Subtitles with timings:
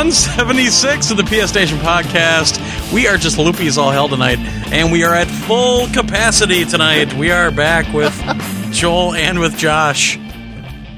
[0.00, 2.58] episode 176 of the PS Nation podcast.
[2.90, 4.38] We are just loopy as all hell tonight,
[4.72, 7.12] and we are at full capacity tonight.
[7.12, 8.14] We are back with
[8.72, 10.18] Joel and with Josh.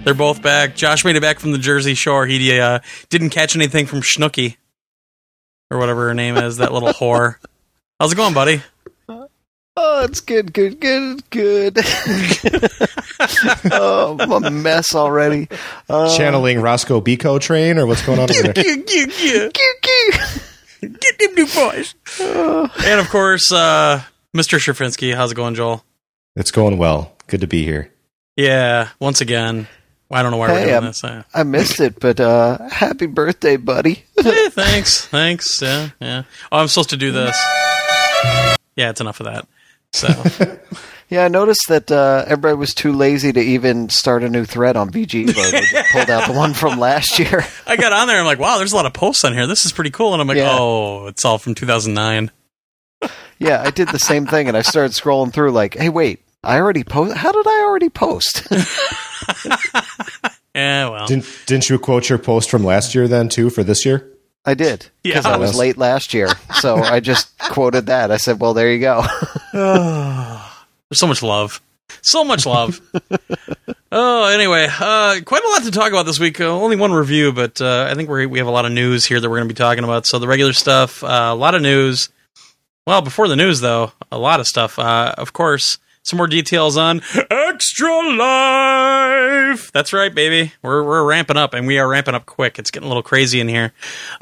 [0.04, 0.77] They're both back.
[0.77, 2.27] Josh made it back from the Jersey Shore.
[2.27, 4.56] He uh, didn't catch anything from Schnooky,
[5.69, 7.36] or whatever her name is, that little whore.
[7.98, 8.62] How's it going, buddy?
[9.74, 11.78] Oh, it's good, good, good, good.
[13.72, 15.48] oh, I'm a mess already.
[15.88, 17.16] Uh, Channeling Rosco P.
[17.16, 18.52] Coltrane, or what's going on over there?
[20.82, 21.94] Get them new boys.
[22.20, 24.02] and of course, uh,
[24.36, 24.58] Mr.
[24.58, 25.14] Shafinsky.
[25.14, 25.82] How's it going, Joel?
[26.36, 27.12] It's going well.
[27.27, 27.91] Good to be here.
[28.36, 29.68] Yeah, once again.
[30.10, 31.02] I don't know why we're doing I'm- this.
[31.02, 34.04] Uh, I missed it, but uh, happy birthday, buddy.
[34.19, 35.62] thanks, thanks.
[35.62, 36.22] Yeah, yeah.
[36.50, 37.34] Oh, I'm supposed to do this.
[38.77, 39.47] Yeah, it's enough of that.
[39.92, 40.08] So,
[41.10, 44.76] Yeah, I noticed that uh, everybody was too lazy to even start a new thread
[44.78, 45.26] on VG.
[45.26, 45.50] Evo.
[45.50, 47.44] They just pulled out the one from last year.
[47.66, 48.18] I got on there.
[48.18, 49.46] I'm like, wow, there's a lot of posts on here.
[49.46, 50.14] This is pretty cool.
[50.14, 50.56] And I'm like, Yeah.
[50.58, 52.30] oh, it's all from 2009.
[53.38, 56.56] Yeah, I did the same thing, and I started scrolling through like, hey, wait, I
[56.58, 57.14] already post.
[57.16, 58.46] How did I already post?
[60.54, 63.86] Yeah, well, Didn't didn't you quote your post from last year then too for this
[63.86, 64.11] year?
[64.44, 65.32] I did because Yeah.
[65.32, 68.10] I was late last year, so I just quoted that.
[68.10, 69.02] I said, "Well, there you go."
[69.52, 70.48] There's
[71.00, 71.60] so much love.
[72.00, 72.80] So much love.
[73.92, 76.40] oh, anyway, uh, quite a lot to talk about this week.
[76.40, 79.04] Uh, only one review, but uh, I think we we have a lot of news
[79.06, 80.06] here that we're going to be talking about.
[80.06, 82.08] So the regular stuff, uh, a lot of news.
[82.86, 84.78] Well, before the news, though, a lot of stuff.
[84.78, 87.00] Uh, of course, some more details on
[87.31, 89.72] Extra Life.
[89.72, 90.53] That's right, baby.
[90.62, 92.59] We're we're ramping up, and we are ramping up quick.
[92.59, 93.72] It's getting a little crazy in here.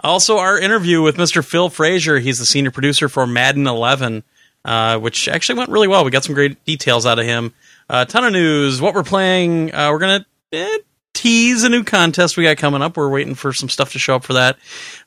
[0.05, 1.45] Also, our interview with Mr.
[1.45, 2.19] Phil Frazier.
[2.19, 4.23] He's the senior producer for Madden 11
[4.65, 6.05] uh, which actually went really well.
[6.05, 7.55] We got some great details out of him.
[7.89, 8.81] A ton of news.
[8.81, 9.75] What we're playing.
[9.75, 10.79] Uh, we're gonna eh,
[11.15, 12.97] tease a new contest we got coming up.
[12.97, 14.59] We're waiting for some stuff to show up for that.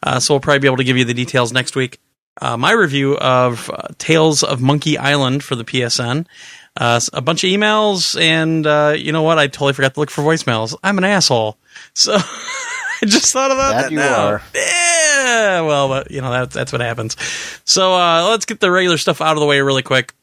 [0.01, 1.99] Uh, so we'll probably be able to give you the details next week.
[2.41, 6.25] Uh, my review of uh, Tales of Monkey Island for the PSN.
[6.75, 9.37] Uh, a bunch of emails, and uh, you know what?
[9.37, 10.75] I totally forgot to look for voicemails.
[10.83, 11.57] I'm an asshole.
[11.93, 13.81] So I just thought about that.
[13.83, 14.25] That you now.
[14.25, 14.41] are.
[14.55, 17.15] Yeah, well, but you know that's that's what happens.
[17.63, 20.13] So uh, let's get the regular stuff out of the way really quick.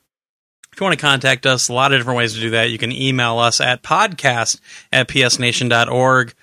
[0.73, 2.71] If you want to contact us, a lot of different ways to do that.
[2.71, 4.61] You can email us at podcast
[4.93, 6.35] at psnation.org,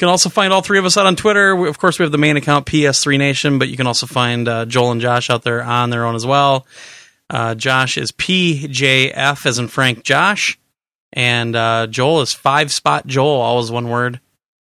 [0.00, 1.54] You can also find all three of us out on Twitter.
[1.54, 4.48] We- Of course, we have the main account PS3 Nation, but you can also find
[4.48, 6.66] uh, Joel and Josh out there on their own as well.
[7.28, 10.58] Uh, Josh is PJF as in Frank Josh,
[11.12, 14.20] and uh, Joel is Five Spot Joel, all is one word.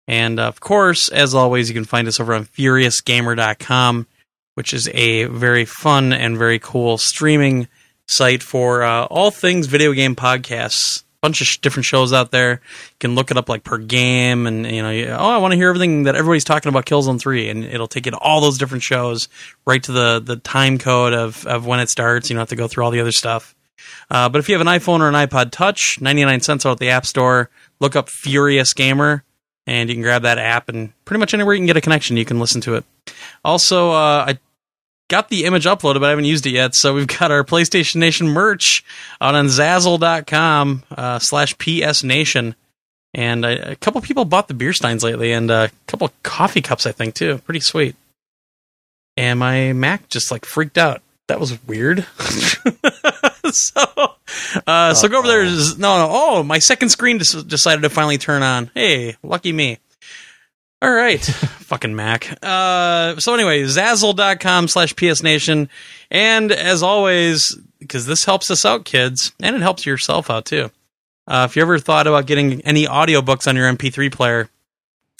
[0.07, 4.05] And of course, as always, you can find us over on FuriousGamer.com,
[4.53, 7.67] which is a very fun and very cool streaming
[8.07, 11.03] site for uh, all things video game podcasts.
[11.23, 12.51] Bunch of sh- different shows out there.
[12.51, 15.53] You can look it up like per game, and you know, you- oh, I want
[15.53, 18.41] to hear everything that everybody's talking about Killzone Three, and it'll take you to all
[18.41, 19.29] those different shows,
[19.66, 22.29] right to the the time code of of when it starts.
[22.29, 23.56] You don't have to go through all the other stuff.
[24.11, 26.79] Uh, but if you have an iPhone or an iPod Touch, 99 cents out at
[26.79, 27.50] the App Store.
[27.79, 29.23] Look up Furious Gamer,
[29.66, 32.17] and you can grab that app, and pretty much anywhere you can get a connection,
[32.17, 32.84] you can listen to it.
[33.45, 34.38] Also, uh, I
[35.13, 36.74] got the image uploaded, but I haven't used it yet.
[36.74, 38.84] So we've got our PlayStation Nation merch
[39.22, 42.55] out on Zazzle.com uh, slash PS Nation.
[43.14, 46.87] And I, a couple people bought the beer steins lately, and a couple coffee cups,
[46.87, 47.37] I think, too.
[47.46, 47.96] Pretty sweet.
[49.16, 51.03] And my Mac just like freaked out.
[51.28, 52.08] That was weird.
[53.52, 53.84] so,
[54.66, 55.46] uh, so go over there.
[55.46, 56.08] No, no.
[56.09, 58.72] Oh, my second screen decided to finally turn on.
[58.73, 59.78] Hey, lucky me.
[60.84, 61.24] All right.
[61.24, 62.38] Fucking Mac.
[62.44, 65.70] Uh, so anyway, Zazzle.com slash PS Nation.
[66.12, 70.72] And as always, because this helps us out, kids, and it helps yourself out too.
[71.26, 74.50] Uh, if you ever thought about getting any audiobooks on your MP3 player,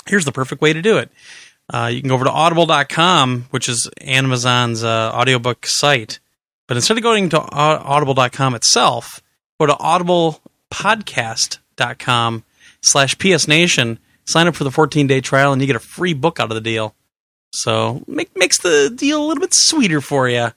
[0.06, 1.10] here's the perfect way to do it.
[1.74, 6.20] Uh, you can go over to audible.com, which is Amazon's uh, audiobook site.
[6.68, 9.22] But instead of going to au- audible.com itself,
[9.60, 12.44] go to audiblepodcast.com
[12.82, 16.50] slash psnation, sign up for the 14-day trial, and you get a free book out
[16.50, 16.96] of the deal.
[17.52, 20.50] So make, makes the deal a little bit sweeter for you.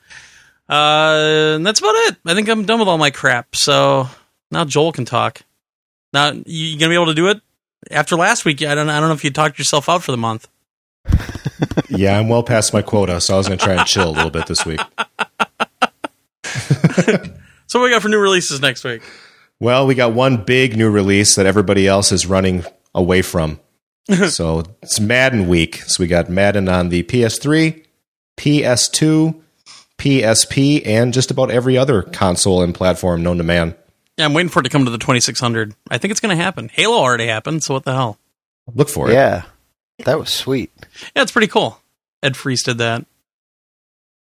[0.68, 2.16] Uh, and that's about it.
[2.24, 3.54] I think I'm done with all my crap.
[3.54, 4.08] So
[4.50, 5.42] now Joel can talk.
[6.12, 7.40] Now you gonna be able to do it
[7.90, 8.62] after last week?
[8.62, 8.88] I don't.
[8.88, 10.48] I don't know if you talked yourself out for the month.
[11.88, 14.10] yeah, I'm well past my quota, so I was going to try and chill a
[14.10, 14.80] little bit this week.
[17.66, 19.02] so what we got for new releases next week?
[19.60, 22.64] Well, we got one big new release that everybody else is running
[22.96, 23.60] away from.
[24.28, 25.76] so it's Madden week.
[25.82, 27.84] So we got Madden on the PS3,
[28.36, 29.40] PS2,
[29.98, 33.74] PSP, and just about every other console and platform known to man.
[34.16, 35.74] Yeah, I'm waiting for it to come to the 2600.
[35.90, 36.70] I think it's going to happen.
[36.72, 38.18] Halo already happened, so what the hell?
[38.74, 39.12] Look for it.
[39.12, 39.42] Yeah,
[40.04, 40.72] that was sweet.
[41.14, 41.80] Yeah, it's pretty cool.
[42.22, 43.04] Ed Fries did that.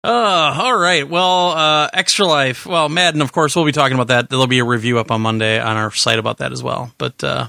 [0.03, 1.09] Uh, all right.
[1.09, 2.67] Well, uh, Extra Life.
[2.67, 4.29] Well, Madden, of course, we'll be talking about that.
[4.29, 6.93] There'll be a review up on Monday on our site about that as well.
[6.99, 7.49] But uh,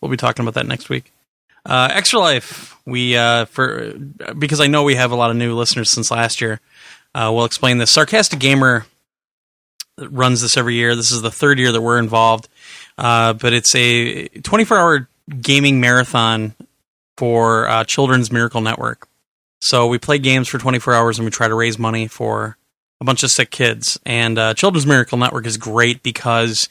[0.00, 1.12] we'll be talking about that next week.
[1.64, 2.76] Uh, Extra Life.
[2.86, 3.92] We uh, for
[4.38, 6.60] because I know we have a lot of new listeners since last year.
[7.14, 7.90] Uh, we'll explain this.
[7.90, 8.86] Sarcastic Gamer
[9.98, 10.94] runs this every year.
[10.94, 12.48] This is the third year that we're involved.
[12.98, 15.08] Uh, but it's a 24 hour
[15.40, 16.54] gaming marathon
[17.16, 19.08] for uh, Children's Miracle Network.
[19.60, 22.56] So we play games for 24 hours and we try to raise money for
[23.00, 23.98] a bunch of sick kids.
[24.06, 26.68] And uh, Children's Miracle Network is great because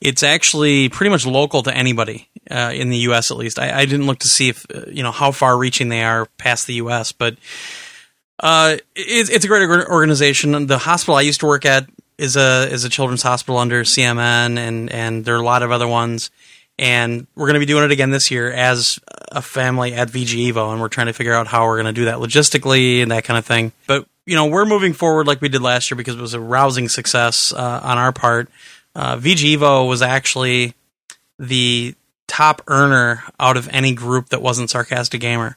[0.00, 3.30] it's actually pretty much local to anybody uh, in the U.S.
[3.30, 3.58] At least.
[3.58, 6.26] I, I didn't look to see if uh, you know how far reaching they are
[6.38, 7.36] past the U.S., but
[8.40, 10.66] uh, it's, it's a great organization.
[10.66, 11.88] The hospital I used to work at
[12.18, 15.70] is a is a children's hospital under CMN, and and there are a lot of
[15.70, 16.30] other ones.
[16.78, 18.98] And we're going to be doing it again this year as
[19.32, 21.98] a family at VG Evo, and we're trying to figure out how we're going to
[21.98, 23.72] do that logistically and that kind of thing.
[23.86, 26.40] But you know, we're moving forward like we did last year because it was a
[26.40, 28.48] rousing success uh, on our part.
[28.94, 30.74] Uh, VG Evo was actually
[31.38, 31.94] the
[32.26, 35.56] top earner out of any group that wasn't Sarcastic Gamer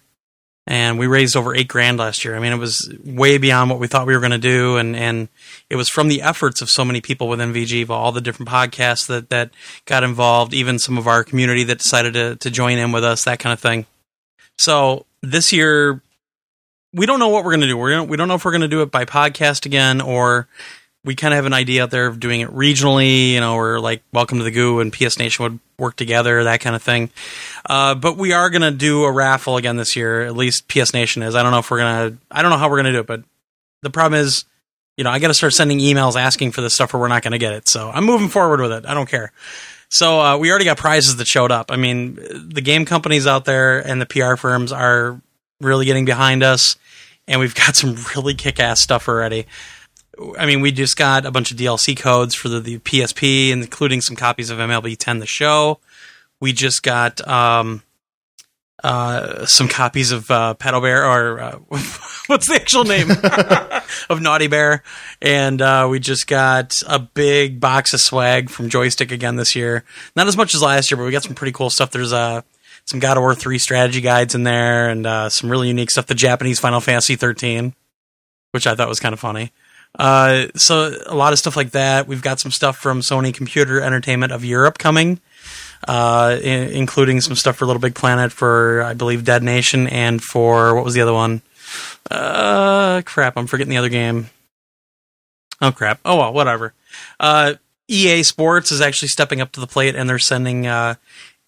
[0.69, 2.35] and we raised over eight grand last year.
[2.35, 4.95] I mean, it was way beyond what we thought we were going to do, and
[4.95, 5.27] and
[5.67, 9.07] it was from the efforts of so many people within VG, all the different podcasts
[9.07, 9.49] that that
[9.85, 13.23] got involved, even some of our community that decided to to join in with us,
[13.23, 13.87] that kind of thing.
[14.59, 16.01] So this year,
[16.93, 17.77] we don't know what we're going to do.
[17.77, 20.47] We're gonna, we don't know if we're going to do it by podcast again or
[21.05, 23.79] we kind of have an idea out there of doing it regionally, you know, or
[23.79, 27.09] like Welcome to the Goo and PS Nation would work together, that kind of thing.
[27.65, 30.23] Uh, but we are going to do a raffle again this year.
[30.23, 31.35] At least PS Nation is.
[31.35, 32.99] I don't know if we're going to, I don't know how we're going to do
[32.99, 33.23] it, but
[33.81, 34.43] the problem is,
[34.97, 37.23] you know, I got to start sending emails asking for this stuff or we're not
[37.23, 37.69] going to get it.
[37.69, 38.85] So I'm moving forward with it.
[38.85, 39.31] I don't care.
[39.87, 41.71] So uh, we already got prizes that showed up.
[41.71, 45.21] I mean, the game companies out there and the PR firms are
[45.61, 46.75] really getting behind us,
[47.27, 49.45] and we've got some really kick ass stuff already.
[50.37, 54.01] I mean, we just got a bunch of DLC codes for the, the PSP, including
[54.01, 55.79] some copies of MLB 10 The Show.
[56.41, 57.83] We just got um,
[58.83, 61.57] uh, some copies of uh, Pedo Bear, or uh,
[62.27, 63.09] what's the actual name
[64.09, 64.83] of Naughty Bear,
[65.21, 69.83] and uh, we just got a big box of swag from Joystiq again this year.
[70.15, 71.91] Not as much as last year, but we got some pretty cool stuff.
[71.91, 72.41] There's uh,
[72.89, 76.07] some God of War 3 strategy guides in there, and uh, some really unique stuff.
[76.07, 77.75] The Japanese Final Fantasy 13,
[78.51, 79.51] which I thought was kind of funny.
[79.97, 82.07] Uh, so a lot of stuff like that.
[82.07, 85.19] We've got some stuff from Sony Computer Entertainment of Europe coming,
[85.87, 90.19] uh, I- including some stuff for Little Big Planet for I believe Dead Nation and
[90.23, 91.43] for what was the other one?
[92.09, 94.31] Uh, crap, I'm forgetting the other game.
[95.61, 95.99] Oh crap.
[96.03, 96.73] Oh well, whatever.
[97.19, 97.53] Uh,
[97.87, 100.95] EA Sports is actually stepping up to the plate and they're sending uh,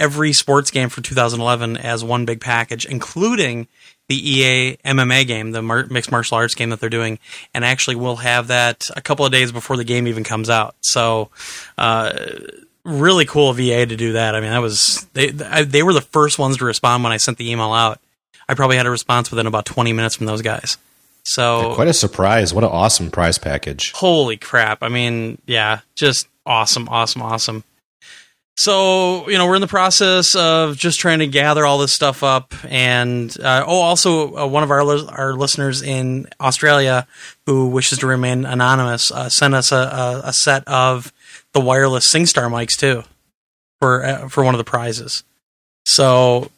[0.01, 3.67] every sports game for 2011 as one big package, including
[4.09, 7.19] the EA MMA game, the mar- mixed martial arts game that they're doing,
[7.53, 10.75] and actually we'll have that a couple of days before the game even comes out.
[10.81, 11.29] So,
[11.77, 12.11] uh,
[12.83, 14.35] really cool VA to do that.
[14.35, 17.37] I mean, that was they they were the first ones to respond when I sent
[17.37, 17.99] the email out.
[18.49, 20.77] I probably had a response within about 20 minutes from those guys.
[21.23, 22.53] So yeah, quite a surprise!
[22.53, 23.91] What an awesome prize package!
[23.91, 24.81] Holy crap!
[24.81, 27.63] I mean, yeah, just awesome, awesome, awesome.
[28.57, 32.21] So you know we're in the process of just trying to gather all this stuff
[32.21, 37.07] up, and uh, oh, also uh, one of our li- our listeners in Australia
[37.45, 41.11] who wishes to remain anonymous uh, sent us a, a, a, set of
[41.53, 43.03] the wireless SingStar mics too
[43.79, 45.23] for uh, for one of the prizes.
[45.85, 46.51] So,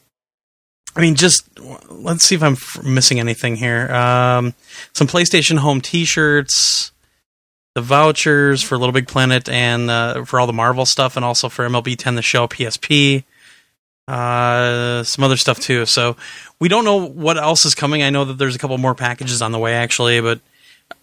[0.95, 1.47] I mean, just
[1.89, 3.93] let's see if I'm f- missing anything here.
[3.93, 4.55] Um,
[4.93, 6.91] some PlayStation Home T-shirts
[7.75, 11.50] the vouchers for Little Big Planet and uh, for all the Marvel stuff, and also
[11.50, 13.24] for MLB 10 The Show PSP.
[14.08, 15.86] Uh, some other stuff too.
[15.86, 16.18] So
[16.60, 18.03] we don't know what else is coming.
[18.03, 20.42] I know that there's a couple more packages on the way actually, but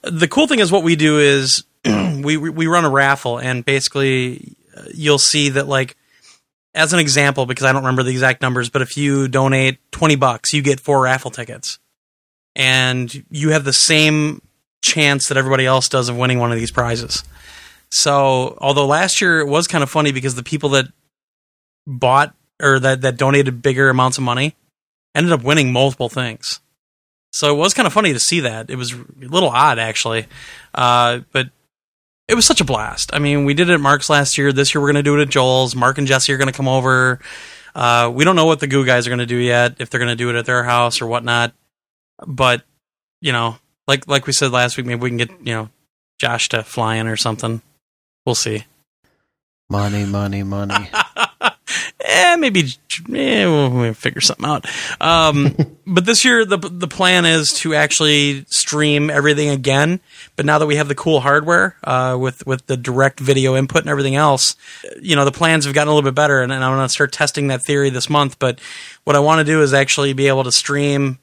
[0.03, 4.55] the cool thing is what we do is we we run a raffle, and basically
[4.77, 5.97] uh, you'll see that like
[6.75, 10.17] as an example, because I don't remember the exact numbers, but if you donate twenty
[10.17, 11.79] bucks, you get four raffle tickets,
[12.55, 14.43] and you have the same
[14.83, 17.25] chance that everybody else does of winning one of these prizes.
[17.91, 20.87] So, although last year it was kind of funny because the people that
[21.87, 24.55] bought or that that donated bigger amounts of money
[25.15, 26.61] ended up winning multiple things.
[27.33, 28.71] So it was kind of funny to see that.
[28.71, 30.27] It was a little odd actually,
[30.75, 31.51] uh, but
[32.29, 33.11] it was such a blast.
[33.13, 34.53] I mean, we did it at Mark's last year.
[34.53, 35.75] This year we're going to do it at Joel's.
[35.75, 37.21] Mark and Jesse are going to come over.
[37.75, 40.01] Uh, we don't know what the Goo guys are going to do yet, if they're
[40.01, 41.55] going to do it at their house or whatnot.
[42.27, 42.63] But
[43.21, 43.57] you know,
[43.91, 45.69] like like we said last week, maybe we can get you know
[46.19, 47.61] Josh to fly in or something.
[48.25, 48.65] We'll see.
[49.69, 50.89] Money, money, money.
[52.01, 52.61] eh, maybe
[53.15, 54.67] eh, we'll, we'll figure something out.
[55.01, 55.57] Um,
[55.87, 59.99] but this year, the the plan is to actually stream everything again.
[60.37, 63.81] But now that we have the cool hardware uh, with with the direct video input
[63.83, 64.55] and everything else,
[65.01, 66.41] you know, the plans have gotten a little bit better.
[66.41, 68.39] And, and I'm going to start testing that theory this month.
[68.39, 68.61] But
[69.03, 71.19] what I want to do is actually be able to stream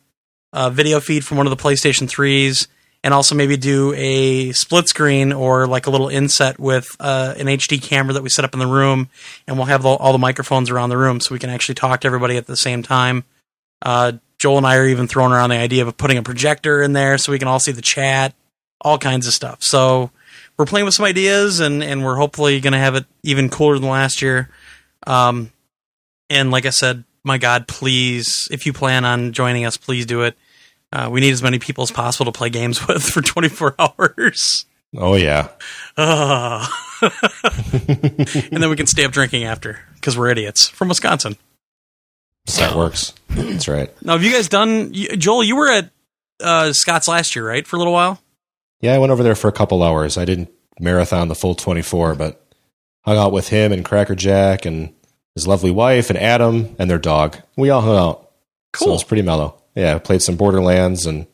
[0.57, 2.67] a video feed from one of the PlayStation threes
[3.03, 7.45] and also maybe do a split screen or like a little inset with uh, an
[7.45, 9.07] HD camera that we set up in the room,
[9.45, 12.01] and we'll have the, all the microphones around the room so we can actually talk
[12.01, 13.23] to everybody at the same time.
[13.83, 16.93] Uh, Joel and I are even throwing around the idea of putting a projector in
[16.93, 18.33] there so we can all see the chat,
[18.81, 19.61] all kinds of stuff.
[19.61, 20.09] So
[20.57, 23.77] we're playing with some ideas, and and we're hopefully going to have it even cooler
[23.77, 24.49] than last year.
[25.05, 25.51] Um,
[26.31, 30.23] and like I said, my God, please, if you plan on joining us, please do
[30.23, 30.35] it.
[30.91, 34.65] Uh, we need as many people as possible to play games with for 24 hours.
[34.95, 35.49] Oh yeah.
[35.97, 36.65] Uh.
[37.01, 41.35] and then we can stay up drinking after because we're idiots from Wisconsin.
[42.57, 43.13] That works.
[43.29, 43.91] That's right.
[44.01, 44.93] Now, have you guys done?
[44.93, 45.89] Joel, you were at
[46.41, 47.67] uh, Scott's last year, right?
[47.67, 48.21] For a little while.
[48.79, 50.17] Yeah, I went over there for a couple hours.
[50.17, 52.41] I didn't marathon the full 24, but
[53.03, 54.93] hung out with him and Cracker Jack and
[55.35, 57.37] his lovely wife and Adam and their dog.
[57.57, 58.31] We all hung out.
[58.75, 59.61] So it was pretty mellow.
[59.77, 61.27] Yeah, played some Borderlands and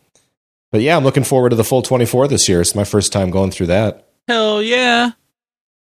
[0.69, 2.59] but yeah, I'm looking forward to the full 24 this year.
[2.59, 4.07] It's my first time going through that.
[4.27, 5.11] Hell yeah!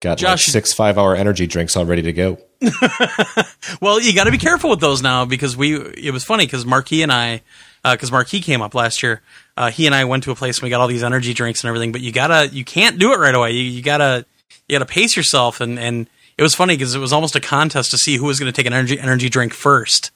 [0.00, 2.38] Got Josh- like six five hour energy drinks all ready to go.
[3.82, 5.74] well, you got to be careful with those now because we.
[5.76, 7.42] It was funny because Marquis and I,
[7.84, 9.20] because Marquis came up last year.
[9.56, 11.62] Uh, he and I went to a place and we got all these energy drinks
[11.62, 11.92] and everything.
[11.92, 13.52] But you gotta, you can't do it right away.
[13.52, 14.24] You, you gotta,
[14.68, 15.60] you gotta pace yourself.
[15.60, 16.08] And and
[16.38, 18.56] it was funny because it was almost a contest to see who was going to
[18.56, 20.10] take an energy energy drink first.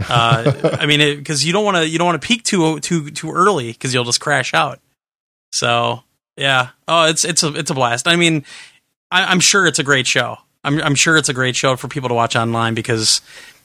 [0.00, 3.10] Uh, I mean, because you don't want to, you don't want to peak too too
[3.10, 4.80] too early because you'll just crash out.
[5.52, 6.02] So
[6.36, 8.08] yeah, oh, it's it's a it's a blast.
[8.08, 8.44] I mean,
[9.10, 10.38] I, I'm sure it's a great show.
[10.64, 13.20] I'm, I'm sure it's a great show for people to watch online because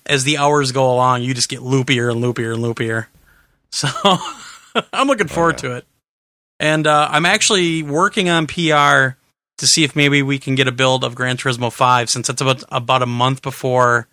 [0.06, 3.08] as the hours go along, you just get loopier and loopier and loopier.
[3.70, 3.90] So
[4.94, 5.86] I'm looking forward to it.
[6.58, 9.18] And uh, I'm actually working on PR
[9.58, 12.42] to see if maybe we can get a build of Gran Turismo 5 since it's
[12.42, 14.08] about about a month before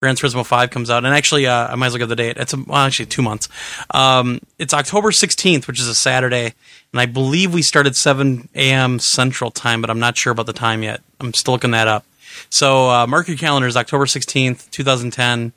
[0.00, 1.04] Gran Turismo 5 comes out.
[1.04, 2.38] And actually, uh, I might as well give the date.
[2.38, 3.48] It's a, well, actually two months.
[3.90, 6.54] Um, it's October 16th, which is a Saturday.
[6.92, 8.98] And I believe we started 7 a.m.
[8.98, 11.02] Central Time, but I'm not sure about the time yet.
[11.20, 12.04] I'm still looking that up.
[12.48, 15.52] So uh, mark your calendars, October 16th, 2010.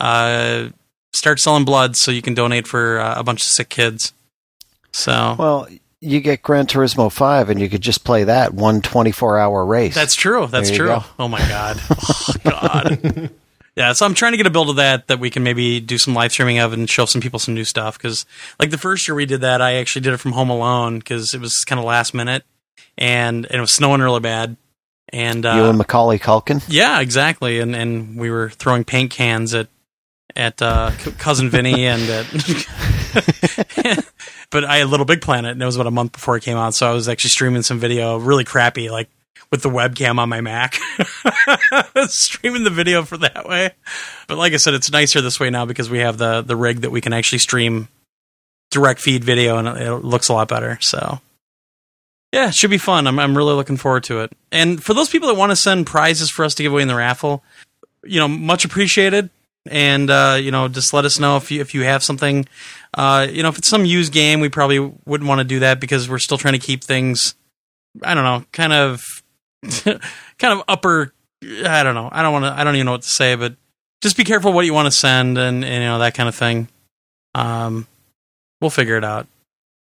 [0.00, 0.70] Uh,
[1.12, 4.12] start selling blood so you can donate for uh, a bunch of sick kids.
[4.90, 5.68] So well,
[6.00, 9.94] you get Gran Turismo 5 and you could just play that one 24 hour race.
[9.94, 10.48] that's true.
[10.48, 10.88] That's true.
[10.88, 11.04] go.
[11.18, 11.80] Oh my god.
[11.90, 13.30] Oh god.
[13.76, 15.98] yeah, so I'm trying to get a build of that that we can maybe do
[15.98, 18.24] some live streaming of and show some people some new stuff because
[18.60, 21.34] like the first year we did that, I actually did it from home alone because
[21.34, 22.44] it was kind of last minute
[22.96, 24.56] and, and it was snowing really bad.
[25.08, 26.64] And uh, you and Macaulay Culkin.
[26.68, 27.60] Yeah, exactly.
[27.60, 29.68] And and we were throwing paint cans at
[30.36, 32.26] at uh, cousin Vinny and at,
[34.50, 36.56] but I had Little Big Planet and it was about a month before it came
[36.56, 39.08] out, so I was actually streaming some video, really crappy, like
[39.50, 40.74] with the webcam on my Mac,
[42.06, 43.70] streaming the video for that way.
[44.26, 46.80] But like I said, it's nicer this way now because we have the the rig
[46.80, 47.88] that we can actually stream
[48.70, 50.78] direct feed video and it, looks a lot better.
[50.80, 51.20] So
[52.32, 53.06] yeah, it should be fun.
[53.06, 54.32] I'm I'm really looking forward to it.
[54.50, 56.88] And for those people that want to send prizes for us to give away in
[56.88, 57.44] the raffle,
[58.02, 59.30] you know, much appreciated.
[59.66, 62.46] And uh, you know, just let us know if you if you have something.
[62.92, 65.80] Uh, you know, if it's some used game, we probably wouldn't want to do that
[65.80, 67.34] because we're still trying to keep things.
[68.02, 69.22] I don't know, kind of,
[70.38, 71.12] kind of upper.
[71.42, 72.08] I don't know.
[72.10, 72.52] I don't want to.
[72.58, 73.54] I don't even know what to say, but
[74.02, 76.34] just be careful what you want to send and, and you know that kind of
[76.34, 76.68] thing.
[77.34, 77.86] Um,
[78.60, 79.26] we'll figure it out.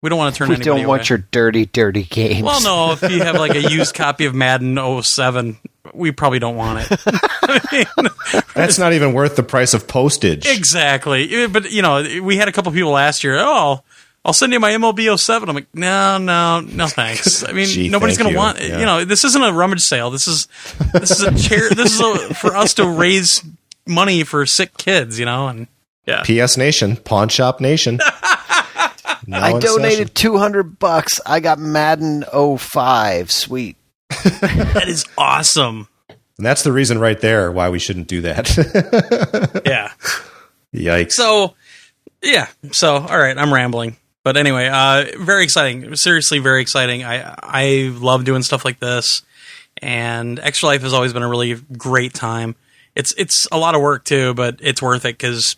[0.01, 1.07] We don't want to turn We don't want away.
[1.09, 2.43] your dirty, dirty games.
[2.43, 5.57] Well, no, if you have like a used copy of Madden 07,
[5.93, 6.99] we probably don't want it.
[7.07, 8.09] I mean,
[8.53, 10.45] That's not even worth the price of postage.
[10.45, 11.47] exactly.
[11.47, 13.81] But, you know, we had a couple people last year, oh,
[14.25, 15.49] I'll, I'll send you my MLB 07.
[15.49, 17.43] I'm like, no, no, no, thanks.
[17.47, 18.79] I mean, Gee, nobody's going to want, Yeah.
[18.79, 20.09] you know, this isn't a rummage sale.
[20.09, 20.47] This is,
[20.93, 21.69] this is a chair.
[21.69, 23.43] this is a, for us to raise
[23.87, 25.67] money for sick kids, you know, and
[26.05, 26.23] yeah.
[26.23, 27.99] PS Nation, Pawn Shop Nation.
[29.25, 30.31] Now I donated session.
[30.33, 31.21] 200 bucks.
[31.25, 32.25] I got Madden
[32.57, 33.31] 05.
[33.31, 33.77] Sweet.
[34.09, 35.87] That is awesome.
[36.09, 39.61] And that's the reason right there why we shouldn't do that.
[39.65, 39.93] yeah.
[40.73, 41.13] Yikes.
[41.13, 41.55] So,
[42.21, 42.47] yeah.
[42.73, 43.95] So, all right, I'm rambling.
[44.23, 45.95] But anyway, uh, very exciting.
[45.95, 47.03] Seriously, very exciting.
[47.03, 49.21] I I love doing stuff like this,
[49.81, 52.55] and Extra Life has always been a really great time.
[52.95, 55.57] It's it's a lot of work too, but it's worth it because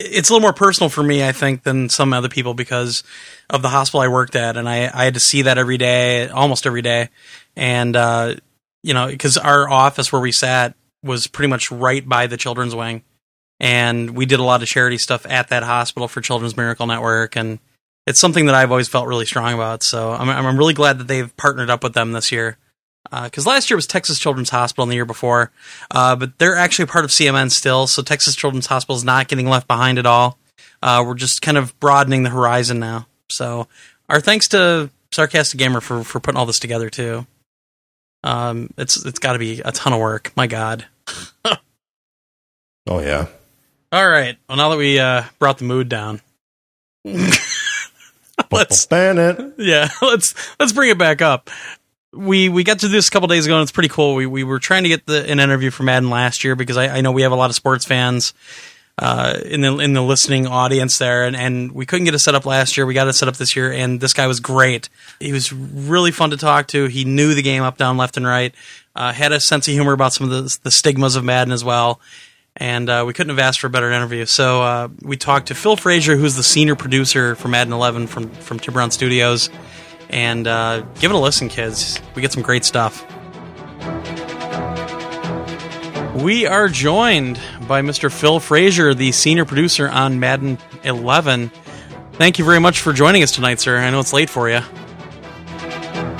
[0.00, 3.04] it's a little more personal for me, I think, than some other people because
[3.48, 6.28] of the hospital I worked at, and I I had to see that every day,
[6.28, 7.10] almost every day,
[7.54, 8.34] and uh,
[8.82, 12.74] you know, because our office where we sat was pretty much right by the children's
[12.74, 13.02] wing
[13.62, 17.36] and we did a lot of charity stuff at that hospital for Children's Miracle Network,
[17.36, 17.60] and
[18.06, 19.84] it's something that I've always felt really strong about.
[19.84, 22.58] So I'm I'm really glad that they've partnered up with them this year.
[23.10, 25.50] Because uh, last year was Texas Children's Hospital, and the year before,
[25.90, 27.86] uh, but they're actually part of CMN still.
[27.86, 30.38] So Texas Children's Hospital is not getting left behind at all.
[30.82, 33.06] Uh, we're just kind of broadening the horizon now.
[33.28, 33.68] So
[34.08, 37.26] our thanks to Sarcastic Gamer for for putting all this together too.
[38.24, 40.32] Um, it's it's got to be a ton of work.
[40.36, 40.86] My God.
[41.44, 41.58] oh
[43.00, 43.26] yeah.
[43.92, 44.38] All right.
[44.48, 46.22] Well, now that we uh, brought the mood down,
[47.04, 49.54] let's ban it.
[49.58, 51.50] Yeah, let's let's bring it back up.
[52.14, 54.14] We we got to this a couple days ago, and it's pretty cool.
[54.14, 56.88] We we were trying to get the, an interview for Madden last year because I,
[56.88, 58.32] I know we have a lot of sports fans
[58.96, 62.34] uh, in the in the listening audience there, and, and we couldn't get it set
[62.34, 62.86] up last year.
[62.86, 64.88] We got it set up this year, and this guy was great.
[65.20, 66.86] He was really fun to talk to.
[66.86, 68.54] He knew the game up, down, left, and right.
[68.96, 71.62] Uh, had a sense of humor about some of the, the stigmas of Madden as
[71.62, 72.00] well
[72.56, 74.26] and uh, we couldn't have asked for a better interview.
[74.26, 78.30] So uh, we talked to Phil Frazier, who's the senior producer for Madden 11 from
[78.30, 79.50] from Tiburon Studios,
[80.10, 82.00] and uh, give it a listen, kids.
[82.14, 83.06] We get some great stuff.
[86.14, 88.12] We are joined by Mr.
[88.12, 91.50] Phil Frazier, the senior producer on Madden 11.
[92.12, 93.78] Thank you very much for joining us tonight, sir.
[93.78, 94.60] I know it's late for you.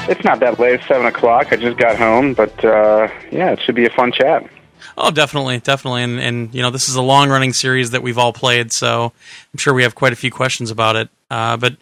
[0.09, 0.81] It's not that late.
[0.89, 1.53] Seven o'clock.
[1.53, 4.49] I just got home, but uh, yeah, it should be a fun chat.
[4.97, 8.19] Oh, definitely, definitely, and and you know this is a long running series that we've
[8.19, 9.13] all played, so
[9.53, 11.09] I'm sure we have quite a few questions about it.
[11.31, 11.77] Uh, but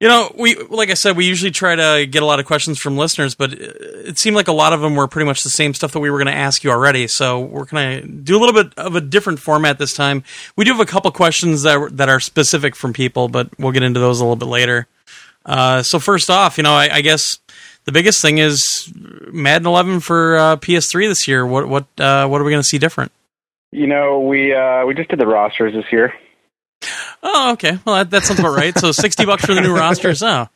[0.00, 2.78] you know, we like I said, we usually try to get a lot of questions
[2.78, 5.72] from listeners, but it seemed like a lot of them were pretty much the same
[5.72, 7.06] stuff that we were going to ask you already.
[7.06, 10.24] So we're going to do a little bit of a different format this time.
[10.56, 13.82] We do have a couple questions that that are specific from people, but we'll get
[13.82, 14.88] into those a little bit later.
[15.46, 17.38] Uh, so first off, you know, I, I guess
[17.84, 21.46] the biggest thing is Madden 11 for uh, PS3 this year.
[21.46, 23.12] What what uh, what are we going to see different?
[23.72, 26.14] You know, we uh, we just did the rosters this year.
[27.22, 27.78] Oh, okay.
[27.84, 28.76] Well, that, that sounds about right.
[28.78, 30.22] So sixty bucks for the new rosters.
[30.22, 30.48] Oh,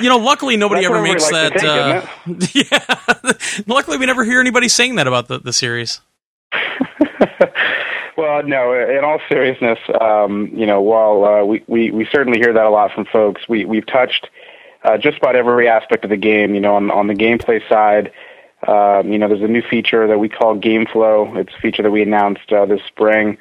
[0.00, 2.08] you know, luckily nobody That's ever makes like that.
[2.24, 2.78] Think, uh,
[3.58, 6.00] yeah, luckily we never hear anybody saying that about the the series.
[8.16, 8.72] well, no.
[8.72, 12.70] In all seriousness, um, you know, while uh, we, we we certainly hear that a
[12.70, 14.28] lot from folks, we we've touched
[14.86, 16.54] uh, just about every aspect of the game.
[16.54, 18.12] You know, on on the gameplay side,
[18.66, 21.36] um, you know, there's a new feature that we call Game Flow.
[21.36, 23.36] It's a feature that we announced uh, this spring.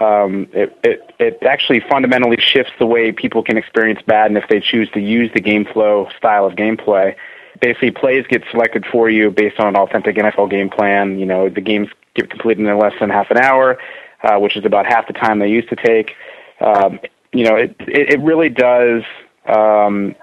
[0.00, 4.60] Um, it, it it actually fundamentally shifts the way people can experience Madden if they
[4.60, 7.14] choose to use the Game Flow style of gameplay.
[7.60, 11.18] Basically, plays get selected for you based on an authentic NFL game plan.
[11.18, 13.78] You know, the games get completed in less than half an hour,
[14.22, 16.12] uh, which is about half the time they used to take.
[16.60, 16.98] Um,
[17.32, 19.02] you know, it, it it really does
[19.46, 20.16] um,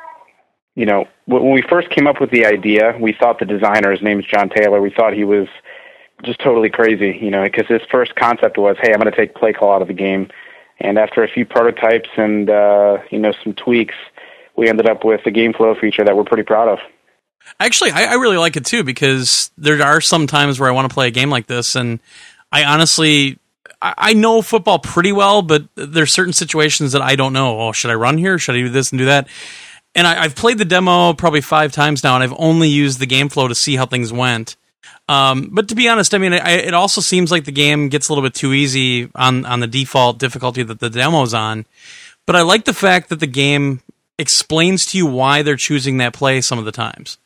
[0.76, 4.02] you know, when we first came up with the idea, we thought the designer, his
[4.02, 5.48] name is John Taylor, we thought he was
[6.24, 9.36] just totally crazy, you know, because his first concept was, hey, I'm going to take
[9.36, 10.30] play call out of the game.
[10.80, 13.96] And after a few prototypes and, uh, you know, some tweaks,
[14.56, 16.80] we ended up with a game flow feature that we're pretty proud of.
[17.60, 20.90] Actually, I, I really like it too because there are some times where I want
[20.90, 22.00] to play a game like this, and
[22.52, 23.40] I honestly
[23.82, 27.60] I know football pretty well, but there's certain situations that I don't know.
[27.60, 28.38] Oh, should I run here?
[28.38, 29.28] Should I do this and do that?
[29.96, 33.06] And I, have played the demo probably five times now, and I've only used the
[33.06, 34.56] game flow to see how things went.
[35.10, 38.08] Um, but to be honest, I mean, I, it also seems like the game gets
[38.08, 41.66] a little bit too easy on on the default difficulty that the demo's on.
[42.26, 43.82] But I like the fact that the game
[44.18, 47.18] explains to you why they're choosing that play some of the times,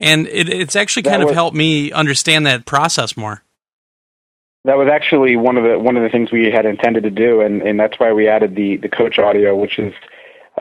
[0.00, 3.42] and it, it's actually kind was, of helped me understand that process more.
[4.64, 7.40] That was actually one of the one of the things we had intended to do,
[7.40, 9.94] and, and that's why we added the the coach audio, which is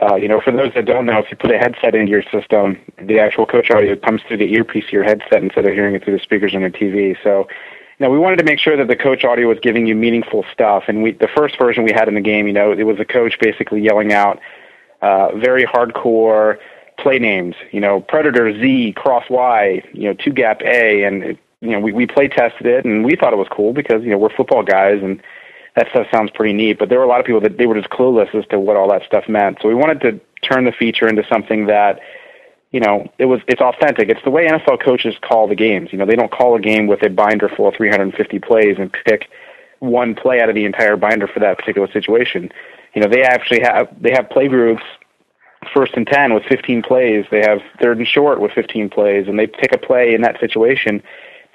[0.01, 2.23] uh, you know, for those that don't know, if you put a headset into your
[2.23, 5.95] system, the actual coach audio comes through the earpiece of your headset instead of hearing
[5.95, 7.15] it through the speakers on your TV.
[7.23, 7.47] So,
[7.99, 10.45] you know, we wanted to make sure that the coach audio was giving you meaningful
[10.53, 10.83] stuff.
[10.88, 13.05] And we, the first version we had in the game, you know, it was a
[13.05, 14.39] coach basically yelling out
[15.01, 16.57] uh, very hardcore
[16.99, 17.55] play names.
[17.71, 21.79] You know, Predator Z, Cross Y, you know, Two Gap A, and it, you know,
[21.79, 24.36] we we play tested it, and we thought it was cool because you know we're
[24.36, 25.21] football guys and
[25.78, 26.80] that stuff sounds pretty neat.
[26.80, 28.76] But there were a lot of people that they were just clueless as to what
[28.76, 29.60] all that stuff meant.
[29.62, 32.00] So we wanted to turn the feature into something that
[32.72, 34.10] you know, it was it's authentic.
[34.10, 35.94] It's the way NFL coaches call the games.
[35.94, 38.92] You know, they don't call a game with a binder full of 350 plays and
[39.06, 39.30] pick
[39.80, 42.52] one play out of the entire binder for that particular situation.
[42.94, 44.84] You know, they actually have they have play groups
[45.74, 47.26] first and 10 with 15 plays.
[47.32, 50.40] They have third and short with 15 plays and they pick a play in that
[50.40, 51.02] situation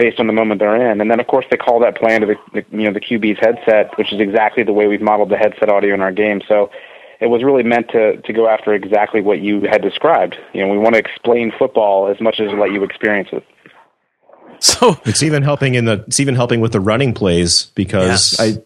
[0.02, 1.00] based on the moment they're in.
[1.00, 3.38] And then of course they call that play into the, the you know the QB's
[3.38, 6.42] headset, which is exactly the way we've modeled the headset audio in our game.
[6.48, 6.70] So
[7.20, 10.36] it was really meant to to go after exactly what you had described.
[10.52, 13.44] You know, we want to explain football as much as let you experience it.
[14.58, 18.40] So it's even helping in the it's even helping with the running plays because yes.
[18.40, 18.62] I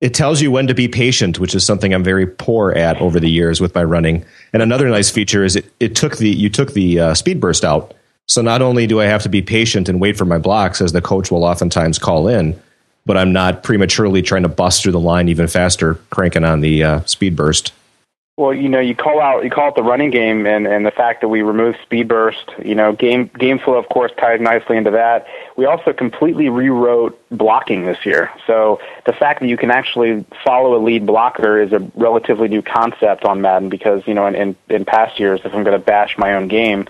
[0.00, 3.18] it tells you when to be patient, which is something I'm very poor at over
[3.18, 4.24] the years with my running.
[4.52, 7.64] And another nice feature is it, it took the you took the uh, speed burst
[7.64, 7.92] out.
[8.30, 10.92] So not only do I have to be patient and wait for my blocks, as
[10.92, 12.56] the coach will oftentimes call in,
[13.04, 16.84] but I'm not prematurely trying to bust through the line even faster, cranking on the
[16.84, 17.72] uh, speed burst.
[18.36, 20.92] Well, you know, you call out you call it the running game, and and the
[20.92, 24.76] fact that we removed speed burst, you know, game game flow, of course, ties nicely
[24.76, 25.26] into that.
[25.56, 28.30] We also completely rewrote blocking this year.
[28.46, 32.62] So the fact that you can actually follow a lead blocker is a relatively new
[32.62, 35.84] concept on Madden because you know, in in, in past years, if I'm going to
[35.84, 36.86] bash my own game,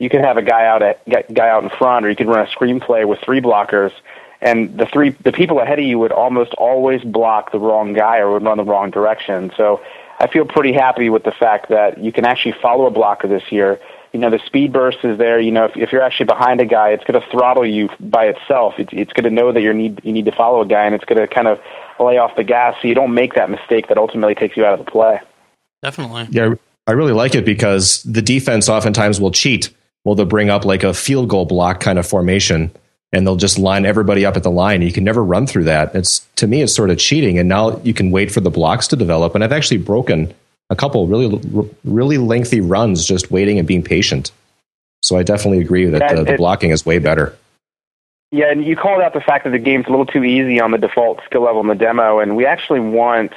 [0.00, 2.44] you can have a guy out at guy out in front, or you can run
[2.44, 3.92] a screenplay with three blockers
[4.40, 8.18] and the three the people ahead of you would almost always block the wrong guy
[8.18, 9.52] or would run the wrong direction.
[9.56, 9.82] So
[10.18, 13.50] I feel pretty happy with the fact that you can actually follow a blocker this
[13.50, 13.78] year.
[14.12, 15.38] You know, the speed burst is there.
[15.38, 18.26] You know, if, if you're actually behind a guy, it's going to throttle you by
[18.26, 18.74] itself.
[18.78, 20.94] It, it's going to know that you need you need to follow a guy, and
[20.94, 21.60] it's going to kind of
[21.98, 24.78] lay off the gas so you don't make that mistake that ultimately takes you out
[24.78, 25.20] of the play.
[25.82, 26.28] Definitely.
[26.30, 26.54] Yeah,
[26.86, 29.70] I really like it because the defense oftentimes will cheat.
[30.04, 32.70] Well, they'll bring up like a field goal block kind of formation
[33.12, 34.82] and they'll just line everybody up at the line.
[34.82, 35.94] You can never run through that.
[35.94, 37.38] It's to me, it's sort of cheating.
[37.38, 39.34] And now you can wait for the blocks to develop.
[39.34, 40.32] And I've actually broken
[40.70, 41.40] a couple really,
[41.84, 44.30] really lengthy runs just waiting and being patient.
[45.02, 47.36] So I definitely agree that yeah, the, the blocking is way better.
[48.32, 50.70] Yeah, and you called out the fact that the game's a little too easy on
[50.70, 53.32] the default skill level in the demo, and we actually want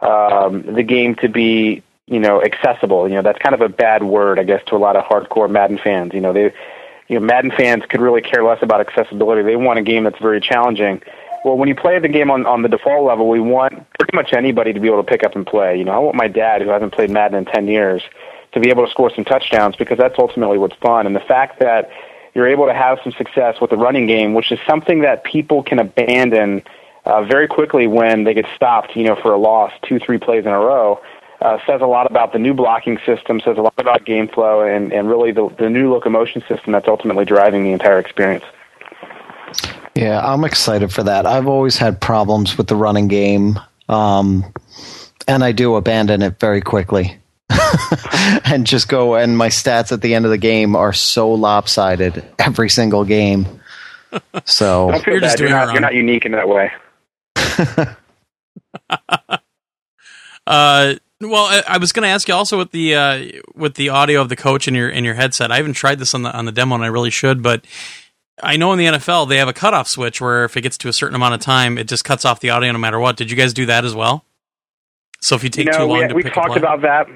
[0.00, 3.08] um, the game to be, you know, accessible.
[3.08, 5.50] You know, that's kind of a bad word, I guess, to a lot of hardcore
[5.50, 6.12] Madden fans.
[6.14, 6.52] You know, they
[7.08, 9.42] you know, Madden fans could really care less about accessibility.
[9.42, 11.02] They want a game that's very challenging.
[11.44, 14.32] Well, when you play the game on, on the default level, we want pretty much
[14.32, 15.76] anybody to be able to pick up and play.
[15.76, 18.02] You know, I want my dad, who hasn't played Madden in 10 years,
[18.52, 21.06] to be able to score some touchdowns because that's ultimately what's fun.
[21.06, 21.90] And the fact that
[22.34, 25.62] you're able to have some success with the running game, which is something that people
[25.62, 26.62] can abandon
[27.04, 30.46] uh, very quickly when they get stopped, you know, for a loss, two, three plays
[30.46, 31.00] in a row
[31.42, 34.62] uh, says a lot about the new blocking system, says a lot about game flow,
[34.62, 38.44] and, and really the, the new locomotion system that's ultimately driving the entire experience.
[39.94, 41.26] Yeah, I'm excited for that.
[41.26, 44.52] I've always had problems with the running game, um,
[45.28, 47.18] and I do abandon it very quickly.
[48.44, 52.24] and just go, and my stats at the end of the game are so lopsided
[52.38, 53.46] every single game.
[54.44, 56.70] So you're, just you're, not, you're not unique in that way.
[60.46, 60.94] uh,
[61.30, 64.28] well, I was going to ask you also with the uh, with the audio of
[64.28, 65.50] the coach in your in your headset.
[65.50, 67.42] I haven't tried this on the on the demo, and I really should.
[67.42, 67.64] But
[68.42, 70.88] I know in the NFL they have a cutoff switch where if it gets to
[70.88, 73.16] a certain amount of time, it just cuts off the audio no matter what.
[73.16, 74.24] Did you guys do that as well?
[75.20, 77.06] So if you take you know, too long we, to we talked about that.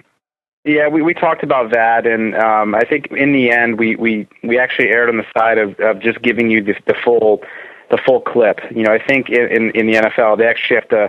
[0.64, 4.26] Yeah, we, we talked about that, and um, I think in the end we, we,
[4.42, 7.42] we actually erred on the side of, of just giving you the, the full
[7.88, 8.58] the full clip.
[8.72, 11.08] You know, I think in, in, in the NFL they actually have to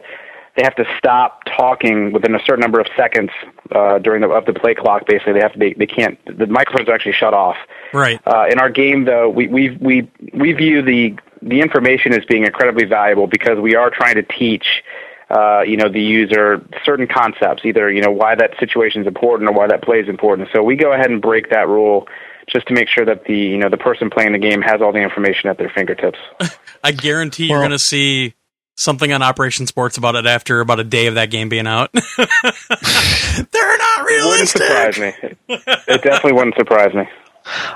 [0.58, 3.30] they have to stop talking within a certain number of seconds
[3.72, 5.06] uh, during the of the play clock.
[5.08, 5.60] Basically, they have to.
[5.60, 6.20] They, they can't.
[6.26, 7.58] The microphones are actually shut off.
[7.94, 8.20] Right.
[8.26, 12.44] Uh, in our game, though, we we we we view the the information as being
[12.44, 14.84] incredibly valuable because we are trying to teach.
[15.30, 19.50] Uh, you know the user certain concepts, either you know why that situation is important
[19.50, 20.48] or why that play is important.
[20.54, 22.08] So we go ahead and break that rule
[22.50, 24.94] just to make sure that the you know the person playing the game has all
[24.94, 26.18] the information at their fingertips.
[26.84, 28.36] I guarantee well, you're going to see
[28.78, 31.92] something on Operation Sports about it after about a day of that game being out.
[32.18, 34.62] They're not realistic.
[34.62, 35.14] It wouldn't surprise me.
[35.88, 37.10] It definitely wouldn't surprise me.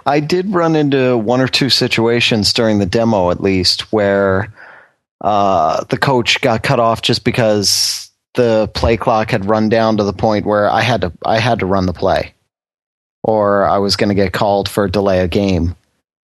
[0.06, 4.54] I did run into one or two situations during the demo, at least, where
[5.22, 10.04] uh, the coach got cut off just because the play clock had run down to
[10.04, 12.34] the point where I had to I had to run the play,
[13.24, 15.76] or I was going to get called for a delay a game,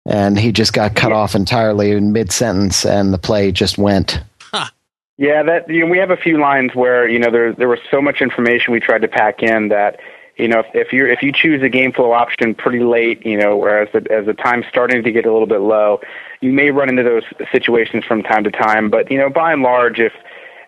[0.06, 1.18] and he just got cut yeah.
[1.18, 4.22] off entirely in mid sentence, and the play just went.
[5.20, 7.80] Yeah, that you know, we have a few lines where you know there there was
[7.92, 10.00] so much information we tried to pack in that
[10.38, 13.38] you know if, if you if you choose a game flow option pretty late, you
[13.38, 16.00] know, whereas the, as the time's starting to get a little bit low,
[16.40, 18.90] you may run into those situations from time to time.
[18.90, 20.14] But you know, by and large, if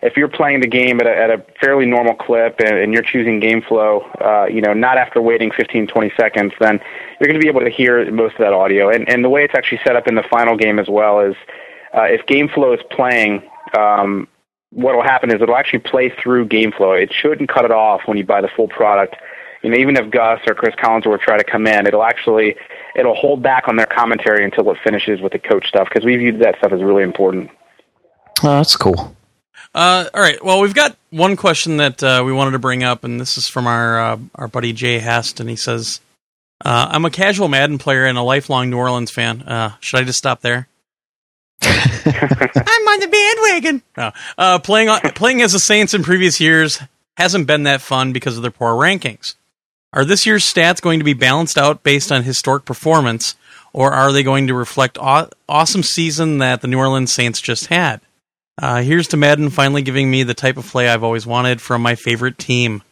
[0.02, 3.02] if you're playing the game at a, at a fairly normal clip and, and you're
[3.02, 6.78] choosing game flow, uh, you know, not after waiting 15, 20 seconds, then
[7.18, 8.90] you're going to be able to hear most of that audio.
[8.90, 11.36] And, and the way it's actually set up in the final game as well is
[11.94, 14.26] uh, if game flow is playing, um,
[14.72, 16.92] what will happen is it'll actually play through game flow.
[16.92, 19.16] It shouldn't cut it off when you buy the full product.
[19.62, 22.56] You know, even if Gus or Chris Collins Collinsworth try to come in, it'll actually
[22.96, 26.16] it'll hold back on their commentary until it finishes with the coach stuff because we
[26.16, 27.50] viewed that stuff as really important.
[28.42, 29.14] Oh, that's cool.
[29.74, 30.42] Uh, all right.
[30.44, 33.48] Well, we've got one question that uh, we wanted to bring up, and this is
[33.48, 36.00] from our uh, our buddy Jay Hest, and he says,
[36.64, 39.42] uh, "I'm a casual Madden player and a lifelong New Orleans fan.
[39.42, 40.66] Uh, should I just stop there?"
[41.64, 43.82] I'm on the bandwagon.
[44.36, 46.80] Uh, playing on, playing as the Saints in previous years
[47.16, 49.34] hasn't been that fun because of their poor rankings.
[49.92, 53.36] Are this year's stats going to be balanced out based on historic performance,
[53.72, 57.66] or are they going to reflect aw- awesome season that the New Orleans Saints just
[57.66, 58.00] had?
[58.60, 61.82] Uh, here's to Madden finally giving me the type of play I've always wanted from
[61.82, 62.82] my favorite team.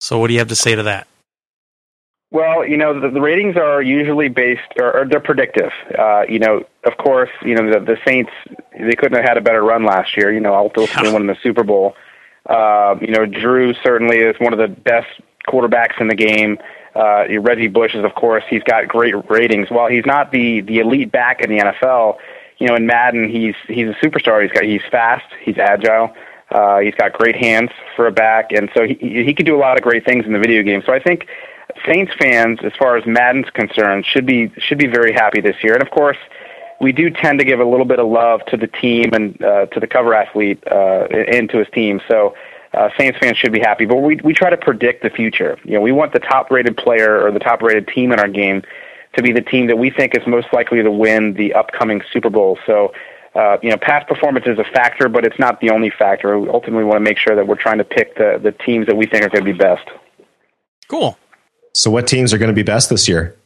[0.00, 1.06] So, what do you have to say to that?
[2.30, 5.70] Well, you know, the, the ratings are usually based, or, or they're predictive.
[5.96, 8.32] Uh, you know, of course, you know the, the Saints
[8.72, 10.32] they couldn't have had a better run last year.
[10.32, 11.94] You know, ultimately winning the Super Bowl.
[12.48, 15.08] Uh, you know, Drew certainly is one of the best
[15.48, 16.58] quarterbacks in the game.
[16.94, 19.70] Uh, Reggie Bush is, of course, he's got great ratings.
[19.70, 22.16] While he's not the the elite back in the NFL,
[22.58, 24.42] you know, in Madden, he's he's a superstar.
[24.42, 26.12] He's got he's fast, he's agile,
[26.50, 29.60] uh, he's got great hands for a back, and so he he can do a
[29.60, 30.82] lot of great things in the video game.
[30.84, 31.28] So I think
[31.86, 35.74] Saints fans, as far as Madden's concerned, should be should be very happy this year.
[35.74, 36.18] And of course,
[36.80, 39.66] we do tend to give a little bit of love to the team and uh,
[39.66, 42.00] to the cover athlete uh, and to his team.
[42.08, 42.34] So.
[42.74, 45.56] Uh, Saints fans should be happy, but we we try to predict the future.
[45.64, 48.28] You know, we want the top rated player or the top rated team in our
[48.28, 48.64] game
[49.16, 52.30] to be the team that we think is most likely to win the upcoming Super
[52.30, 52.58] Bowl.
[52.66, 52.92] So,
[53.34, 56.38] uh, you know, past performance is a factor, but it's not the only factor.
[56.38, 58.96] We ultimately want to make sure that we're trying to pick the, the teams that
[58.96, 59.88] we think are going to be best.
[60.88, 61.18] Cool.
[61.76, 63.36] So, what teams are going to be best this year?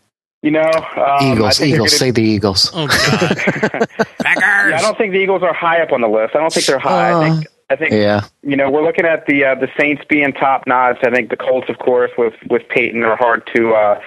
[0.42, 1.60] You know, um, Eagles.
[1.60, 1.98] Eagles.
[1.98, 2.70] Say the Eagles.
[2.72, 2.96] Oh God,
[4.22, 4.70] Packers.
[4.70, 6.36] Yeah, I don't think the Eagles are high up on the list.
[6.36, 7.12] I don't think they're high.
[7.12, 7.46] I think.
[7.70, 7.92] I think.
[7.92, 8.22] Yeah.
[8.42, 10.98] You know, we're looking at the uh, the Saints being top notch.
[11.02, 14.00] I think the Colts, of course, with with Peyton, are hard to uh,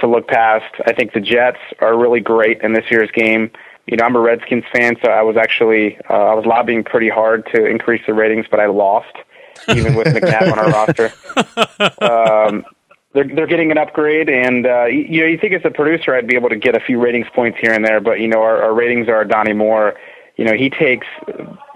[0.00, 0.72] to look past.
[0.86, 3.50] I think the Jets are really great in this year's game.
[3.86, 7.08] You know, I'm a Redskins fan, so I was actually uh, I was lobbying pretty
[7.08, 9.16] hard to increase the ratings, but I lost,
[9.68, 11.12] even with McNabb on our roster.
[12.02, 12.66] Um,
[13.14, 16.14] they're they're getting an upgrade, and uh, you, you know, you think as a producer,
[16.14, 18.42] I'd be able to get a few ratings points here and there, but you know,
[18.42, 19.94] our, our ratings are Donny Moore.
[20.36, 21.06] You know, he takes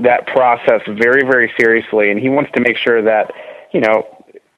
[0.01, 3.33] that process very, very seriously, and he wants to make sure that
[3.72, 4.05] you know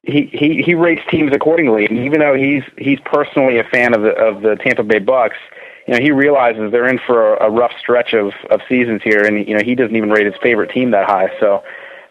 [0.03, 1.85] he, he he rates teams accordingly.
[1.85, 5.37] And even though he's he's personally a fan of the of the Tampa Bay Bucks,
[5.87, 9.23] you know he realizes they're in for a, a rough stretch of of seasons here,
[9.27, 11.31] and you know he doesn't even rate his favorite team that high.
[11.41, 11.63] So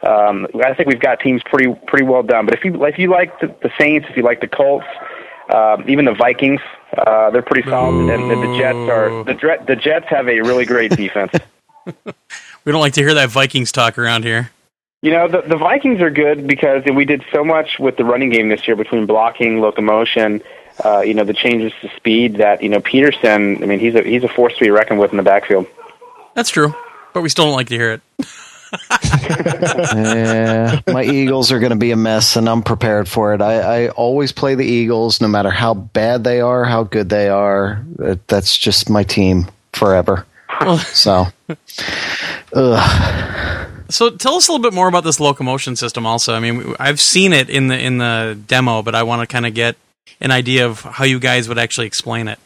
[0.01, 2.45] um, I think we've got teams pretty pretty well done.
[2.45, 4.85] But if you if you like the, the Saints, if you like the Colts,
[5.53, 6.61] um, even the Vikings,
[6.97, 8.09] uh, they're pretty solid.
[8.13, 11.33] And, and the Jets are the the Jets have a really great defense.
[11.85, 14.51] we don't like to hear that Vikings talk around here.
[15.01, 18.29] You know, the, the Vikings are good because we did so much with the running
[18.29, 20.41] game this year between blocking, locomotion,
[20.83, 24.03] uh, you know, the changes to speed that, you know, Peterson, I mean, he's a,
[24.03, 25.67] he's a force to be reckoned with in the backfield.
[26.35, 26.75] That's true,
[27.13, 28.01] but we still don't like to hear it.
[29.93, 33.41] yeah, my Eagles are going to be a mess, and I'm prepared for it.
[33.41, 37.29] I, I always play the Eagles, no matter how bad they are, how good they
[37.29, 37.83] are.
[38.27, 40.25] That's just my team forever.
[40.85, 41.27] so,
[42.53, 43.69] ugh.
[43.89, 46.05] So tell us a little bit more about this locomotion system.
[46.05, 49.27] Also, I mean, I've seen it in the in the demo, but I want to
[49.27, 49.77] kind of get
[50.21, 52.37] an idea of how you guys would actually explain it.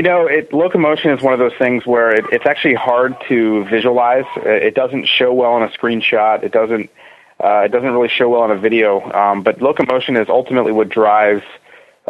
[0.00, 3.66] You know, it, locomotion is one of those things where it, it's actually hard to
[3.66, 4.24] visualize.
[4.34, 6.42] It doesn't show well on a screenshot.
[6.42, 6.88] It doesn't.
[7.38, 9.02] Uh, it doesn't really show well on a video.
[9.12, 11.42] Um, but locomotion is ultimately what drives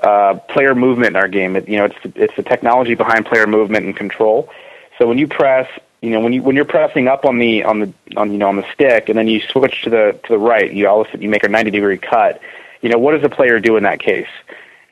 [0.00, 1.57] uh, player movement in our game.
[1.57, 4.48] It, you know, it's it's the technology behind player movement and control.
[4.96, 5.68] So when you press
[6.00, 8.50] you know when you when you're pressing up on the on the on you know
[8.50, 11.09] on the stick and then you switch to the to the right you all of
[11.09, 12.40] a sudden you make a 90 degree cut
[12.83, 14.29] you know what does the player do in that case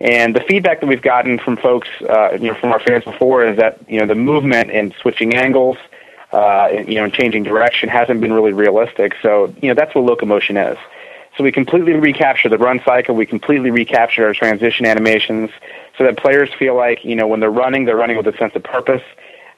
[0.00, 3.44] and the feedback that we've gotten from folks uh, you know from our fans before
[3.46, 5.76] is that you know the movement and switching angles
[6.32, 10.04] uh, you know and changing direction hasn't been really realistic so you know that's what
[10.04, 10.78] locomotion is
[11.36, 15.50] so we completely recapture the run cycle we completely recapture our transition animations
[15.96, 18.54] so that players feel like you know when they're running they're running with a sense
[18.54, 19.02] of purpose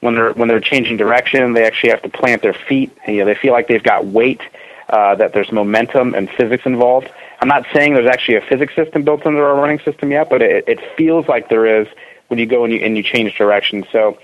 [0.01, 2.91] when they're when they're changing direction, they actually have to plant their feet.
[3.07, 4.41] You know, they feel like they've got weight,
[4.89, 7.09] uh, that there's momentum and physics involved.
[7.41, 10.43] I'm not saying there's actually a physics system built into our running system yet, but
[10.43, 11.87] it, it feels like there is
[12.27, 13.83] when you go and you and you change direction.
[13.91, 14.17] So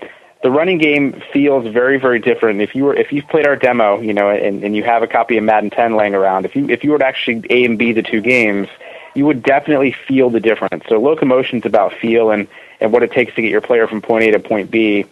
[0.44, 2.60] the running game feels very very different.
[2.60, 5.08] If you were if you've played our demo, you know, and, and you have a
[5.08, 7.76] copy of Madden 10 laying around, if you if you were to actually A and
[7.76, 8.68] B the two games,
[9.14, 10.84] you would definitely feel the difference.
[10.88, 12.46] So locomotion's about feel and
[12.80, 15.06] and what it takes to get your player from point A to point B,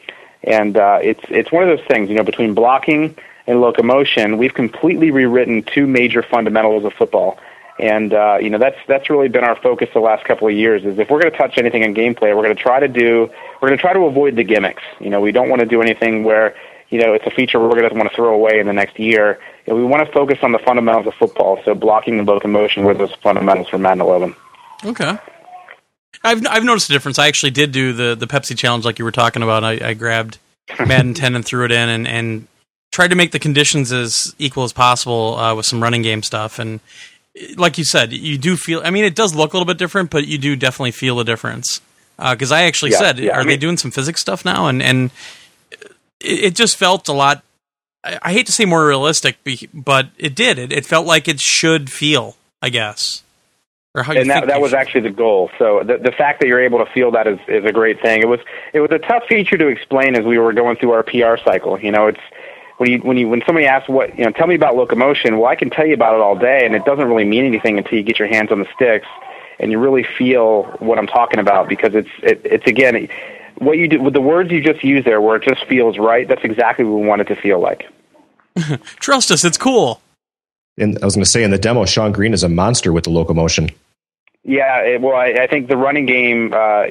[0.45, 2.09] and uh, it's it's one of those things.
[2.09, 3.17] You know, between blocking
[3.49, 7.41] and locomotion, we've completely rewritten two major fundamentals of football.
[7.79, 10.85] And uh, you know that's that's really been our focus the last couple of years.
[10.85, 13.31] Is if we're going to touch anything in gameplay, we're going to try to do
[13.61, 14.83] we're going to try to avoid the gimmicks.
[14.99, 16.57] You know, we don't want to do anything where
[16.89, 18.99] you know it's a feature we're going to want to throw away in the next
[18.99, 19.39] year.
[19.67, 21.61] You know, we want to focus on the fundamentals of football.
[21.65, 24.35] So blocking and locomotion were those fundamentals for Madden 11.
[24.87, 25.19] Okay.
[26.25, 27.19] I've I've noticed a difference.
[27.19, 29.65] I actually did do the the Pepsi challenge like you were talking about.
[29.65, 30.39] I, I grabbed
[30.79, 32.49] Madden 10 and threw it in and and
[32.91, 36.59] tried to make the conditions as equal as possible uh, with some running game stuff
[36.59, 36.81] and
[37.57, 38.81] like you said, you do feel.
[38.85, 41.25] I mean, it does look a little bit different, but you do definitely feel a
[41.25, 41.81] difference.
[42.19, 44.45] Because uh, I actually yeah, said, yeah, are I mean, they doing some physics stuff
[44.45, 44.69] now?
[44.69, 45.11] And and
[46.21, 47.43] it, it just felt a lot.
[48.03, 49.37] I, I, hate to say more realistic,
[49.75, 50.59] but it did.
[50.59, 52.37] It, it felt like it should feel.
[52.63, 53.23] I guess.
[53.95, 54.79] Or how and that that was should.
[54.79, 55.51] actually the goal.
[55.59, 58.23] So the the fact that you're able to feel that is is a great thing.
[58.23, 58.41] It was
[58.73, 61.79] it was a tough feature to explain as we were going through our PR cycle.
[61.79, 62.21] You know, it's
[62.79, 65.39] when you when you when somebody asks what you know, tell me about locomotion.
[65.39, 67.79] Well, I can tell you about it all day, and it doesn't really mean anything
[67.79, 69.07] until you get your hands on the sticks
[69.59, 73.09] and you really feel what I'm talking about because it's it, it's again
[73.59, 76.29] what you do with the words you just use there, where it just feels right.
[76.29, 77.89] That's exactly what we want it to feel like.
[79.01, 80.01] Trust us, it's cool.
[80.79, 83.05] And I was going to say in the demo, Shonn Greene is a monster with
[83.05, 83.71] the locomotion.
[84.45, 86.53] Yeah, it, well, I, I think the running game.
[86.53, 86.85] Uh,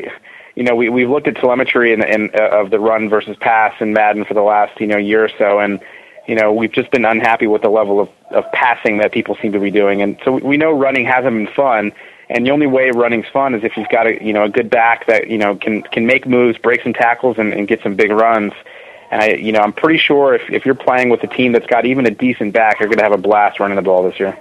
[0.56, 3.36] you know, we we've looked at telemetry and in, in, uh, of the run versus
[3.40, 5.80] pass in Madden for the last you know year or so, and
[6.28, 9.52] you know we've just been unhappy with the level of of passing that people seem
[9.52, 11.92] to be doing, and so we know running hasn't been fun.
[12.28, 14.70] And the only way running's fun is if you've got a you know a good
[14.70, 17.96] back that you know can can make moves, break some tackles, and, and get some
[17.96, 18.54] big runs.
[19.12, 21.68] And I, you know, I'm pretty sure if if you're playing with a team that's
[21.68, 24.20] got even a decent back, you're going to have a blast running the ball this
[24.20, 24.38] year.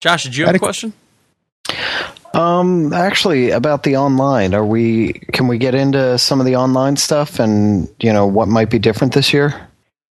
[0.00, 0.92] Josh, did you have a question?
[2.36, 5.14] Um, actually, about the online, are we?
[5.32, 8.78] Can we get into some of the online stuff and you know what might be
[8.78, 9.68] different this year?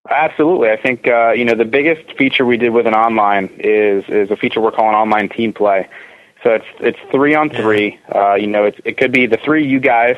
[0.09, 4.05] Absolutely, I think uh, you know the biggest feature we did with an online is
[4.09, 5.87] is a feature we're calling online team play.
[6.43, 7.99] So it's it's three on three.
[8.15, 10.17] Uh, you know, it's, it could be the three you guys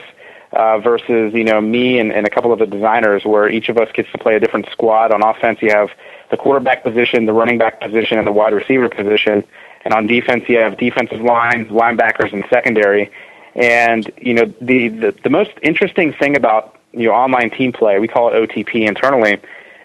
[0.53, 3.79] uh, versus you know me and, and a couple of the designers, where each of
[3.79, 5.11] us gets to play a different squad.
[5.11, 5.90] On offense, you have
[6.31, 9.42] the quarterback position, the running back position, and the wide receiver position.
[9.87, 13.09] And on defense, you have defensive lines, linebackers, and secondary.
[13.55, 18.01] And you know the, the the most interesting thing about you know online team play,
[18.01, 19.38] we call it OTP internally,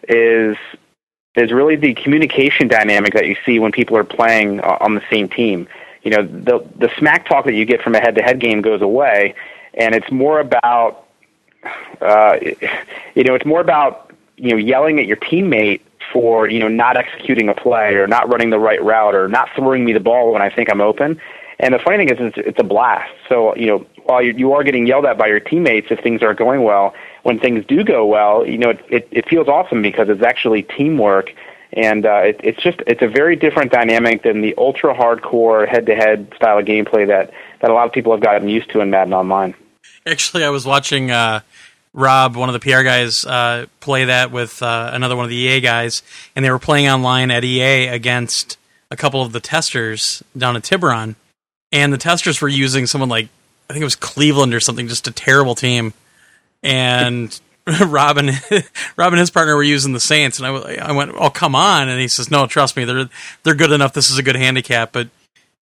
[0.09, 0.57] is
[1.35, 5.29] is really the communication dynamic that you see when people are playing on the same
[5.29, 5.67] team.
[6.01, 9.35] You know, the the smack talk that you get from a head-to-head game goes away,
[9.75, 11.05] and it's more about,
[12.01, 12.39] uh,
[13.13, 16.97] you know, it's more about you know yelling at your teammate for you know not
[16.97, 20.33] executing a play or not running the right route or not throwing me the ball
[20.33, 21.19] when I think I'm open.
[21.59, 23.11] And the funny thing is, it's, it's a blast.
[23.29, 26.23] So you know, while you, you are getting yelled at by your teammates if things
[26.23, 26.93] aren't going well,
[27.23, 30.63] when things do go well, you know, it, it, it feels awesome because it's actually
[30.63, 31.33] teamwork.
[31.73, 35.85] And uh, it, it's just it's a very different dynamic than the ultra hardcore head
[35.85, 38.81] to head style of gameplay that, that a lot of people have gotten used to
[38.81, 39.55] in Madden Online.
[40.05, 41.41] Actually, I was watching uh,
[41.93, 45.35] Rob, one of the PR guys, uh, play that with uh, another one of the
[45.35, 46.03] EA guys,
[46.35, 48.57] and they were playing online at EA against
[48.89, 51.15] a couple of the testers down at Tiburon,
[51.71, 53.27] and the testers were using someone like
[53.69, 55.93] I think it was Cleveland or something, just a terrible team,
[56.63, 57.39] and.
[57.85, 58.31] Rob and
[58.97, 61.89] Rob and his partner were using the Saints, and I, I went, "Oh, come on!"
[61.89, 63.07] And he says, "No, trust me, they're
[63.43, 63.93] they're good enough.
[63.93, 65.09] This is a good handicap." But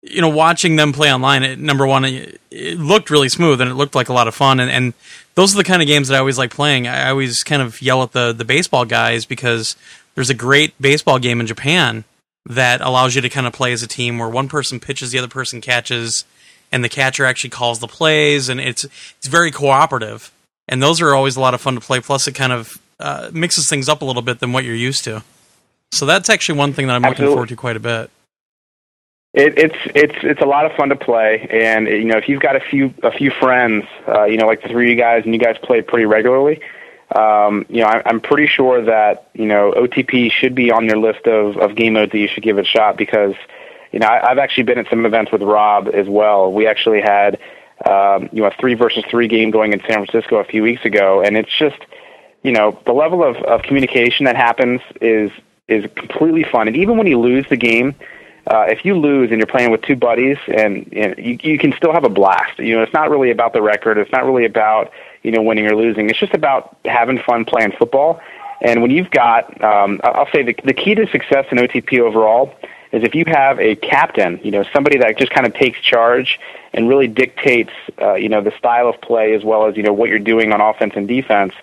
[0.03, 3.71] you know, watching them play online, it, number one, it, it, looked really smooth and
[3.71, 4.61] it looked like a lot of fun.
[4.61, 4.95] And, and,
[5.35, 6.87] those are the kind of games that I always like playing.
[6.87, 9.77] I always kind of yell at the, the baseball guys because
[10.15, 12.05] there's a great baseball game in Japan
[12.47, 15.18] that allows you to kind of play as a team where one person pitches, the
[15.18, 16.24] other person catches,
[16.70, 20.33] and the catcher actually calls the plays, and it's it's very cooperative.
[20.68, 22.01] And those are always a lot of fun to play.
[22.01, 25.05] Plus, it kind of uh, mixes things up a little bit than what you're used
[25.05, 25.22] to.
[25.93, 27.24] So that's actually one thing that I'm Absolutely.
[27.24, 28.11] looking forward to quite a bit.
[29.35, 32.43] It, it's it's it's a lot of fun to play, and you know if you've
[32.43, 35.24] got a few a few friends, uh, you know like the three of you guys,
[35.24, 36.61] and you guys play pretty regularly,
[37.16, 40.99] um, you know I, I'm pretty sure that you know OTP should be on your
[40.99, 43.35] list of of game modes that you should give it a shot because
[43.91, 46.53] you know I, I've actually been at some events with Rob as well.
[46.53, 47.39] We actually had
[47.89, 50.85] um, you know a three versus three game going in San Francisco a few weeks
[50.85, 51.78] ago, and it's just
[52.43, 55.30] you know the level of of communication that happens is
[55.68, 57.95] is completely fun, and even when you lose the game
[58.47, 61.72] uh, if you lose and you're playing with two buddies and, and you, you can
[61.72, 62.59] still have a blast.
[62.59, 63.99] You know, it's not really about the record.
[63.99, 66.11] It's not really about you know winning or losing.
[66.11, 68.20] It's just about having fun playing football.
[68.61, 72.55] And when you've got, um, I'll say the, the key to success in OTP overall
[72.93, 76.38] is if you have a captain, you know, somebody that just kind of takes charge
[76.72, 79.93] and really dictates, uh, you know, the style of play as well as you know
[79.93, 81.55] what you're doing on offense and defense.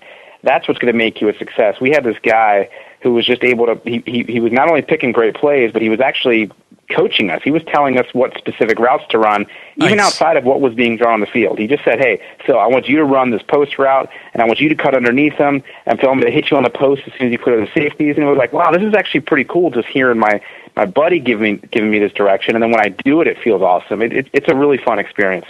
[0.44, 1.80] That's what's going to make you a success.
[1.80, 2.70] We had this guy
[3.02, 3.82] who was just able to.
[3.84, 6.52] He, he he was not only picking great plays, but he was actually
[6.90, 7.42] coaching us.
[7.44, 9.46] He was telling us what specific routes to run,
[9.78, 10.08] even Nice.
[10.08, 11.60] outside of what was being drawn on the field.
[11.60, 14.46] He just said, "Hey, Phil, I want you to run this post route, and I
[14.46, 16.70] want you to cut underneath them, and Phil, I'm going to hit you on the
[16.70, 18.72] post as soon as you put it in the safeties." And it was like, "Wow,
[18.72, 20.42] this is actually pretty cool." Just hearing my
[20.76, 23.38] my buddy giving me giving me this direction, and then when I do it, it
[23.44, 24.02] feels awesome.
[24.02, 25.46] It, it, it's a really fun experience.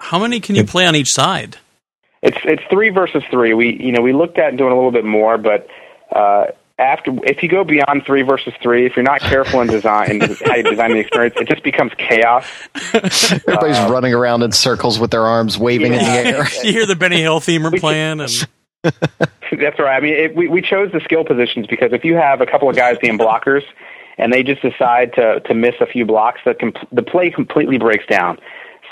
[0.00, 1.58] How many can you play on each side?
[2.22, 3.54] It's it's three versus three.
[3.54, 5.66] We you know we looked at doing a little bit more, but
[6.10, 6.46] uh,
[6.82, 10.36] after if you go beyond three versus three, if you're not careful in design in
[10.44, 12.44] how you design the experience, it just becomes chaos.
[12.92, 16.46] Everybody's running around in circles with their arms waving in the air.
[16.62, 18.48] You hear the Benny Hill theme playing, and
[18.82, 19.96] That's right.
[19.96, 22.68] I mean, it, we we chose the skill positions because if you have a couple
[22.68, 23.62] of guys being blockers
[24.18, 27.78] and they just decide to to miss a few blocks, the com- the play completely
[27.78, 28.38] breaks down.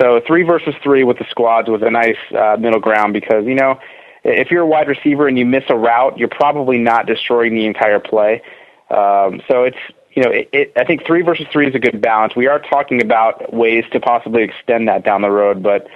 [0.01, 3.55] So three versus three with the squads was a nice uh, middle ground because you
[3.55, 3.78] know
[4.25, 7.66] if you're a wide receiver and you miss a route, you're probably not destroying the
[7.66, 8.43] entire play.
[8.91, 9.79] Um, so it's
[10.14, 12.35] you know it, it, I think three versus three is a good balance.
[12.35, 15.87] We are talking about ways to possibly extend that down the road, but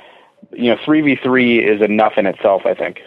[0.53, 2.63] you know three v three is enough in itself.
[2.65, 3.01] I think.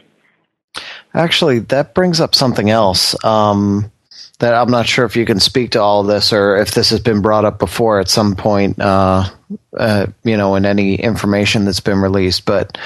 [1.13, 3.15] Actually, that brings up something else.
[3.23, 3.91] Um,
[4.39, 6.99] that I'm not sure if you can speak to all this or if this has
[6.99, 9.27] been brought up before at some point, uh,
[9.75, 12.45] uh, you know, in any information that's been released.
[12.45, 12.77] But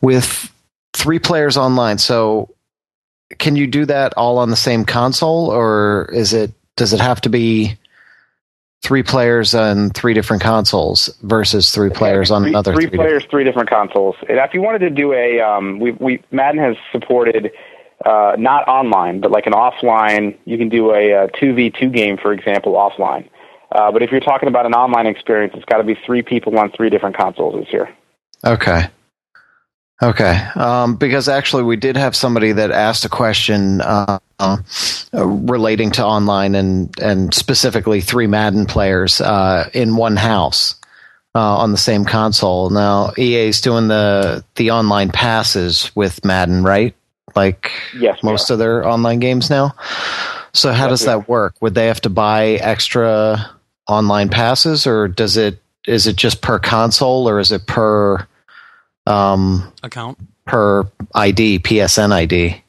[0.00, 0.52] with
[0.96, 2.54] three players online, so
[3.38, 7.20] can you do that all on the same console, or is it does it have
[7.22, 7.76] to be
[8.82, 13.24] three players on three different consoles versus three players on three, another three, three players,
[13.30, 14.16] three different consoles.
[14.28, 17.50] And if you wanted to do a, um, we, we Madden has supported
[18.04, 20.36] uh, not online, but like an offline.
[20.44, 23.28] You can do a two v two game, for example, offline.
[23.72, 26.58] Uh, but if you're talking about an online experience, it's got to be three people
[26.58, 27.94] on three different consoles this year.
[28.44, 28.88] Okay.
[30.02, 30.36] Okay.
[30.54, 34.58] Um, because actually, we did have somebody that asked a question uh, uh,
[35.12, 40.74] relating to online and and specifically three Madden players uh, in one house
[41.34, 42.68] uh, on the same console.
[42.68, 46.94] Now EA is doing the the online passes with Madden, right?
[47.34, 49.74] Like Yes, most of their online games now.
[50.52, 51.54] So how Yes, does that work?
[51.60, 53.50] Would they have to buy extra
[53.88, 58.26] online passes, or does it is it just per console, or is it per
[59.06, 60.18] um, account.
[60.44, 60.84] per
[61.14, 62.62] ID, PSN ID?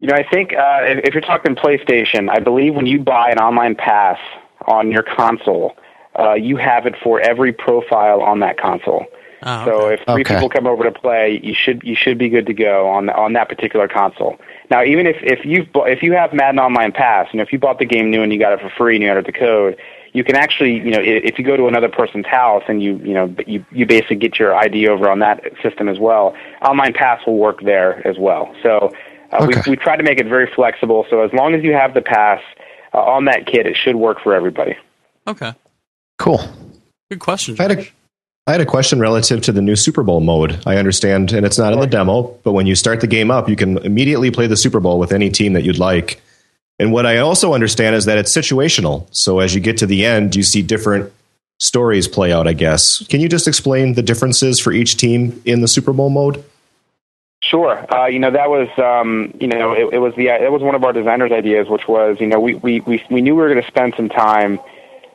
[0.00, 3.30] You know, I think uh, if, if you're talking PlayStation, I believe when you buy
[3.30, 4.18] an online pass
[4.66, 5.76] on your console,
[6.18, 9.06] uh, you have it for every profile on that console.
[9.42, 9.94] Oh, So okay.
[9.94, 10.34] if three Okay.
[10.34, 13.34] people come over to play, you should you should be good to go on on
[13.34, 14.36] that particular console.
[14.70, 17.58] Now, even if if you if you have Madden Online Pass, you know if you
[17.60, 19.76] bought the game new and you got it for free and you entered the code,
[20.18, 23.14] you can actually you know if you go to another person's house and you you
[23.14, 26.34] know you you basically get your ID over on that system as well.
[26.62, 28.44] Online Pass will work there as well.
[28.62, 28.92] So
[29.32, 29.60] uh, Okay.
[29.66, 31.06] we we try to make it very flexible.
[31.10, 32.40] So as long as you have the pass
[32.94, 34.74] uh, on that kit, it should work for everybody.
[35.26, 35.52] okay.
[36.18, 36.40] Cool.
[37.10, 37.56] Good question.
[37.58, 37.86] I had a
[38.48, 40.58] I had a question relative to the new Super Bowl mode.
[40.66, 43.48] I understand, and it's not in the demo, but when you start the game up,
[43.48, 46.20] you can immediately play the Super Bowl with any team that you'd like.
[46.78, 49.06] And what I also understand is that it's situational.
[49.10, 51.12] So as you get to the end, you see different
[51.58, 53.04] stories play out, I guess.
[53.08, 56.44] Can you just explain the differences for each team in the Super Bowl mode?
[57.40, 57.86] Sure.
[57.92, 60.74] Uh, you know that was um, you know it, it was the it was one
[60.74, 63.48] of our designers' ideas, which was you know we we we, we knew we were
[63.48, 64.58] going to spend some time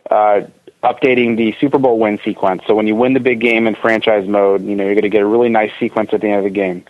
[0.10, 0.42] uh,
[0.84, 2.64] updating the Super Bowl win sequence.
[2.66, 5.10] So when you win the big game in franchise mode, you know you're going to
[5.10, 6.86] get a really nice sequence at the end of the game.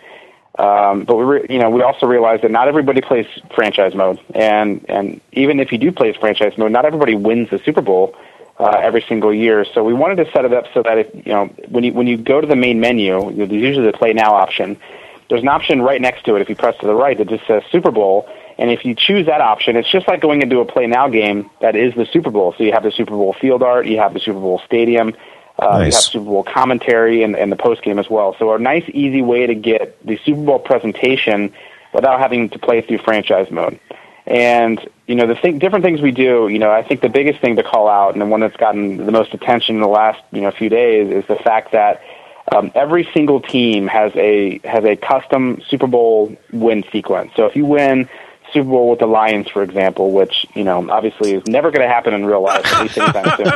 [0.58, 4.20] Um, but we re- you know we also realized that not everybody plays franchise mode,
[4.34, 8.16] and and even if you do play franchise mode, not everybody wins the Super Bowl
[8.58, 9.64] uh, every single year.
[9.74, 12.06] So we wanted to set it up so that if you know when you when
[12.06, 14.76] you go to the main menu, there's usually the play now option.
[15.28, 17.46] There's an option right next to it if you press to the right that just
[17.46, 18.28] says Super Bowl.
[18.56, 21.50] And if you choose that option, it's just like going into a play now game
[21.60, 22.54] that is the Super Bowl.
[22.56, 25.14] So you have the Super Bowl field art, you have the Super Bowl stadium,
[25.58, 28.34] uh, you have Super Bowl commentary and, and the post game as well.
[28.38, 31.52] So a nice, easy way to get the Super Bowl presentation
[31.92, 33.78] without having to play through franchise mode.
[34.26, 36.48] And you know the thing, different things we do.
[36.48, 39.04] You know, I think the biggest thing to call out, and the one that's gotten
[39.04, 42.02] the most attention in the last you know few days, is the fact that
[42.50, 47.32] um, every single team has a has a custom Super Bowl win sequence.
[47.36, 48.08] So if you win
[48.52, 51.92] Super Bowl with the Lions, for example, which you know obviously is never going to
[51.92, 53.48] happen in real life, at least anytime soon.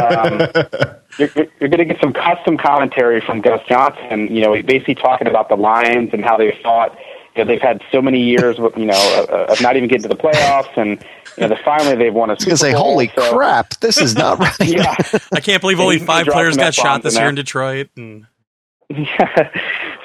[0.00, 0.48] Um,
[1.18, 1.30] you're,
[1.60, 4.34] you're going to get some custom commentary from Gus Johnson.
[4.34, 6.96] You know, basically talking about the Lions and how they fought.
[7.36, 10.16] You know, they've had so many years, you know, of not even getting to the
[10.16, 10.98] playoffs, and
[11.36, 12.70] you know, the, finally they've won a Super I was Bowl.
[12.70, 14.54] say, holy so, crap, this is not right.
[14.60, 14.96] yeah.
[15.32, 17.90] I can't believe only five players got shot this year in Detroit.
[17.96, 18.26] And
[18.90, 19.50] Yeah.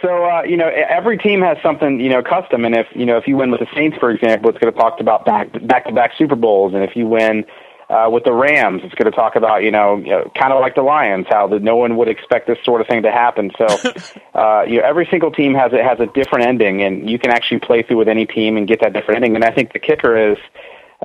[0.06, 3.18] So uh, you know, every team has something you know custom, and if you know
[3.18, 5.86] if you win with the Saints, for example, it's going to talk about back back
[5.86, 7.44] to back Super Bowls, and if you win
[7.90, 10.62] uh, with the Rams, it's going to talk about you know, you know kind of
[10.62, 13.50] like the Lions, how that no one would expect this sort of thing to happen.
[13.58, 13.66] So
[14.36, 17.32] uh, you know, every single team has it has a different ending, and you can
[17.32, 19.36] actually play through with any team and get that different ending.
[19.36, 20.38] And I think the kicker is.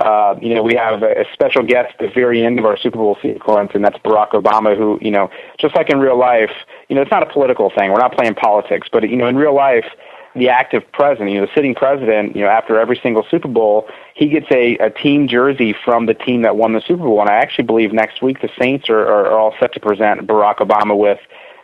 [0.00, 2.98] Uh, you know, we have a, special guest at the very end of our Super
[2.98, 6.52] Bowl sequence, and that's Barack Obama, who, you know, just like in real life,
[6.88, 7.90] you know, it's not a political thing.
[7.90, 9.86] We're not playing politics, but, you know, in real life,
[10.34, 13.88] the active president, you know, the sitting president, you know, after every single Super Bowl,
[14.14, 17.20] he gets a, a team jersey from the team that won the Super Bowl.
[17.20, 20.26] And I actually believe next week the Saints are, are, are all set to present
[20.26, 21.18] Barack Obama with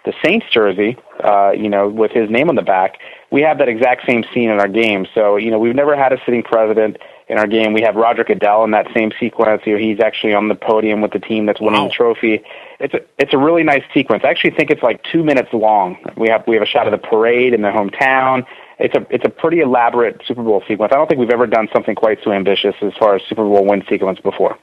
[0.04, 2.98] the Saints jersey, uh, you know, with his name on the back.
[3.30, 5.06] We have that exact same scene in our game.
[5.14, 6.96] So, you know, we've never had a sitting president
[7.28, 7.72] in our game.
[7.72, 9.62] We have Roger Goodell in that same sequence.
[9.66, 11.88] You know, he's actually on the podium with the team that's winning Wow.
[11.88, 12.42] the trophy.
[12.78, 14.22] It's a it's a really nice sequence.
[14.24, 15.96] I actually think it's like two minutes long.
[16.16, 18.44] We have we have a shot of the parade in the hometown.
[18.78, 20.92] It's a it's a pretty elaborate Super Bowl sequence.
[20.92, 23.64] I don't think we've ever done something quite so ambitious as far as Super Bowl
[23.66, 24.58] win sequence before.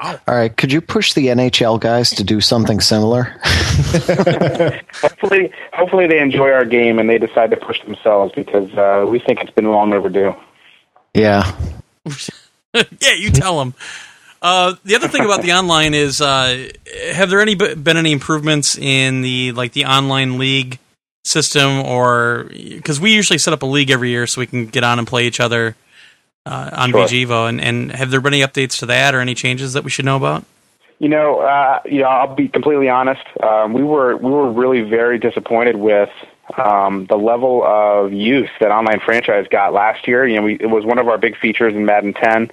[0.00, 3.22] All right, could you push the NHL guys to do something similar?
[5.00, 9.20] Hopefully, hopefully they enjoy our game and they decide to push themselves because uh, we
[9.20, 10.34] think it's been long overdue.
[11.14, 11.56] Yeah.
[12.74, 13.74] yeah, you tell them.
[14.40, 16.68] Uh, the other thing about the online is, uh,
[17.12, 20.78] have there any been any improvements in the like the online league
[21.24, 24.82] system, or because we usually set up a league every year so we can get
[24.82, 25.76] on and play each other
[26.44, 27.06] uh, on Sure.
[27.06, 29.90] VGvo, and, and have there been any updates to that or any changes that we
[29.90, 30.44] should know about?
[30.98, 33.22] You know, uh, you know, I'll be completely honest.
[33.42, 36.10] Um, we were we were really very disappointed with
[36.56, 40.26] um, the level of use that online franchise got last year.
[40.26, 42.50] You know, we, it was one of our big features in Madden 10.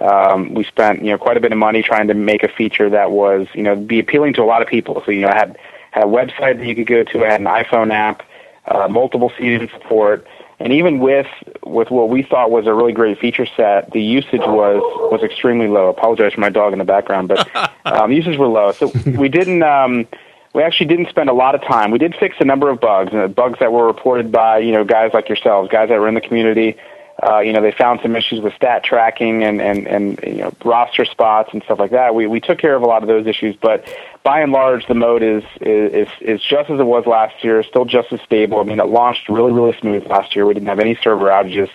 [0.00, 2.88] Um, we spent you know quite a bit of money trying to make a feature
[2.88, 5.02] that was you know be appealing to a lot of people.
[5.04, 5.58] So you know, I had
[5.90, 8.22] had a website that you could go to, I had an iPhone app,
[8.66, 10.26] uh, multiple season support,
[10.58, 11.26] and even with
[11.64, 14.80] with what we thought was a really great feature set, the usage was
[15.10, 15.88] was extremely low.
[15.88, 17.48] I Apologize for my dog in the background, but
[17.84, 18.72] um, usage were low.
[18.72, 19.62] So we didn't.
[19.62, 20.06] Um,
[20.52, 21.90] we actually didn't spend a lot of time.
[21.90, 24.84] We did fix a number of bugs, uh, bugs that were reported by you know
[24.84, 26.76] guys like yourselves, guys that were in the community.
[27.22, 30.52] Uh, you know, they found some issues with stat tracking and and and you know
[30.64, 32.14] roster spots and stuff like that.
[32.14, 33.86] We we took care of a lot of those issues, but
[34.22, 37.84] by and large, the mode is is is just as it was last year, still
[37.84, 38.58] just as stable.
[38.58, 40.46] I mean, it launched really really smooth last year.
[40.46, 41.68] We didn't have any server outages,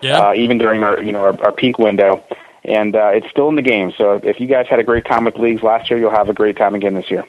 [0.00, 0.18] Yeah.
[0.28, 2.22] uh, even during our you know our, our peak window.
[2.64, 3.92] And uh, it's still in the game.
[3.98, 6.32] So if you guys had a great time with leagues last year, you'll have a
[6.32, 7.24] great time again this year.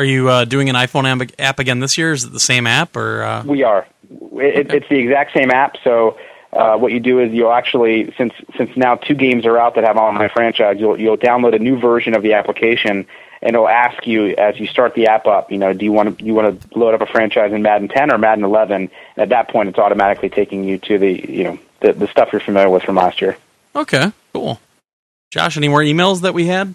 [0.00, 2.12] Are you uh, doing an iPhone app, again this year?
[2.12, 3.22] Is it the same app or?
[3.22, 3.86] Uh, We are.
[4.10, 5.76] It, it's the exact same app.
[5.84, 6.16] So
[6.54, 9.84] uh, what you do is you'll actually, since since now two games are out that
[9.84, 13.06] have online franchise, you'll you'll download a new version of the application,
[13.42, 15.52] and it'll ask you as you start the app up.
[15.52, 17.88] You know, do you want to you want to load up a franchise in Madden
[17.88, 18.74] 10 or Madden 11?
[18.74, 22.30] And at that point, it's automatically taking you to the you know the the stuff
[22.32, 23.36] you're familiar with from last year.
[23.76, 24.58] okay, cool.
[25.30, 26.74] Josh, any more emails that we had?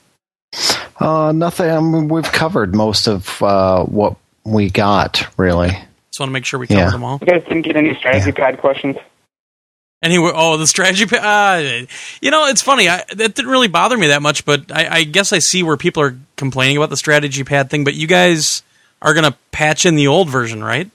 [1.00, 1.70] Uh, nothing.
[1.70, 5.70] I mean, we've covered most of uh, what we got, really.
[5.70, 6.90] Just want to make sure we covered Yeah.
[6.92, 7.18] them all.
[7.22, 8.96] You guys didn't get any strategy pad questions?
[10.04, 11.06] Anyway, oh, the strategy.
[11.06, 11.24] pad.
[11.24, 11.86] Uh,
[12.22, 12.88] you know, it's funny.
[12.88, 15.78] I, that didn't really bother me that much, but I, I guess I see where
[15.78, 17.84] people are complaining about the strategy pad thing.
[17.84, 18.62] But you guys
[19.02, 20.90] are going to patch in the old version, right?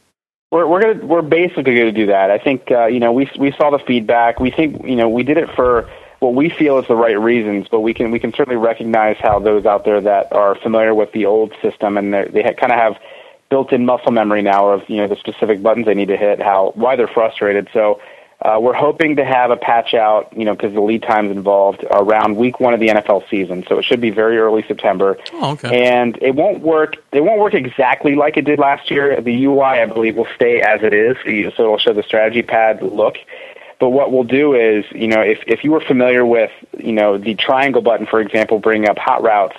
[0.52, 2.30] We're we're gonna we're basically gonna do that.
[2.32, 4.40] I think uh, you know we we saw the feedback.
[4.40, 5.88] We think you know we did it for
[6.20, 9.38] what we feel is the right reasons, but we can we can certainly recognize how
[9.40, 12.78] those out there that are familiar with the old system and they're- they kind of
[12.78, 12.96] have
[13.48, 16.72] built-in muscle memory now of you know the specific buttons they need to hit, how
[16.76, 17.68] why they're frustrated.
[17.72, 18.00] So.
[18.42, 21.84] Uh, we're hoping to have a patch out, you know, because the lead times involved
[21.90, 25.52] around week one of the NFL season, so it should be very early September Oh,
[25.52, 25.84] okay.
[25.92, 26.96] and it won't work.
[27.12, 29.20] It won't work exactly like it did last year.
[29.20, 31.18] The UI, I believe, will stay as it is,
[31.54, 33.18] so it'll show the strategy pad look.
[33.80, 37.18] But what we'll do is, you know, if if you were familiar with, you know,
[37.18, 39.56] the triangle button, for example, bringing up hot routes.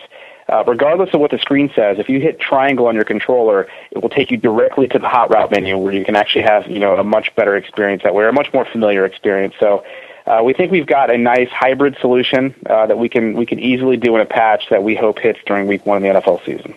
[0.49, 4.01] Uh, regardless of what the screen says, if you hit triangle on your controller, it
[4.01, 6.79] will take you directly to the hot route menu where you can actually have, you
[6.79, 9.53] know, a much better experience that way, or a much more familiar experience.
[9.61, 9.85] So,
[10.25, 13.59] uh, we think we've got a nice hybrid solution uh, that we can we can
[13.59, 16.45] easily do in a patch that we hope hits during week one of the NFL
[16.45, 16.75] season.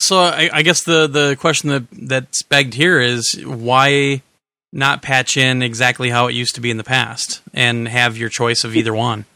[0.00, 4.22] So I, I guess the the question that that's begged here is why
[4.72, 8.28] not patch in exactly how it used to be in the past and have your
[8.28, 9.26] choice of either one?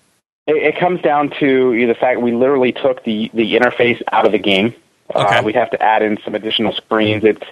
[0.47, 4.01] It, it comes down to you know, the fact we literally took the the interface
[4.11, 4.75] out of the game.
[5.15, 5.37] Okay.
[5.37, 7.23] Uh, we have to add in some additional screens.
[7.25, 7.47] It's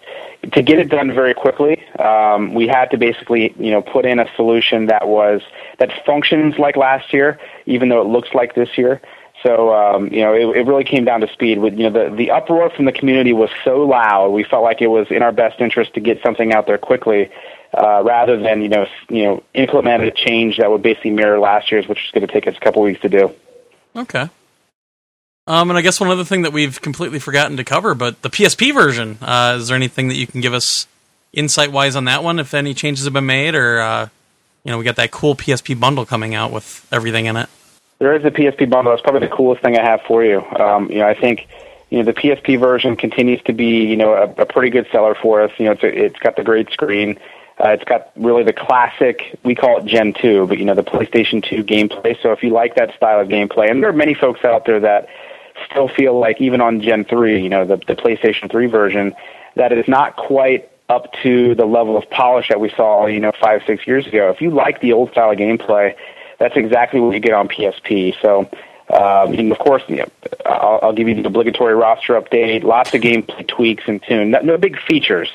[0.53, 1.83] to get it done very quickly.
[1.99, 5.43] Um, we had to basically, you know, put in a solution that was
[5.79, 9.01] that functions like last year, even though it looks like this year.
[9.43, 11.59] So, um, you know, it, it really came down to speed.
[11.59, 14.81] With you know, the the uproar from the community was so loud, we felt like
[14.81, 17.31] it was in our best interest to get something out there quickly,
[17.73, 21.71] uh, rather than you know, you know, implement a change that would basically mirror last
[21.71, 23.35] year's, which is going to take us a couple weeks to do.
[23.97, 24.29] Okay.
[25.47, 28.31] Um, and I guess one other thing that we've completely forgotten to cover, but the
[28.31, 29.19] PSP version.
[29.21, 30.87] Uh, is there anything that you can give us
[31.33, 32.39] insight wise on that one?
[32.39, 34.09] If any changes have been made, or uh,
[34.65, 37.49] you know, we got that cool PSP bundle coming out with everything in it.
[37.99, 38.93] There is a PSP bundle.
[38.93, 40.41] That's probably the coolest thing I have for you.
[40.41, 41.47] Um, you know, I think
[41.91, 45.15] you know the PSP version continues to be you know a, a pretty good seller
[45.15, 45.53] for us.
[45.59, 47.19] You know, it's a, it's got the great screen.
[47.59, 49.39] Uh, it's got really the classic.
[49.45, 52.21] We call it Gen two, but you know the PlayStation two gameplay.
[52.21, 54.81] So if you like that style of gameplay, and there are many folks out there
[54.81, 55.09] that
[55.71, 59.15] still feel like even on Gen three, you know the the PlayStation three version,
[59.55, 63.21] that it is not quite up to the level of polish that we saw you
[63.21, 64.31] know five six years ago.
[64.31, 65.95] If you like the old style of gameplay,
[66.39, 68.21] that's exactly what you get on PSP.
[68.21, 68.41] So,
[68.93, 70.07] um, and of course, you know,
[70.45, 74.31] I'll, I'll give you the obligatory roster update, lots of gameplay tweaks and tune.
[74.33, 75.31] No, no big features,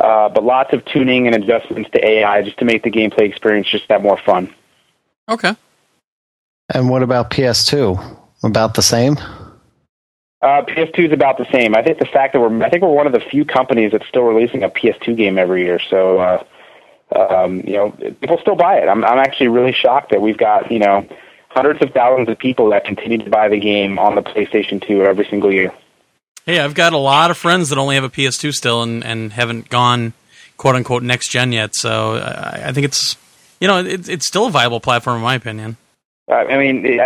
[0.00, 3.68] uh, but lots of tuning and adjustments to AI just to make the gameplay experience
[3.68, 4.52] just that more fun.
[5.28, 5.54] Okay.
[6.72, 8.18] And what about PS2?
[8.42, 9.18] About the same?
[10.42, 11.76] Uh, PS2 is about the same.
[11.76, 14.06] I think the fact that we're, I think we're one of the few companies that's
[14.08, 15.78] still releasing a PS2 game every year.
[15.78, 16.44] So, uh,
[17.14, 18.88] um, you know, people still buy it.
[18.88, 21.06] I'm, I'm actually really shocked that we've got, you know,
[21.50, 25.02] hundreds of thousands of people that continue to buy the game on the PlayStation 2
[25.02, 25.74] every single year.
[26.50, 29.32] Hey, I've got a lot of friends that only have a PS2 still and, and
[29.32, 30.14] haven't gone
[30.56, 31.76] quote unquote next gen yet.
[31.76, 33.16] So I, I think it's
[33.60, 35.76] you know it, it's still a viable platform in my opinion.
[36.28, 36.98] Uh, I mean,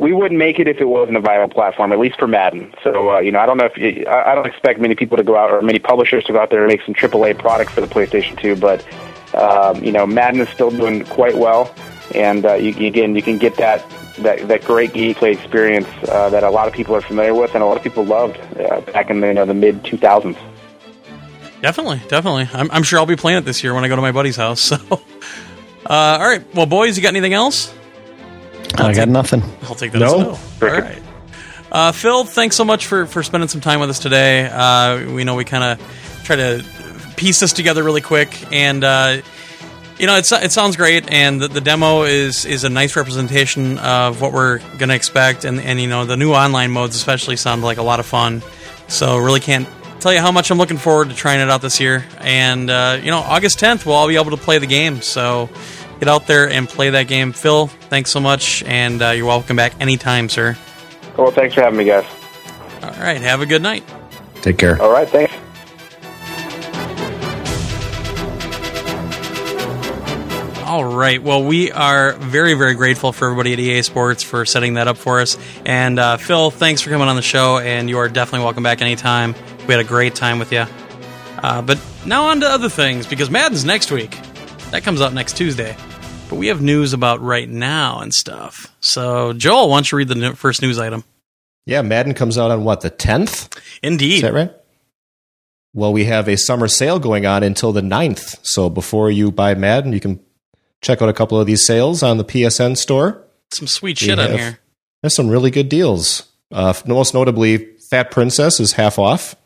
[0.00, 2.74] we wouldn't make it if it wasn't a viable platform, at least for Madden.
[2.82, 5.16] So, uh, you know, I don't know if you, I, I don't expect many people
[5.16, 7.70] to go out or many publishers to go out there and make some AAA product
[7.70, 8.84] for the PlayStation 2, but
[9.36, 11.72] um, you know, Madden is still doing quite well,
[12.14, 13.84] and uh, you, again, you can get that
[14.18, 17.62] that that great gameplay experience uh, that a lot of people are familiar with and
[17.62, 20.36] a lot of people loved uh, back in the you know the mid 2000s.
[21.60, 22.48] Definitely, definitely.
[22.52, 24.36] I'm, I'm sure I'll be playing it this year when I go to my buddy's
[24.36, 24.72] house.
[25.88, 26.44] So, uh, all right.
[26.54, 27.72] Well, boys, you got anything else?
[28.76, 29.42] I got nothing.
[29.62, 30.32] I'll take that No.
[30.32, 30.68] as a no.
[30.74, 31.02] All right.
[31.72, 34.46] Uh, Phil, thanks so much for, for spending some time with us today.
[34.52, 36.64] Uh, we know we kind of try to
[37.16, 39.22] piece this together really quick, and uh,
[39.98, 43.78] you know it's, it sounds great, and the, the demo is is a nice representation
[43.78, 47.36] of what we're going to expect, and and you know the new online modes especially
[47.36, 48.42] sound like a lot of fun.
[48.88, 49.68] So really can't
[50.00, 52.98] tell you how much I'm looking forward to trying it out this year, and uh,
[53.02, 55.02] you know August 10th we'll all be able to play the game.
[55.02, 55.50] So
[55.98, 57.32] get out there and play that game.
[57.32, 60.56] Phil, thanks so much, and uh, you're welcome back anytime, sir.
[61.16, 62.06] Well, thanks for having me, guys.
[62.82, 63.84] All right, have a good night.
[64.42, 64.80] Take care.
[64.80, 65.34] All right, thanks.
[70.68, 71.22] All right.
[71.22, 74.98] Well, we are very, very grateful for everybody at EA Sports for setting that up
[74.98, 75.38] for us.
[75.64, 78.82] And uh, Phil, thanks for coming on the show, and you are definitely welcome back
[78.82, 79.34] anytime.
[79.66, 80.66] We had a great time with you.
[81.38, 84.10] Uh, but now on to other things because Madden's next week.
[84.70, 85.74] That comes out next Tuesday.
[86.28, 88.70] But we have news about right now and stuff.
[88.80, 91.02] So, Joel, why don't you read the first news item?
[91.64, 93.58] Yeah, Madden comes out on what, the 10th?
[93.82, 94.16] Indeed.
[94.16, 94.52] Is that right?
[95.72, 98.40] Well, we have a summer sale going on until the 9th.
[98.42, 100.20] So before you buy Madden, you can
[100.82, 103.24] check out a couple of these sales on the PSN store.
[103.52, 104.58] Some sweet We shit on have- here.
[105.02, 106.24] There's some really good deals.
[106.52, 107.58] Uh, most notably,
[107.90, 109.36] Fat Princess is half off.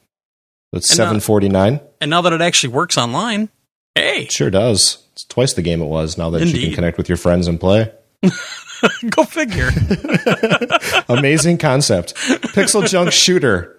[0.73, 1.81] It's And, uh, seven forty nine.
[2.01, 3.51] And now that it actually works online,
[3.95, 5.05] hey, Sure does.
[5.13, 6.17] It's twice the game it was.
[6.17, 7.93] Now that you can connect with your friends and play.
[9.11, 9.69] go figure.
[11.09, 12.15] Amazing concept.
[12.15, 13.77] PixelJunk Shooter,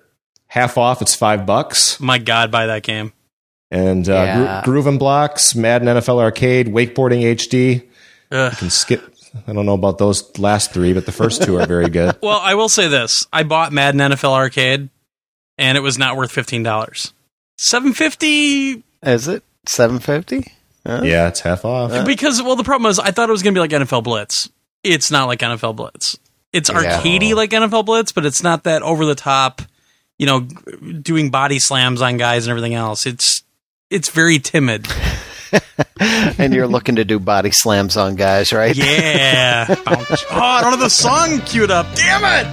[0.48, 1.02] half off.
[1.02, 2.00] It's five bucks.
[2.00, 3.14] My God, buy that game.
[3.74, 4.62] And uh, Yeah.
[4.64, 7.84] Gro- Groove and Blocks, Madden NFL Arcade, Wakeboarding HD.
[8.32, 8.54] Ugh.
[8.56, 9.14] Can skip.
[9.48, 12.16] I don't know about those last three, but the first two are very good.
[12.22, 14.90] Well, I will say this: I bought Madden NFL Arcade,
[15.58, 17.14] and it was not worth fifteen dollars.
[17.58, 20.52] Seven fifty Is it seven fifty?
[20.86, 22.06] Yeah, it's half off.
[22.06, 24.50] because well, the problem is I thought it was going to be like NFL Blitz.
[24.84, 26.18] It's not like NFL Blitz.
[26.52, 27.00] It's Yeah.
[27.02, 29.62] arcadey like NFL Blitz, but it's not that over the top.
[30.20, 30.42] You know,
[31.02, 33.06] doing body slams on guys and everything else.
[33.08, 33.43] It's
[33.90, 34.88] it's very timid.
[36.00, 38.76] and you're looking to do body slams on guys, right?
[38.76, 39.66] Yeah.
[39.88, 41.86] oh, I don't have the song queued up.
[41.96, 42.48] Damn it.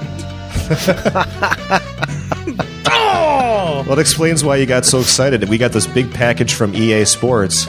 [2.90, 3.84] oh.
[3.86, 5.48] Well, it explains why you got so excited.
[5.48, 7.66] We got this big package from EA Sports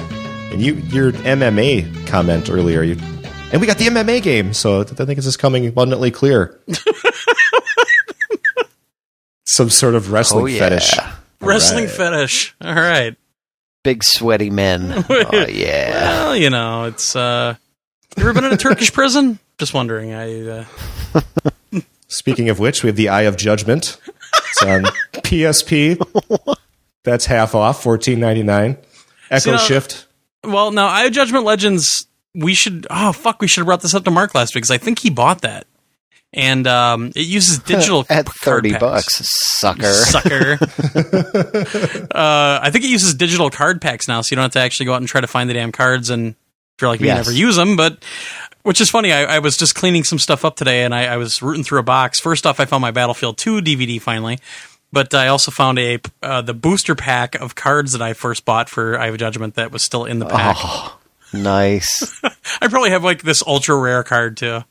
[0.52, 2.98] And you, your MMA comment earlier, you,
[3.52, 6.60] and we got the MMA game, so I think it's just coming abundantly clear.
[9.46, 10.60] Some sort of wrestling Oh, yeah.
[10.60, 10.94] fetish.
[11.42, 11.94] Wrestling right.
[11.94, 12.56] fetish.
[12.62, 13.16] All right.
[13.84, 15.04] Big sweaty men.
[15.10, 15.92] Oh yeah.
[16.24, 17.56] Well, you know, it's uh
[18.18, 19.40] you ever been in a Turkish prison?
[19.58, 20.14] Just wondering.
[20.14, 20.66] I
[21.14, 23.98] uh, Speaking of which, we have the Eye of Judgment.
[24.50, 25.98] It's on PSP.
[27.04, 28.78] That's half off, fourteen ninety nine.
[29.30, 30.06] Echo now- Shift.
[30.44, 32.06] well, now I Judgment Legends
[32.36, 34.72] we should oh fuck, we should have brought this up to Mark last week because
[34.72, 35.66] I think he bought that.
[36.34, 38.80] And um it uses digital At card thirty packs.
[38.82, 39.22] bucks,
[39.60, 39.92] sucker.
[39.94, 40.58] Sucker.
[42.12, 44.86] uh, I think it uses digital card packs now, so you don't have to actually
[44.88, 46.10] go out and try to find the damn cards.
[46.10, 46.36] And if
[46.82, 47.26] you're like me, you Yes.
[47.26, 47.76] never use them.
[47.76, 48.04] But
[48.64, 49.12] which is funny.
[49.12, 51.80] I, I was just cleaning some stuff up today, and I, I was rooting through
[51.80, 52.20] a box.
[52.20, 54.40] First off, I found my Battlefield 2 DVD finally,
[54.94, 58.70] but I also found a uh, the booster pack of cards that I first bought
[58.70, 60.56] for Eye of Judgment that was still in the pack.
[60.60, 60.98] Oh,
[61.34, 62.22] nice.
[62.62, 64.64] I probably have like this ultra rare card too.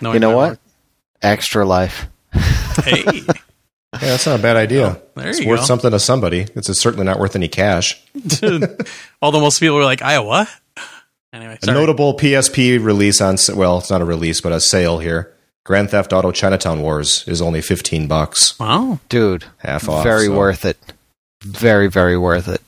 [0.00, 0.58] No, you know what?
[1.24, 2.06] Extra life.
[2.32, 3.04] Hey,
[3.94, 5.00] Yeah, that's not a bad idea.
[5.16, 5.66] Oh, there it's you worth go.
[5.66, 6.48] something to somebody.
[6.56, 8.02] It's certainly not worth any cash.
[9.22, 10.48] Although most people were like, "Iowa."
[11.32, 15.32] Anyway, A notable PSP release on well, it's not a release, but a sale here.
[15.64, 18.98] Grand Theft Auto Chinatown Wars is only fifteen bucks, Wow.
[19.08, 20.02] Dude, half off.
[20.02, 20.76] very so- worth it.
[21.44, 22.60] Very, very worth it.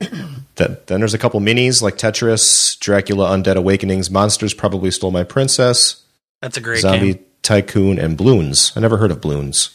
[0.56, 5.24] Th- then there's a couple minis like Tetris, Dracula, Undead Awakenings, Monsters Probably Stole My
[5.24, 6.02] Princess,
[6.42, 7.24] That's a great Zombie game.
[7.44, 8.76] Tycoon, and Bloons.
[8.76, 9.70] I never heard of Bloons.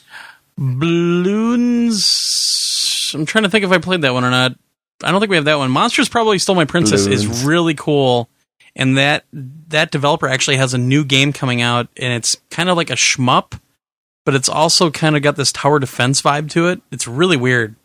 [0.57, 2.03] Balloons.
[3.13, 4.55] I'm trying to think if I played that one or not.
[5.03, 5.72] I don't think we have that one.
[5.72, 8.30] Monsters Probably Stole My Princess is really cool,
[8.76, 9.24] and that
[9.70, 12.95] that developer actually has a new game coming out, and it's kind of like a
[12.95, 13.57] shmup,
[14.26, 16.82] but it's also kind of got this tower defense vibe to it.
[16.91, 17.76] It's really weird.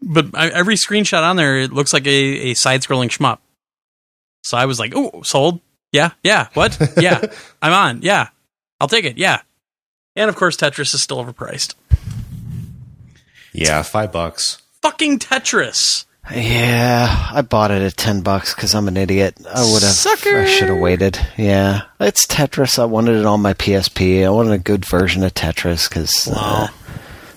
[0.00, 2.10] But I, every screenshot on there, it looks like a,
[2.50, 3.38] a side-scrolling shmup.
[4.44, 5.60] So I was like, "Oh, sold?
[5.90, 6.48] Yeah, yeah.
[6.54, 6.78] What?
[6.96, 7.20] Yeah,
[7.62, 8.02] I'm on.
[8.02, 8.28] Yeah,
[8.82, 9.16] I'll take it.
[9.16, 9.40] Yeah."
[10.14, 11.74] And of course, Tetris is still overpriced.
[13.54, 14.60] Yeah, five bucks.
[14.82, 16.04] Fucking Tetris.
[16.30, 19.36] Yeah, I bought it at ten bucks because I'm an idiot.
[19.40, 19.92] I would have.
[19.92, 20.38] Sucker!
[20.40, 21.18] I should have waited.
[21.36, 22.78] Yeah, it's Tetris.
[22.78, 24.24] I wanted it on my PSP.
[24.24, 26.28] I wanted a good version of Tetris because.
[26.30, 26.68] Wow.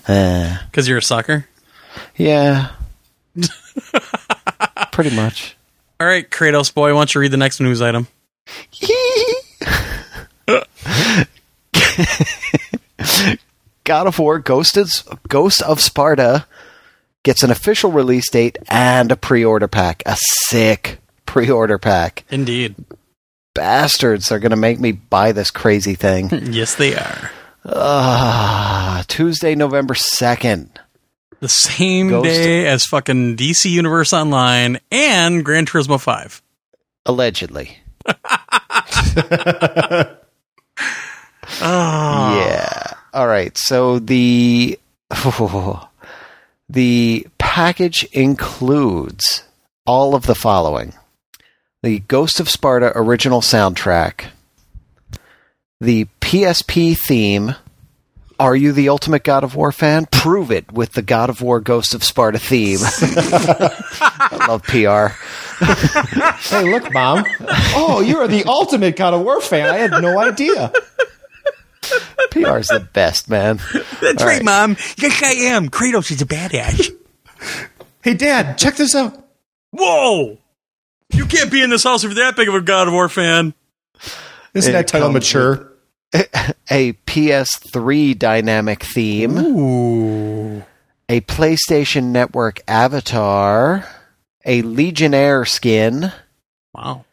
[0.08, 1.46] Uh, uh, Because you're a sucker.
[2.16, 2.70] yeah.
[4.92, 5.56] Pretty much.
[5.98, 8.06] All right, Kratos boy, why don't you read the next news item?
[13.84, 14.88] God of War Ghost of,
[15.28, 16.46] Ghost of Sparta
[17.22, 20.02] gets an official release date and a pre-order pack.
[20.06, 22.24] A sick pre-order pack.
[22.30, 22.74] Indeed.
[23.54, 26.30] Bastards are going to make me buy this crazy thing.
[26.52, 27.30] Yes, they are.
[27.64, 30.68] Ah, Tuesday, November 2nd.
[31.40, 36.42] The same Ghost- day as fucking DC Universe Online and Gran Turismo 5.
[37.06, 37.78] Allegedly.
[41.60, 42.38] Oh.
[42.38, 42.92] Yeah.
[43.12, 43.56] All right.
[43.56, 44.78] So the
[46.68, 49.42] the package includes
[49.86, 50.92] all of the following:
[51.82, 54.26] the Ghost of Sparta original soundtrack,
[55.80, 57.54] the PSP theme.
[58.38, 60.04] Are you the ultimate God of War fan?
[60.12, 62.80] Prove it with the God of War Ghost of Sparta theme.
[62.82, 65.16] I love PR.
[66.54, 67.24] Hey, look, Mom.
[67.74, 69.70] Oh, you are the ultimate God of War fan.
[69.70, 70.70] I had no idea.
[72.30, 73.58] PR is the best, man.
[74.00, 74.42] That's All right.
[74.44, 74.76] Mom.
[74.98, 75.68] Yes, I am.
[75.68, 76.90] Kratos is a badass.
[78.02, 79.22] Hey, Dad, check this out.
[79.72, 80.38] Whoa!
[81.12, 83.08] You can't be in this house if you're that big of a God of War
[83.08, 83.52] fan.
[84.54, 85.72] Isn't It that title mature?
[86.70, 89.36] A PS3 dynamic theme.
[89.38, 90.64] Ooh.
[91.08, 93.86] a PlayStation Network avatar,
[94.44, 96.12] a Legionnaire skin,
[96.74, 97.04] Wow.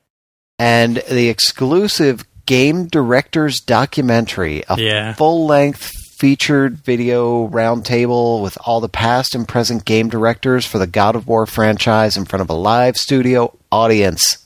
[0.58, 5.14] and the exclusive Game Director's documentary, a Yeah.
[5.14, 10.88] full length featured video roundtable with all the past and present game directors for the
[10.88, 14.38] God of War franchise in front of a live studio audience.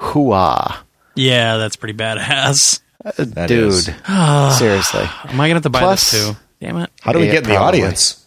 [0.00, 0.76] Hooah.
[1.14, 2.80] Yeah, that's pretty badass.
[3.04, 3.84] Uh, that Dude, is.
[4.58, 5.08] seriously.
[5.24, 6.36] Am I going to have to buy Plus- this too?
[6.60, 6.90] Damn it.
[7.00, 7.80] How do we Yeah, get in the probably.
[7.82, 8.24] audience?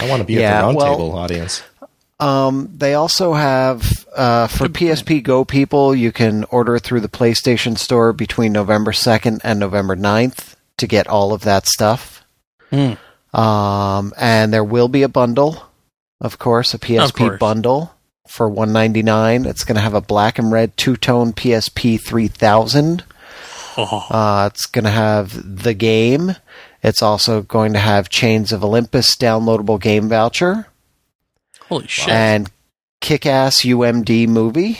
[0.00, 1.62] I want to be Yeah, at the roundtable well- audience.
[2.20, 7.78] Um, they also have uh, for PSP Go people, you can order through the PlayStation
[7.78, 12.24] Store between November second and November 9th to get all of that stuff.
[12.70, 12.94] Hmm.
[13.38, 15.62] Um, and there will be a bundle,
[16.20, 17.38] of course, a PSP course.
[17.38, 17.94] bundle
[18.26, 19.44] for one ninety nine.
[19.44, 23.04] It's going to have a black and red two tone PSP three thousand.
[23.76, 24.06] Oh.
[24.10, 26.34] Uh, it's going to have the game.
[26.82, 30.66] It's also going to have Chains of Olympus downloadable game voucher
[31.68, 32.08] Holy shit.
[32.08, 32.50] and
[33.00, 34.78] Kick Ass UMD movie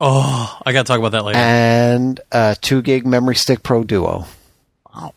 [0.00, 1.38] Oh, I got to talk about that later.
[1.38, 4.26] and a two gig Memory Stick Pro Duo.
[4.94, 5.12] Wow.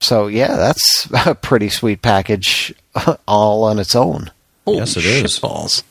[0.00, 2.72] So yeah, that's a pretty sweet package
[3.26, 4.30] all on its own.
[4.64, 5.38] Holy Yes, it is.
[5.40, 5.82] Balls.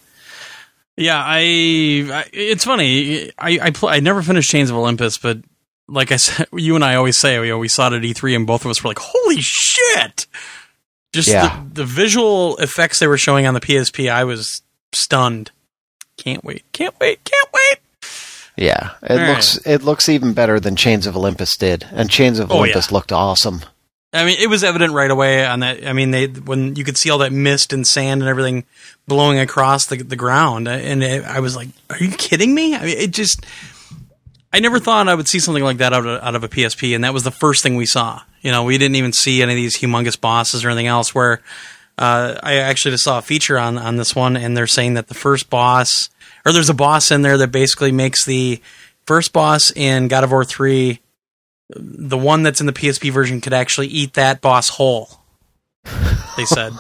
[0.98, 2.26] Yeah, I, I.
[2.32, 3.32] It's funny.
[3.38, 5.40] I I, pl- I never finished Chains of Olympus, but
[5.90, 8.34] like I said, you and I always say, you know, we saw it at E3,
[8.36, 10.26] and both of us were like, "Holy shit!"
[11.16, 11.64] Just Yeah.
[11.74, 14.62] the, the visual effects they were showing on the PSP, I was
[14.94, 15.52] stunned.
[16.18, 16.64] Can't wait!
[16.74, 17.24] Can't wait!
[17.24, 17.80] Can't wait!
[18.58, 22.40] Yeah, it All looks it looks even better than Chains of Olympus did, and Chains
[22.40, 22.94] of Oh, Olympus yeah.
[22.96, 23.62] looked awesome.
[24.14, 25.86] I mean, it was evident right away on that.
[25.86, 28.64] I mean, they when you could see all that mist and sand and everything
[29.08, 32.86] blowing across the the ground, and it, I was like, "Are you kidding me?" I
[32.86, 33.46] mean, it just.
[34.54, 36.96] I never thought I would see something like that out of, out of a PSP,
[36.96, 38.22] and that was the first thing we saw.
[38.46, 41.16] You know, we didn't even see any of these humongous bosses or anything else.
[41.16, 41.42] Where
[41.98, 45.08] uh, I actually just saw a feature on on this one, and they're saying that
[45.08, 46.12] the first boss,
[46.46, 48.62] or there's a boss in there that basically makes the
[49.08, 51.00] first boss in God of War three
[51.72, 55.10] the one that's in the PSP version could actually eat that boss whole.
[56.38, 56.74] They said,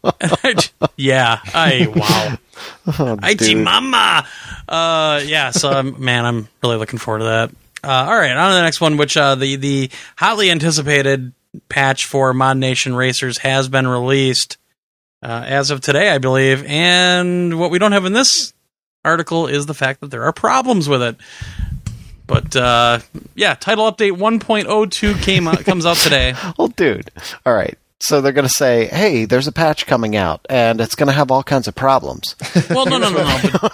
[0.96, 2.38] "Yeah, I wow,
[2.98, 3.58] Oh, dude.
[3.58, 4.26] mama."
[4.66, 7.50] Uh, yeah, so man, I'm really looking forward to that.
[7.84, 11.32] Uh, all right, on to the next one, which uh, the the hotly anticipated
[11.68, 14.56] patch for ModNation Racers has been released
[15.22, 16.64] uh, as of today, I believe.
[16.64, 18.54] And what we don't have in this
[19.04, 21.16] article is the fact that there are problems with it.
[22.26, 23.00] But uh,
[23.34, 26.34] yeah, title update 1.02 came out, comes out today.
[26.56, 27.10] Well, dude,
[27.44, 27.76] all right.
[28.02, 31.12] So they're going to say, "Hey, there's a patch coming out, and it's going to
[31.12, 32.34] have all kinds of problems."
[32.68, 33.68] Well, no, no, no, no.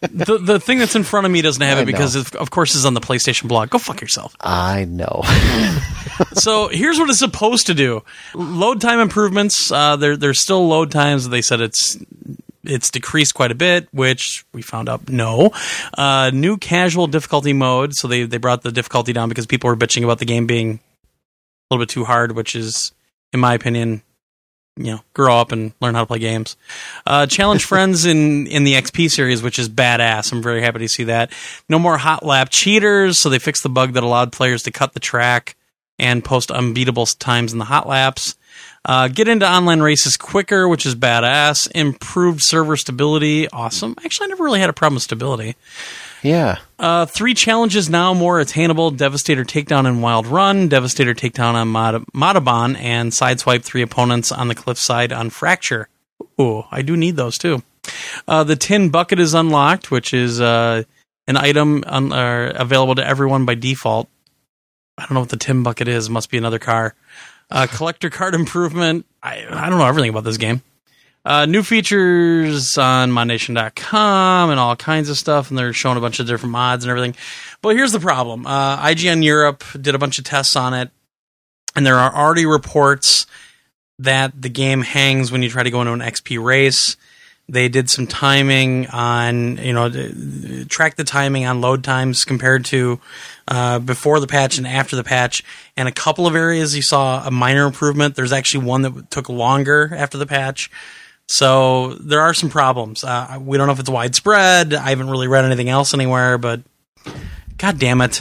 [0.00, 2.50] The the thing that's in front of me doesn't have I it because, of, of
[2.50, 3.70] course, it's on the PlayStation blog.
[3.70, 4.36] Go fuck yourself.
[4.40, 5.22] I know.
[6.34, 8.02] so here's what it's supposed to do:
[8.34, 9.70] load time improvements.
[9.72, 11.28] Uh, there, there's still load times.
[11.28, 11.96] They said it's
[12.64, 15.52] it's decreased quite a bit, which we found out no.
[15.96, 17.94] Uh, new casual difficulty mode.
[17.94, 20.80] So they they brought the difficulty down because people were bitching about the game being
[21.70, 22.92] a little bit too hard, which is,
[23.32, 24.02] in my opinion.
[24.76, 26.56] You know, grow up and learn how to play games.
[27.04, 30.32] Uh, challenge friends in in the XP series, which is badass.
[30.32, 31.32] I'm very happy to see that.
[31.68, 34.94] No more hot lap cheaters, so they fixed the bug that allowed players to cut
[34.94, 35.56] the track
[35.98, 38.36] and post unbeatable times in the hot laps.
[38.84, 41.68] Uh, get into online races quicker, which is badass.
[41.74, 43.94] Improved server stability, awesome.
[44.04, 45.56] Actually, I never really had a problem with stability.
[46.22, 46.58] Yeah.
[46.78, 52.04] Uh, three challenges now more attainable: Devastator takedown and Wild Run, Devastator takedown on Mod-
[52.14, 55.88] Modaban, and sideswipe three opponents on the cliffside on Fracture.
[56.40, 57.62] Ooh, I do need those too.
[58.26, 60.82] Uh, the tin bucket is unlocked, which is uh,
[61.26, 64.08] an item un- available to everyone by default.
[64.96, 66.10] I don't know what the tin bucket is.
[66.10, 66.94] Must be another car.
[67.50, 69.06] Uh, collector card improvement.
[69.22, 70.62] I, I don't know everything about this game.
[71.28, 76.20] Uh, new features on ModNation.com and all kinds of stuff, and they're showing a bunch
[76.20, 77.14] of different mods and everything.
[77.60, 80.90] But here's the problem: uh, IGN Europe did a bunch of tests on it,
[81.76, 83.26] and there are already reports
[83.98, 86.96] that the game hangs when you try to go into an XP race.
[87.46, 89.90] They did some timing on, you know,
[90.66, 93.00] track the timing on load times compared to
[93.46, 95.44] uh, before the patch and after the patch.
[95.76, 98.16] And a couple of areas you saw a minor improvement.
[98.16, 100.70] There's actually one that took longer after the patch.
[101.28, 103.04] So there are some problems.
[103.04, 104.72] Uh, we don't know if it's widespread.
[104.74, 106.62] I haven't really read anything else anywhere, but
[107.58, 108.20] god damn it.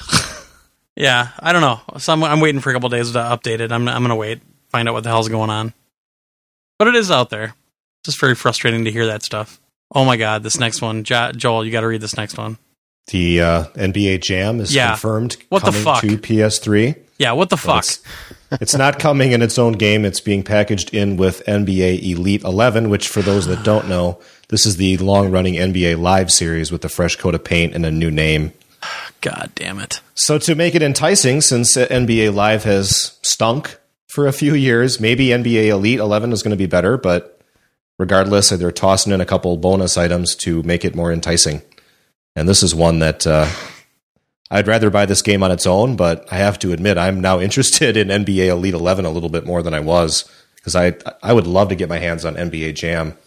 [0.95, 1.79] yeah, I don't know.
[1.99, 3.71] So I'm, I'm waiting for a couple days to update it.
[3.71, 5.73] I'm, I'm going to wait, find out what the hell's going on.
[6.77, 7.45] But it is out there.
[7.45, 9.59] It's Just very frustrating to hear that stuff.
[9.95, 11.05] Oh my god, this next one.
[11.05, 12.57] Jo- Joel, you got to read this next one.
[13.07, 14.89] The uh, NBA Jam is Yeah.
[14.89, 16.01] confirmed What the fuck?
[16.01, 16.97] to PS3.
[17.17, 17.85] Yeah, what the fuck?
[17.85, 18.03] It's,
[18.51, 20.05] it's not coming in its own game.
[20.05, 24.19] It's being packaged in with NBA Elite 11, which, for those that don't know,
[24.49, 27.85] this is the long running NBA Live series with a fresh coat of paint and
[27.85, 28.53] a new name.
[29.21, 30.01] God damn it.
[30.15, 33.77] So, to make it enticing, since NBA Live has stunk
[34.07, 37.41] for a few years, maybe NBA Elite 11 is going to be better, but
[37.99, 41.61] regardless, they're tossing in a couple bonus items to make it more enticing.
[42.35, 43.49] And this is one that uh,
[44.49, 47.39] I'd rather buy this game on its own, but I have to admit, I'm now
[47.39, 51.33] interested in NBA Elite 11 a little bit more than I was because I, I
[51.33, 53.17] would love to get my hands on NBA Jam,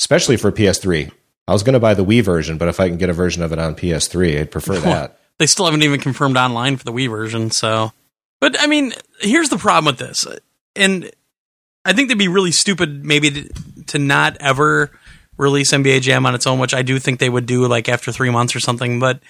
[0.00, 1.10] especially for PS3.
[1.46, 3.42] I was going to buy the Wii version, but if I can get a version
[3.42, 5.18] of it on PS3, I'd prefer that.
[5.38, 7.92] They still haven't even confirmed online for the Wii version, so.
[8.40, 10.26] But I mean, here's the problem with this,
[10.76, 11.10] and
[11.84, 13.48] I think they'd be really stupid maybe to,
[13.88, 14.90] to not ever
[15.36, 18.12] release NBA Jam on its own, which I do think they would do like after
[18.12, 19.00] three months or something.
[19.00, 19.20] But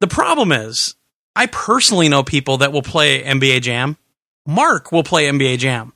[0.00, 0.94] the problem is,
[1.36, 3.96] I personally know people that will play NBA Jam.
[4.46, 5.92] Mark will play NBA Jam.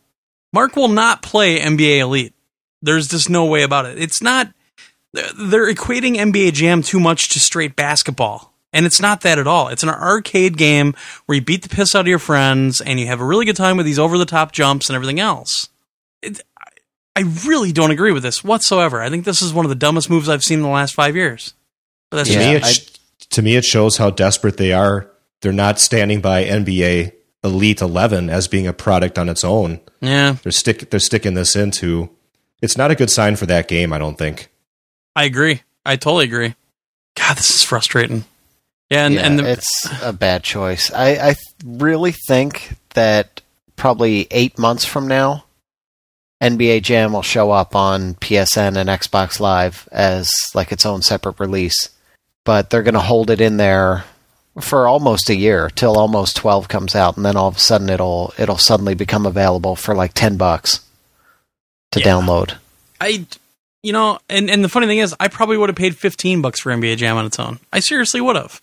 [0.52, 2.34] Mark will not play NBA Elite.
[2.80, 3.98] There's just no way about it.
[3.98, 4.52] It's not
[5.12, 8.52] they're, equating NBA Jam too much to straight basketball.
[8.72, 9.68] And it's not that at all.
[9.68, 10.94] It's an arcade game
[11.26, 13.56] where you beat the piss out of your friends and you have a really good
[13.56, 15.70] time with these over the top jumps and everything else.
[16.22, 16.42] It,
[17.16, 19.00] I really don't agree with this whatsoever.
[19.00, 21.16] I think this is one of the dumbest moves I've seen in the last five
[21.16, 21.54] years.
[22.10, 22.97] But that's me, Yeah, it sh-
[23.30, 25.10] to me, it shows how desperate they are.
[25.40, 27.12] They're not standing by NBA
[27.44, 29.80] Elite Eleven as being a product on its own.
[30.00, 30.36] yeah.
[30.42, 32.10] They're stick they're sticking this into.
[32.60, 33.92] It's not a good sign for that game.
[33.92, 34.48] I don't think.
[35.14, 35.62] I agree.
[35.86, 36.54] I totally agree.
[37.16, 38.24] God, this is frustrating.
[38.90, 40.90] Yeah, and, yeah, and the, it's a bad choice.
[40.92, 43.42] I, I really think that
[43.76, 45.44] probably eight months from now,
[46.42, 51.38] NBA Jam will show up on PSN and Xbox Live as like its own separate
[51.38, 51.90] release.
[52.48, 54.04] But they're going to hold it in there
[54.58, 57.90] for almost a year till almost 12 comes out, and then all of a sudden
[57.90, 60.80] it'll it'll suddenly become available for like 10 bucks
[61.92, 62.06] to Yeah.
[62.06, 62.54] download.
[63.02, 63.26] I,
[63.82, 66.60] you know, and, and the funny thing is, I probably would have paid 15 bucks
[66.60, 67.58] for NBA Jam on its own.
[67.70, 68.62] I seriously would have.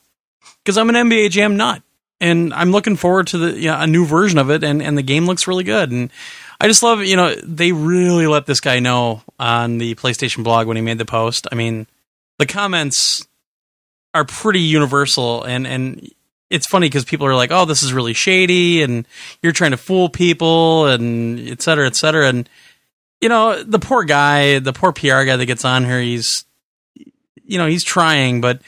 [0.64, 1.84] Because I'm an NBA Jam nut.
[2.20, 4.98] And I'm looking forward to the you know, a new version of it, and, and
[4.98, 5.92] the game looks really good.
[5.92, 6.10] And
[6.60, 10.66] I just love, you know, they really let this guy know on the PlayStation blog
[10.66, 11.46] when he made the post.
[11.52, 11.86] I mean,
[12.40, 13.28] the comments
[14.16, 16.12] are pretty universal, and, and
[16.50, 19.08] it's funny because people are like, oh, this is really shady, and
[19.44, 22.28] you're trying to fool people, and et cetera, et cetera.
[22.28, 22.50] And
[23.22, 26.46] you know, the poor guy, the poor PR guy that gets on here, he's,
[27.44, 28.62] you know, he's trying, but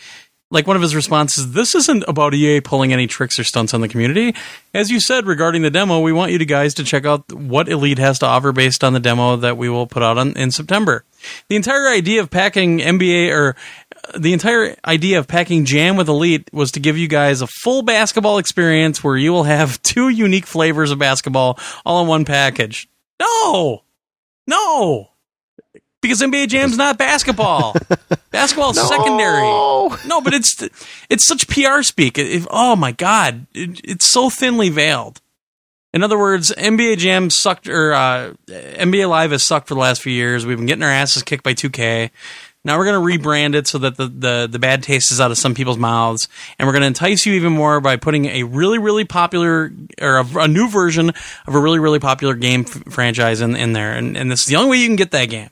[0.49, 3.81] like one of his responses, this isn't about EA pulling any tricks or stunts on
[3.81, 4.33] the community.
[4.73, 7.67] As you said regarding the demo, we want you to guys to check out what
[7.67, 10.51] Elite has to offer based on the demo that we will put out on, in
[10.51, 11.03] September.
[11.49, 13.55] The entire idea of packing NBA or
[14.15, 17.81] the entire idea of packing Jam with Elite was to give you guys a full
[17.81, 22.87] basketball experience where you will have two unique flavors of basketball all in one package.
[23.19, 23.83] No,
[24.45, 25.09] no,
[26.01, 27.75] because NBA Jam's not basketball.
[28.31, 29.41] basketball is secondary.
[30.07, 30.61] No, but it's
[31.09, 32.17] it's such PR speak.
[32.17, 35.21] It, it- oh my god, it, it's so thinly veiled.
[35.93, 40.01] In other words, NBA Jam sucked, or uh, NBA Live has sucked for the last
[40.01, 40.45] few years.
[40.45, 42.11] We've been getting our asses kicked by 2K.
[42.67, 45.31] Now we're going to rebrand it so that the, the, the bad taste is out
[45.31, 46.27] of some people's mouths,
[46.59, 50.17] and we're going to entice you even more by putting a really really popular or
[50.17, 51.13] a, a new version
[51.47, 53.93] of a really really popular game f- franchise in, in there.
[53.93, 55.49] And, and this is the only way you can get that game.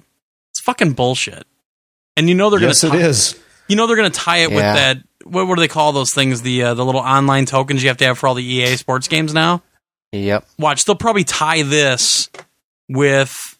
[0.51, 1.47] It's fucking bullshit.
[2.17, 3.41] And you know they're yes, going to it is.
[3.69, 4.97] you know they're going to tie it with that.
[5.23, 6.41] What, what do they call those things?
[6.41, 9.07] The uh, the little online tokens you have to have for all the EA sports
[9.07, 9.63] games now.
[10.11, 10.45] Yep.
[10.59, 12.29] Watch, they'll probably tie this
[12.89, 13.54] with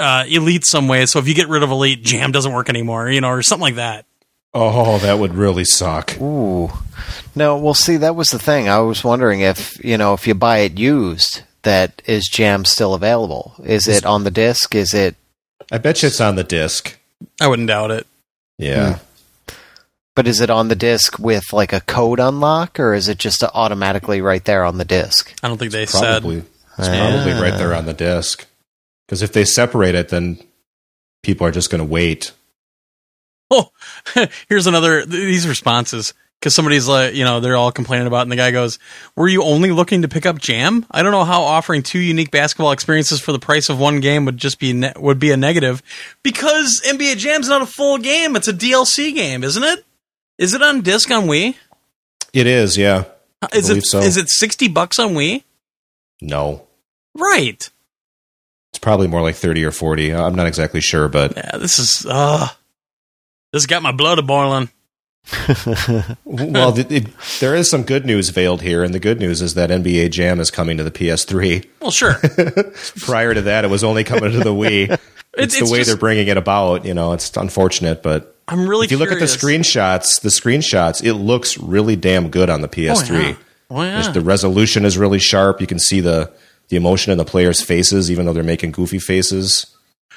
[0.00, 1.06] uh, Elite some way.
[1.06, 3.62] So if you get rid of Elite, Jam doesn't work anymore, you know, or something
[3.62, 4.06] like that.
[4.52, 6.20] Oh, that would really suck.
[6.20, 6.70] Ooh.
[7.36, 8.68] No, well, see, that was the thing.
[8.68, 12.94] I was wondering if, you know, if you buy it used, that is Jam still
[12.94, 13.54] available?
[13.62, 14.74] Is it on the disc?
[14.74, 15.14] Is it.
[15.70, 16.98] I bet you it's on the disc.
[17.40, 18.06] I wouldn't doubt it.
[18.58, 18.98] Yeah.
[20.16, 23.42] But is it on the disc with like a code unlock, or is it just
[23.42, 25.32] automatically right there on the disc?
[25.42, 26.40] I don't think they Probably.
[26.40, 26.46] said.
[26.78, 28.46] It's probably right there on the disc.
[29.10, 30.38] Because if they separate it, then
[31.24, 32.30] people are just going to wait.
[33.50, 33.72] Oh,
[34.48, 38.30] here's another these responses because somebody's like, you know, they're all complaining about, it, and
[38.30, 38.78] the guy goes,
[39.16, 40.86] "Were you only looking to pick up Jam?
[40.92, 44.26] I don't know how offering two unique basketball experiences for the price of one game
[44.26, 45.82] would just be ne- would be a negative,
[46.22, 49.84] because NBA Jam's not a full game; it's a DLC game, isn't it?
[50.38, 51.56] Is it on disc on Wii?
[52.32, 53.06] It is, yeah.
[53.52, 53.98] Is it so.
[53.98, 55.42] is it sixty bucks on Wii?
[56.20, 56.68] No.
[57.16, 57.68] Right.
[58.80, 60.14] Probably more like 30 or 40.
[60.14, 62.48] I'm not exactly sure, but Yeah, this is uh
[63.52, 64.70] this got my blood a boiling.
[66.24, 67.06] well, it, it,
[67.40, 70.40] there is some good news veiled here, and the good news is that NBA Jam
[70.40, 71.66] is coming to the PS3.
[71.80, 72.14] Well, sure.
[73.00, 74.98] Prior to that, it was only coming to the Wii.
[75.32, 76.84] It's, it's the way just- they're bringing it about.
[76.84, 78.86] You know, it's unfortunate, but I'm really.
[78.86, 82.68] if you look at the screenshots, the screenshots, it looks really damn good on the
[82.68, 83.10] PS3.
[83.10, 83.34] Oh yeah.
[83.70, 84.10] Oh, yeah.
[84.10, 85.60] The resolution is really sharp.
[85.60, 86.32] You can see the
[86.70, 89.66] the emotion in the players' faces, even though they're making goofy faces.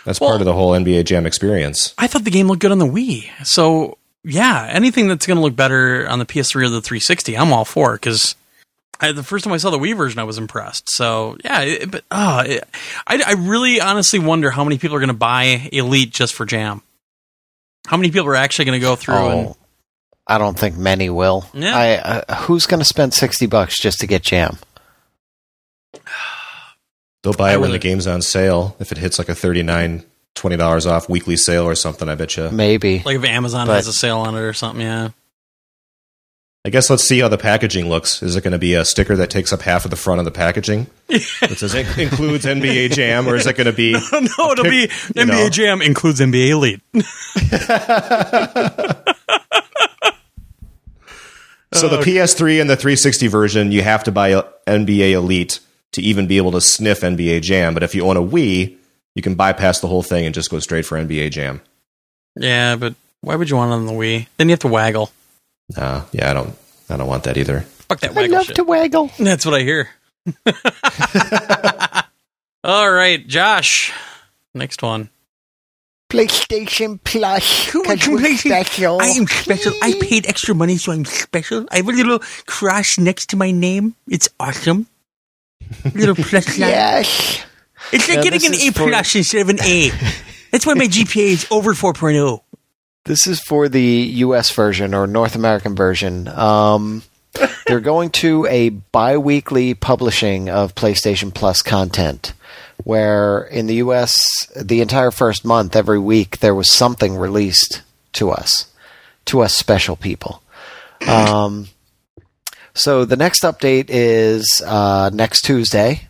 [0.06, 1.94] That's Well- part of the whole NBA Jam experience.
[1.98, 3.30] I thought the game looked good on the Wii.
[3.44, 7.52] So yeah, anything that's going to look better on the PS3 or the 360, I'm
[7.52, 7.94] all for.
[7.94, 8.36] Because
[9.02, 10.90] the first time I saw the Wii version, I was impressed.
[10.90, 12.64] So yeah, it, but uh, it,
[13.08, 16.46] I, I really honestly wonder how many people are going to buy Elite just for
[16.46, 16.82] Jam.
[17.88, 19.58] How many people are actually going to go through and Oh,
[20.26, 21.46] I don't think many will.
[21.54, 21.78] Yeah.
[21.78, 24.58] I, uh, who's going to spend 60 bucks just to get Jam?
[27.24, 28.76] They'll buy it when the game's on sale.
[28.80, 30.04] If it hits like a 39
[30.36, 32.50] $20 off weekly sale or something, I bet you.
[32.52, 33.02] Maybe.
[33.06, 34.82] like if Amazon But- has a sale on it or something?
[34.86, 35.10] Yeah.
[36.66, 38.24] I guess let's see how the packaging looks.
[38.24, 40.26] Is it going to be a sticker that takes up half of the front of
[40.26, 40.88] the packaging?
[41.10, 43.92] It says it includes NBA Jam, or is it going to be?
[44.12, 45.50] no, it'll be pic- you NBA know.
[45.50, 46.82] Jam includes NBA Elite.
[51.74, 54.32] So the uh, PS3 and the 360 version, you have to buy
[54.68, 55.60] NBA Elite
[55.94, 57.74] to even be able to sniff NBA Jam.
[57.74, 58.76] But if you own a Wii,
[59.16, 61.62] you can bypass the whole thing and just go straight for NBA Jam.
[62.36, 64.28] yeah, but why would you want it on the Wii?
[64.38, 65.12] Then you have to waggle.
[65.78, 66.54] Uh, yeah, I don't,
[66.90, 67.62] I don't want that either.
[67.62, 68.36] Fuck that waggle.
[68.36, 68.56] I love shit.
[68.58, 69.12] to waggle.
[69.20, 69.90] That's what I hear.
[72.64, 73.92] All right, Josh.
[74.54, 75.10] Next one.
[76.10, 77.72] PlayStation Plus.
[77.72, 78.38] Come on, 'cause we're PlayStation.
[78.66, 79.02] special.
[79.02, 79.74] I am special.
[79.82, 81.66] I paid extra money, so I'm special.
[81.72, 83.96] I have a little cross next to my name.
[84.08, 84.88] It's awesome.
[85.94, 86.60] Little plus sign.
[86.60, 87.44] Yes.
[87.92, 89.92] It's like Yeah, getting an is A for- plus instead of an A.
[90.52, 91.74] That's why my GPA is over oh.
[91.74, 92.42] 4.0.
[93.06, 94.52] This is for the U.S.
[94.52, 96.28] version or North American version.
[96.30, 97.04] Um,
[97.68, 102.32] they're going to a bi-weekly publishing of PlayStation Plus content,
[102.86, 104.16] where in the U.S.
[104.56, 107.82] the entire first month, every week, there was something released
[108.14, 108.72] to us,
[109.26, 110.42] to us special people.
[111.06, 111.68] Um,
[112.74, 116.08] so the next update is uh, next Tuesday.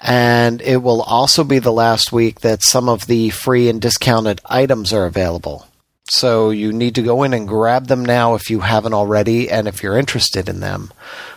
[0.00, 4.40] And it will also be the last week that some of the free and discounted
[4.46, 5.66] items are available.
[6.10, 9.68] So you need to go in and grab them now if you haven't already, and
[9.68, 10.92] if you're interested in them.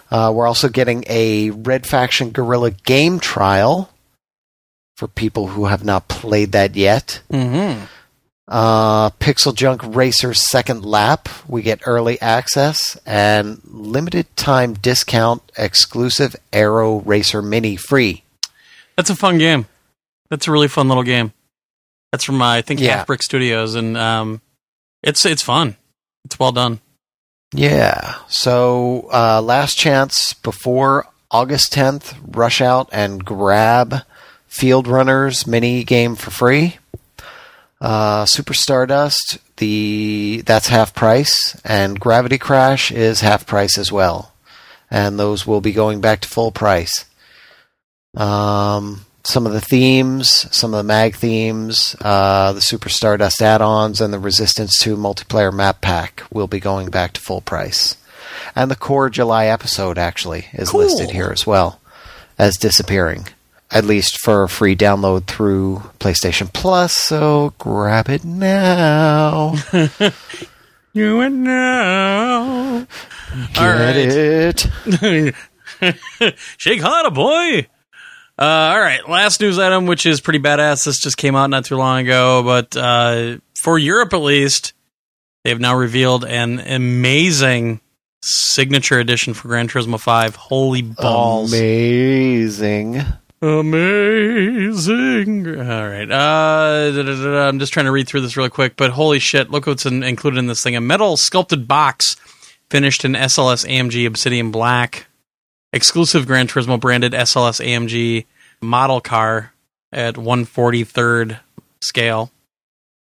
[0.09, 3.89] Uh, we're also getting a Red Faction Guerrilla game trial
[4.95, 7.21] for people who have not played that yet.
[7.31, 7.85] Mm-hmm.
[8.47, 16.99] Uh, PixelJunk Racer second lap, we get early access and limited time discount exclusive Arrow
[17.01, 18.23] Racer Mini free.
[18.97, 19.67] That's a fun game.
[20.29, 21.33] That's a really fun little game.
[22.11, 23.05] That's from I think Yeah.
[23.05, 24.41] Halfbrick Studios, and um,
[25.01, 25.77] it's it's fun.
[26.25, 26.81] It's well done.
[27.53, 28.15] Yeah.
[28.27, 34.03] So, uh, last chance before August 10th, rush out and grab
[34.49, 36.77] Fieldrunners mini game for free.
[37.81, 44.33] Uh, Super Stardust, the that's half price, and Gravity Crash is half price as well,
[44.91, 47.05] and those will be going back to full price.
[48.15, 53.99] Um, some of the themes, some of the mag themes, uh, the Super Stardust add-ons,
[54.01, 57.97] and the Resistance 2 multiplayer map pack will be going back to full price.
[58.55, 60.81] And the core July episode actually is Cool.
[60.81, 61.79] listed here as well
[62.37, 63.27] as disappearing,
[63.71, 66.95] at least for a free download through PlayStation Plus.
[66.95, 69.55] So grab it now.
[70.93, 72.85] You and now.
[73.53, 73.95] Get All right.
[73.95, 75.35] it.
[76.57, 77.65] Shake harder, boy.
[78.37, 80.83] Uh, all right, last news item, which is pretty badass.
[80.83, 84.73] This just came out not too long ago, but uh, for Europe at least,
[85.45, 87.79] they have now revealed an amazing
[88.21, 90.35] signature edition for Gran Turismo 5.
[90.35, 91.53] Holy balls.
[91.53, 93.01] Amazing.
[93.41, 95.47] Amazing.
[95.47, 96.11] All right.
[96.11, 97.47] Uh, da, da, da.
[97.47, 100.03] I'm just trying to read through this really quick, but holy shit, look what's in,
[100.03, 100.75] included in this thing.
[100.75, 102.15] A metal sculpted box
[102.69, 105.07] finished in SLS AMG Obsidian Black.
[105.73, 108.25] Exclusive Gran Turismo branded SLS AMG
[108.61, 109.53] model car
[109.91, 111.39] at 143rd
[111.81, 112.31] scale.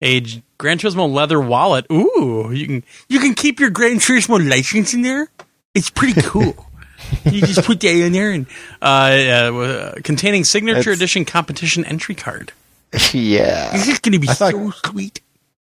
[0.02, 0.20] A
[0.58, 1.86] Gran Turismo leather wallet.
[1.92, 5.28] Ooh, you can You can keep your Gran Turismo license in there.
[5.74, 6.65] It's pretty cool.
[7.24, 8.46] you just put that in there and
[8.82, 12.52] uh, uh, containing signature It's- edition competition entry card.
[13.12, 13.72] yeah.
[13.72, 15.20] this is going to be thought- so sweet.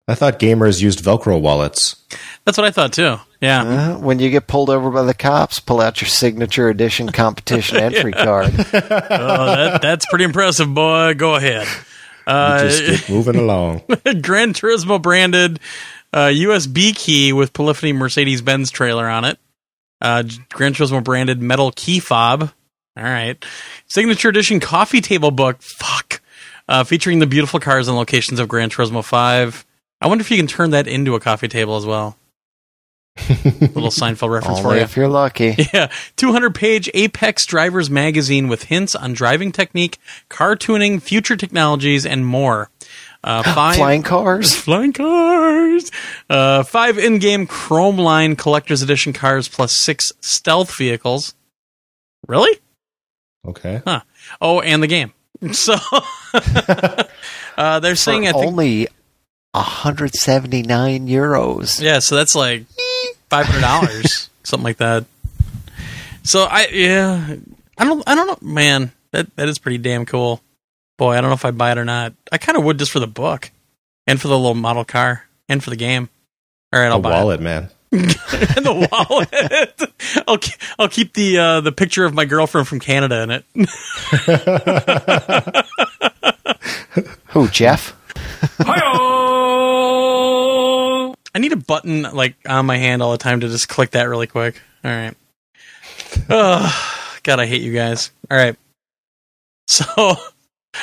[0.05, 1.95] I thought gamers used Velcro wallets.
[2.43, 3.15] That's what I thought too.
[3.39, 3.63] Yeah.
[3.93, 7.77] Uh, when you get pulled over by the cops, pull out your signature edition competition
[7.81, 8.53] entry card.
[8.57, 11.13] oh, that, that's pretty impressive, boy.
[11.13, 11.65] Go ahead.
[12.27, 13.83] Uh, Just keep moving along.
[14.21, 15.61] Gran Turismo branded
[16.11, 19.39] uh, USB key with Polyphony Mercedes Benz trailer on it.
[20.03, 22.51] Uh, Gran Turismo branded metal key fob.
[22.95, 23.43] All right.
[23.87, 25.61] Signature edition coffee table book.
[25.61, 26.21] Fuck.
[26.67, 29.65] Uh, featuring the beautiful cars and locations of Gran Turismo 5.
[30.01, 32.17] I wonder if you can turn that into a coffee table as well.
[33.29, 34.81] Little Seinfeld reference for you.
[34.81, 35.55] if you're lucky.
[35.73, 39.99] Yeah, 200 page Apex Drivers magazine with hints on driving technique,
[40.29, 42.69] car tuning, future technologies, and more.
[43.23, 44.53] Uh, five Flying cars.
[44.63, 45.91] flying cars.
[46.29, 51.33] Uh, five in-game Chrome Line Collector's Edition cars plus six stealth vehicles.
[52.27, 52.59] Really?
[53.45, 53.81] Okay.
[54.41, 55.13] Oh, and the game.
[55.51, 55.75] So
[57.57, 58.87] uh, they're saying for I think only
[59.51, 61.81] 179 euros.
[61.81, 62.65] Yeah, so that's like
[63.29, 65.05] five hundred dollars, something like that.
[66.23, 67.35] So I yeah,
[67.77, 68.93] I don't I don't know, man.
[69.11, 70.41] That that is pretty damn cool.
[70.97, 72.13] Boy, I don't know if I'd buy it or not.
[72.31, 73.51] I kind of would just for the book
[74.07, 76.09] and for the little model car and for the game.
[76.71, 77.69] All right, I'll A buy wallet, man.
[77.91, 78.09] and
[78.65, 79.91] the wallet.
[80.27, 83.45] I'll ke- I'll keep the uh, the picture of my girlfriend from Canada in it.
[87.27, 87.95] Who, Jeff?
[91.35, 94.03] I need a button like on my hand all the time to just click that
[94.03, 94.61] really quick.
[94.83, 95.15] All right.
[96.29, 98.11] Oh, God, I hate you guys.
[98.29, 98.55] All right.
[99.67, 100.15] So,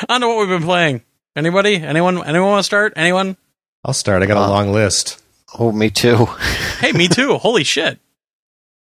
[0.09, 1.03] on to what we've been playing.
[1.37, 1.77] Anybody?
[1.77, 2.23] Anyone?
[2.25, 2.93] Anyone want to start?
[2.97, 3.37] Anyone?
[3.85, 4.23] I'll start.
[4.23, 5.23] I got a Uh, long list.
[5.59, 6.27] Oh, me too.
[6.81, 7.37] Hey, me too.
[7.37, 7.99] Holy shit.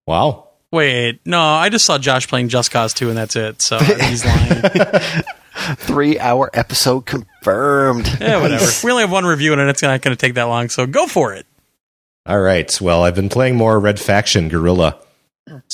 [0.07, 0.51] Wow.
[0.71, 3.61] Wait, no, I just saw Josh playing Just Cause 2 and that's it.
[3.61, 4.63] So he's lying.
[5.77, 8.07] Three hour episode confirmed.
[8.21, 8.65] yeah, whatever.
[8.85, 10.69] We only have one review and it's not going to take that long.
[10.69, 11.45] So go for it.
[12.25, 12.81] All right.
[12.81, 14.97] Well, I've been playing more Red Faction Guerrilla.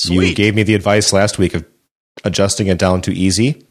[0.05, 1.63] You gave me the advice last week of
[2.23, 3.63] adjusting it down to easy.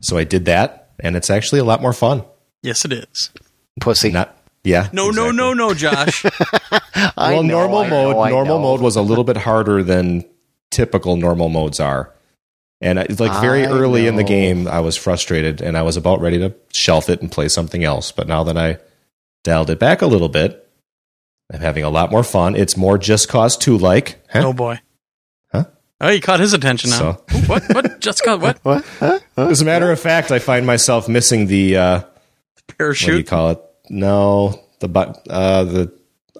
[0.00, 2.24] So I did that, and it's actually a lot more fun.
[2.62, 3.30] yes, it is.
[3.80, 4.10] Pussy.
[4.10, 4.88] Not yeah.
[4.92, 5.36] No, no, exactly.
[5.36, 6.24] no, no, Josh.
[7.16, 8.16] Well, know, normal I mode.
[8.16, 8.62] I normal know.
[8.62, 10.24] mode was a little bit harder than
[10.70, 12.12] typical normal modes are,
[12.80, 15.96] and it's like very I early in the game, I was frustrated and I was
[15.96, 18.12] about ready to shelf it and play something else.
[18.12, 18.78] But now that I
[19.42, 20.68] dialed it back a little bit,
[21.52, 22.56] I'm having a lot more fun.
[22.56, 24.24] It's more Just Cause Two like.
[24.30, 24.42] Huh?
[24.46, 24.80] oh, boy.
[26.00, 26.08] Huh?
[26.08, 26.98] Oh, you caught his attention now.
[26.98, 27.62] So- Ooh, what?
[27.74, 28.00] What?
[28.00, 28.58] Just Cause what?
[28.64, 28.84] What?
[28.98, 29.18] Huh?
[29.36, 29.46] Huh?
[29.48, 32.00] As a matter of fact, I find myself missing the uh,
[32.78, 33.08] parachute?
[33.08, 33.60] what do you call it?
[33.90, 35.92] No, the bu- uh, the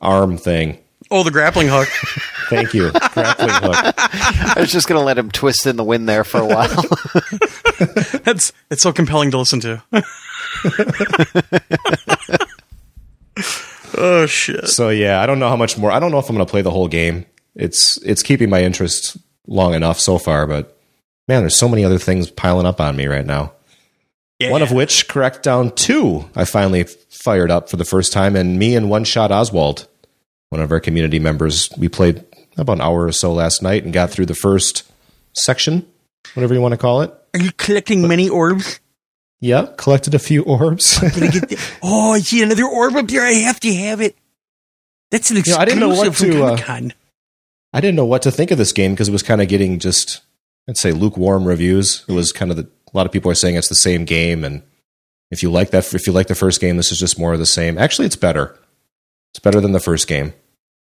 [0.03, 0.79] arm thing.
[1.11, 1.89] Oh, the grappling hook.
[2.49, 3.95] Thank you, grappling hook.
[3.97, 6.69] I was just going to let him twist in the wind there for a while.
[8.25, 9.83] That's it's so compelling to listen to.
[13.97, 14.69] oh shit!
[14.69, 15.91] So yeah, I don't know how much more.
[15.93, 17.27] I don't know if I'm going to play the whole game.
[17.55, 20.77] It's it's keeping my interest long enough so far, but
[21.29, 23.53] man, there's so many other things piling up on me right now.
[24.39, 24.51] Yeah.
[24.51, 28.75] One of which, Crackdown Two, I finally fired up for the first time, and me
[28.75, 29.87] and One Shot Oswald,
[30.51, 32.25] one of our community members, we played
[32.57, 34.83] about an hour or so last night and got through the first
[35.35, 35.87] section,
[36.35, 37.13] whatever you want to call it.
[37.35, 38.81] Are you collecting many orbs?
[39.41, 41.01] Yeah, collected a few orbs.
[41.01, 43.23] The- oh, I see another orb up there.
[43.23, 44.17] I have to have it.
[45.11, 46.93] That's an exclusive I didn't know what to, uh, Comic-Con.
[47.75, 49.81] I didn't know what to think of this game because it was kind of getting
[49.81, 50.23] just,
[50.69, 52.05] I'd say, lukewarm reviews.
[52.09, 54.45] It was kind of the, a lot of people are saying it's the same game,
[54.45, 54.63] and
[55.31, 57.41] if you like that, if you like the first game, this is just more of
[57.41, 57.77] the same.
[57.77, 58.57] Actually, it's better.
[59.33, 60.33] It's better than the first game.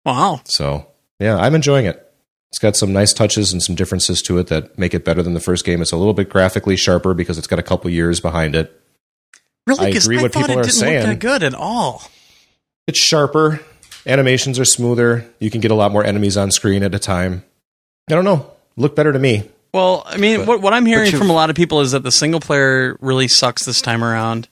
[0.05, 0.41] Wow.
[0.45, 0.89] So
[1.21, 2.07] yeah, I'm enjoying it.
[2.51, 5.35] It's got some nice touches and some differences to it that make it better than
[5.35, 5.81] the first game.
[5.81, 8.77] It's a little bit graphically sharper because it's got a couple years behind it.
[9.69, 9.87] Really?
[9.87, 11.07] I agree what people are saying.
[11.07, 12.03] Look that good at all.
[12.89, 13.61] It's sharper.
[14.07, 15.27] Animations are smoother.
[15.39, 17.45] You can get a lot more enemies on screen at a time.
[18.09, 18.51] I don't know.
[18.77, 19.49] Look better to me.
[19.73, 22.03] Well, I mean, But- what what I'm hearing from a lot of people is that
[22.03, 24.49] the single player really sucks this time around,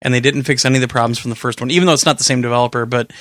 [0.00, 2.06] and they didn't fix any of the problems from the first one, even though it's
[2.06, 2.86] not the same developer.
[2.86, 3.12] But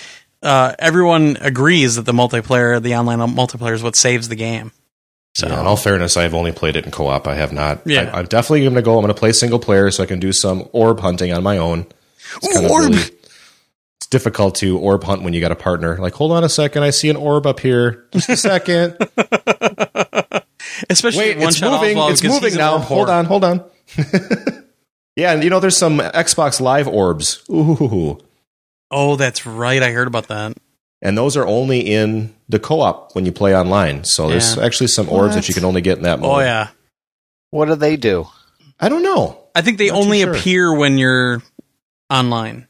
[0.42, 4.72] uh, everyone agrees that the multiplayer, the online multiplayer, is what saves the game.
[5.36, 7.28] So Yeah, in all fairness, I've only played it in co-op.
[7.28, 7.82] I have not.
[7.86, 8.12] Yeah.
[8.14, 8.94] I, am definitely going to go.
[8.94, 11.58] I'm going to play single player so I can do some orb hunting on my
[11.58, 11.88] own.
[12.42, 12.92] It's of Orb.
[12.92, 13.04] really
[14.14, 15.98] difficult to orb hunt when you got a partner.
[15.98, 18.06] Like, hold on a second, I see an orb up here.
[18.12, 18.96] Just a second.
[20.90, 21.98] especially Wait, it's moving.
[21.98, 22.78] It's moving now.
[22.78, 23.64] Hold on, hold on.
[25.16, 27.44] yeah, and you know, there's some Xbox Live orbs.
[27.50, 28.20] Ooh,
[28.92, 29.82] Oh, that's right.
[29.82, 30.56] I heard about that.
[31.02, 34.04] and those are only in the co-op when you play online.
[34.04, 35.42] So there's actually some orbs What?
[35.42, 36.32] that you can only get in that oh, mode.
[36.32, 36.68] Oh yeah.
[37.50, 38.28] what do they do?
[38.80, 39.40] I don't know.
[39.56, 40.34] I think they Not only sure.
[40.36, 41.42] appear when you're
[42.12, 42.68] online.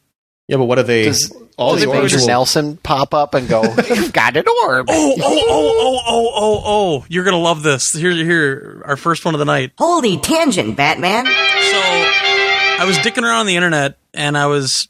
[0.47, 1.05] Yeah, but what are they?
[1.05, 4.87] Does, all does the Major will- Nelson pop up and go, You've got an orb?
[4.89, 7.05] Oh, oh, oh, oh, oh, oh, oh!
[7.07, 7.91] You're gonna love this.
[7.91, 9.71] Here, here, our first one of the night.
[9.77, 11.25] Holy tangent, Batman.
[11.25, 14.89] So, I was dicking around on the internet, and I was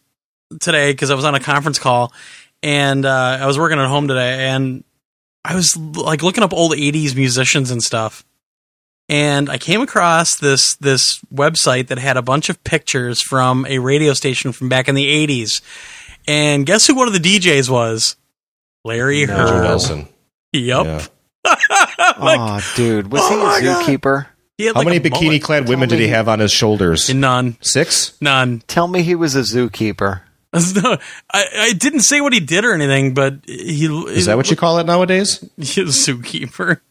[0.60, 2.12] today because I was on a conference call,
[2.64, 4.84] and uh, I was working at home today, and
[5.46, 8.26] I was like looking up old '80s musicians and stuff,
[9.10, 13.80] and I came across this this website that had a bunch of pictures from a
[13.80, 15.62] radio station from back in the '80s,
[16.28, 18.16] and guess who one of the DJs was?
[18.86, 19.64] Larry Major Hryb.
[19.64, 20.08] Nelson.
[20.54, 20.86] Yep.
[20.86, 21.06] Yeah.
[22.20, 23.12] Like, oh, dude.
[23.12, 23.86] Was Oh he a God.
[23.86, 24.28] zookeeper?
[24.58, 27.12] he had How like many bikini clad women did he have on his shoulders?
[27.14, 27.58] None.
[27.62, 28.16] Six?
[28.22, 28.62] None.
[28.68, 30.22] Tell me he was a zookeeper.
[30.54, 30.98] No,
[31.34, 34.56] I, I didn't say what he did or anything, but he Is that what you
[34.56, 35.44] call it nowadays?
[35.58, 36.82] He's a zookeeper.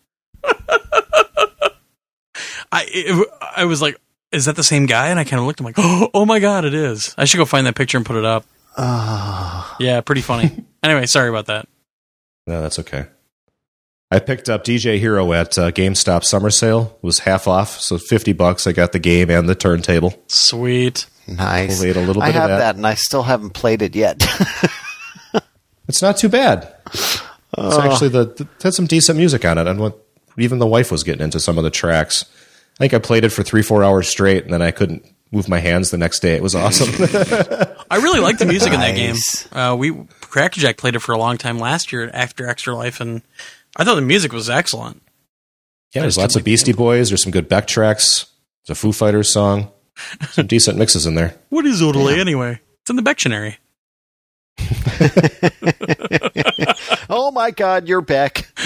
[2.72, 4.00] I it, I was like,
[4.32, 5.08] is that the same guy?
[5.08, 5.60] And I kind of looked.
[5.60, 7.14] I'm like, oh, my god, it is.
[7.16, 8.44] I should go find that picture and put it up.
[8.76, 10.64] Oh, Yeah, pretty funny.
[10.82, 11.68] anyway, sorry about that.
[12.46, 13.06] No, that's okay.
[14.10, 16.98] I picked up DJ Hero at uh, GameStop summer sale.
[17.02, 18.66] It was half off, so fifty bucks.
[18.66, 20.14] I got the game and the turntable.
[20.26, 21.06] Sweet.
[21.28, 21.78] nice.
[21.78, 22.58] Played a little I bit of have that.
[22.58, 22.76] that.
[22.76, 24.22] and I still haven't played it yet.
[25.88, 26.72] It's not too bad.
[26.86, 27.20] It's
[27.58, 29.98] actually the, the it had some decent music on it, and what
[30.38, 32.24] even the wife was getting into some of the tracks.
[32.82, 35.48] I think I played it for three, four hours straight, and then I couldn't move
[35.48, 36.34] my hands the next day.
[36.34, 36.88] It was awesome.
[37.88, 39.14] I really like the music in that game.
[39.52, 43.22] Uh, we Crackerjack played it for a long time last year after Extra Life, and
[43.76, 45.00] I thought the music was excellent.
[45.94, 47.10] yeah, there's lots of Beastie Boys.
[47.10, 48.26] There's some good Beck tracks.
[48.66, 49.70] There's a Foo Fighters song.
[50.30, 51.36] Some decent mixes in there.
[51.50, 52.58] What is Odelay anyway?
[52.80, 53.58] It's in the Bectionary.
[57.14, 58.50] Oh my God, you're back.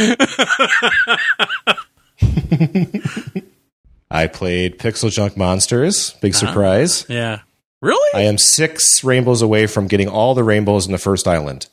[4.11, 6.13] I played PixelJunk Monsters.
[6.21, 6.47] Big Uh-huh.
[6.47, 7.05] surprise.
[7.09, 7.41] Yeah.
[7.83, 8.11] Really?
[8.15, 11.67] I am six rainbows away from getting all the rainbows in the first island.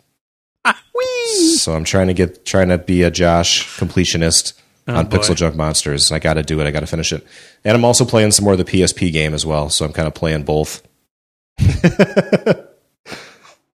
[1.57, 4.53] So I'm trying to get trying to be a Josh completionist
[4.87, 5.17] Oh, on boy.
[5.17, 6.11] PixelJunk Monsters.
[6.11, 6.67] I got to do it.
[6.67, 7.25] I got to finish it.
[7.63, 9.69] And I'm also playing some more of the PSP game as well.
[9.69, 10.83] So I'm kind of playing both.
[11.59, 12.55] I,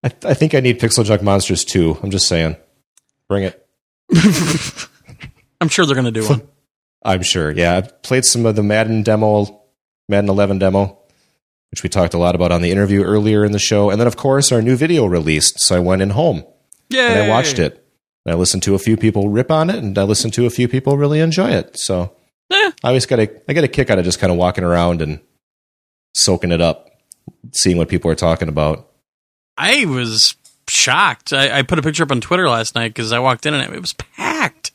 [0.03, 1.97] I think I need PixelJunk Monsters too.
[2.03, 2.55] I'm just saying.
[3.27, 3.67] Bring it.
[5.61, 6.47] I'm sure they're going to do one.
[7.03, 7.51] I'm sure.
[7.51, 9.61] Yeah, I've played some of the Madden demo,
[10.09, 10.99] Madden 11 demo,
[11.71, 13.89] which we talked a lot about on the interview earlier in the show.
[13.89, 15.59] And then, of course, our new video released.
[15.61, 16.43] So I went in home
[16.89, 17.11] Yeah.
[17.11, 17.85] and I watched it.
[18.25, 20.49] And I listened to a few people rip on it, and I listened to a
[20.49, 21.79] few people really enjoy it.
[21.79, 22.11] So
[22.51, 22.71] Eh.
[22.83, 25.01] I always got a I get a kick out of just kind of walking around
[25.01, 25.19] and
[26.15, 26.89] soaking it up,
[27.53, 28.89] seeing what people are talking about.
[29.57, 30.35] I was
[30.67, 31.31] shocked.
[31.31, 33.73] I, I put a picture up on Twitter last night because I walked in and
[33.73, 34.71] it was packed.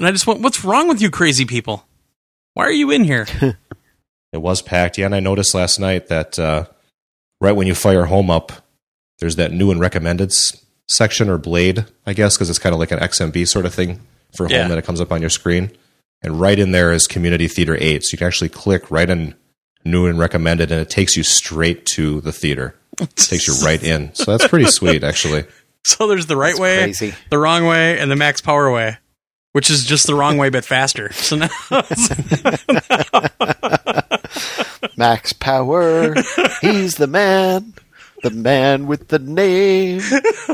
[0.00, 1.86] And I just went, "What's wrong with you, crazy people?
[2.54, 3.26] Why are you in here?"
[4.32, 4.96] It was packed.
[4.96, 6.66] Yeah, and I noticed last night that uh,
[7.40, 8.52] right when you fire home up,
[9.18, 12.78] there's that new and recommended s- section or blade, I guess, because it's kind of
[12.78, 14.00] like an XMB sort of thing
[14.36, 14.68] for home Yeah.
[14.68, 15.72] that it comes up on your screen.
[16.22, 18.04] And right in there is Community Theater 8.
[18.04, 19.34] So you can actually click right in
[19.84, 22.76] new and recommended, and it takes you straight to the theater.
[23.00, 24.14] It takes you right in.
[24.14, 25.42] So that's pretty sweet, actually.
[25.84, 27.14] So there's the right way, crazy.
[27.30, 28.98] the wrong way, and the max power way,
[29.52, 31.10] which is just the wrong way but faster.
[31.14, 31.48] So now,
[34.96, 36.14] Max Power.
[36.60, 37.74] He's the man.
[38.22, 40.02] The man with the name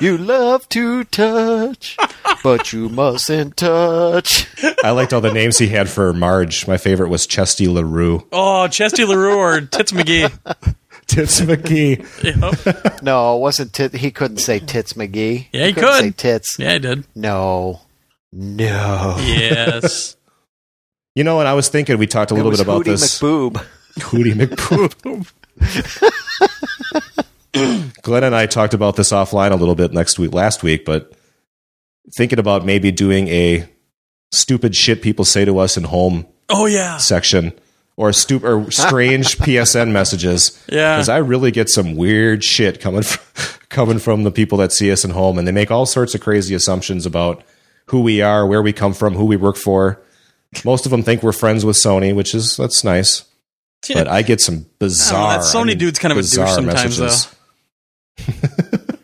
[0.01, 1.97] you love to touch,
[2.45, 4.47] but you mustn't touch.
[4.85, 6.69] I liked all the names he had for Marge.
[6.69, 8.25] My favorite was Chesty LaRue.
[8.31, 10.31] oh, Chesty Larue or Tits McGee.
[11.09, 12.05] Tits McGee.
[12.23, 13.03] Yep.
[13.03, 13.95] No, it wasn't tit.
[13.95, 15.49] He couldn't say tits, McGee.
[15.53, 16.01] Yeah, he couldn't could.
[16.03, 16.57] say tits.
[16.61, 17.05] Yeah, I did.
[17.17, 17.81] No,
[18.33, 19.17] no.
[19.21, 20.17] Yes.
[21.15, 22.85] You know, and I was thinking, we talked a It little was bit about Hootie
[22.85, 23.21] this.
[23.21, 23.65] McBoob.
[23.99, 25.33] Hootie McPoop.
[28.03, 31.13] Glenn and I talked about this offline a little bit next week, last week, but
[32.17, 33.67] thinking about maybe doing a
[34.33, 36.99] stupid shit people say to us in home Oh yeah.
[36.99, 37.53] section
[37.97, 40.63] or stu- or strange PSN messages.
[40.71, 40.97] Yeah.
[40.97, 43.25] because I really get some weird shit coming from,
[43.71, 46.21] coming from the people that see us in home, and they make all sorts of
[46.21, 47.43] crazy assumptions about
[47.89, 50.03] who we are, where we come from, who we work for.
[50.65, 53.25] Most of them think we're friends with Sony, which is that's nice.
[53.93, 55.39] But I get some bizarre.
[55.39, 57.35] that Sony I mean, dude's kind of a douche sometimes, messages.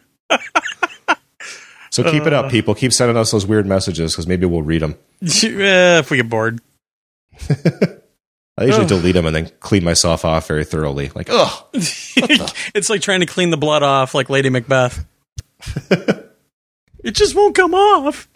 [1.90, 2.48] so keep it up, uh.
[2.48, 2.74] people.
[2.74, 4.96] Keep sending us those weird messages because maybe we'll read them.
[5.20, 6.60] If we get bored.
[8.58, 8.88] I usually Ugh.
[8.88, 11.10] delete them and then clean myself off very thoroughly.
[11.14, 15.06] Like, oh, it's like trying to clean the blood off like Lady Macbeth.
[15.90, 18.28] it just won't come off.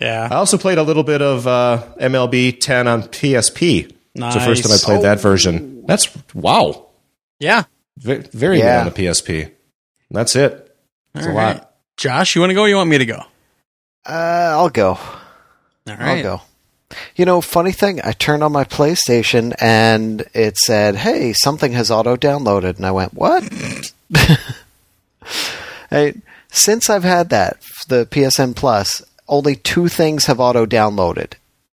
[0.00, 0.28] Yeah.
[0.30, 3.92] I also played a little bit of uh, MLB 10 on PSP.
[4.14, 4.84] It's the first time I Nice.
[4.84, 5.84] played that version.
[5.86, 6.86] That's wow,
[7.40, 7.64] Yeah.
[7.98, 8.64] very, very Yeah.
[8.74, 9.50] good on the PSP.
[10.10, 10.76] That's it.
[11.14, 11.70] It's a All lot.
[11.96, 13.22] Josh, you want to go or you want me to go?
[14.08, 14.98] Uh, I'll go.
[15.88, 16.42] All I'll go.
[17.16, 21.90] You know, funny thing, I turned on my PlayStation and it said, "Hey, something has
[21.90, 23.42] auto downloaded," and I went, "What?"
[25.90, 26.14] hey,
[26.50, 27.58] since I've had that,
[27.88, 31.34] the PSN Plus, only two things have auto downloaded,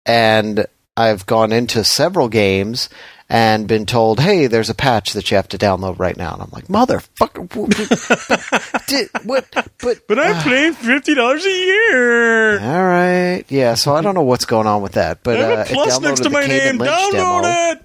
[0.06, 0.66] and
[0.96, 2.88] I've gone into several games
[3.30, 6.42] and been told, "Hey, there's a patch that you have to download right now," and
[6.42, 8.82] I'm like, "Motherfucker, what?
[8.86, 9.46] did, what?
[9.82, 12.60] But But I'm paying fifty dollars a year.
[12.60, 13.44] all right.
[13.48, 16.02] Yeah, so I don't know what's going on with that, but uh, plus it downloaded
[16.02, 16.78] next to the my name.
[16.78, 17.80] Lynch demo, Download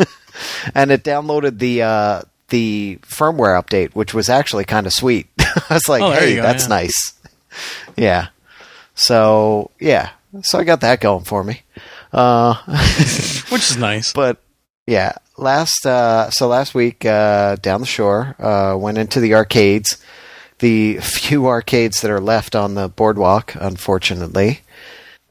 [0.00, 0.08] it.
[0.74, 5.26] and it downloaded the uh, the firmware update, which was actually kind of sweet.
[5.38, 6.68] I was like, Oh, "Hey, go, that's yeah.
[6.68, 7.14] nice."
[7.96, 8.28] Yeah.
[8.98, 10.10] So yeah,
[10.42, 11.62] so I got that going for me.
[12.12, 12.54] Uh,
[13.48, 14.12] Which is nice.
[14.12, 14.42] but
[14.86, 20.02] yeah, last uh, so last week uh, down the shore uh, went into the arcades.
[20.58, 24.60] The few arcades that are left on the boardwalk, unfortunately,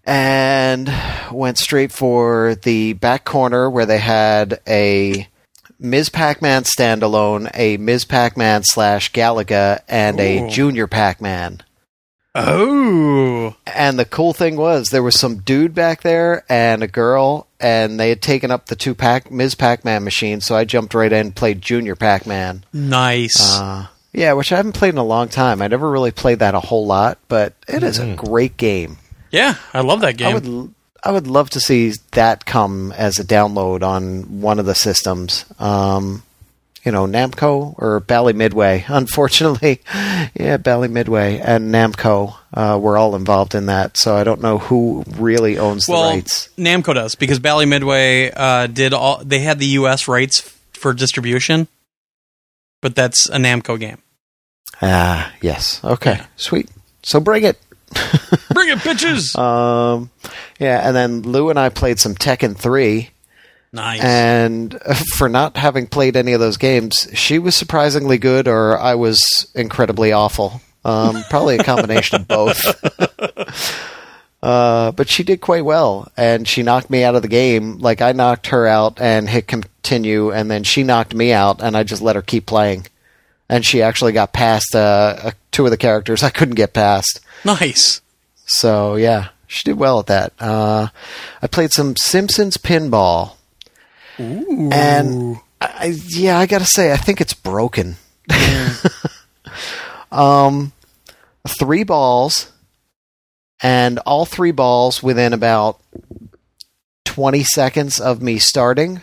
[0.05, 0.89] and
[1.31, 5.27] went straight for the back corner where they had a
[5.79, 6.09] Ms.
[6.09, 8.05] Pac-Man standalone, a Ms.
[8.05, 11.61] Pac-Man slash Galaga, and a Junior Pac-Man.
[12.37, 17.47] Oh, And the cool thing was there was some dude back there and a girl,
[17.59, 19.55] and they had taken up the two Pac Ms.
[19.55, 20.45] Pac-Man machines.
[20.45, 22.63] So I jumped right in and played Junior Pac-Man.
[22.73, 23.59] nice.
[23.59, 25.61] Uh, yeah, which I haven't played in a long time.
[25.61, 28.97] I never really played that a whole lot, but it is a great game.
[29.31, 30.27] yeah, I love that game.
[30.29, 30.73] I would
[31.03, 35.45] I would love to see that come as a download on one of the systems.
[35.59, 36.23] Um,
[36.87, 38.85] you know, Namco or Bally Midway.
[38.87, 39.81] Unfortunately,
[40.33, 44.57] yeah, Bally Midway and Namco uh, were all involved in that, so I don't know
[44.57, 46.47] who really owns the well, rights.
[46.57, 49.21] Namco does because Bally Midway uh, did all.
[49.21, 50.07] They had the U.S.
[50.07, 50.39] rights
[50.71, 51.67] for distribution,
[52.81, 53.97] but that's a Namco game.
[54.81, 55.83] Ah, yes.
[55.83, 56.69] Okay, sweet.
[57.03, 57.59] So bring it.
[58.53, 59.37] Bring it, bitches!
[59.47, 60.09] Um,
[60.57, 63.09] yeah, and then Lou and I played some Tekken 3.
[63.77, 64.01] Nice.
[64.01, 64.79] And
[65.15, 69.49] for not having played any of those games, she was surprisingly good, or I was
[69.55, 70.61] incredibly awful.
[70.83, 72.61] Um, probably a combination of both.
[74.43, 77.77] uh, but she did quite well, and she knocked me out of the game.
[77.77, 81.77] Like I knocked her out and hit continue, and then she knocked me out, and
[81.77, 82.87] I just let her keep playing.
[83.49, 87.21] And she actually got past uh, uh, two of the characters I couldn't get past.
[87.45, 88.01] nice.
[88.49, 90.33] So yeah, she did well at that.
[90.39, 90.87] Uh,
[91.41, 93.36] I played some Simpsons pinball,
[94.17, 97.95] and I, yeah, I gotta say, I think it's broken.
[100.11, 100.73] um,
[101.47, 102.51] three balls,
[103.61, 105.81] and all three balls within about
[107.05, 109.01] twenty seconds of me starting.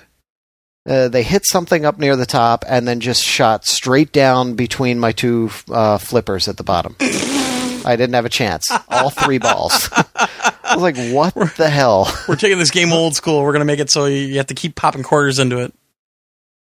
[0.87, 5.01] Uh, they hit something up near the top and then just shot straight down between
[5.01, 6.95] my two uh, flippers at the bottom.
[7.01, 8.71] I didn't have a chance.
[8.89, 9.89] All three balls.
[10.75, 12.13] I was like, what the hell?
[12.29, 13.43] We're taking this game old school.
[13.43, 15.73] We're gonna make it so you have to keep popping quarters into it.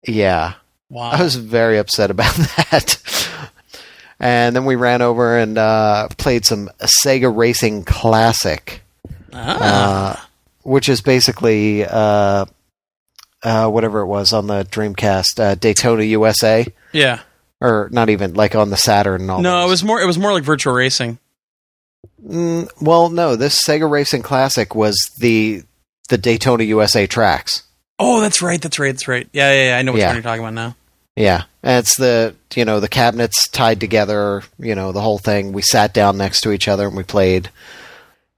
[0.08, 0.54] Yeah.
[0.90, 1.10] Wow.
[1.12, 3.30] I was very upset about that.
[4.20, 8.82] And then we ran over and uh, played some Sega Racing Classic,
[9.34, 10.22] ah.
[10.22, 10.26] uh,
[10.64, 12.46] which is basically uh,
[13.44, 17.22] uh, whatever it was on the Dreamcast, uh, Daytona USA, yeah.
[17.60, 19.22] or not even like on the Saturn.
[19.22, 19.66] And all No, those.
[19.68, 20.02] it was more.
[20.02, 21.20] It was more like virtual racing.
[22.26, 25.64] Mm, well, no, this Sega Racing Classic was the
[26.10, 27.64] the Daytona USA tracks.
[28.00, 28.62] Oh, that's right.
[28.62, 28.92] That's right.
[28.92, 29.28] That's right.
[29.32, 29.70] Yeah, yeah.
[29.70, 30.14] yeah I know what Yeah.
[30.14, 30.76] you're talking about now.
[31.16, 35.54] Yeah, and it's the you know the cabinets tied together, you know the whole thing.
[35.54, 37.50] We sat down next to each other and we played.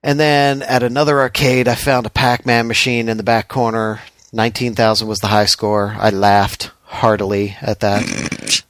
[0.03, 4.01] And then at another arcade, I found a Pac-Man machine in the back corner.
[4.31, 5.95] Nineteen thousand was the high score.
[5.97, 8.03] I laughed heartily at that.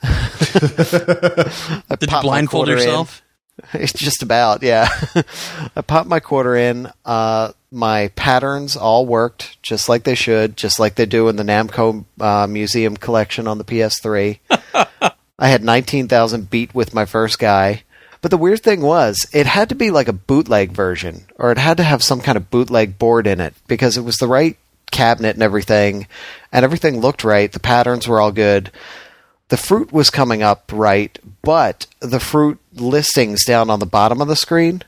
[1.99, 3.21] Did you blindfold yourself?
[3.73, 4.87] It's just about, yeah.
[5.75, 6.91] I popped my quarter in.
[7.05, 11.43] Uh, my patterns all worked just like they should, just like they do in the
[11.43, 14.39] Namco uh, Museum collection on the PS3.
[15.39, 17.83] I had 19,000 beat with my first guy.
[18.21, 21.59] But the weird thing was, it had to be like a bootleg version, or it
[21.59, 24.57] had to have some kind of bootleg board in it, because it was the right
[24.89, 26.07] cabinet and everything,
[26.51, 27.51] and everything looked right.
[27.51, 28.71] The patterns were all good
[29.49, 34.27] the fruit was coming up right, but the fruit listings down on the bottom of
[34.27, 34.83] the screen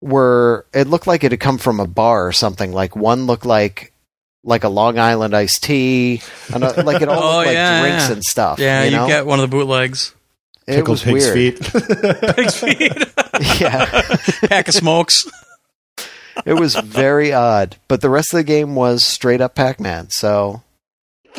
[0.00, 2.72] were it looked like it had come from a bar or something.
[2.72, 3.92] Like one looked like
[4.44, 6.20] like a Long Island iced tea,
[6.52, 8.12] and like it all Oh, looked like yeah, drinks yeah.
[8.12, 8.58] and stuff.
[8.58, 10.14] Yeah, you, you, get one of the bootlegs.
[10.66, 11.58] it Pickled was pig's weird.
[11.58, 11.72] feet.
[12.36, 12.92] Pig's feet,
[13.60, 13.84] yeah,
[14.48, 15.26] pack of smokes.
[16.44, 17.76] it was very odd.
[17.86, 20.08] But the rest of the game was straight up Pac Man.
[20.10, 20.62] So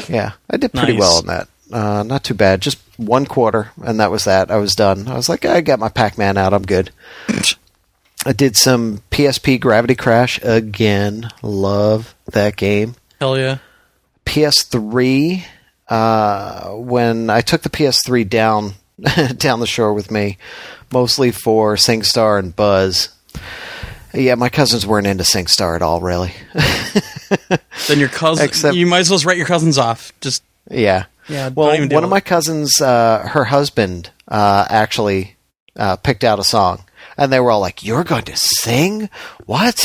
[0.08, 1.00] yeah, I did pretty Nice.
[1.02, 1.48] well on that.
[1.74, 2.62] Uh, not too bad.
[2.62, 4.52] Just one quarter, and that was that.
[4.52, 5.08] I was done.
[5.08, 6.54] I was like, I got my Pac Man out.
[6.54, 6.92] I'm good.
[8.26, 11.30] I did some PSP Gravity Crash again.
[11.42, 12.96] Love that game.
[13.20, 13.58] Hell yeah.
[14.26, 15.44] PS3.
[15.90, 18.74] Uh, when I took the PS3 down
[19.38, 20.38] down the shore with me,
[20.92, 23.10] mostly for SingStar and Buzz.
[24.14, 26.34] Yeah, my cousins weren't into SingStar at all, really.
[27.88, 28.46] Then your cousin.
[28.46, 30.14] Except- you might as well write your cousins off.
[30.22, 31.06] Just yeah.
[31.28, 31.50] Yeah.
[31.50, 35.36] Well, one of my cousins, uh, her husband, uh, actually
[35.76, 36.84] uh, picked out a song,
[37.18, 39.10] and they were all like, "You're going to sing?
[39.46, 39.78] What?"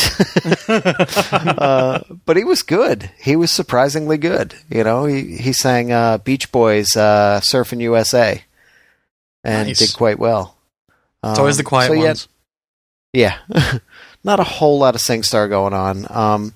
[0.68, 3.10] uh, but he was good.
[3.20, 4.54] He was surprisingly good.
[4.70, 8.42] You know, he he sang uh, Beach Boys, uh, "Surfing USA,"
[9.44, 9.78] and Nice.
[9.78, 10.56] did quite well.
[11.24, 12.28] It's always the Um, quiet so ones.
[13.12, 13.38] yeah,
[14.24, 16.06] not a whole lot of SingStar going on.
[16.10, 16.54] Um,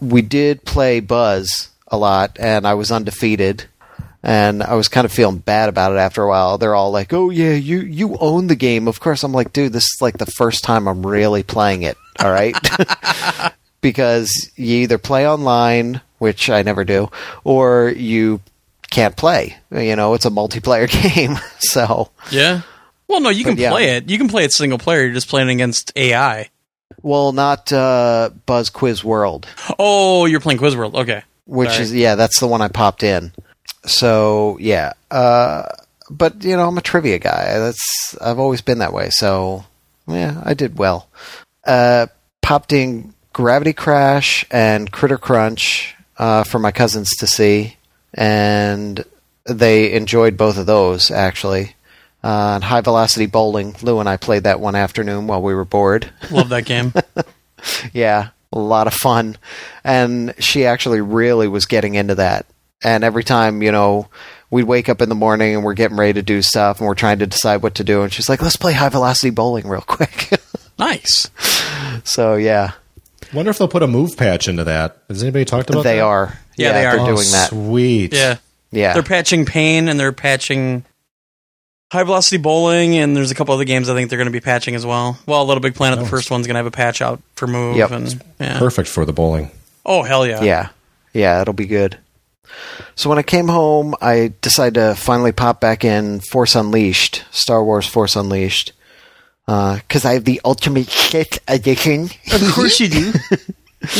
[0.00, 3.64] we did play Buzz a lot, and I was undefeated.
[4.26, 6.56] And I was kind of feeling bad about it after a while.
[6.56, 9.74] They're all like, "Oh yeah, you you own the game." Of course, I'm like, "Dude,
[9.74, 12.56] this is like the first time I'm really playing it." All right,
[13.80, 17.10] because you either play online, which I never do,
[17.44, 18.40] or you
[18.90, 19.56] can't play.
[19.70, 21.36] You know, it's a multiplayer game.
[21.58, 22.62] so, Yeah.
[23.08, 23.70] Well, no, you can yeah.
[23.70, 24.08] play it.
[24.08, 25.02] You can play it single player.
[25.04, 26.48] You're just playing against AI.
[27.02, 29.46] Well, not uh, Buzz Quiz World,
[29.78, 30.94] Oh, you're playing Quiz World.
[30.94, 31.22] Okay.
[31.44, 31.82] which Sorry.
[31.82, 33.32] is yeah, that's the one I popped in.
[33.86, 35.64] So yeah, uh,
[36.10, 37.58] but you know, I'm a trivia guy.
[37.58, 39.10] That's I've always been that way.
[39.10, 39.64] So
[40.06, 41.08] yeah, I did well.
[41.66, 42.06] Uh,
[42.42, 47.76] popped in Gravity Crash and Critter Crunch uh, for my cousins to see,
[48.12, 49.04] and
[49.44, 51.74] they enjoyed both of those actually.
[52.22, 55.66] Uh, and High Velocity Bowling, Lou and I played that one afternoon while we were
[55.66, 56.10] bored.
[56.30, 56.92] Love that game.
[57.92, 59.36] Yeah, a lot of fun.
[59.82, 62.46] And she actually really was getting into that.
[62.84, 64.08] And every time, you know,
[64.50, 66.94] we'd wake up in the morning and we're getting ready to do stuff and we're
[66.94, 68.02] trying to decide what to do.
[68.02, 70.30] And she's like, let's play high velocity bowling real quick.
[70.78, 71.30] nice.
[72.04, 72.72] so, yeah,
[73.32, 74.98] Wonder if they'll put a move patch into that.
[75.08, 76.02] Has anybody talked about they that?
[76.04, 76.38] are.
[76.56, 76.92] Yeah, they are.
[76.92, 77.48] They're Oh, doing that.
[77.50, 78.12] Sweet.
[78.12, 78.36] Yeah.
[78.70, 78.92] Yeah.
[78.92, 80.84] They're patching Pain and they're patching
[81.90, 84.40] High Velocity Bowling, and there's a couple other games I think they're going to be
[84.40, 85.18] patching as well.
[85.26, 86.06] Well, LittleBigPlanet, the Oh.
[86.06, 87.76] first one's going to have a patch out for Move.
[87.76, 87.90] Yep.
[87.90, 88.58] And, yeah.
[88.58, 89.50] Perfect for the bowling.
[89.86, 90.42] Oh, hell yeah.
[90.42, 90.68] Yeah.
[91.12, 91.98] Yeah, it'll be good.
[92.94, 97.62] So when I came home, I decided to finally pop back in Force Unleashed, Star
[97.64, 98.72] Wars Force Unleashed,
[99.46, 102.04] because I have the Ultimate Sith Edition.
[102.32, 103.12] Of course you do.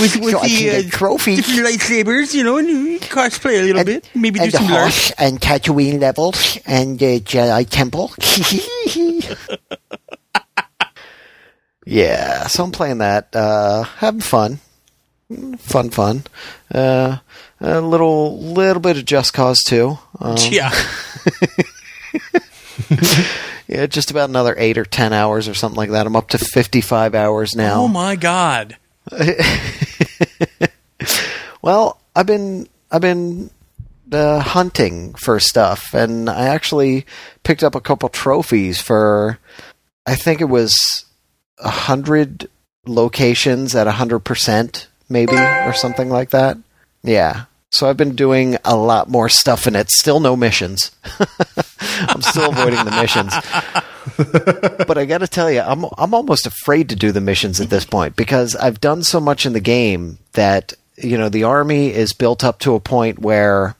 [0.01, 1.36] With, with So the uh, trophies.
[1.44, 4.09] different lightsabers, you know, and cosplay a little And- bit.
[4.14, 4.81] Maybe do some lark.
[4.85, 8.10] horse and Tatooine levels and the Jedi Temple.
[11.86, 14.59] yeah, so I'm playing that, uh, having fun,
[15.59, 16.22] fun, fun.
[16.72, 17.18] Uh,
[17.65, 19.99] a little, little bit of Just Cause too.
[20.20, 20.73] Um, Yeah.
[23.69, 26.07] yeah, just about another eight or ten hours or something like that.
[26.07, 27.82] I'm up to 55 hours now.
[27.82, 28.77] Oh, my God.
[31.65, 33.49] Well, I've been I've been
[34.12, 37.07] uh, hunting for stuff, and I actually
[37.43, 39.39] picked up a couple trophies for.
[40.05, 41.07] I think it was
[41.59, 42.51] a hundred
[42.85, 46.59] locations at a hundred percent, maybe or something like that.
[47.03, 47.45] Yeah.
[47.75, 49.91] So I've been doing a lot more stuff in it.
[49.91, 50.93] Still no missions.
[51.81, 53.35] I'm still avoiding the missions.
[54.87, 57.71] but I got to tell you, I'm I'm almost afraid to do the missions at
[57.71, 61.93] this point because I've done so much in the game that you know the army
[61.93, 63.75] is built up to a point where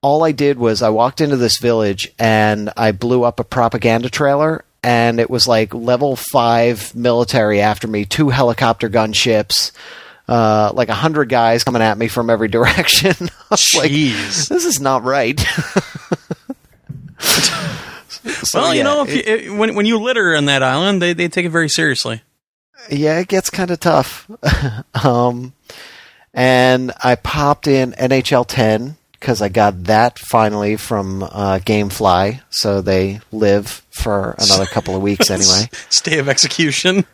[0.00, 4.08] all I did was I walked into this village and I blew up a propaganda
[4.08, 9.72] trailer and it was like level 5 military after me, two helicopter gunships,
[10.28, 13.14] uh, like a hundred guys coming at me from every direction.
[13.50, 14.48] Was like, Jeez.
[14.48, 15.40] this is not right.
[18.42, 21.12] So, well, you know, it- you, it, when, when you litter in that island, they,
[21.12, 22.22] they take it very seriously.
[22.90, 24.28] yeah, it gets kind of tough.
[25.04, 25.52] um,
[26.34, 32.80] and I popped in NHL 10 because I got that finally from uh, GameFly, so
[32.80, 35.70] they live for another couple of weeks anyway.
[35.88, 37.06] Stay of execution.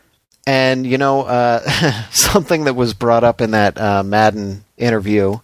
[0.47, 1.61] And you know, uh,
[2.11, 5.37] something that was brought up in that uh, Madden interview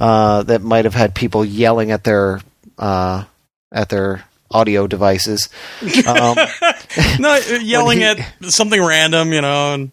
[0.00, 2.40] uh, that might have had people yelling at their
[2.78, 3.24] uh,
[3.70, 5.48] at their audio devices.
[6.06, 6.36] Um,
[7.20, 9.74] no, yelling he- at something random, you know.
[9.74, 9.92] And,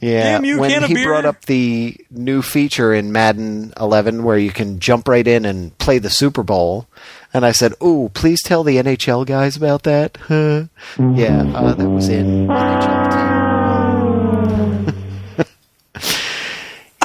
[0.00, 1.06] Yeah, you, when he beer.
[1.06, 5.76] brought up the new feature in Madden 11 where you can jump right in and
[5.78, 6.86] play the Super Bowl,
[7.32, 10.64] and I said, "Oh, please tell the NHL guys about that." Huh.
[10.98, 13.33] yeah, uh, that was in NHL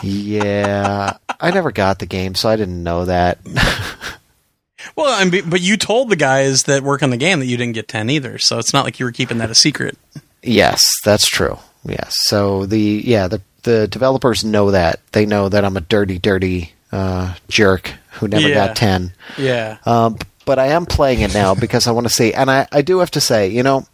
[0.03, 3.37] yeah, I never got the game, so I didn't know that.
[4.95, 7.57] well, I mean, but you told the guys that work on the game that you
[7.57, 9.97] didn't get 10 either, so it's not like you were keeping that a secret.
[10.41, 11.57] Yes, that's true.
[11.85, 12.13] Yes.
[12.27, 16.73] So the yeah the the developers know that they know that I'm a dirty, dirty
[16.91, 18.67] uh, jerk who never Yeah.
[18.67, 19.13] got ten.
[19.37, 19.77] Yeah.
[19.85, 22.81] Um, but I am playing it now because I want to see, and I I
[22.81, 23.85] do have to say, you know.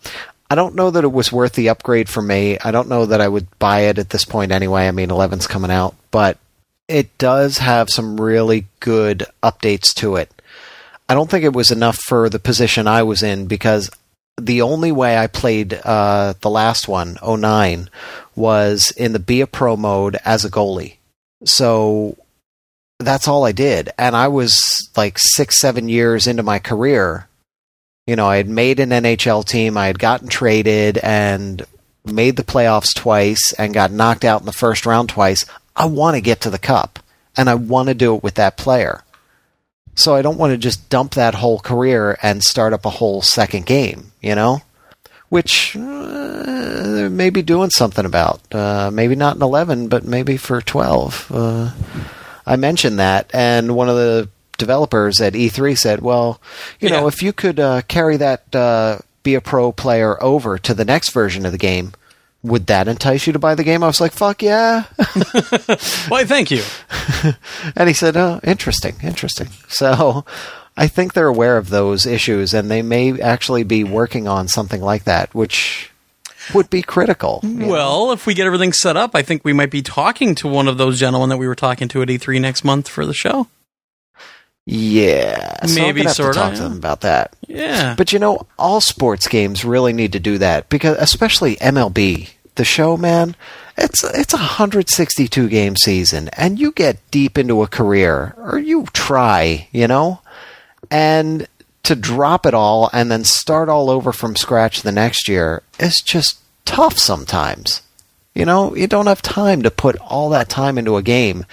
[0.49, 2.57] I don't know that it was worth the upgrade for me.
[2.63, 4.87] I don't know that I would buy it at this point anyway.
[4.87, 6.37] I mean, 11's coming out, but
[6.87, 10.31] it does have some really good updates to it.
[11.09, 13.89] I don't think it was enough for the position I was in because
[14.37, 17.89] the only way I played uh, the last one, 09,
[18.35, 20.97] was in the Be a Pro mode as a goalie.
[21.43, 22.17] So
[22.99, 23.89] that's all I did.
[23.97, 24.61] And I was
[24.95, 27.27] like six, seven years into my career.
[28.07, 31.65] You know, I had made an NHL team, I had gotten traded and
[32.05, 35.43] made the playoffs twice and got knocked out in the first round twice.
[35.75, 36.99] I want to get to the cup
[37.35, 39.03] and I want to do it with that player.
[39.95, 43.21] So I don't want to just dump that whole career and start up a whole
[43.21, 44.59] second game, you know?
[45.29, 48.41] Which uh, may be doing something about.
[48.53, 51.31] Uh, maybe not in 11, but maybe for 12.
[51.33, 51.71] Uh,
[52.45, 56.41] I mentioned that, and one of the developers at E3 said, well,
[56.79, 60.73] you know, if you could uh, carry that uh, be a pro player over to
[60.73, 61.91] the next version of the game.
[62.43, 63.83] Would that entice you to buy the game?
[63.83, 64.83] I was like, fuck yeah.
[66.07, 66.63] Why, thank you.
[67.75, 70.23] And he said, "Oh, interesting, interesting." So,
[70.77, 74.81] I think they're aware of those issues, and they may actually be working on something
[74.81, 75.89] like that, which
[76.53, 77.39] would be critical.
[77.41, 77.67] you know?
[77.67, 80.67] Well, if we get everything set up, I think we might be talking to one
[80.67, 83.47] of those gentlemen that we were talking to at E3 next month for the show.
[84.65, 86.63] Yeah, so Maybe gonna have to talk to yeah.
[86.63, 87.35] them about that.
[87.47, 87.93] Yeah.
[87.95, 92.65] But you know, all sports games really need to do that because, especially MLB, the
[92.65, 93.35] show, man.
[93.77, 98.85] It's it's a 162 game season, and you get deep into a career, or you
[98.93, 100.21] try, you know,
[100.89, 101.47] and
[101.83, 106.01] to drop it all and then start all over from scratch the next year is
[106.03, 107.83] just tough sometimes.
[108.33, 111.45] You know, you don't have time to put all that time into a game.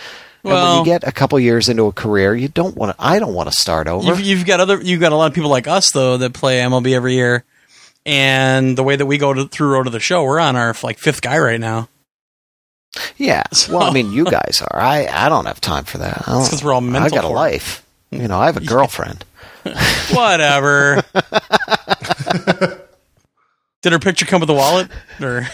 [0.44, 3.04] And when Well- you get a couple years into a career, you don't want to.
[3.04, 4.06] I don't want to start over.
[4.06, 6.58] You've, you've got other, you've got a lot of people like us though that play
[6.60, 7.44] MLB every year,
[8.06, 10.74] and the way that we go to, through road to the show, we're on our
[10.82, 11.88] like fifth guy right now.
[13.16, 13.44] Yeah.
[13.70, 14.78] Well, I mean, you guys are.
[14.78, 16.24] I, I don't have time for that.
[16.26, 17.82] I 'cause we're all mental I got a life.
[18.10, 19.24] You know, I have a girlfriend.
[20.12, 21.02] Whatever.
[23.82, 24.88] Did her picture come with a wallet?
[25.20, 25.46] Or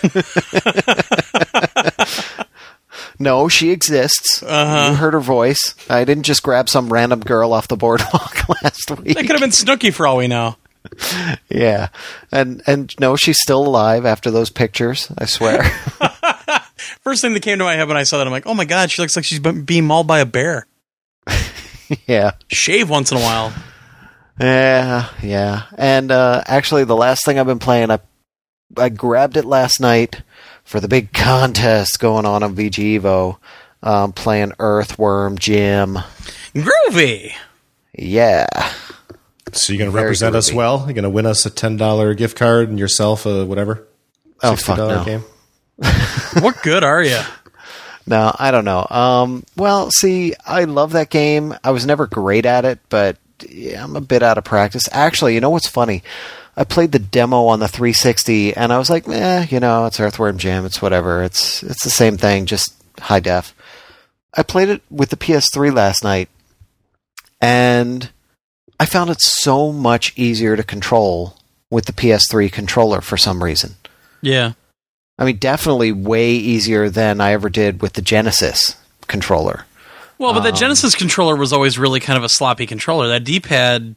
[3.19, 4.43] No, she exists.
[4.43, 4.90] Uh-huh.
[4.90, 5.74] You heard her voice.
[5.90, 9.15] I didn't just grab some random girl off the boardwalk last week.
[9.16, 10.57] that could have been Snooki for all we know.
[11.51, 11.89] Yeah,
[12.32, 15.11] and and no, she's still alive after those pictures.
[15.19, 15.62] I swear.
[17.03, 18.65] First thing that came to my head when I saw that, I'm like, oh my
[18.65, 20.66] god, she looks like she's been- being mauled by a bear.
[22.07, 23.53] yeah, Shave once in a while.
[24.40, 25.62] yeah, yeah.
[25.77, 27.99] And uh, actually, the last thing I've been playing, I
[28.77, 30.23] I grabbed it last night
[30.69, 33.39] for the big contest going on on VG Evo.
[33.82, 35.99] Um, playing Earthworm Jim.
[36.55, 37.32] Groovy.
[37.97, 38.47] Yeah.
[39.53, 40.85] So you're going to Very represent us well?
[40.85, 43.86] You're going to win us a ten dollar gift card and yourself a whatever
[44.43, 45.05] Oh sixty fuck no.
[45.05, 45.24] game.
[46.43, 47.20] What good are you?
[48.07, 48.86] No, I don't know.
[48.90, 51.55] Um, well, see, I love that game.
[51.65, 53.16] I was never great at it, but
[53.49, 54.89] yeah, I'm a bit out of practice.
[54.93, 56.03] Actually, you know what's funny?
[56.59, 60.01] I played the demo on the 360, and I was like, eh, you know, it's
[60.01, 60.67] Earthworm Jim.
[60.67, 61.23] It's whatever.
[61.23, 63.55] It's it's the same thing, just high def.
[64.35, 66.29] I played it with the PS3 last night,
[67.41, 68.11] and
[68.81, 71.37] I found it so much easier to control
[71.71, 73.77] with the PS3 controller for some reason.
[74.21, 74.55] Yeah.
[75.17, 78.77] I mean, definitely way easier than I ever did with the Genesis
[79.07, 79.65] controller.
[80.19, 83.07] Well, but the Um, Genesis controller was always really kind of a sloppy controller.
[83.09, 83.95] That D-pad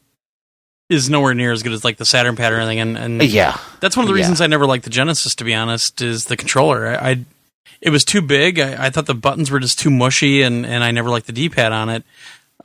[0.91, 3.57] is nowhere near as good as like the Saturn pad or anything, and, and Yeah,
[3.79, 4.21] that's one of the Yeah.
[4.23, 5.33] reasons I never liked the Genesis.
[5.35, 6.87] To be honest, is the controller.
[6.87, 7.25] I, I
[7.81, 8.59] it was too big.
[8.59, 11.33] I, I thought the buttons were just too mushy, and and I never liked the
[11.33, 12.03] D-pad on it.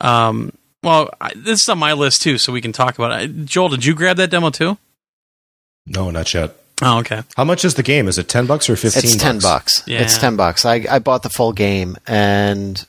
[0.01, 0.51] Um,
[0.83, 3.45] well, I, this is on my list too, so we can talk about it.
[3.45, 4.77] Joel, did you grab that demo too?
[5.85, 6.55] No, not yet.
[6.81, 7.23] Oh, okay.
[7.35, 8.07] How much is the game?
[8.07, 9.05] Is it ten bucks or fifteen?
[9.11, 9.81] it's ten bucks.
[9.87, 10.01] Yeah.
[10.01, 10.65] It's ten bucks.
[10.65, 12.85] I I bought the full game, and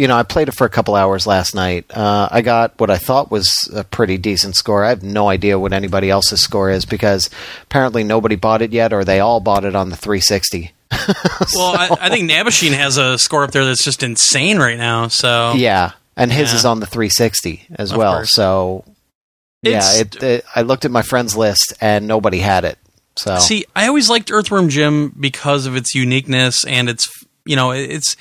[0.00, 1.84] you know I played it for a couple hours last night.
[1.90, 4.84] Uh, I got what I thought was a pretty decent score.
[4.84, 7.28] I have no idea what anybody else's score is because
[7.64, 10.72] apparently nobody bought it yet, or they all bought it on the 360.
[11.54, 15.08] Well, I, I think Nabashin has a score up there that's just insane right now.
[15.08, 16.56] So Yeah, and his Yeah.
[16.58, 18.14] is on the 360 as Of well.
[18.16, 18.32] course.
[18.32, 18.84] So
[19.62, 22.78] yeah, it, it, I looked at my friends list and nobody had it.
[23.16, 27.08] So See, I always liked Earthworm Jim because of its uniqueness and its,
[27.44, 28.16] you know, it's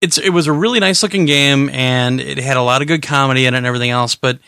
[0.00, 3.02] it's it was a really nice looking game and it had a lot of good
[3.02, 4.38] comedy in it and everything else, but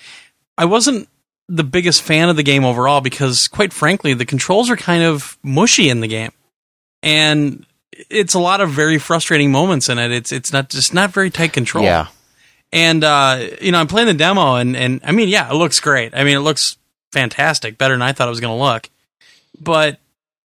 [0.57, 1.09] I wasn't
[1.49, 5.37] the biggest fan of the game overall because quite frankly, the controls are kind of
[5.43, 6.33] mushy in the game.
[7.03, 7.67] And
[8.09, 10.13] it's a lot of very frustrating moments in it.
[10.13, 11.85] It's it's not just not very tight control.
[11.85, 12.07] yeah,
[12.73, 15.81] And uh, you know, I'm playing the demo, and and I mean, yeah, it looks
[15.81, 16.15] great.
[16.15, 16.77] I mean, it looks
[17.13, 18.89] fantastic, better than I thought it was going to look.
[19.61, 19.99] But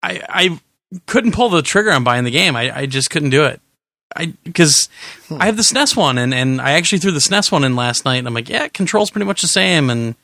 [0.02, 0.60] I I
[1.06, 2.56] couldn't pull the trigger on buying the game.
[2.56, 3.60] I, I just couldn't do it.
[4.16, 4.88] I because
[5.30, 8.04] I have the SNES one, and and I actually threw the SNES one in last
[8.04, 10.14] night, and I'm like, yeah, controls pretty much the same, and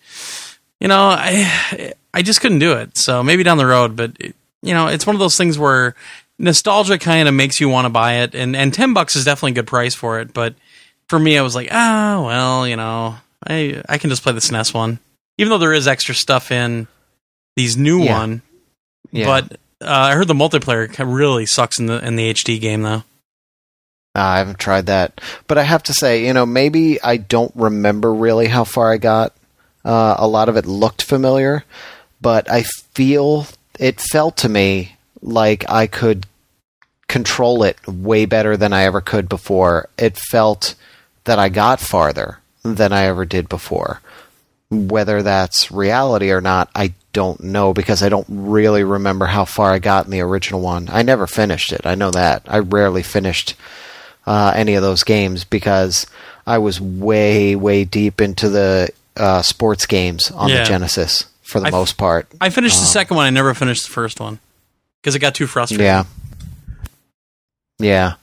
[0.81, 2.97] you know, I I just couldn't do it.
[2.97, 5.95] So maybe down the road, but it, you know, it's one of those things where
[6.39, 9.53] nostalgia kind of makes you want to buy it, and and ten bucks is definitely
[9.53, 10.55] a good price for it, but
[11.09, 13.17] for me, I was like, ah, well, you know,
[13.47, 15.01] I I can just play the SNES one,
[15.39, 16.87] even though there is extra stuff in
[17.57, 18.19] these new Yeah.
[18.19, 18.43] one.
[19.11, 19.27] yeah.
[19.27, 19.53] But
[19.83, 23.03] uh, I heard the multiplayer really sucks in the in the HD game though.
[24.15, 27.53] Uh, I haven't tried that, but I have to say, you know, maybe I don't
[27.55, 29.33] remember really how far I got.
[29.85, 31.65] Uh, a lot of it looked familiar,
[32.21, 33.47] but I feel
[33.79, 36.27] it felt to me like I could
[37.07, 39.89] control it way better than I ever could before.
[39.97, 40.75] It felt
[41.25, 44.01] that I got farther than I ever did before.
[44.71, 49.73] Whether that's reality or not, I don't know because I don't really remember how far
[49.73, 50.89] I got in the original one.
[50.91, 51.87] I never finished it.
[51.87, 52.43] I know that.
[52.47, 53.55] I rarely finished
[54.31, 56.07] uh, any of those games because
[56.47, 60.59] I was way, way deep into the uh, sports games on Yeah.
[60.59, 62.29] the Genesis for the I- most part.
[62.41, 63.27] I finished the second one.
[63.27, 64.39] I never finished the first one
[65.03, 65.85] because it got too frustrating.
[65.85, 66.05] Yeah.
[67.79, 68.15] Yeah.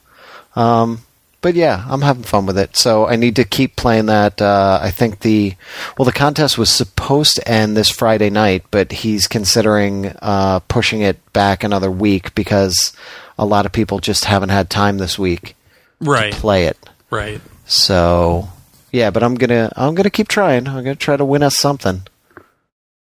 [0.56, 1.02] Um,
[1.40, 2.76] but yeah, I'm having fun with it.
[2.76, 4.40] So I need to keep playing that.
[4.42, 5.54] Uh, I think the
[5.96, 11.00] well, the contest was supposed to end this Friday night, but he's considering uh, pushing
[11.02, 12.92] it back another week because
[13.38, 15.54] a lot of people just haven't had time this week
[16.00, 16.32] Right.
[16.32, 16.76] to play it.
[17.10, 17.40] Right.
[17.66, 18.48] So
[18.92, 20.66] yeah, but I'm gonna I'm gonna keep trying.
[20.68, 22.02] I'm gonna try to win us something.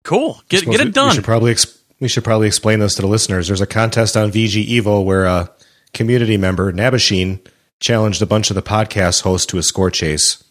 [0.04, 0.42] Cool.
[0.50, 1.16] Get Suppose get we- it We done.
[1.16, 3.48] should probably ex- we should probably explain this to the listeners.
[3.48, 5.50] There's a contest on VG Evo where a
[5.94, 7.40] community member Nabasheen
[7.80, 10.44] challenged a bunch of the podcast hosts to a score chase.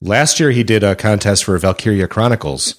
[0.00, 2.74] Last year, he did a contest for Valkyria Chronicles.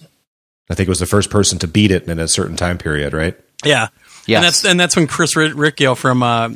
[0.70, 3.14] I think it was the first person to beat it in a certain time period,
[3.14, 3.38] right?
[3.64, 3.88] Yeah.
[4.26, 4.38] Yes.
[4.38, 6.50] And that's and that's when Chris Ric- Riccio from uh,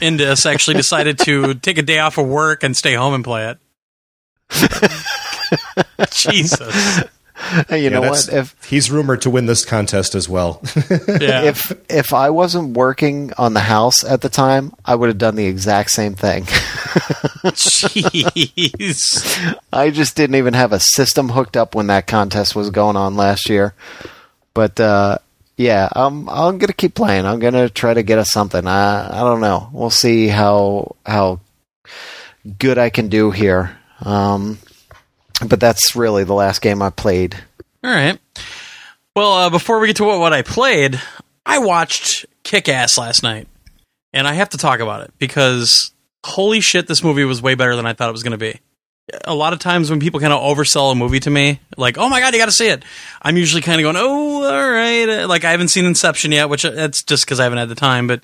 [0.00, 3.48] Indus actually decided to take a day off of work and stay home and play
[3.50, 3.58] it.
[6.12, 7.04] Jesus.
[7.68, 8.28] Hey, you Yeah, know what?
[8.30, 10.60] If he's rumored to win this contest as well.
[11.08, 11.42] Yeah.
[11.44, 15.34] if if I wasn't working on the house at the time, I would have done
[15.36, 16.44] the exact same thing.
[18.30, 19.56] Jeez.
[19.72, 23.16] I just didn't even have a system hooked up when that contest was going on
[23.16, 23.74] last year.
[24.54, 25.18] But uh,
[25.60, 27.26] yeah, I'm I'm gonna keep playing.
[27.26, 28.66] I'm gonna try to get us something.
[28.66, 29.68] I I don't know.
[29.74, 31.40] We'll see how how
[32.58, 33.76] good I can do here.
[34.00, 34.56] Um,
[35.46, 37.36] but that's really the last game I played.
[37.84, 38.18] All right.
[39.14, 40.98] Well, uh, before we get to what, what I played,
[41.44, 43.46] I watched Kick Ass last night.
[44.14, 45.92] And I have to talk about it because
[46.24, 48.60] holy shit, this movie was way better than I thought it was going to be.
[49.24, 52.08] A lot of times when people kind of oversell a movie to me, like, oh
[52.08, 52.84] my God, you got to see it,
[53.22, 55.08] I'm usually kind of going, oh, all right.
[55.08, 57.68] Uh, Like, I haven't seen Inception yet, which uh, that's just because I haven't had
[57.68, 58.06] the time.
[58.06, 58.22] But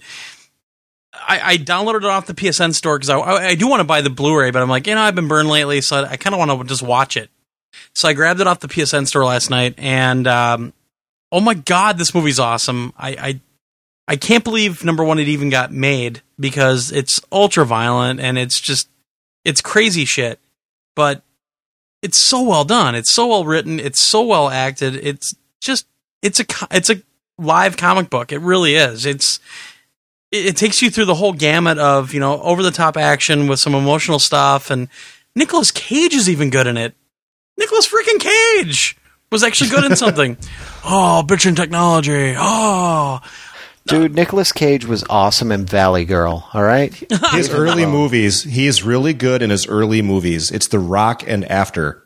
[1.12, 4.00] I, I downloaded it off the PSN store because I, I, do want to buy
[4.00, 6.16] the Blu ray, but I'm like, you know, I've been burned lately, so I, I
[6.16, 7.30] kind of want to just watch it.
[7.94, 10.72] So I grabbed it off the PSN store last night, and um,
[11.32, 12.92] oh my god, this movie's awesome!
[12.96, 13.40] I, I
[14.08, 18.60] I can't believe number one it even got made because it's ultra violent and it's
[18.60, 18.88] just
[19.44, 20.38] it's crazy shit,
[20.96, 21.22] but
[22.02, 22.96] it's so well done.
[22.96, 23.78] It's so well written.
[23.78, 24.96] It's so well acted.
[24.96, 25.86] It's just
[26.22, 27.00] it's a it's a
[27.38, 28.32] live comic book.
[28.32, 29.06] It really is.
[29.06, 29.38] It's
[30.32, 33.46] it, it takes you through the whole gamut of you know over the top action
[33.46, 34.88] with some emotional stuff, and
[35.36, 36.94] Nicolas Cage is even good in it.
[37.56, 38.96] Nicolas freaking Cage
[39.30, 40.36] was actually good in something.
[40.84, 42.34] oh, bitchin' technology.
[42.36, 43.20] Oh,
[43.86, 46.48] Dude, Nicolas Cage was awesome in Valley Girl.
[46.52, 46.92] All right,
[47.32, 50.50] his early movies, he is really good in his early movies.
[50.50, 52.02] It's The Rock and After.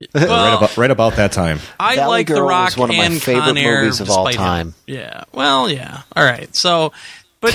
[0.14, 1.58] right, about, right about that time.
[1.78, 4.00] I Valley like The Girl Rock was one of my and favorite Con Air movies
[4.00, 4.46] of all despite him.
[4.46, 4.74] time.
[4.86, 5.24] Yeah.
[5.32, 6.02] Well, yeah.
[6.14, 6.54] All right.
[6.54, 6.92] So,
[7.40, 7.52] but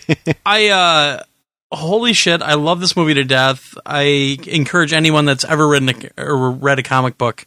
[0.46, 1.22] I, uh,
[1.72, 3.74] holy shit, I love this movie to death.
[3.86, 7.46] I encourage anyone that's ever written a, or read a comic book,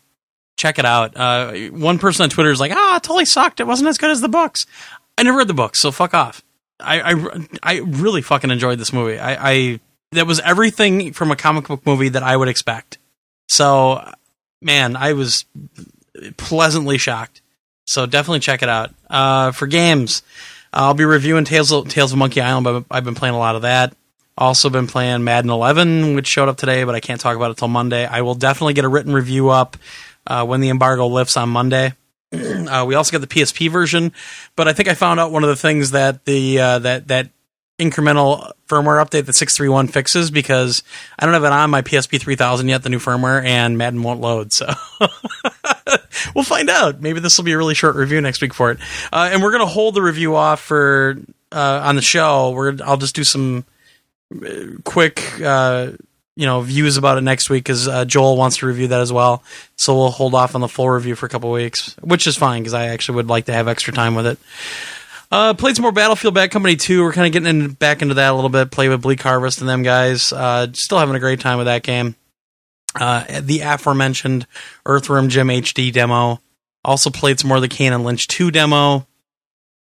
[0.57, 1.15] check it out.
[1.15, 3.59] Uh, one person on Twitter is like, ah, it totally sucked.
[3.59, 4.65] It wasn't as good as the books.
[5.17, 6.43] I never read the book, so fuck off.
[6.79, 9.19] I, I, I really fucking enjoyed this movie.
[9.19, 9.79] I, I,
[10.13, 12.97] that was everything from a comic book movie that I would expect.
[13.47, 14.09] So,
[14.61, 15.45] man, I was
[16.37, 17.41] pleasantly shocked.
[17.85, 18.93] So definitely check it out.
[19.09, 20.23] Uh, for games,
[20.73, 23.55] I'll be reviewing Tales of, Tales of Monkey Island, but I've been playing a lot
[23.55, 23.93] of that.
[24.37, 27.57] Also been playing Madden 11, which showed up today, but I can't talk about it
[27.57, 28.05] till Monday.
[28.05, 29.77] I will definitely get a written review up
[30.25, 31.93] uh, when the embargo lifts on Monday.
[32.33, 34.13] Uh, we also got the PSP version,
[34.55, 37.29] but I think I found out one of the things that the uh, that that
[37.81, 40.83] incremental firmware update that 631 fixes because
[41.17, 44.21] I don't have it on my PSP 3000 yet, the new firmware, and Madden won't
[44.21, 44.53] load.
[44.53, 44.71] So
[46.35, 47.01] we'll find out.
[47.01, 48.77] Maybe this will be a really short review next week for it.
[49.11, 51.17] Uh, and we're going to hold the review off for
[51.51, 52.51] uh, on the show.
[52.51, 53.65] We're I'll just do some
[54.33, 55.93] uh, quick uh,
[56.35, 59.11] you know views about it next week because uh, Joel wants to review that as
[59.11, 59.43] well.
[59.77, 62.61] So we'll hold off on the full review for a couple weeks, which is fine
[62.61, 64.39] because I actually would like to have extra time with it.
[65.31, 67.01] Uh, played some more Battlefield Bad Company 2.
[67.03, 68.69] We're kind of getting in, back into that a little bit.
[68.69, 70.33] Play with Bleak Harvest and them guys.
[70.33, 72.15] Uh, still having a great time with that game.
[72.99, 74.45] Uh, the aforementioned
[74.85, 76.41] Earthworm Jim HD demo.
[76.83, 79.07] Also played some more of the and Lynch 2 demo.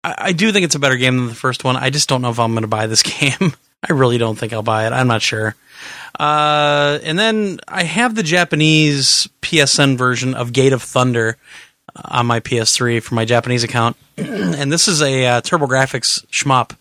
[0.03, 1.75] I, I do think it's a better game than the first one.
[1.75, 3.53] I just don't know if I'm going to buy this game.
[3.83, 4.93] I really don't think I'll buy it.
[4.93, 5.55] I'm not sure.
[6.19, 11.37] Uh, and then I have the Japanese PSN version of Gate of Thunder
[11.95, 13.97] on my PS3 for my Japanese account.
[14.17, 16.75] and this is a uh, TurboGrafx shmup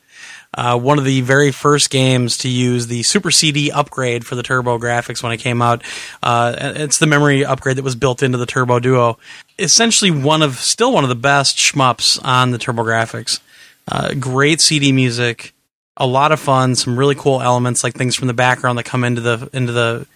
[0.55, 4.43] uh, one of the very first games to use the Super CD upgrade for the
[4.43, 5.83] TurboGrafx when it came out.
[6.23, 9.19] Uh, it's the memory upgrade that was built into the Turbo Duo.
[9.59, 13.41] Essentially, one of still one of the best shmups on the TurboGrafx.
[13.89, 15.52] Uh, great CD music,
[15.97, 19.05] a lot of fun, some really cool elements like things from the background that come
[19.05, 20.07] into the into the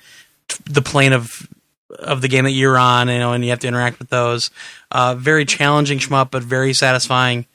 [0.65, 1.49] the plane of
[1.99, 4.51] of the game that you're on, you know, and you have to interact with those.
[4.91, 7.47] Uh, very challenging shmup, but very satisfying.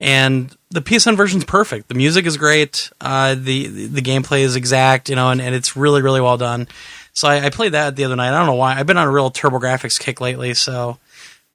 [0.00, 1.88] And the PSN version's perfect.
[1.88, 2.90] The music is great.
[3.00, 6.68] Uh, the the gameplay is exact, you know, and, and it's really really well done.
[7.12, 8.28] So I, I, played that the other night.
[8.28, 8.78] I don't know why.
[8.78, 10.98] I've been on a real TurboGrafx kick lately, so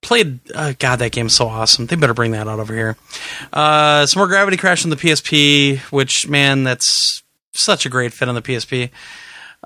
[0.03, 0.39] played.
[0.53, 1.85] Uh, God, that game's so awesome.
[1.85, 2.95] They better bring that out over here.
[3.51, 7.23] Uh, some more Gravity Crash on the PSP, which man, that's
[7.53, 8.89] such a great fit on the PSP.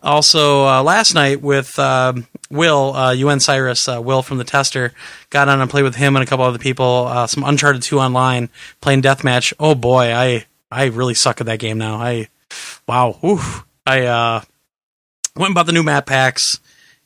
[0.03, 2.13] Also, uh, last night with uh,
[2.51, 4.93] Will, uh, UN Cyrus, uh, Will from the tester,
[5.29, 7.07] got on and played with him and a couple other people.
[7.07, 8.49] Uh, some Uncharted 2 online,
[8.79, 9.53] playing deathmatch.
[9.59, 11.95] Oh boy, I I really suck at that game now.
[11.95, 12.27] I
[12.87, 13.65] wow, oof.
[13.85, 14.41] I uh,
[15.35, 16.59] went and bought the new map packs,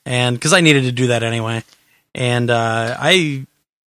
[0.06, 1.64] and because I needed to do that anyway,
[2.14, 3.46] and uh, I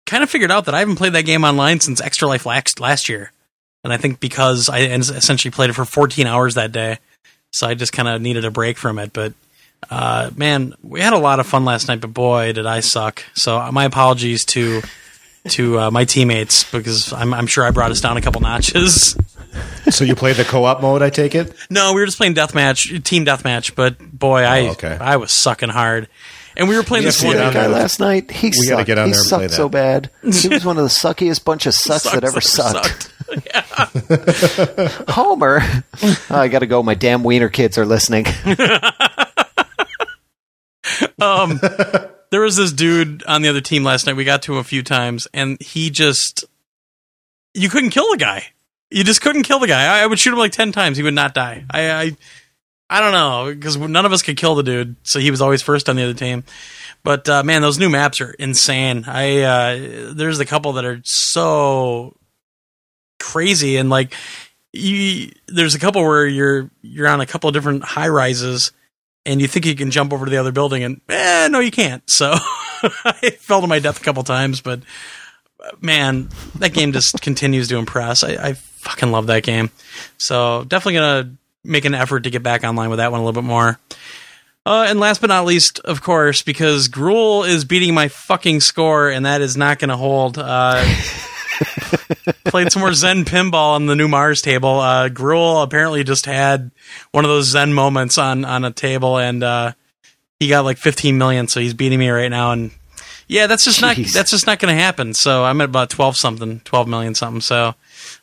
[0.06, 2.80] kind of figured out that I haven't played that game online since Extra Life last
[2.80, 3.32] last year,
[3.84, 6.98] and I think because I essentially played it for 14 hours that day
[7.56, 9.12] so I just kind of needed a break from it.
[9.12, 9.32] But
[9.90, 13.24] uh, man, we had a lot of fun last night, but boy, did I suck.
[13.34, 14.82] So uh, my apologies to
[15.48, 19.16] to uh, my teammates because I'm, I'm sure I brought us down a couple notches.
[19.90, 21.54] so you played the co-op mode, I take it?
[21.70, 23.74] No, we were just playing deathmatch, team deathmatch.
[23.74, 24.98] But boy, I oh, okay.
[25.00, 26.08] I was sucking hard.
[26.56, 28.30] And we were playing this one guy last night.
[28.30, 28.86] He we sucked.
[28.86, 30.10] Get on he there sucked so bad.
[30.22, 33.10] He was one of the suckiest bunch of sucks, sucks that ever sucked.
[33.12, 33.12] sucked.
[35.10, 35.60] Homer.
[36.02, 36.82] Oh, I got to go.
[36.82, 38.26] My damn wiener kids are listening.
[41.20, 41.60] um,
[42.30, 44.16] there was this dude on the other team last night.
[44.16, 46.44] We got to him a few times, and he just
[47.54, 48.46] you couldn't kill the guy.
[48.90, 49.98] You just couldn't kill the guy.
[49.98, 50.96] I, I would shoot him like ten times.
[50.96, 51.64] He would not die.
[51.70, 52.16] I I,
[52.88, 55.62] I don't know because none of us could kill the dude, so he was always
[55.62, 56.44] first on the other team.
[57.02, 59.04] But uh, man, those new maps are insane.
[59.06, 62.16] I uh, there's a couple that are so
[63.18, 64.14] crazy and like
[64.72, 68.72] you there's a couple where you're you're on a couple of different high rises
[69.24, 71.70] and you think you can jump over to the other building and eh, no you
[71.70, 72.34] can't so
[73.04, 74.80] i fell to my death a couple times but
[75.80, 79.70] man that game just continues to impress I, I fucking love that game
[80.18, 81.36] so definitely gonna
[81.66, 83.78] make an effort to get back online with that one a little bit more
[84.66, 89.08] uh, and last but not least, of course, because Gruel is beating my fucking score,
[89.08, 90.38] and that is not going to hold.
[90.38, 90.84] Uh,
[92.46, 94.80] played some more Zen pinball on the new Mars table.
[94.80, 96.72] Uh, Gruul apparently just had
[97.12, 99.72] one of those Zen moments on on a table, and uh,
[100.40, 102.50] he got like 15 million, so he's beating me right now.
[102.50, 102.72] And
[103.28, 103.82] yeah, that's just Jeez.
[103.82, 105.14] not that's just not going to happen.
[105.14, 107.40] So I'm at about 12 something, 12 million something.
[107.40, 107.76] So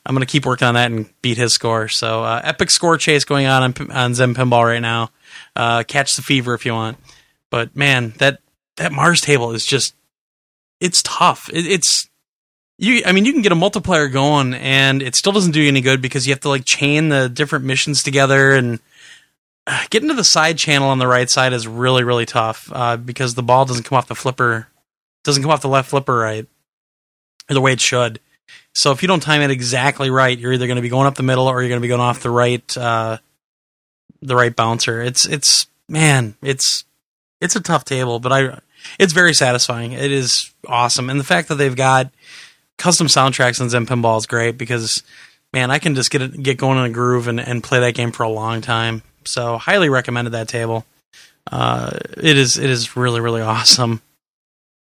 [0.06, 1.88] I'm going to keep working on that and beat his score.
[1.88, 5.12] So uh, epic score chase going on on, on Zen pinball right now.
[5.56, 6.98] Uh, catch the fever if you want.
[7.50, 8.40] But man, that
[8.78, 9.96] that Mars table is just
[10.80, 11.50] it's tough.
[11.54, 12.10] It, it's
[12.78, 15.68] you i mean you can get a multiplayer going and it still doesn't do you
[15.68, 18.80] any good because you have to like chain the different missions together and
[19.66, 22.98] uh, getting to the side channel on the right side is really really tough uh,
[22.98, 24.68] because the ball doesn't come off the flipper
[25.24, 26.48] doesn't come off the left flipper right
[27.48, 28.20] the way it should
[28.74, 31.16] so if you don't time it exactly right you're either going to be going up
[31.16, 33.18] the middle or you're going to be going off the right uh,
[34.22, 36.86] the right bouncer it's it's man it's
[37.42, 38.60] it's a tough table but i
[39.00, 42.10] it's very satisfying it is awesome and the fact that they've got
[42.78, 45.04] custom soundtracks on Zen Pinball is great because
[45.54, 47.94] man, I can just get it, get going in a groove and, and play that
[47.94, 49.04] game for a long time.
[49.26, 50.86] So highly recommended that table.
[51.50, 54.02] Uh, it is it is really really awesome.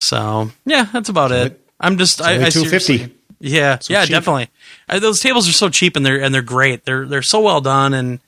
[0.02, 1.60] So yeah, that's about it.
[1.80, 3.14] I'm just I, I two fifty.
[3.40, 4.10] Yeah, so yeah, cheap.
[4.10, 4.48] definitely.
[4.88, 6.84] Uh, those tables are so cheap and they're and they're great.
[6.84, 8.20] They're they're so well done and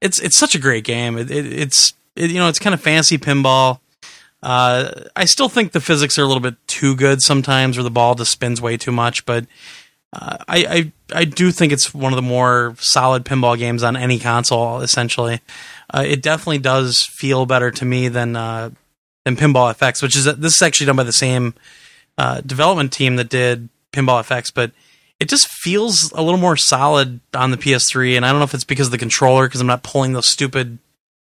[0.00, 1.16] it's it's such a great game.
[1.18, 3.80] It, it, it's it, you know it's kind of fancy pinball.
[4.42, 7.90] Uh, I still think the physics are a little bit too good sometimes, or the
[7.90, 9.26] ball just spins way too much.
[9.26, 9.46] But
[10.12, 13.96] uh, I, I, I do think it's one of the more solid pinball games on
[13.96, 14.80] any console.
[14.80, 15.40] Essentially,
[15.92, 18.70] uh, it definitely does feel better to me than uh,
[19.24, 21.54] than Pinball FX, which is this is actually done by the same
[22.16, 24.72] uh, development team that did Pinball FX, but
[25.20, 28.16] it just feels a little more solid on the PS3.
[28.16, 30.28] And I don't know if it's because of the controller, because I'm not pulling those
[30.28, 30.78] stupid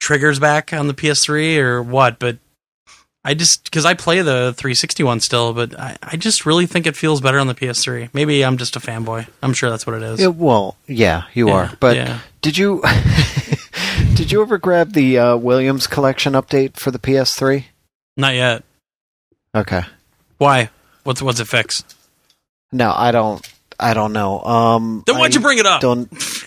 [0.00, 2.38] triggers back on the PS3 or what, but
[3.26, 6.86] I just because I play the 360 one still, but I, I just really think
[6.86, 8.10] it feels better on the PS3.
[8.12, 9.26] Maybe I'm just a fanboy.
[9.42, 10.20] I'm sure that's what it is.
[10.20, 11.72] Yeah, well, yeah, you yeah, are.
[11.80, 12.20] But yeah.
[12.40, 12.84] did you
[14.14, 17.64] did you ever grab the uh, Williams collection update for the PS3?
[18.16, 18.62] Not yet.
[19.56, 19.82] Okay.
[20.38, 20.70] Why?
[21.02, 21.82] What's what's it fix?
[22.72, 23.46] No, I don't.
[23.78, 24.40] I don't know.
[24.42, 25.82] Um, Then why'd I you bring it up?
[25.82, 26.08] Don't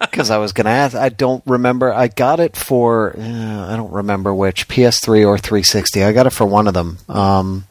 [0.00, 0.94] because I was going to ask.
[0.94, 1.92] I don't remember.
[1.92, 6.04] I got it for uh, I don't remember which PS3 or 360.
[6.04, 6.98] I got it for one of them.
[7.08, 7.64] Um,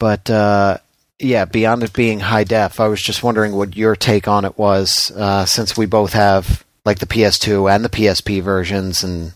[0.00, 0.78] but uh,
[1.20, 4.58] yeah, beyond it being high def, I was just wondering what your take on it
[4.58, 9.32] was, uh, since we both have like the PS2 and the PSP versions and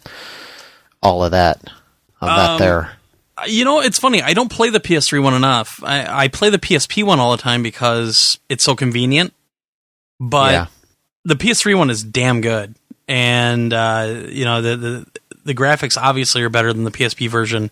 [1.03, 1.59] all of that.
[2.21, 2.93] Of that Um, there.
[3.47, 4.23] You know, it's funny.
[4.23, 5.81] I don't play the PS3 one enough.
[5.83, 9.33] I, I play the PSP one all the time because it's so convenient.
[10.21, 10.67] But yeah.
[11.25, 12.75] the PS3 one is damn good,
[13.09, 15.07] and uh, you know the, the
[15.45, 17.71] the graphics obviously are better than the PSP version.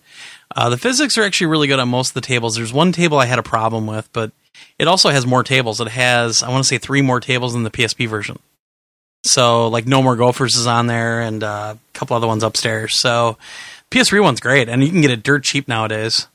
[0.55, 2.55] Uh, the physics are actually really good on most of the tables.
[2.55, 4.31] There's one table I had a problem with, but
[4.77, 5.81] it also has more tables.
[5.81, 8.37] It has I want to say three more tables than the PSP version.
[9.25, 12.99] So like No More Gophers is on there, and uh, a couple other ones upstairs.
[12.99, 13.37] So
[13.93, 16.27] PS3 one's great, and you can get it dirt cheap nowadays.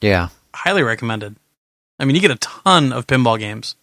[0.00, 0.28] Yeah.
[0.54, 1.36] Highly recommended.
[1.98, 3.76] I mean, you get a ton of pinball games,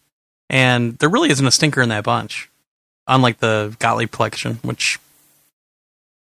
[0.50, 2.50] and there really isn't a stinker in that bunch.
[3.06, 4.98] Unlike the Gottlieb collection, which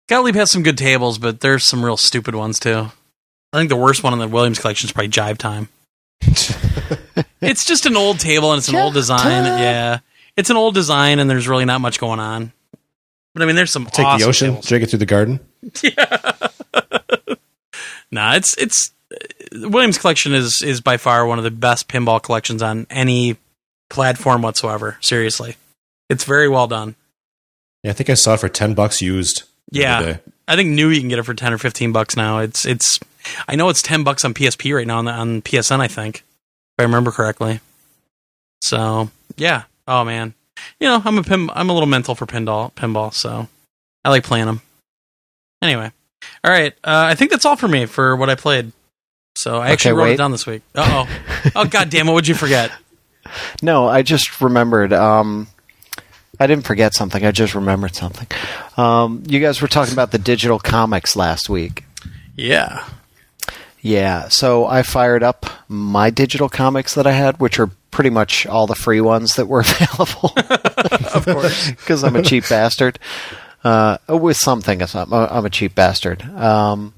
[0.08, 2.90] Gottlieb has some good tables, but there's some real stupid ones too.
[3.52, 5.68] I think the worst one in the Williams collection is probably Jive Time.
[7.40, 9.44] it's just an old table and it's an old design.
[9.44, 9.98] Yeah,
[10.36, 12.52] it's an old design, and there's really not much going on.
[13.36, 15.40] But I mean, there's some Take awesome the ocean, drag it through the garden.
[15.82, 16.48] Yeah.
[18.10, 22.22] Nah, it's it's uh, Williams collection is is by far one of the best pinball
[22.22, 23.36] collections on any
[23.90, 24.96] platform whatsoever.
[25.02, 25.56] Seriously,
[26.08, 26.94] it's very well done.
[27.82, 29.42] Yeah, I think I saw it for ten bucks used.
[29.70, 30.16] Yeah.
[30.48, 32.38] I think new you can get it for ten or fifteen bucks now.
[32.38, 32.98] It's it's
[33.46, 35.80] I know it's ten bucks on PSP right now on, the, on PSN.
[35.80, 37.60] I think if I remember correctly.
[38.62, 39.64] So yeah.
[39.86, 40.32] Oh man,
[40.80, 43.12] you know I'm a pin, I'm a little mental for pinball pinball.
[43.12, 43.48] So
[44.04, 44.60] I like playing them.
[45.62, 45.90] Anyway,
[46.44, 46.72] all right.
[46.84, 48.72] Uh, I think that's all for me for what I played.
[49.36, 50.62] So I actually Okay, wrote it down this week.
[50.74, 51.50] Uh oh.
[51.56, 52.12] oh god damn it!
[52.12, 52.70] What'd you forget?
[53.60, 54.92] No, I just remembered.
[54.92, 55.48] Um,
[56.38, 57.26] I didn't forget something.
[57.26, 58.28] I just remembered something.
[58.76, 61.82] Um, you guys were talking about the digital comics last week.
[62.36, 62.86] Yeah.
[63.80, 68.46] Yeah, so I fired up my digital comics that I had, which are pretty much
[68.46, 70.30] all the free ones that were available.
[70.36, 72.98] of course, because I'm a cheap bastard.
[73.64, 76.22] Uh, with something, I'm a cheap bastard.
[76.22, 76.92] Um,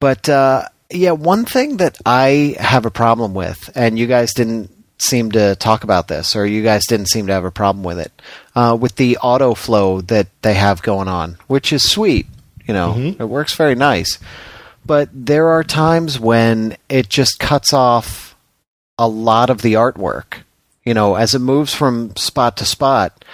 [0.00, 4.70] but uh, yeah, one thing that I have a problem with, and you guys didn't
[4.96, 7.98] seem to talk about this, or you guys didn't seem to have a problem with
[7.98, 8.22] it,
[8.56, 12.26] uh, with the auto flow that they have going on, which is sweet.
[12.66, 14.18] You know, it works very nice.
[14.86, 18.33] But there are times when it just cuts off
[18.98, 20.42] a lot of the artwork.
[20.84, 23.24] You know, as it moves from spot to spot,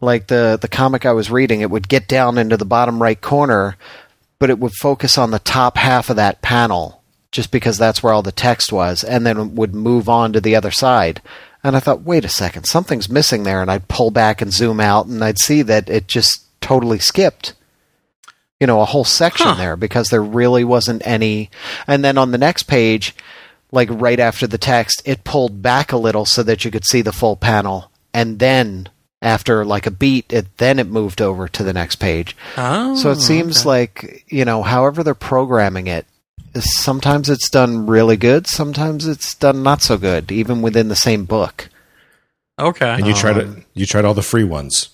[0.00, 3.20] like the the comic I was reading, it would get down into the bottom right
[3.20, 3.76] corner,
[4.38, 8.12] but it would focus on the top half of that panel just because that's where
[8.12, 11.20] all the text was, and then would move on to the other side.
[11.62, 14.80] And I thought, wait a second, something's missing there, and I'd pull back and zoom
[14.80, 17.54] out, and I'd see that it just totally skipped.
[18.58, 19.54] You know, a whole section Huh.
[19.54, 21.50] there because there really wasn't any.
[21.86, 23.14] And then on the next page,
[23.70, 27.02] like right after the text, it pulled back a little so that you could see
[27.02, 28.88] the full panel, and then
[29.20, 32.36] after like a beat, it then it moved over to the next page.
[32.56, 36.06] Oh, So it seems like you know, however they're programming it,
[36.54, 41.24] sometimes it's done really good, sometimes it's done not so good, even within the same
[41.24, 41.68] book.
[42.58, 42.90] okay.
[42.94, 43.64] And you tried Um, it.
[43.74, 44.88] You tried all the free ones.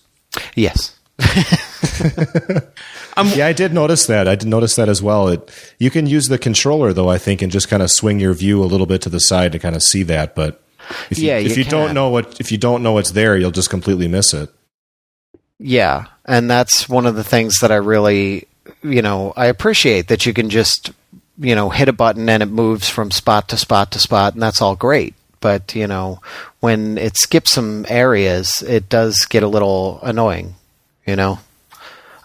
[0.56, 0.98] Yes.
[3.16, 4.26] Yeah, I did notice that.
[4.26, 5.28] I did notice that as well.
[5.28, 8.34] It you can use the controller though, I think, and just kind of swing your
[8.34, 10.34] view a little bit to the side to kind of see that.
[10.34, 10.60] But
[11.10, 13.36] if you, Yeah, if you you don't know what if you don't know what's there,
[13.36, 14.50] you'll just completely miss it.
[15.58, 18.46] Yeah, and that's one of the things that I really,
[18.82, 20.90] you know, I appreciate that you can just,
[21.38, 24.42] you know, hit a button and it moves from spot to spot to spot, and
[24.42, 25.14] that's all great.
[25.40, 26.20] But you know,
[26.60, 30.56] when it skips some areas, it does get a little annoying.
[31.06, 31.38] You know,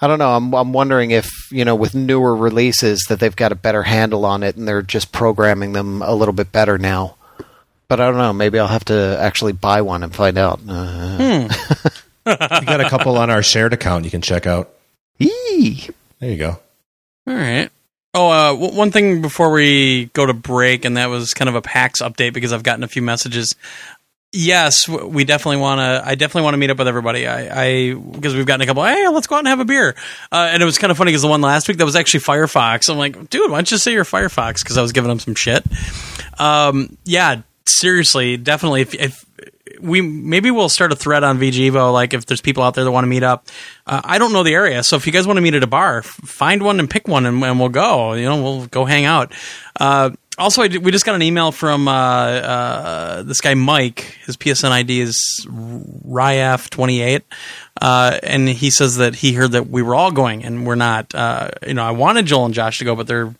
[0.01, 0.31] I don't know.
[0.35, 4.25] I'm I'm wondering if you know, with newer releases, that they've got a better handle
[4.25, 7.15] on it and they're just programming them a little bit better now.
[7.87, 8.31] But I don't know.
[8.33, 10.59] Maybe I'll have to actually buy one and find out.
[10.67, 11.49] Uh,
[12.25, 14.69] We got a couple on our shared account you can check out.
[15.19, 15.89] Eee.
[16.19, 16.59] There you go.
[17.27, 17.69] All right.
[18.13, 21.55] Oh, uh, w- one thing before we go to break, and that was kind of
[21.55, 23.55] a PAX update because I've gotten a few messages.
[24.31, 26.07] Yes, we definitely want to.
[26.07, 27.25] I definitely want to meet up with everybody.
[27.25, 28.83] I, I because we've gotten a couple.
[28.83, 29.95] Hey, let's go out and have a beer.
[30.31, 32.19] Uh, and it was kind of funny because the one last week that was actually
[32.19, 32.91] Firefox.
[32.91, 34.63] I'm like, dude, why don't you say you're Firefox?
[34.63, 35.65] Because I was giving him some shit.
[36.37, 38.81] Um, yeah, seriously, definitely.
[38.81, 39.25] If, if
[39.81, 41.91] we maybe we'll start a thread on VGevo.
[41.93, 43.47] Like if there's people out there that want to meet up,
[43.87, 45.67] uh, I don't know the area, so if you guys want to meet at a
[45.67, 48.13] bar, find one and pick one, and, and we'll go.
[48.13, 49.33] You know, we'll go hang out.
[49.79, 54.17] Uh, also, did- we just got an email from uh, uh, this guy Mike.
[54.25, 57.21] His PSN ID is Ryaf28,
[57.81, 61.13] uh, and he says that he heard that we were all going, and we're not.
[61.13, 63.33] Uh, you know, I wanted Joel and Josh to go, but they're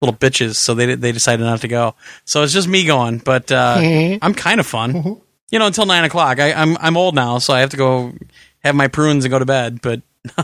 [0.00, 1.94] little bitches, so they they decided not to go.
[2.24, 3.78] So it's just me going, but uh,
[4.22, 5.20] I'm kind of fun.
[5.50, 6.40] You know, until nine o'clock.
[6.40, 8.12] I, I'm I'm old now, so I have to go
[8.60, 9.80] have my prunes and go to bed.
[9.80, 10.02] But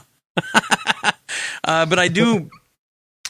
[1.65, 2.51] uh, but I do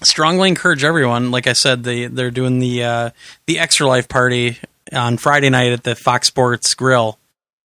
[0.03, 1.31] strongly encourage everyone.
[1.31, 3.11] Like I said, they they're doing the uh,
[3.47, 4.59] the extra life party
[4.93, 7.19] on Friday night at the Fox Sports Grill.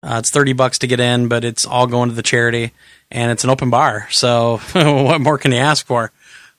[0.04, 2.72] Uh, it's thirty bucks to get in, but it's all going to the charity,
[3.12, 4.08] and it's an open bar.
[4.12, 6.12] So what more can you ask for?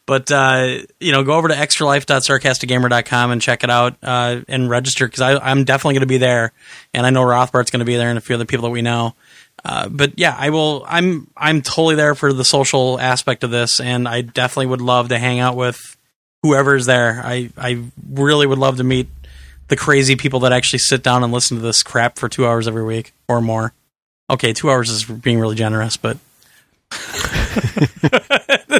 [0.08, 5.06] But uh, you know, go over to extralife.sarcasticgamer.com and check it out uh, and register
[5.06, 6.52] because I'm definitely going to be there,
[6.94, 8.80] and I know Rothbart's going to be there and a few other people that we
[8.80, 9.14] know.
[9.62, 10.82] Uh, but yeah, I will.
[10.88, 15.10] I'm I'm totally there for the social aspect of this, and I definitely would love
[15.10, 15.78] to hang out with
[16.42, 17.20] whoever's there.
[17.22, 19.08] I I really would love to meet
[19.68, 22.66] the crazy people that actually sit down and listen to this crap for two hours
[22.66, 23.74] every week or more.
[24.30, 26.16] Okay, two hours is being really generous, but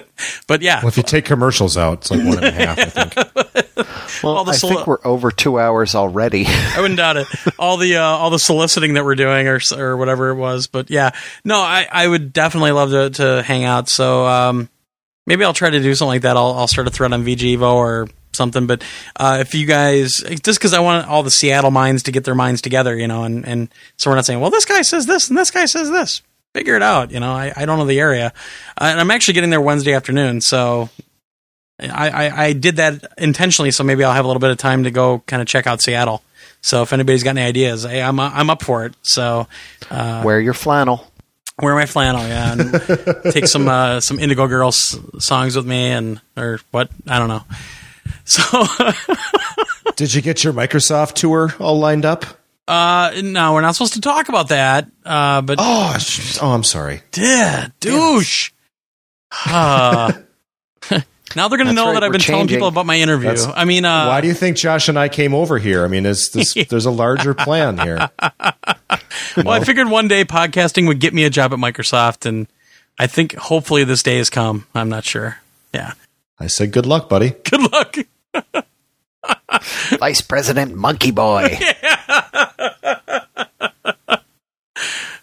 [0.48, 2.78] but yeah, Well, if you take commercials out, it's like one and a half.
[2.80, 4.22] I think.
[4.24, 6.44] Well, All the I solo- think we're over two hours already.
[6.48, 7.28] I wouldn't doubt it.
[7.56, 10.66] All the uh, all the soliciting that we're doing, or or whatever it was.
[10.66, 11.10] But yeah,
[11.44, 13.88] no, I, I would definitely love to to hang out.
[13.88, 14.68] So um,
[15.26, 16.36] maybe I'll try to do something like that.
[16.36, 18.66] I'll I'll start a thread on VGevo or something.
[18.66, 18.82] But
[19.16, 22.34] uh, if you guys, just because I want all the Seattle minds to get their
[22.34, 25.28] minds together, you know, and and so we're not saying, well, this guy says this
[25.28, 26.22] and this guy says this.
[26.54, 27.10] Figure it out.
[27.10, 28.32] You know, I, I don't know the area,
[28.80, 30.40] uh, and I'm actually getting there Wednesday afternoon.
[30.40, 30.88] So
[31.80, 34.84] I, I, I did that intentionally, so maybe I'll have a little bit of time
[34.84, 36.22] to go kind of check out Seattle.
[36.60, 38.94] So if anybody's got any ideas, hey, I'm I'm up for it.
[39.02, 39.46] So
[39.90, 41.06] uh, Wear your flannel.
[41.62, 46.20] wear my flannel, yeah, and take some uh, some Indigo Girls songs with me, and
[46.36, 47.44] or what I don't know.
[48.24, 48.64] So
[49.96, 52.24] Did you get your Microsoft tour all lined up?
[52.68, 54.88] Uh, no, we're not supposed to talk about that.
[55.04, 55.96] Uh, but Oh,
[56.42, 57.02] oh, I'm sorry.
[57.16, 58.52] yeah, douche.
[59.46, 60.12] Uh,
[61.36, 63.28] now they're gonna know right, that I've been telling people about my interview.
[63.28, 65.84] That's- I mean, uh, Why do you think Josh and I came over here?
[65.84, 68.08] I mean, is this, there's a larger plan here.
[69.36, 72.48] Well, I figured one day podcasting would get me a job at Microsoft, and
[72.98, 74.66] I think hopefully this day has come.
[74.74, 75.38] I'm not sure.
[75.72, 75.92] Yeah.
[76.40, 77.30] I said, good luck, buddy.
[77.44, 77.96] Good luck.
[79.98, 81.58] Vice President Monkey Boy.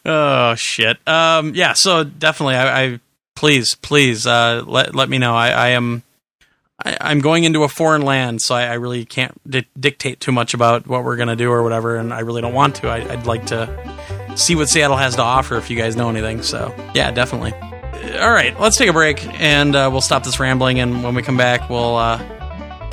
[0.05, 0.97] Oh shit.
[1.07, 1.55] Um.
[1.55, 1.73] Yeah.
[1.73, 2.99] So definitely, I, I
[3.35, 5.33] please, please, uh, let let me know.
[5.35, 6.03] I, I am.
[6.83, 10.31] I, I'm going into a foreign land, so I, I really can't di- dictate too
[10.31, 12.87] much about what we're gonna do or whatever, and I really don't want to.
[12.87, 13.67] I, I'd like to
[14.35, 16.43] see what Seattle has to offer if you guys know anything.
[16.43, 17.53] So yeah, definitely.
[18.19, 20.79] All right, let's take a break and uh, we'll stop this rambling.
[20.79, 22.17] And when we come back, we'll uh,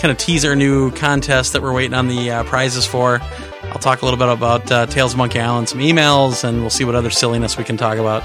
[0.03, 3.20] kind of tease our new contest that we're waiting on the uh, prizes for.
[3.62, 6.70] I'll talk a little bit about uh, Tales of Monkey Island, some emails, and we'll
[6.70, 8.24] see what other silliness we can talk about.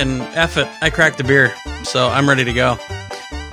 [0.00, 1.54] And F it, I cracked the beer,
[1.84, 2.78] so I'm ready to go.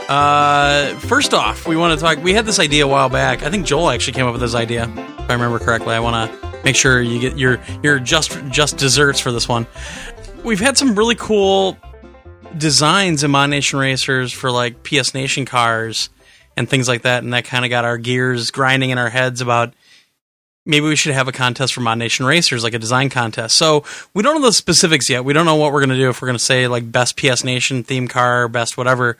[0.07, 2.23] Uh, first off, we want to talk.
[2.23, 3.43] We had this idea a while back.
[3.43, 5.93] I think Joel actually came up with this idea, if I remember correctly.
[5.93, 9.67] I want to make sure you get your your just just desserts for this one.
[10.45, 11.77] We've had some really cool
[12.57, 16.09] designs in ModNation Racers for like PS Nation cars
[16.55, 19.41] and things like that, and that kind of got our gears grinding in our heads
[19.41, 19.73] about
[20.67, 23.57] maybe we should have a contest for ModNation Racers, like a design contest.
[23.57, 25.23] So we don't know the specifics yet.
[25.25, 26.09] We don't know what we're going to do.
[26.09, 29.17] If we're going to say like best PS Nation theme car, best whatever,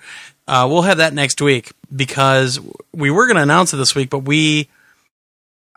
[0.48, 2.60] uh, we'll have that next week because
[2.94, 4.70] we were going to announce it this week, but we.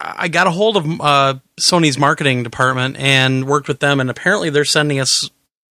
[0.03, 4.49] I got a hold of uh, Sony's marketing department and worked with them, and apparently
[4.49, 5.29] they're sending us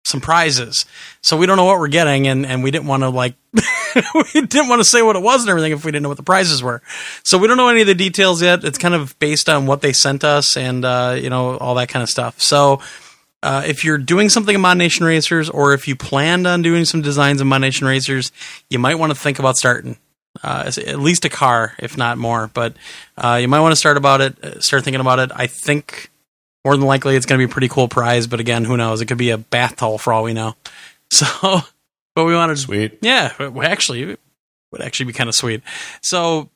[0.03, 0.85] some prizes.
[1.21, 4.41] So we don't know what we're getting, and, and we didn't want to like we
[4.41, 6.23] didn't want to say what it was and everything if we didn't know what the
[6.23, 6.81] prizes were.
[7.23, 8.63] So we don't know any of the details yet.
[8.63, 11.89] It's kind of based on what they sent us and uh, you know all that
[11.89, 12.41] kind of stuff.
[12.41, 12.81] So
[13.43, 17.01] uh, if you're doing something in ModNation Racers, or if you planned on doing some
[17.01, 18.31] designs in ModNation Racers,
[18.69, 19.97] you might want to think about starting.
[20.43, 22.47] Uh, at least a car, if not more.
[22.53, 22.75] But
[23.17, 24.41] uh, you might want to start about it.
[24.43, 25.31] uh, Start thinking about it.
[25.35, 26.10] I think
[26.63, 28.27] more than likely it's going to be a pretty cool prize.
[28.27, 29.01] But again, who knows?
[29.01, 30.55] It could be a bath towel for all we know.
[31.13, 31.59] So,
[32.15, 32.99] but we wanted Sweet.
[33.01, 33.33] yeah,
[33.63, 34.19] actually, it
[34.71, 35.61] would actually be kind of sweet.
[36.01, 36.49] So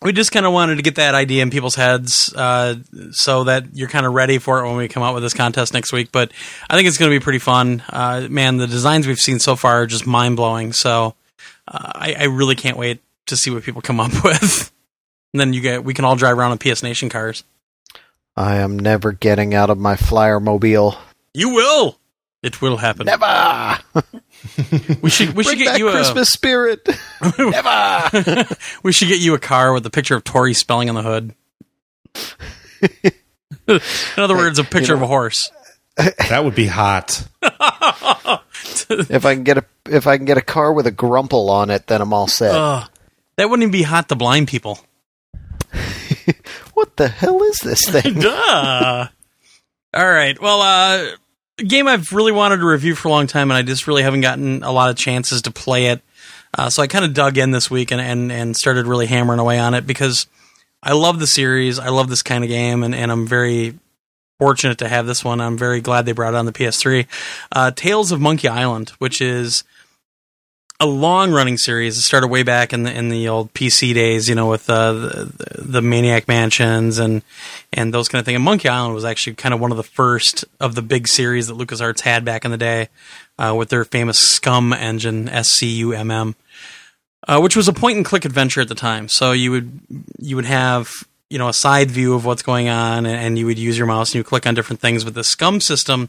[0.00, 2.76] we just kind of wanted to get that idea in people's heads, uh,
[3.10, 5.74] so that you're kind of ready for it when we come out with this contest
[5.74, 6.12] next week.
[6.12, 6.30] But
[6.70, 7.82] I think it's going to be pretty fun.
[7.88, 10.72] Uh, man, the designs we've seen so far are just mind blowing.
[10.72, 11.16] So
[11.66, 14.70] uh, I, I really can't wait to see what people come up with.
[15.32, 17.42] And then you get, we can all drive around in PS Nation cars.
[18.36, 20.96] I am never getting out of my flyer mobile.
[21.32, 21.98] You will.
[22.42, 23.06] It will happen.
[23.06, 23.78] Never.
[25.00, 26.86] We should we should Bring get back you a Christmas spirit.
[27.38, 28.46] never.
[28.82, 31.34] we should get you a car with a picture of Tori Spelling on the hood.
[33.66, 35.50] In other words, a picture of a horse.
[35.96, 37.26] That would be hot.
[38.90, 41.70] if I can get a if I can get a car with a grumple on
[41.70, 42.54] it, then I'm all set.
[42.54, 42.86] Ugh.
[43.36, 44.78] that wouldn't even be hot to blind people.
[46.74, 48.14] what the hell is this thing?
[48.20, 49.08] Duh.
[49.94, 50.40] All right.
[50.40, 51.16] Well, uh,
[51.58, 54.22] game I've really wanted to review for a long time, and I just really haven't
[54.22, 56.02] gotten a lot of chances to play it.
[56.56, 59.40] Uh, so I kind of dug in this week and, and, and started really hammering
[59.40, 60.26] away on it because
[60.82, 61.78] I love the series.
[61.78, 63.78] I love this kind of game, and, and I'm very
[64.38, 65.40] fortunate to have this one.
[65.40, 67.06] I'm very glad they brought it on the PS3.
[67.50, 69.64] Uh, Tales of Monkey Island, which is
[70.84, 71.96] a long running series.
[71.96, 74.92] It started way back in the in the old PC days, you know, with uh,
[74.92, 77.22] the, the Maniac Mansions and
[77.72, 78.36] and those kind of things.
[78.36, 81.46] And Monkey Island was actually kind of one of the first of the big series
[81.46, 82.90] that LucasArts had back in the day
[83.38, 86.36] uh, with their famous SCUMM engine, S C U M M,
[87.26, 89.08] uh, which was a point and click adventure at the time.
[89.08, 89.80] So you would
[90.18, 90.90] you would have
[91.34, 94.10] you know a side view of what's going on, and, you would use your mouse
[94.10, 95.04] and you click on different things.
[95.04, 96.08] With the SCUMM system,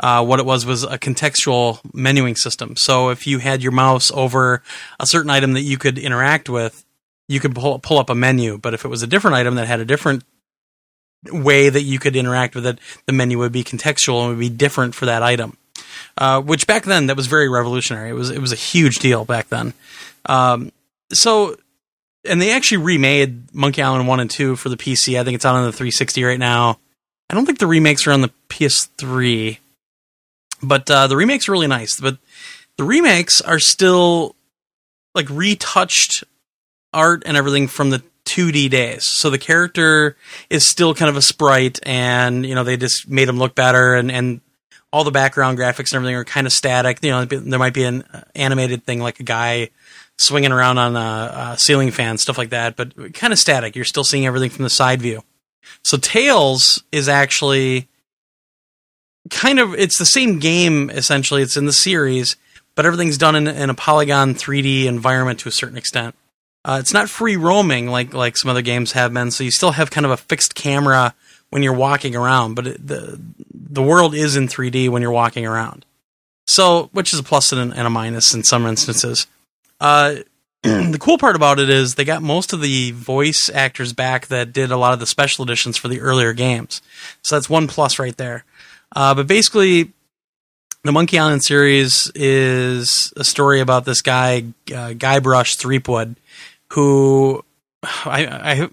[0.00, 2.74] uh, what it was was a contextual menuing system.
[2.74, 4.64] So if you had your mouse over
[4.98, 6.84] a certain item that you could interact with,
[7.28, 8.58] you could pull, pull up a menu.
[8.58, 10.24] But if it was a different item that had a different
[11.30, 14.48] way that you could interact with it, the menu would be contextual and would be
[14.48, 15.56] different for that item.
[16.18, 18.10] Uh, which back then that was very revolutionary.
[18.10, 19.72] It was it was a huge deal back then.
[20.26, 20.72] Um,
[21.12, 21.56] so,
[22.24, 25.18] and they actually remade Monkey Island one and two for the PC.
[25.18, 26.78] I think it's out on the 360 right now.
[27.30, 29.58] I don't think the remakes are on the PS3,
[30.62, 31.98] but uh, the remakes are really nice.
[31.98, 32.18] But
[32.76, 34.36] the remakes are still
[35.14, 36.24] like retouched
[36.92, 39.04] art and everything from the 2D days.
[39.06, 40.16] So the character
[40.48, 43.94] is still kind of a sprite, and you know they just made him look better,
[43.94, 44.40] and and
[44.92, 47.00] all the background graphics and everything are kind of static.
[47.02, 49.70] You know, there might be an animated thing like a guy
[50.18, 53.74] swinging around on a, a ceiling fan, stuff like that, but kind of static.
[53.74, 55.22] You're still seeing everything from the side view.
[55.82, 57.88] So Tales is actually
[59.30, 61.42] kind of it's the same game essentially.
[61.42, 62.36] It's in the series,
[62.74, 66.14] but everything's done in, in a polygon 3D environment to a certain extent.
[66.64, 69.72] Uh, it's not free roaming like like some other games have been, so you still
[69.72, 71.14] have kind of a fixed camera
[71.50, 73.20] when you're walking around, but it, the
[73.52, 75.84] the world is in 3D when you're walking around.
[76.46, 79.26] So, which is a plus and and a minus in some instances.
[79.80, 80.16] Uh,
[80.62, 84.52] the cool part about it is they got most of the voice actors back that
[84.52, 86.80] did a lot of the special editions for the earlier games.
[87.22, 88.44] So that's one plus right there.
[88.96, 89.92] Uh, but basically,
[90.84, 96.16] the Monkey Island series is a story about this guy, uh, Guybrush Threepwood,
[96.72, 97.44] who
[97.82, 98.68] I, I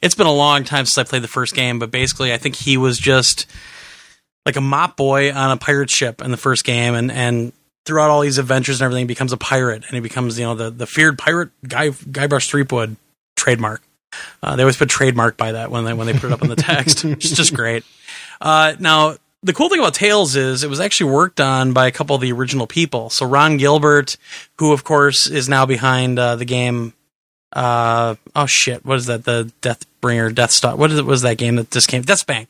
[0.00, 2.54] it's been a long time since I played the first game, but basically I think
[2.54, 3.46] he was just
[4.46, 7.52] like a mop boy on a pirate ship in the first game, and and
[7.84, 10.54] throughout all these adventures and everything, he becomes a pirate, and he becomes you know
[10.54, 12.96] the the feared pirate guy Guybrush Threepwood
[13.36, 13.82] trademark.
[14.42, 16.48] Uh, they always put trademark by that when they when they put it up in
[16.48, 17.04] the text.
[17.04, 17.84] it's just great.
[18.40, 21.90] Uh, now the cool thing about Tales is it was actually worked on by a
[21.90, 23.10] couple of the original people.
[23.10, 24.16] So Ron Gilbert,
[24.58, 26.94] who of course is now behind uh, the game.
[27.52, 28.84] Uh, oh shit!
[28.84, 29.24] What is that?
[29.24, 30.76] The Deathbringer, Death.
[30.76, 31.04] What is it?
[31.04, 32.02] Was that game that just came?
[32.02, 32.48] Deathspank.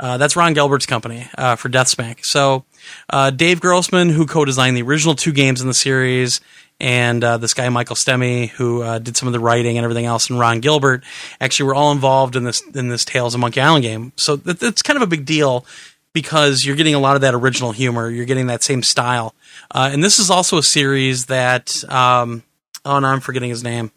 [0.00, 2.20] Uh, that's Ron Gilbert's company uh, for Deathspank.
[2.22, 2.64] So
[3.10, 6.40] uh, Dave Grossman, who co-designed the original two games in the series,
[6.80, 10.06] and uh, this guy Michael Stemmle, who uh, did some of the writing and everything
[10.06, 11.04] else, and Ron Gilbert,
[11.38, 14.12] actually were all involved in this in this Tales of Monkey Island game.
[14.16, 15.66] So that, that's kind of a big deal
[16.14, 18.08] because you're getting a lot of that original humor.
[18.08, 19.34] You're getting that same style,
[19.70, 21.84] uh, and this is also a series that.
[21.92, 22.42] Um,
[22.86, 23.92] oh, no, I'm forgetting his name.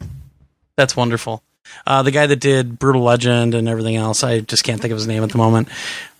[0.76, 1.42] That's wonderful.
[1.86, 4.98] Uh, the guy that did Brutal Legend and everything else, I just can't think of
[4.98, 5.68] his name at the moment.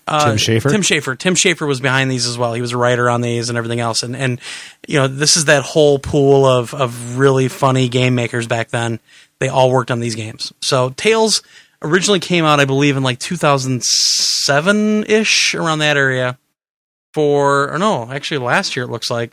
[0.07, 0.69] Uh, Tim Schafer?
[0.69, 1.17] Tim Schafer.
[1.17, 2.53] Tim Schafer was behind these as well.
[2.53, 4.03] He was a writer on these and everything else.
[4.03, 4.39] And and
[4.87, 8.99] you know, this is that whole pool of of really funny game makers back then.
[9.39, 10.53] They all worked on these games.
[10.61, 11.41] So Tales
[11.81, 16.37] originally came out, I believe, in like 2007 ish, around that area.
[17.13, 19.31] For or no, actually last year it looks like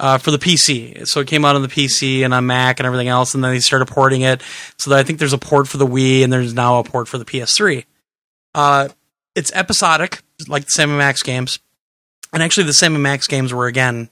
[0.00, 1.06] uh, for the PC.
[1.06, 3.52] So it came out on the PC and on Mac and everything else, and then
[3.52, 4.42] they started porting it.
[4.78, 7.18] So I think there's a port for the Wii, and there's now a port for
[7.18, 7.84] the PS3.
[8.54, 8.88] Uh,
[9.36, 11.60] it's episodic, like the Sam and Max games,
[12.32, 14.08] and actually the Sam and Max games were again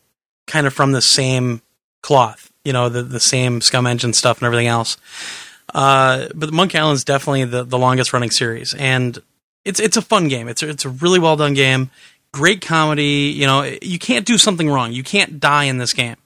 [0.47, 1.62] kind of from the same
[2.02, 4.98] cloth, you know, the the same SCUMM Engine stuff and everything else.
[5.74, 9.19] Uh, but Monkey Island is definitely the, the longest running series, and
[9.65, 10.48] it's it's a fun game.
[10.48, 11.90] It's it's a really well done game.
[12.32, 13.32] Great comedy.
[13.34, 14.92] You know, you can't do something wrong.
[14.92, 16.16] You can't die in this game,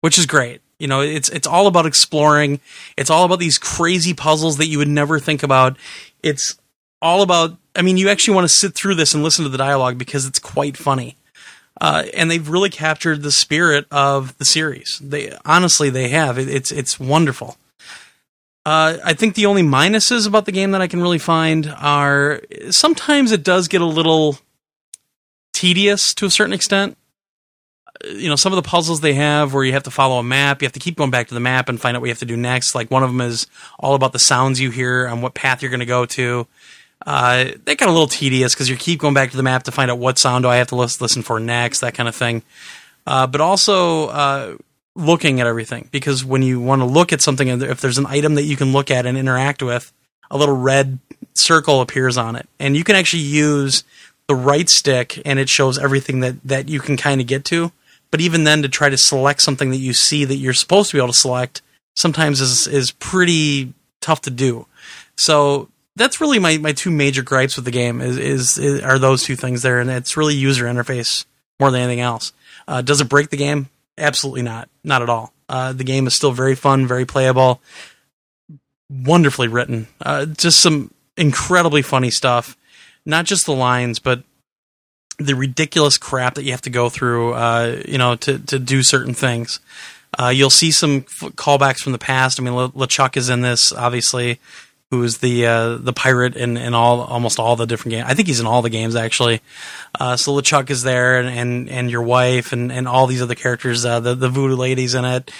[0.00, 0.60] which is great.
[0.78, 2.60] You know, it's it's all about exploring.
[2.96, 5.76] It's all about these crazy puzzles that you would never think about.
[6.22, 6.58] It's
[7.00, 7.56] all about.
[7.76, 10.26] I mean, you actually want to sit through this and listen to the dialogue because
[10.26, 11.16] it's quite funny.
[11.80, 15.00] Uh, and they've really captured the spirit of the series.
[15.02, 16.38] They honestly they have.
[16.38, 17.56] It, it's it's wonderful.
[18.66, 22.40] Uh, I think the only minuses about the game that I can really find are
[22.70, 24.38] sometimes it does get a little
[25.64, 26.96] tedious to a certain extent.
[27.86, 30.22] Uh, You know, some of the puzzles they have where you have to follow a
[30.22, 32.12] map, you have to keep going back to the map and find out what you
[32.12, 32.74] have to do next.
[32.74, 33.46] Like one of them is
[33.78, 36.46] all about the sounds you hear and what path you're going to go to.
[37.06, 39.72] Uh, that got a little tedious because you keep going back to the map to
[39.72, 42.42] find out what sound do I have to listen for next, that kind of thing.
[43.06, 44.56] Uh, but also uh,
[44.94, 48.36] looking at everything because when you want to look at something, if there's an item
[48.36, 49.92] that you can look at and interact with,
[50.30, 50.98] a little red
[51.34, 53.84] circle appears on it, and you can actually use
[54.28, 57.72] the right stick, and it shows everything that that you can kind of get to.
[58.10, 60.96] But even then, to try to select something that you see that you're supposed to
[60.96, 61.62] be able to select,
[61.96, 64.66] sometimes is is pretty tough to do.
[65.16, 68.98] So that's really my, my two major gripes with the game is, is, is are
[68.98, 71.24] those two things there, and it's really user interface
[71.60, 72.32] more than anything else.
[72.66, 73.68] Uh, does it break the game?
[73.96, 75.32] Absolutely not, not at all.
[75.48, 77.60] Uh, the game is still very fun, very playable,
[78.90, 79.86] wonderfully written.
[80.00, 82.56] Uh, just some incredibly funny stuff.
[83.06, 84.22] Not just the lines, but
[85.18, 88.82] the ridiculous crap that you have to go through, uh, you know, to to do
[88.82, 89.60] certain things.
[90.18, 92.38] Uh, you'll see some f- callbacks from the past.
[92.38, 94.38] I mean, Le- LeChuck is in this, obviously,
[94.90, 98.06] who is the uh, the pirate in, in all almost all the different games.
[98.08, 99.40] I think he's in all the games actually.
[99.98, 103.34] Uh, so LeChuck is there, and, and and your wife, and and all these other
[103.34, 103.84] characters.
[103.84, 105.30] Uh, the the voodoo ladies in it.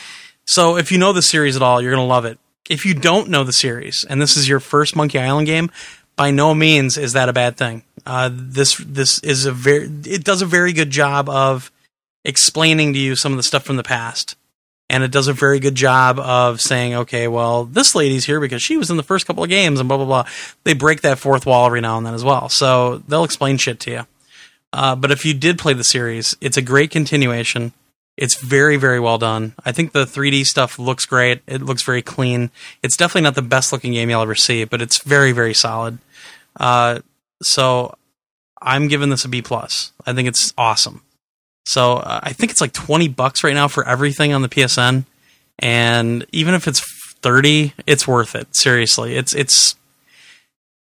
[0.44, 2.38] So if you know the series at all, you're gonna love it.
[2.68, 5.70] If you don't know the series, and this is your first Monkey Island game,
[6.16, 7.82] by no means is that a bad thing.
[8.06, 11.70] Uh, this this is a very it does a very good job of
[12.24, 14.36] explaining to you some of the stuff from the past,
[14.90, 18.62] and it does a very good job of saying, okay, well, this lady's here because
[18.62, 20.24] she was in the first couple of games, and blah blah blah.
[20.64, 23.80] They break that fourth wall every now and then as well, so they'll explain shit
[23.80, 24.06] to you.
[24.72, 27.72] Uh, but if you did play the series, it's a great continuation.
[28.16, 29.54] It's very, very well done.
[29.64, 31.42] I think the 3D stuff looks great.
[31.46, 32.50] It looks very clean.
[32.82, 35.98] It's definitely not the best looking game you'll ever see, but it's very, very solid.
[36.58, 37.00] Uh,
[37.42, 37.96] so
[38.62, 39.92] I'm giving this a B plus.
[40.06, 41.02] I think it's awesome.
[41.66, 45.04] So uh, I think it's like 20 bucks right now for everything on the PSN,
[45.58, 46.80] and even if it's
[47.22, 48.54] 30, it's worth it.
[48.54, 49.76] Seriously, it's it's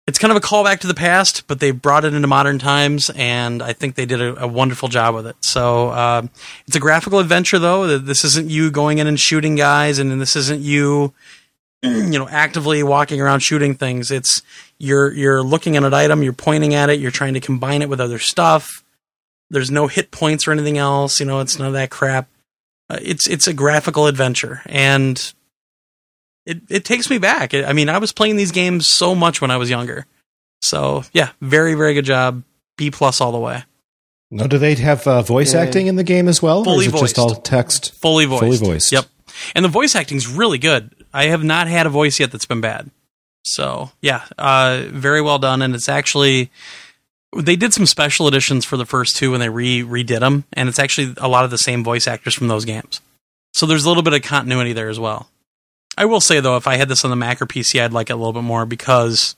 [0.07, 3.11] it's kind of a callback to the past, but they brought it into modern times,
[3.15, 5.37] and I think they did a, a wonderful job with it.
[5.41, 6.27] So uh,
[6.67, 7.99] it's a graphical adventure, though.
[7.99, 11.15] This isn't you going in and shooting guys, and this isn't you,
[11.83, 14.11] you know, actively walking around shooting things.
[14.11, 14.43] It's
[14.79, 17.89] you're you're looking at an item, you're pointing at it, you're trying to combine it
[17.89, 18.85] with other stuff.
[19.49, 21.19] There's no hit points or anything else.
[21.19, 22.29] You know, it's none of that crap.
[22.91, 25.33] Uh, it's it's a graphical adventure, and
[26.47, 27.55] it it takes me back.
[27.55, 30.07] I mean, I was playing these games so much when I was younger.
[30.63, 32.43] So yeah, very very good job.
[32.77, 33.65] B plus all the way.
[34.31, 35.61] Now, do they have uh, voice Yeah.
[35.61, 36.65] acting in the game as well?
[36.65, 37.19] Fully or is it just voiced.
[37.19, 37.95] all text?
[38.01, 38.43] Fully voiced.
[38.43, 38.91] Fully voiced.
[38.93, 39.05] Yep.
[39.55, 40.91] And the voice acting's really good.
[41.13, 42.91] I have not had a voice yet that's been bad.
[43.45, 45.63] So yeah, uh, very well done.
[45.63, 46.51] And it's actually
[47.37, 50.69] they did some special editions for the first two when they re redid them, and
[50.69, 53.01] it's actually a lot of the same voice actors from those games.
[53.53, 55.29] So there's a little bit of continuity there as well.
[55.97, 58.11] I will say though, if I had this on the Mac or PC, I'd like
[58.11, 59.37] it a little bit more because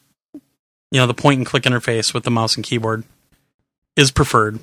[0.90, 3.04] you know the point and click interface with the mouse and keyboard
[3.96, 4.60] is preferred,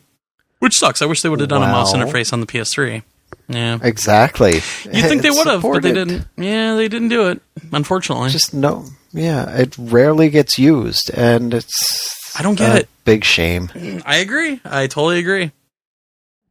[0.60, 1.02] which sucks.
[1.02, 3.04] I wish they would have done a mouse interface on the PS3.
[3.50, 3.80] Yeah.
[3.82, 4.54] Exactly.
[4.54, 4.62] You'd
[5.06, 6.26] think they would have, but they didn't.
[6.38, 7.42] Yeah, they didn't do it.
[7.72, 8.86] Unfortunately, Just no.
[9.12, 12.38] Yeah, it rarely gets used, and it's.
[12.38, 12.90] I don't get a it.
[13.06, 13.70] Big shame.
[14.06, 14.60] I agree.
[14.66, 15.52] I totally agree.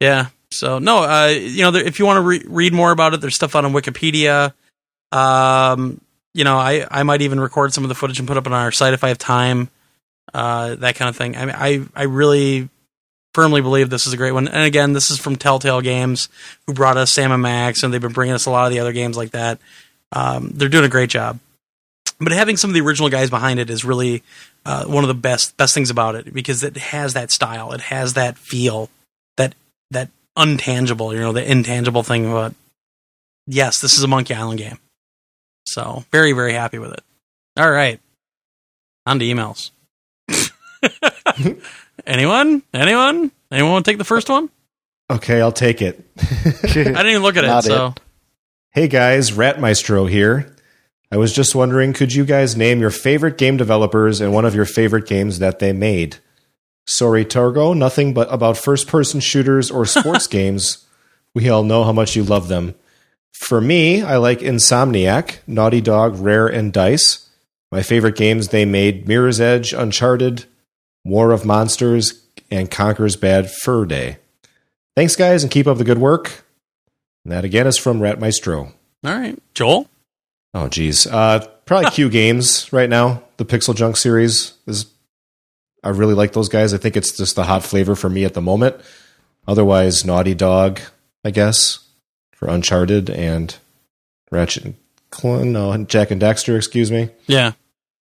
[0.00, 0.26] Yeah.
[0.50, 3.20] So no, uh, you know, there, if you want to re- read more about it,
[3.20, 4.52] there's stuff out on Wikipedia.
[5.12, 6.00] Um,
[6.34, 8.52] you know, I I might even record some of the footage and put up on
[8.52, 9.68] our site if I have time.
[10.34, 11.36] uh, that kind of thing.
[11.36, 12.68] I mean, I I really
[13.34, 14.48] firmly believe this is a great one.
[14.48, 16.28] And again, this is from Telltale Games,
[16.66, 18.80] who brought us Sam and Max, and they've been bringing us a lot of the
[18.80, 19.58] other games like that.
[20.12, 21.38] Um, they're doing a great job.
[22.18, 24.22] But having some of the original guys behind it is really
[24.64, 27.80] uh, one of the best best things about it because it has that style, it
[27.80, 28.90] has that feel,
[29.36, 29.54] that
[29.90, 32.30] that untangible, you know, the intangible thing.
[32.30, 32.54] But
[33.46, 34.78] yes, this is a Monkey Island game.
[35.66, 37.02] So very very happy with it.
[37.56, 38.00] All right,
[39.06, 39.70] on to emails.
[42.06, 42.62] Anyone?
[42.74, 43.30] Anyone?
[43.50, 44.50] Anyone want to take the first one?
[45.10, 46.04] Okay, I'll take it.
[46.18, 47.64] I didn't even look at it.
[47.64, 48.00] So it.
[48.72, 50.56] Hey guys, Rat Maestro here.
[51.10, 54.54] I was just wondering, could you guys name your favorite game developers and one of
[54.54, 56.16] your favorite games that they made?
[56.86, 60.86] Sorry, Torgo, nothing but about first person shooters or sports games.
[61.34, 62.74] We all know how much you love them.
[63.32, 67.28] For me, I like Insomniac, Naughty Dog, Rare, and Dice.
[67.70, 70.44] My favorite games they made Mirror's Edge, Uncharted,
[71.04, 74.18] War of Monsters, and Conker's Bad Fur Day.
[74.94, 76.44] Thanks, guys, and keep up the good work.
[77.24, 78.72] And that again is from Rat Maestro.
[79.04, 79.88] all right, Joel.
[80.54, 81.06] Oh, geez.
[81.06, 83.22] Uh, probably Q Games right now.
[83.38, 84.86] The PixelJunk series is.
[85.84, 86.72] I really like those guys.
[86.74, 88.76] I think it's just the hot flavor for me at the moment.
[89.48, 90.78] Otherwise, Naughty Dog,
[91.24, 91.80] I guess,
[92.42, 93.56] for Uncharted and
[94.32, 94.74] Ratchet and
[95.10, 95.46] Clank.
[95.46, 96.56] No, Jak and Daxter.
[96.56, 97.08] Excuse me.
[97.28, 97.52] Yeah,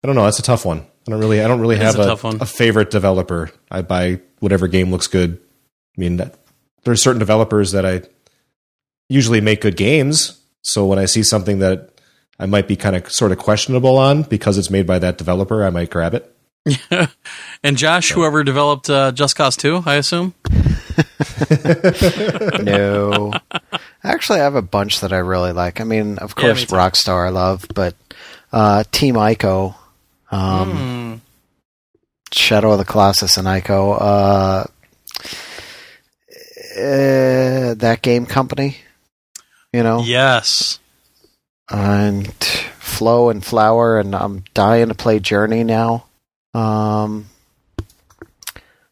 [0.03, 0.23] I don't know.
[0.23, 0.79] That's a tough one.
[0.79, 1.43] I don't really.
[1.43, 2.41] I don't really have a a, tough one.
[2.41, 3.51] a favorite developer.
[3.69, 5.39] I buy whatever game looks good.
[5.95, 6.33] I mean, that,
[6.83, 8.01] there are certain developers that I
[9.09, 10.41] usually make good games.
[10.63, 11.89] So when I see something that
[12.39, 15.63] I might be kind of sort of questionable on because it's made by that developer,
[15.63, 16.35] I might grab it.
[17.63, 20.33] and Josh, whoever developed uh, Just Cause Two, I assume.
[22.63, 23.33] no.
[24.03, 25.79] Actually, I have a bunch that I really like.
[25.79, 26.77] I mean, of Yeah, course, me.
[26.77, 27.95] Rockstar I love, but
[28.51, 29.75] uh, Team Ico,
[30.31, 31.15] um, Hmm.
[32.33, 34.63] Shadow of the Colossus and Ico, uh,
[36.77, 38.75] uh, thatgamecompany,
[39.73, 40.79] you know, Yes.
[41.69, 42.33] and
[42.79, 46.05] Flow and Flower, and I'm dying to play Journey now.
[46.53, 47.27] Um,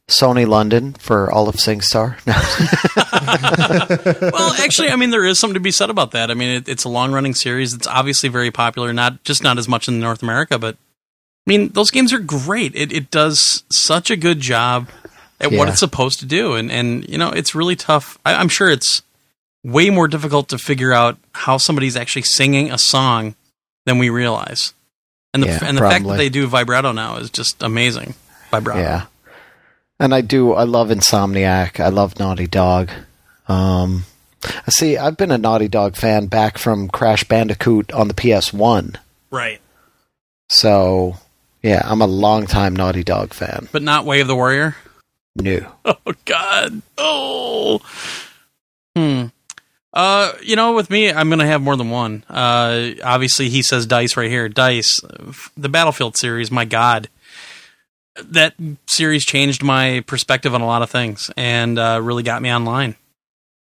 [0.09, 2.17] Sony London for all of SingStar.
[4.33, 6.31] well, actually, I mean, there is something to be said about that.
[6.31, 7.73] I mean, it, it's a long running series.
[7.73, 11.69] It's obviously very popular, not just not as much in North America, but I mean,
[11.69, 12.75] those games are great.
[12.75, 14.89] It, it does such a good job
[15.39, 18.17] at what it's supposed to do, and and you know, it's really tough.
[18.25, 19.01] I, I'm sure it's
[19.63, 23.35] way more difficult to figure out how somebody's actually singing a song
[23.85, 24.73] than we realize.
[25.33, 28.15] And the Yeah, and the fact that they do vibrato now is just amazing.
[28.51, 28.81] Vibrato.
[28.81, 29.05] Yeah.
[29.99, 31.79] And I do I love Insomniac.
[31.79, 32.89] I love Naughty Dog.
[33.47, 34.05] Um
[34.69, 38.95] see, I've been a Naughty Dog fan back from Crash Bandicoot on the PS1.
[39.31, 39.61] Right.
[40.49, 41.17] So,
[41.61, 43.67] yeah, I'm a longtime Naughty Dog fan.
[43.71, 44.75] But not Way of the Warrior.
[45.35, 45.65] New.
[45.85, 46.81] Oh God.
[46.97, 47.81] Oh.
[48.95, 49.25] Hmm.
[49.93, 52.23] Uh, you know, with me, I'm gonna have more than one.
[52.29, 54.47] Uh, obviously, he says Dice right here.
[54.47, 54.99] Dice,
[55.57, 56.51] the Battlefield series.
[56.51, 57.09] My God,
[58.25, 58.55] that
[58.87, 62.95] series changed my perspective on a lot of things and uh, really got me online.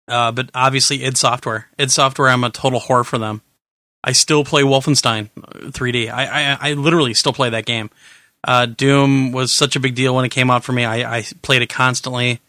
[0.07, 1.69] Uh, but obviously, id Software.
[1.79, 2.29] id Software.
[2.29, 3.43] I'm a total whore for them.
[4.03, 6.11] I still play Wolfenstein uh, 3D.
[6.13, 7.91] I, I I literally still play that game.
[8.47, 10.85] Uh, Doom was such a big deal when it came out for me.
[10.85, 12.41] I, I played it constantly,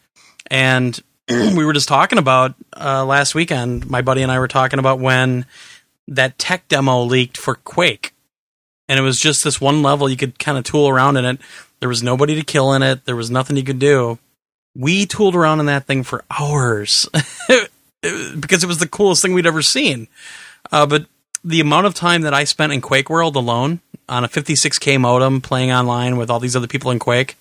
[0.52, 1.00] and
[1.30, 3.90] we were just talking about uh, last weekend.
[3.90, 5.46] My buddy and I were talking about when
[6.08, 8.14] that tech demo leaked for Quake,
[8.90, 11.40] and it was just this one level you could kind of tool around in it.
[11.86, 13.06] There was nobody to kill in it.
[13.06, 14.18] There was nothing you could do.
[14.76, 17.08] We tooled around in that thing for hours
[18.02, 20.08] because it was the coolest thing we'd ever seen.
[20.72, 21.06] Uh, but
[21.44, 25.72] the amount of time that I spent in QuakeWorld alone on a 56k modem playing
[25.72, 27.36] online with all these other people in Quake,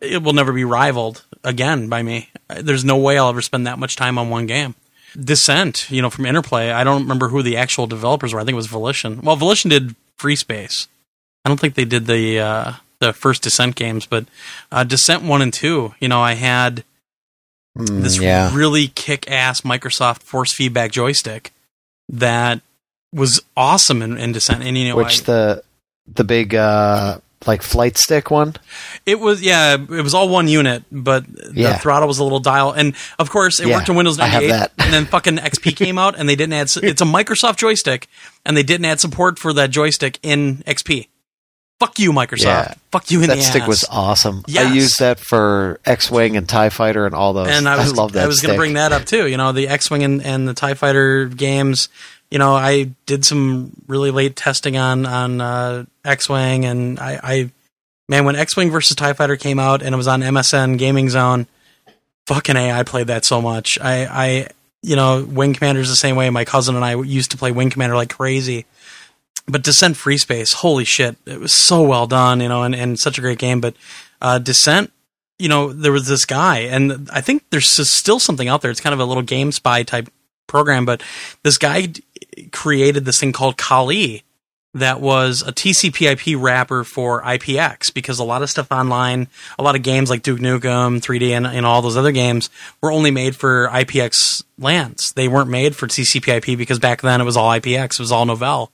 [0.00, 2.30] it will never be rivaled again by me.
[2.48, 4.76] There's no way I'll ever spend that much time on one game.
[5.20, 8.38] Descent, you know, from Interplay, I don't remember who the actual developers were.
[8.38, 9.20] I think it was Volition.
[9.20, 10.86] Well, Volition did FreeSpace.
[11.44, 12.72] I don't think they did the uh,
[13.02, 14.24] the first Descent games, but
[14.70, 15.94] uh, Descent one and two.
[16.00, 16.84] You know, I had
[17.74, 18.54] Mm, this yeah.
[18.54, 21.52] really kick-ass Microsoft force feedback joystick
[22.10, 22.60] that
[23.14, 24.62] was awesome in, in Descent.
[24.62, 25.64] And you know, Which I- the
[26.14, 27.16] the big uh
[27.46, 28.56] like flight stick one?
[29.06, 31.24] it was yeah, it was all one unit, but
[31.54, 31.72] Yeah.
[31.72, 34.68] the throttle was a little dial, and of course it Yeah, worked in Windows 98.
[34.78, 36.68] and then fucking XP came out, and they didn't add.
[36.82, 38.06] It's a Microsoft joystick,
[38.44, 41.08] and they didn't add support for that joystick in XP.
[41.82, 42.44] Fuck you, Microsoft.
[42.44, 42.74] Yeah.
[42.90, 43.68] Fuck you in that the stick ass.
[43.68, 44.44] was awesome.
[44.46, 44.66] Yes.
[44.66, 47.48] I used that for X-wing and Tie Fighter and all those.
[47.48, 48.24] and I was love that.
[48.24, 49.26] I was going to bring that up too.
[49.26, 51.88] You know, the X-wing and, and the Tie Fighter games.
[52.30, 57.50] You know, I did some really late testing on on uh, X-wing, and I, I
[58.08, 61.08] Man, when X Wing versus TIE Fighter came out and it was on MSN Gaming
[61.08, 61.46] Zone,
[62.26, 63.78] fucking A, I played that so much.
[63.80, 64.48] I, I,
[64.82, 66.28] you know, Wing Commander's the same way.
[66.28, 68.66] My cousin and I used to play Wing Commander like crazy.
[69.46, 73.18] But Descent FreeSpace, holy shit, it was so well done, you know, and, and such
[73.18, 73.60] a great game.
[73.60, 73.74] But
[74.20, 74.92] uh, Descent,
[75.38, 78.70] you know, there was this guy, and I think there's still something out there.
[78.70, 80.08] It's kind of a little game spy type
[80.46, 81.02] program, but
[81.42, 82.02] this guy d-
[82.52, 84.22] created this thing called Kali
[84.74, 89.28] that was a TCP/IP wrapper for IPX because a lot of stuff online,
[89.58, 92.48] a lot of games like Duke Nukem 3D and, and all those other games
[92.80, 95.12] were only made for IPX lands.
[95.14, 98.24] They weren't made for TCP/IP because back then it was all IPX, it was all
[98.24, 98.68] Novell.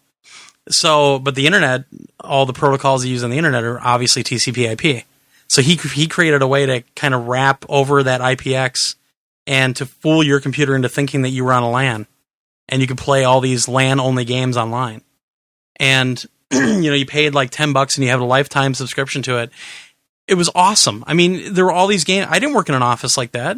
[0.70, 1.85] So, but the internet,
[2.20, 5.05] all the protocols you use on the internet are obviously TCP/IP.
[5.49, 8.97] So he he created a way to kind of wrap over that IPX
[9.47, 12.07] and to fool your computer into thinking that you were on a LAN,
[12.69, 15.01] and you could play all these LAN only games online.
[15.77, 16.23] And
[16.53, 19.51] you know, you paid like ten bucks and you have a lifetime subscription to it.
[20.27, 21.03] It was awesome.
[21.07, 22.27] I mean, there were all these games.
[22.28, 23.57] I didn't work in an office like that.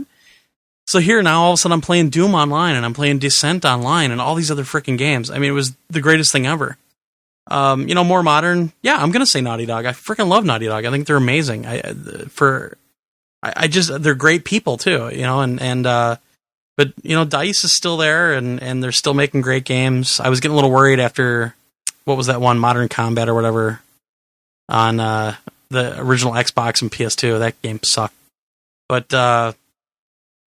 [0.87, 3.65] So here now, all of a sudden, I'm playing Doom online and I'm playing Descent
[3.65, 5.31] online and all these other freaking games.
[5.31, 6.79] I mean, it was the greatest thing ever.
[7.51, 8.73] Um, you know, more modern.
[8.83, 9.85] Yeah, I'm gonna say Naughty Dog.
[9.85, 10.85] I freaking love Naughty Dog.
[10.85, 11.67] I think they're amazing.
[11.67, 11.95] I uh,
[12.29, 12.77] for
[13.43, 15.11] I, I just they're great people too.
[15.13, 16.17] You know, and and uh,
[16.77, 20.21] but you know, Dice is still there and and they're still making great games.
[20.21, 21.55] I was getting a little worried after
[22.05, 23.81] what was that one Modern Combat or whatever
[24.69, 25.35] on uh,
[25.71, 27.41] the original Xbox and PS2.
[27.41, 28.15] That game sucked.
[28.89, 29.53] But uh,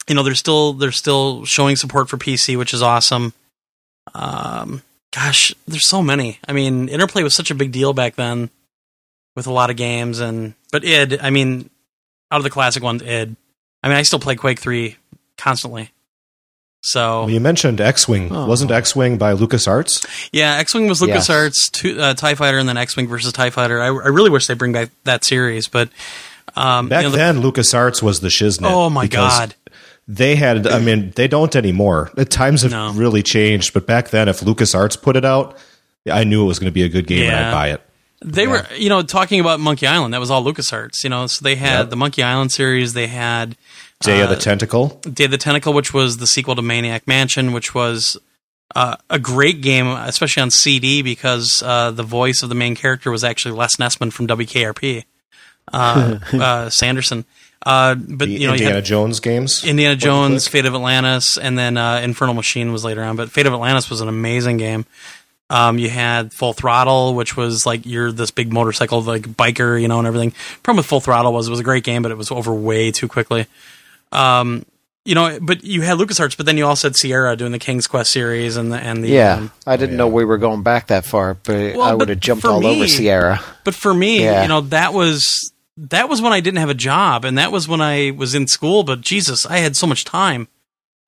[0.09, 3.33] you know, they're still they're still showing support for PC, which is awesome.
[4.15, 4.83] Um,
[5.13, 6.39] gosh, there's so many.
[6.49, 8.51] I mean, Interplay was such a big deal back then
[9.37, 11.71] with a lot of games, and but id, I mean,
[12.31, 13.37] out of the classic ones, id.
[13.83, 14.97] I mean, I still play Quake Three
[15.39, 15.91] constantly.
[16.85, 18.29] So Well, you mentioned X Wing.
[18.33, 18.47] Oh.
[18.47, 20.29] Wasn't X Wing by LucasArts?
[20.33, 21.29] yeah, X Wing was Yes.
[21.29, 23.81] LucasArts, two, uh, Tie Fighter, and then X Wing versus Tie Fighter.
[23.81, 25.91] I, I really wish they bring back that series, but
[26.57, 28.67] um, Back you know, the- then, LucasArts was the shiznit.
[28.69, 29.55] oh my god,
[30.09, 32.11] They had, I mean, they don't anymore.
[32.15, 32.93] The times have No.
[32.93, 35.57] really changed, but back then, if LucasArts put it out,
[36.11, 37.81] I knew it was going to be a good game and I'd buy it.
[38.25, 40.15] They were, you know, talking about Monkey Island.
[40.15, 41.03] That was all LucasArts.
[41.05, 41.91] You know, so they had Yep.
[41.91, 42.93] the Monkey Island series.
[42.95, 43.57] They had
[44.01, 45.01] Day of Uh, the Tentacle.
[45.13, 48.17] Day of the Tentacle, which was the sequel to Maniac Mansion, which was
[48.75, 53.11] uh, a great game, especially on CD, because uh, the voice of the main character
[53.11, 55.05] was actually Les Nessman from WKRP,
[55.73, 57.25] uh, uh, Sanderson.
[57.65, 59.65] Uh, but The you know, Indiana had Jones games.
[59.65, 60.49] Indiana Jones.
[60.49, 63.17] Fate of Atlantis, and then uh, Infernal Machine was later on.
[63.17, 64.85] But Fate of Atlantis was an amazing game.
[65.51, 69.87] Um, you had Full Throttle, which was like you're this big motorcycle like biker, you
[69.87, 70.33] know, and everything.
[70.63, 72.91] Problem with Full Throttle was it was a great game, but it was over way
[72.91, 73.47] too quickly.
[74.11, 74.65] Um,
[75.05, 77.87] you know, but you had LucasArts, but then you also had Sierra doing the King's
[77.89, 80.87] Quest series and the and the Yeah, um, I didn't know we were going back
[80.89, 83.41] that far, but Well, I would have jumped all me- over Sierra.
[83.65, 84.43] But for me, Yeah.
[84.43, 87.67] you know, that was that was when I didn't have a job, and that was
[87.69, 88.83] when I was in school.
[88.85, 90.49] But Jesus, I had so much time.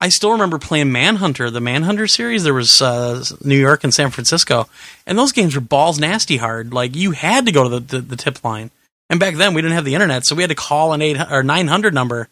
[0.01, 2.45] I still remember playing Manhunter, the Manhunter series.
[2.45, 4.69] There was uh, New York and San Francisco,
[5.07, 6.73] and those games were balls nasty hard.
[6.75, 8.71] Like you had to go to the, the, the tip line,
[9.09, 11.17] and back then we didn't have the internet, so we had to call an eight
[11.31, 12.29] or nine hundred number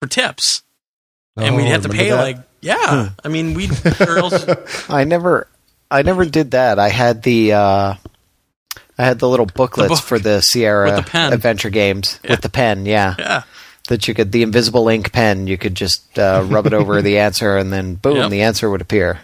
[0.00, 0.62] for tips,
[1.36, 2.16] and Oh, we'd have to pay that?
[2.22, 3.10] like yeah.
[3.24, 3.68] I mean, we
[4.04, 4.44] girls.
[4.88, 5.46] I never,
[5.90, 6.78] I never did that.
[6.78, 7.94] I had the, uh,
[8.98, 9.98] I had the little booklets book.
[10.02, 12.30] for the Sierra the adventure games Yeah.
[12.32, 12.86] with the pen.
[12.86, 13.42] Yeah, Yeah,
[13.88, 15.46] that you could the invisible ink pen.
[15.46, 18.30] You could just uh, rub it over the answer, and then boom, Yep.
[18.30, 19.20] the answer would appear.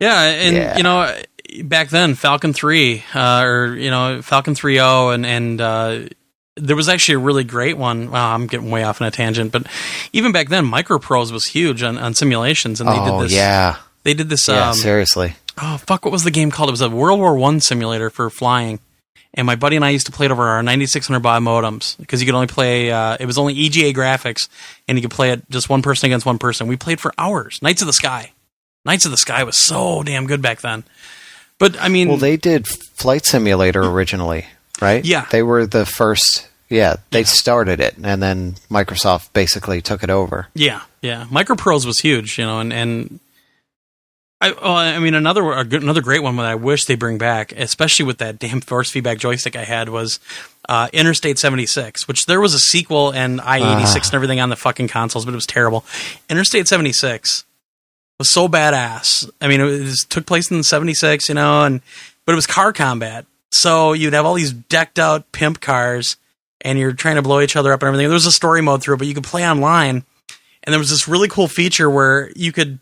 [0.00, 0.76] Yeah, and Yeah.
[0.76, 1.14] you know,
[1.64, 5.98] back then Falcon Three, uh, or you know, Falcon 3.0, and and uh,
[6.56, 8.10] there was actually a really great one.
[8.10, 9.64] Wow, I'm getting way off on a tangent, but
[10.12, 13.36] even back then, Microprose was huge on, on simulations, and they oh did this.
[13.36, 14.48] yeah, they did this.
[14.48, 14.70] yeah.
[14.70, 16.68] um, seriously, oh fuck, what was the game called?
[16.68, 18.80] It was a World War One simulator for flying.
[19.34, 22.20] And my buddy and I used to play it over our 9600 baud modems because
[22.20, 22.90] you could only play.
[22.90, 24.48] Uh, it was only EGA graphics,
[24.88, 26.66] and you could play it just one person against one person.
[26.66, 27.60] We played for hours.
[27.62, 28.32] Knights of the Sky.
[28.84, 30.84] Knights of the Sky was so damn good back then.
[31.58, 34.46] But I mean, well, they did Flight Simulator originally,
[34.80, 35.04] right?
[35.04, 35.26] Yeah.
[35.30, 36.48] they were the first.
[36.70, 40.48] Yeah, they started it, and then Microsoft basically took it over.
[40.54, 41.26] Yeah, yeah.
[41.30, 43.20] Microprose was huge, you know, and and
[44.40, 47.18] I, oh, I mean, another a good, another great one that I wish they bring
[47.18, 50.20] back, especially with that damn force feedback joystick I had, was
[50.68, 54.38] uh, Interstate seventy six, which there was a sequel and I eighty six and everything
[54.38, 55.84] on the fucking consoles, but it was terrible.
[56.30, 57.44] Interstate seventy six
[58.18, 59.28] was so badass.
[59.40, 61.80] I mean, it was, took place in seventy six, you know, and
[62.24, 66.16] but it was car combat, so you'd have all these decked out pimp cars,
[66.60, 68.06] and you're trying to blow each other up and everything.
[68.06, 70.04] There was a story mode through it, but you could play online
[70.68, 72.78] and there was this really cool feature where you could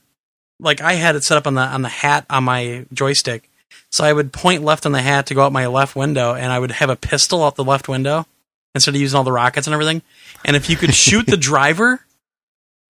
[0.60, 3.48] like I had it set up on the on the hat on my joystick.
[3.90, 6.52] So I would point left on the hat to go out my left window and
[6.52, 8.26] I would have a pistol out the left window
[8.74, 10.02] instead of using all the rockets and everything.
[10.44, 12.00] And if you could shoot the driver,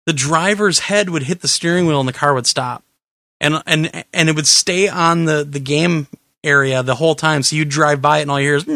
[0.06, 2.84] the driver's head would hit the steering wheel and the car would stop.
[3.42, 6.08] And and and it would stay on the the game
[6.44, 7.44] area the whole time.
[7.44, 8.68] So you'd drive by it and all you hear is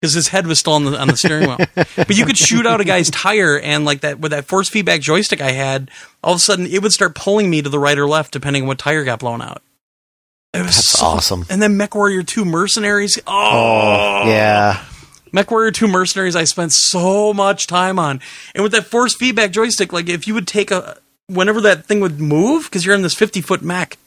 [0.00, 1.58] because his head was still on the on the steering wheel.
[1.96, 5.00] but you could shoot out a guy's tire and like that with that force feedback
[5.00, 5.90] joystick I had,
[6.22, 8.62] all of a sudden it would start pulling me to the right or left depending
[8.62, 9.62] on what tire got blown out.
[10.54, 11.44] It was That's so- awesome.
[11.50, 13.18] And then MechWarrior 2 Mercenaries.
[13.26, 14.82] Oh, Oh, yeah.
[15.32, 18.20] MechWarrior 2 Mercenaries I spent so much time on.
[18.54, 20.96] And with that force feedback joystick, like if you would take a
[21.26, 23.98] whenever that thing would move, because you're in this 50 foot mech,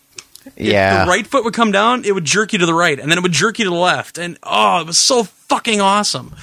[0.58, 1.06] Yeah.
[1.06, 3.18] the right foot would come down, it would jerk you to the right, and then
[3.18, 4.18] it would jerk you to the left.
[4.18, 6.36] And oh, it was so fucking awesome.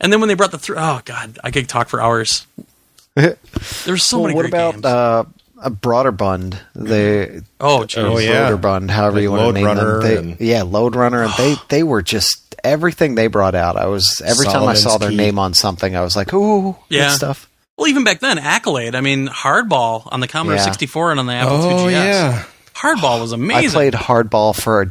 [0.00, 2.46] And then when they brought the thr oh god, I could talk for hours.
[3.14, 4.84] There's so well, many what great about games.
[4.84, 5.24] uh,
[5.62, 6.58] a Broderbund?
[6.74, 7.98] They oh, geez.
[8.02, 8.44] Oh, yeah.
[8.44, 10.18] Rotor bund, however Like you want to name Runner them.
[10.30, 13.76] and- They, yeah, Lode Runner, and they they were just everything they brought out.
[13.76, 15.16] I was every time I saw their Key.
[15.16, 17.08] name on something, I was like, ooh, Yeah.
[17.10, 17.48] good stuff.
[17.76, 18.94] Well, even back then, Accolade.
[18.94, 20.64] I mean, Hardball on the Commodore Yeah.
[20.64, 21.90] 64 and on the Apple Oh IIgs.
[21.92, 22.44] yeah.
[22.82, 23.70] Hardball was amazing.
[23.70, 24.90] I played hardball for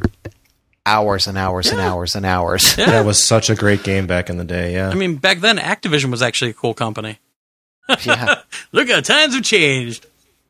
[0.86, 2.76] hours and hours and hours and hours.
[2.78, 2.86] Yeah.
[2.86, 4.72] That was such a great game back in the day.
[4.72, 4.88] Yeah.
[4.88, 7.18] I mean, back then, Activision was actually a cool company.
[8.04, 8.36] yeah,
[8.72, 10.06] Look how times have changed.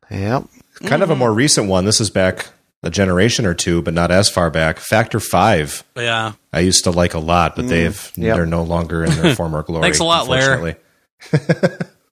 [0.09, 0.45] yep.
[0.85, 1.19] kind of a mm-hmm.
[1.19, 1.85] more recent one.
[1.85, 2.51] This is back
[2.85, 4.79] a generation or two, but not as far back.
[4.79, 5.83] Factor Five.
[5.97, 6.33] Yeah.
[6.53, 7.69] I used to like a lot, but mm.
[7.69, 8.37] they've yep.
[8.37, 9.83] they're no longer in their former glory.
[9.83, 10.77] Thanks a lot, Lair.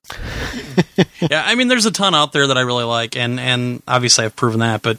[1.21, 4.25] yeah, I mean, there's a ton out there that I really like, and and obviously
[4.25, 4.81] I've proven that.
[4.81, 4.97] But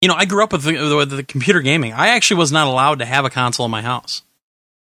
[0.00, 1.92] you know, I grew up with the, with the computer gaming.
[1.92, 4.22] I actually was not allowed to have a console in my house.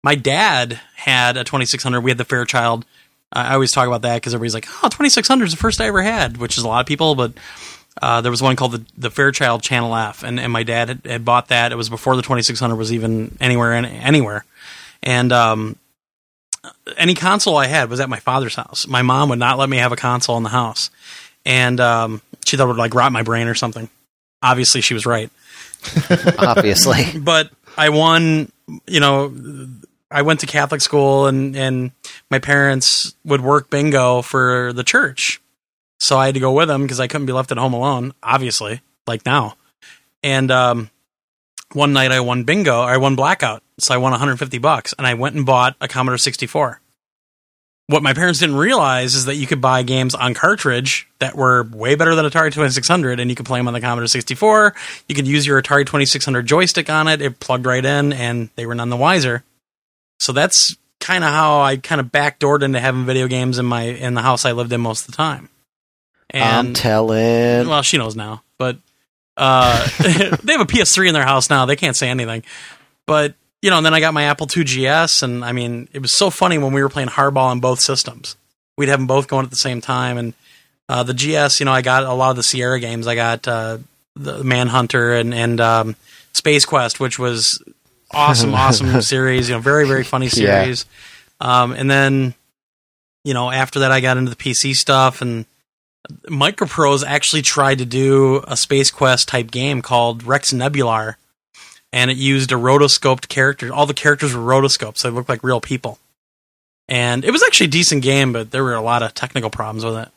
[0.03, 2.01] My dad had a 2600.
[2.01, 2.85] We had the Fairchild.
[3.31, 6.01] I always talk about that because everybody's like, "Oh, 2600 is the first I ever
[6.01, 7.15] had," which is a lot of people.
[7.15, 7.33] But
[8.01, 11.05] uh, there was one called the the Fairchild Channel F, and, and my dad had,
[11.05, 11.71] had bought that.
[11.71, 14.45] It was before the 2600 was even anywhere in, anywhere,
[15.03, 15.75] and um,
[16.97, 18.87] any console I had was at my father's house.
[18.87, 20.89] My mom would not let me have a console in the house,
[21.45, 23.89] and um, she thought it would like rot my brain or something.
[24.41, 25.29] Obviously, she was right.
[26.37, 28.51] Obviously, But I won.
[28.87, 29.33] You know,
[30.11, 31.91] I went to Catholic school, and and
[32.29, 35.41] my parents would work bingo for the church,
[35.99, 38.13] so I had to go with them because I couldn't be left at home alone.
[38.21, 39.55] Obviously, like now,
[40.23, 40.89] and um,
[41.73, 42.81] one night I won bingo.
[42.81, 46.17] I won blackout, so I won 150 bucks, and I went and bought a Commodore
[46.17, 46.81] 64.
[47.87, 51.63] What my parents didn't realize is that you could buy games on cartridge that were
[51.63, 54.75] way better than Atari 2600, and you could play them on the Commodore 64.
[55.07, 58.67] You could use your Atari 2600 joystick on it; it plugged right in, and they
[58.67, 59.43] were none the wiser.
[60.19, 63.83] So that's kind of how I kind of backdoored into having video games in my
[63.83, 65.49] in the house I lived in most of the time.
[66.31, 67.67] I'm telling.
[67.67, 68.77] Well, she knows now, but
[69.35, 69.87] uh,
[70.43, 71.65] they have a PS3 in their house now.
[71.65, 72.43] They can't say anything.
[73.07, 76.01] But you know, and then I got my Apple II GS, and I mean, it
[76.01, 78.35] was so funny when we were playing hardball on both systems.
[78.77, 80.33] We'd have them both going at the same time, and
[80.87, 83.05] uh, the GS, you know, I got a lot of the Sierra games.
[83.07, 83.79] I got uh,
[84.15, 85.95] the Manhunter and and um,
[86.33, 87.61] Space Quest, which was
[88.11, 89.49] awesome, awesome series.
[89.49, 90.63] You know, very very funny Yeah.
[90.63, 90.85] series.
[91.41, 92.33] Um, and then,
[93.23, 95.45] you know, after that, I got into the PC stuff, and
[96.27, 101.17] Microprose actually tried to do a Space Quest type game called Rex Nebular,
[101.91, 103.73] and it used a rotoscoped character.
[103.73, 105.99] All the characters were rotoscoped, so they looked like real people.
[106.87, 109.85] And it was actually a decent game, but there were a lot of technical problems
[109.85, 110.09] with it.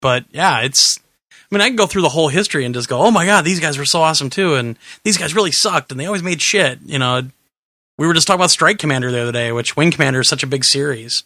[0.00, 0.98] But yeah, it's.
[1.30, 3.44] I mean, I can go through the whole history and just go, "Oh my god,
[3.44, 6.42] these guys were so awesome too," and these guys really sucked, and they always made
[6.42, 6.78] shit.
[6.84, 7.22] You know,
[7.98, 10.42] we were just talking about Strike Commander the other day, which Wing Commander is such
[10.42, 11.24] a big series,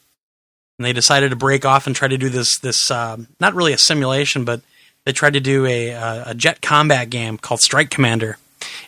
[0.78, 3.72] and they decided to break off and try to do this this um, not really
[3.72, 4.60] a simulation, but
[5.04, 8.38] they tried to do a a, a jet combat game called Strike Commander,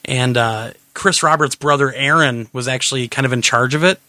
[0.04, 4.00] and uh, Chris Roberts' brother Erin was actually kind of in charge of it,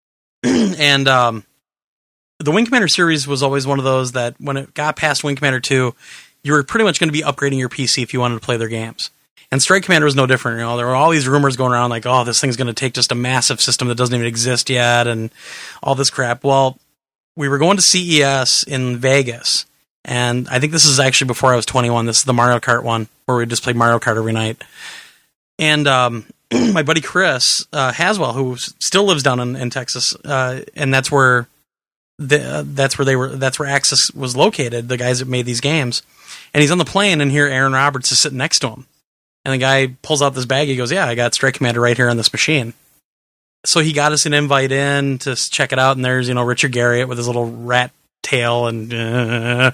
[0.44, 1.44] and um,
[2.38, 5.36] the Wing Commander series was always one of those that when it got past Wing
[5.36, 5.94] Commander two,
[6.42, 8.56] you were pretty much going to be upgrading your PC if you wanted to play
[8.56, 9.10] their games.
[9.52, 10.58] And Strike Commander was no different.
[10.58, 12.72] You know, there were all these rumors going around like, "Oh, this thing's going to
[12.72, 15.30] take just a massive system that doesn't even exist yet," and
[15.82, 16.44] all this crap.
[16.44, 16.78] Well,
[17.36, 19.66] we were going to CES in Vegas,
[20.04, 22.06] and I think this is actually before I was 21.
[22.06, 24.62] This is the Mario Kart one where we just played Mario Kart every night.
[25.60, 26.24] And um,
[26.72, 31.12] my buddy Chris uh, Haswell, who still lives down in, in Texas, uh, and that's
[31.12, 31.46] where
[32.18, 33.28] the, uh, that's where they were.
[33.28, 34.88] That's where Axis was located.
[34.88, 36.02] The guys that made these games,
[36.52, 38.86] and he's on the plane, and here Erin Roberts is sitting next to him,
[39.44, 40.66] and the guy pulls out this bag.
[40.66, 42.72] He goes, "Yeah, I got Strike Commander right here on this machine."
[43.66, 46.42] So he got us an invite in to check it out, and there's you know
[46.42, 49.72] Richard Garriott with his little rat tail, and uh,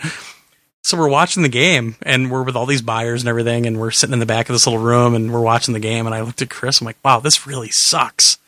[0.86, 3.90] so we're watching the game, and we're with all these buyers and everything, and we're
[3.90, 6.20] sitting in the back of this little room, and we're watching the game, and I
[6.20, 8.38] looked at Chris, I'm like, "Wow, this really sucks."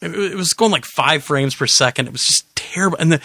[0.00, 2.06] it, it was going like five frames per second.
[2.06, 3.20] It was just terrible, and the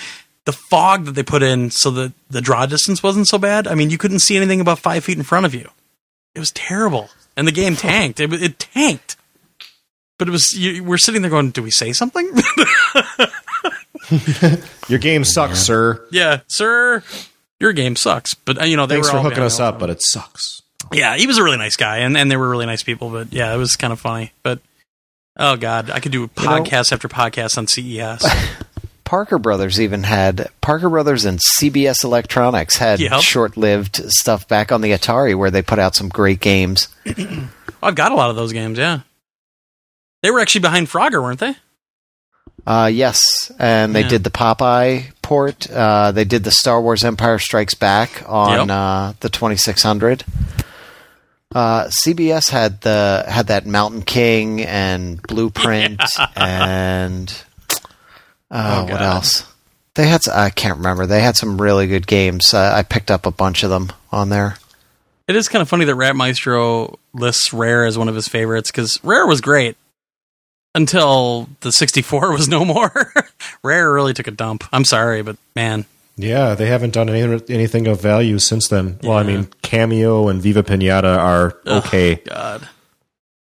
[0.46, 3.68] the fog that they put in so that the draw distance wasn't so bad.
[3.68, 5.70] I mean, you couldn't see anything about five feet in front of you.
[6.36, 8.20] It was terrible, and the game tanked.
[8.20, 9.16] It, it tanked.
[10.18, 12.30] But it was you, we're sitting there going, "Do we say something?"
[14.88, 16.06] Your game sucks, sir.
[16.12, 17.04] yeah, sir,
[17.60, 18.34] your game sucks.
[18.34, 20.62] But uh, you know, they Thanks were for hooking us up, but it sucks.
[20.94, 23.10] yeah, he was a really nice guy, and, and they were really nice people.
[23.10, 24.32] But yeah, it was kind of funny.
[24.44, 24.60] But
[25.38, 28.26] oh god, I could do podcast after podcast on CES.
[29.04, 33.22] Parker Brothers even had Parker Brothers and CBS Electronics had Yep.
[33.22, 36.88] short-lived stuff back on the Atari where they put out some great games.
[37.84, 38.80] I've got a lot of those games.
[38.80, 39.02] Yeah,
[40.24, 41.56] they were actually behind Frogger, weren't they?
[42.66, 43.20] Uh, yes,
[43.60, 44.08] and they Yeah.
[44.10, 45.70] did the Popeye port.
[45.70, 48.78] Uh, they did the Star Wars Empire Strikes Back on Yep.
[48.78, 50.24] uh, the 2600.
[51.54, 56.02] Uh, CBS had the had that Mountain King and Blueprint
[56.36, 57.34] and
[58.52, 59.52] uh, Oh, what else?
[59.96, 61.06] They had I can't remember.
[61.06, 62.54] They had some really good games.
[62.54, 64.58] I picked up a bunch of them on there.
[65.28, 68.70] It is kind of funny that Rat Maestro lists Rare as one of his favorites
[68.70, 69.78] because Rare was great
[70.76, 73.12] until the 64 was no more.
[73.64, 74.64] Rare really took a dump.
[74.72, 75.86] I'm sorry, but man,
[76.18, 79.00] Yeah, they haven't done any, anything of value since then.
[79.02, 82.68] Well, I mean, Kameo and Viva Pinata are okay, God.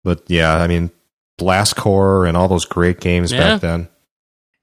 [0.03, 0.89] but yeah, I mean,
[1.37, 3.39] Blast Corps and all those great games Yeah.
[3.53, 3.87] back then.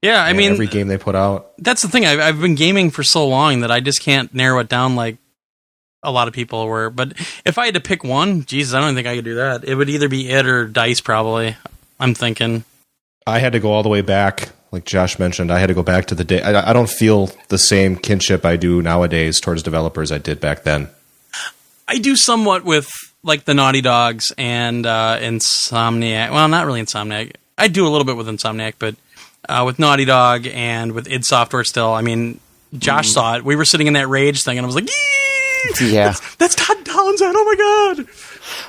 [0.01, 1.53] Yeah, I Yeah, mean, every game they put out.
[1.59, 2.05] that's the thing.
[2.05, 5.17] I've, I've been gaming for so long that I just can't narrow it down like
[6.03, 6.89] a lot of people were.
[6.89, 7.13] But
[7.45, 9.63] if I had to pick one, Jesus, I don't think I could do that.
[9.63, 11.55] It would either be it or Dice, probably.
[11.99, 12.63] I'm thinking.
[13.25, 15.51] I had to go all the way back, like Josh mentioned.
[15.51, 16.41] I had to go back to the day.
[16.41, 20.63] I, I don't feel the same kinship I do nowadays towards developers I did back
[20.63, 20.89] then.
[21.87, 22.89] I do somewhat with
[23.23, 26.31] like the Naughty Dogs and uh, Insomniac.
[26.31, 27.35] Well, not really Insomniac.
[27.57, 28.95] I do a little bit with Insomniac, but
[29.47, 31.93] uh, with Naughty Dog and with id Software still.
[31.93, 32.39] I mean,
[32.77, 33.45] Josh saw it.
[33.45, 35.91] We were sitting in that rage thing, and I was like, "Yee!
[35.91, 36.05] Yeah.
[36.07, 37.33] that's, that's Todd Townsend.
[37.35, 37.55] Oh my
[37.95, 38.07] god!"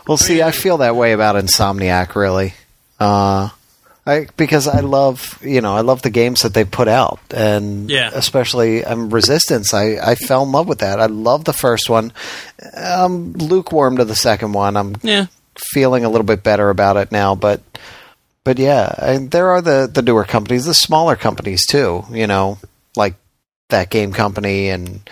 [0.06, 2.54] Well, see, I feel that way about Insomniac, really.
[3.00, 3.48] Uh,
[4.06, 7.90] I because I love you know I love the games that they put out, and
[7.90, 8.10] Yeah.
[8.12, 9.72] especially um, Resistance.
[9.72, 11.00] I I fell in love with that.
[11.00, 12.12] I love the first one.
[12.76, 14.76] I'm lukewarm to the second one.
[14.76, 15.26] I'm Yeah,
[15.72, 17.62] feeling a little bit better about it now, but
[18.44, 22.04] but yeah, I, there are the the newer companies, the smaller companies too.
[22.10, 22.58] You know,
[22.96, 23.14] like
[23.70, 25.08] thatgamecompany and.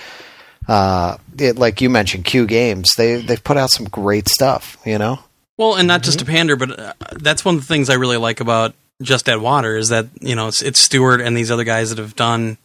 [0.69, 2.95] Uh, it, like you mentioned, Q Games.
[2.97, 4.77] They they've put out some great stuff.
[4.87, 5.19] You know.
[5.63, 8.17] Well, and not just to pander, but uh, that's one of the things I really
[8.17, 11.63] like about Just Add Water is that you know it's, it's Stewart and these other
[11.63, 12.59] guys that have done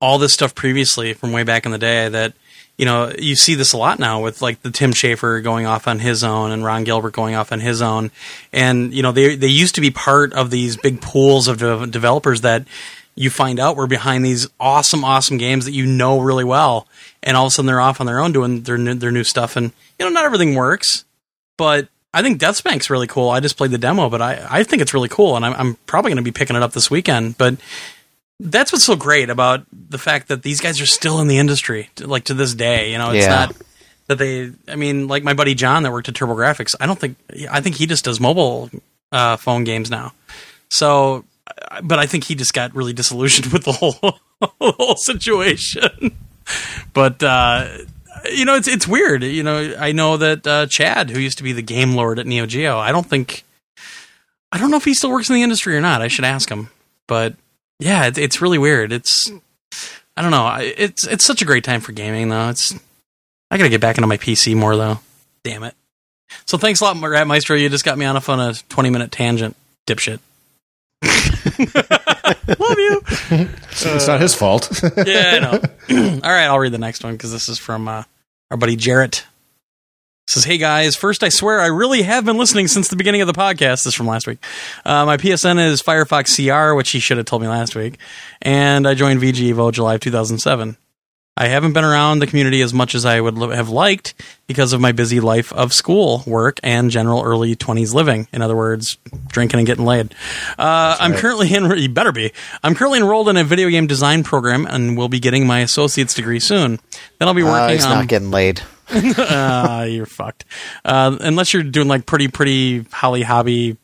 [0.00, 2.08] all this stuff previously from way back in the day.
[2.08, 2.34] That
[2.78, 5.88] you know you see this a lot now with like the Tim Schafer going off
[5.88, 8.12] on his own and Ron Gilbert going off on his own,
[8.52, 11.88] and you know they they used to be part of these big pools of de-
[11.88, 12.64] developers that
[13.16, 16.86] you find out were behind these awesome, awesome games that you know really well,
[17.24, 19.24] and all of a sudden they're off on their own doing their new, their new
[19.24, 21.04] stuff, and you know not everything works,
[21.56, 21.88] but
[22.18, 23.28] I think Deathspank's really cool.
[23.28, 25.74] I just played the demo, but I, I think it's really cool, and I'm, I'm
[25.86, 27.36] probably going to be picking it up this weekend.
[27.36, 27.56] But
[28.40, 31.90] that's what's so great about the fact that these guys are still in the industry,
[32.00, 32.90] like to this day.
[32.92, 33.34] You know, it's Yeah.
[33.34, 33.56] not
[34.06, 34.50] that they.
[34.68, 36.74] I mean, like my buddy John that worked at TurboGrafx.
[36.80, 37.16] I don't think.
[37.50, 38.70] I think he just does mobile
[39.12, 40.12] uh, phone games now.
[40.70, 41.24] So,
[41.82, 43.96] but I think he just got really disillusioned with the whole
[44.60, 46.16] whole situation.
[46.94, 47.68] but uh,
[48.30, 49.22] you know, it's it's weird.
[49.22, 52.26] You know, I know that uh, Chad, who used to be the game lord at
[52.26, 53.44] Neo Geo, I don't think,
[54.52, 56.02] I don't know if he still works in the industry or not.
[56.02, 56.70] I should ask him.
[57.06, 57.34] But
[57.78, 58.92] yeah, it's it's really weird.
[58.92, 59.30] It's
[60.16, 60.56] I don't know.
[60.60, 62.48] It's it's such a great time for gaming though.
[62.48, 62.74] It's
[63.50, 65.00] I gotta get back into my PC more though.
[65.44, 65.74] Damn it.
[66.46, 67.56] So thanks a lot, Rat Maestro.
[67.56, 69.56] You just got me on a fun a twenty minute tangent,
[69.86, 70.20] dipshit.
[72.58, 73.02] Love you.
[73.06, 74.68] it's not his fault.
[74.96, 75.50] Yeah, I know.
[76.24, 78.02] All right, I'll read the next one because this is from uh,
[78.50, 79.24] our buddy Jarrett.
[80.28, 83.28] Says, "Hey guys, first I swear I really have been listening since the beginning of
[83.28, 83.84] the podcast.
[83.84, 84.38] This is from last week.
[84.84, 87.98] Uh, my PSN is Firefox CR, which he should have told me last week,
[88.42, 90.76] and I joined VG Evo July of 2007.
[91.38, 94.14] I haven't been around the community as much as I would have liked
[94.46, 98.26] because of my busy life of school, work, and general early 20s living.
[98.32, 98.96] In other words,
[99.28, 100.14] drinking and getting laid.
[100.58, 102.32] Uh, I'm currently in, you better be.
[102.62, 106.14] I'm currently enrolled in a video game design program and will be getting my associate's
[106.14, 106.78] degree soon.
[107.18, 107.90] Then I'll be Uh, working he's on.
[107.98, 108.62] not getting laid.
[108.90, 110.46] uh, you're fucked.
[110.86, 113.76] Uh, unless you're doing like pretty, pretty Holly Hobbie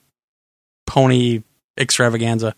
[0.87, 1.43] pony
[1.77, 2.55] extravaganza.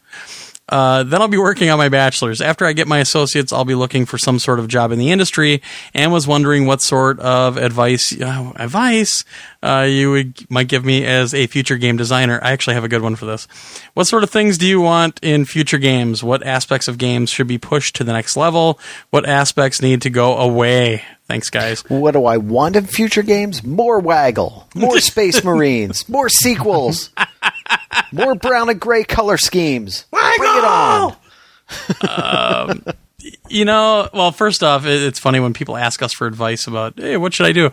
[0.68, 2.40] Uh, then I'll be working on my bachelor's.
[2.40, 5.10] After I get my associates, I'll be looking for some sort of job in the
[5.10, 5.62] industry,
[5.92, 9.24] and was wondering what sort of advice uh, advice
[9.62, 12.40] uh, you would might give me as a future game designer.
[12.42, 13.46] I actually have a good one for this.
[13.92, 16.24] What sort of things do you want in future games?
[16.24, 18.78] What aspects of games should be pushed to the next level?
[19.10, 21.02] What aspects need to go away?
[21.26, 21.80] Thanks, guys.
[21.88, 23.64] What do I want in future games?
[23.64, 27.10] More Waggle, more Space Marines, more sequels,
[28.12, 30.06] more brown and gray color schemes.
[30.10, 31.16] Bring it on.
[33.48, 37.16] you know, well, first off, it's funny when people ask us for advice about, hey,
[37.16, 37.70] what should I do?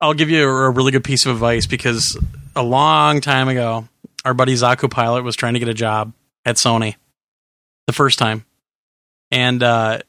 [0.00, 2.18] I'll give you a, a really good piece of advice because
[2.56, 3.88] a long time ago,
[4.24, 6.12] our buddy Zaku Pilot was trying to get a job
[6.44, 6.96] at Sony
[7.86, 8.44] the first time.
[9.30, 10.00] And uh,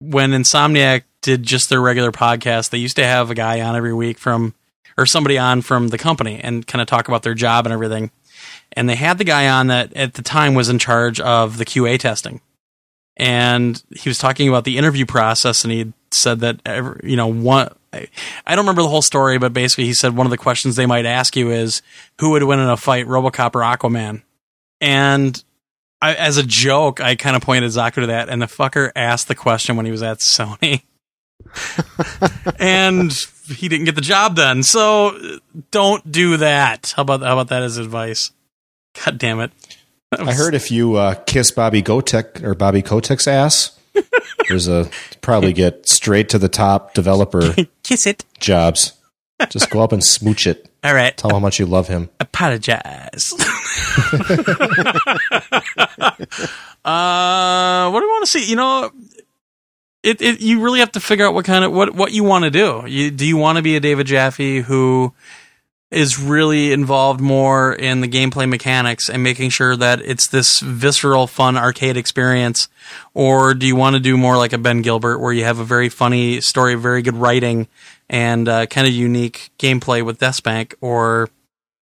[0.00, 3.92] when Insomniac did just their regular podcast, they used to have a guy on every
[3.92, 4.54] week from,
[4.96, 8.10] or somebody on from the company and kind of talk about their job and everything.
[8.72, 11.64] And they had the guy on that at the time was in charge of the
[11.64, 12.40] QA testing.
[13.16, 17.26] And he was talking about the interview process and he said that every, you know
[17.26, 18.08] one I
[18.46, 20.86] I don't remember the whole story but basically he said one of the questions they
[20.86, 21.82] might ask you is
[22.18, 24.22] who would win in a fight RoboCop or Aquaman?
[24.80, 25.42] And
[26.00, 29.28] I, as a joke I kind of pointed Zaku to that and the fucker asked
[29.28, 30.82] the question when he was at Sony.
[32.58, 33.12] And
[33.50, 35.16] he didn't get the job then so
[35.70, 38.30] don't do that how about how about that as advice
[39.04, 39.50] god damn it
[40.10, 43.78] That I heard if you uh, kiss Bobby Gotek or Bobby Kotick's ass,
[44.48, 44.88] there's a
[45.20, 47.54] probably get straight to the top developer
[47.84, 48.94] kiss it jobs.
[49.48, 50.68] Just go up and smooch it.
[50.84, 52.10] all right Tell him how much you love him.
[52.20, 53.32] apologize.
[56.84, 58.48] uh, what do I want to see?
[58.48, 58.90] You know,
[60.02, 62.44] it, it you really have to figure out what kind of what what you want
[62.44, 62.84] to do.
[62.86, 65.12] You, do you want to be a David Jaffe who
[65.90, 71.26] is really involved more in the gameplay mechanics and making sure that it's this visceral,
[71.26, 72.68] fun arcade experience,
[73.12, 75.64] or do you want to do more like a Ben Gilbert where you have a
[75.64, 77.66] very funny story, very good writing,
[78.08, 81.28] and uh, kind of unique gameplay with Deathspank, or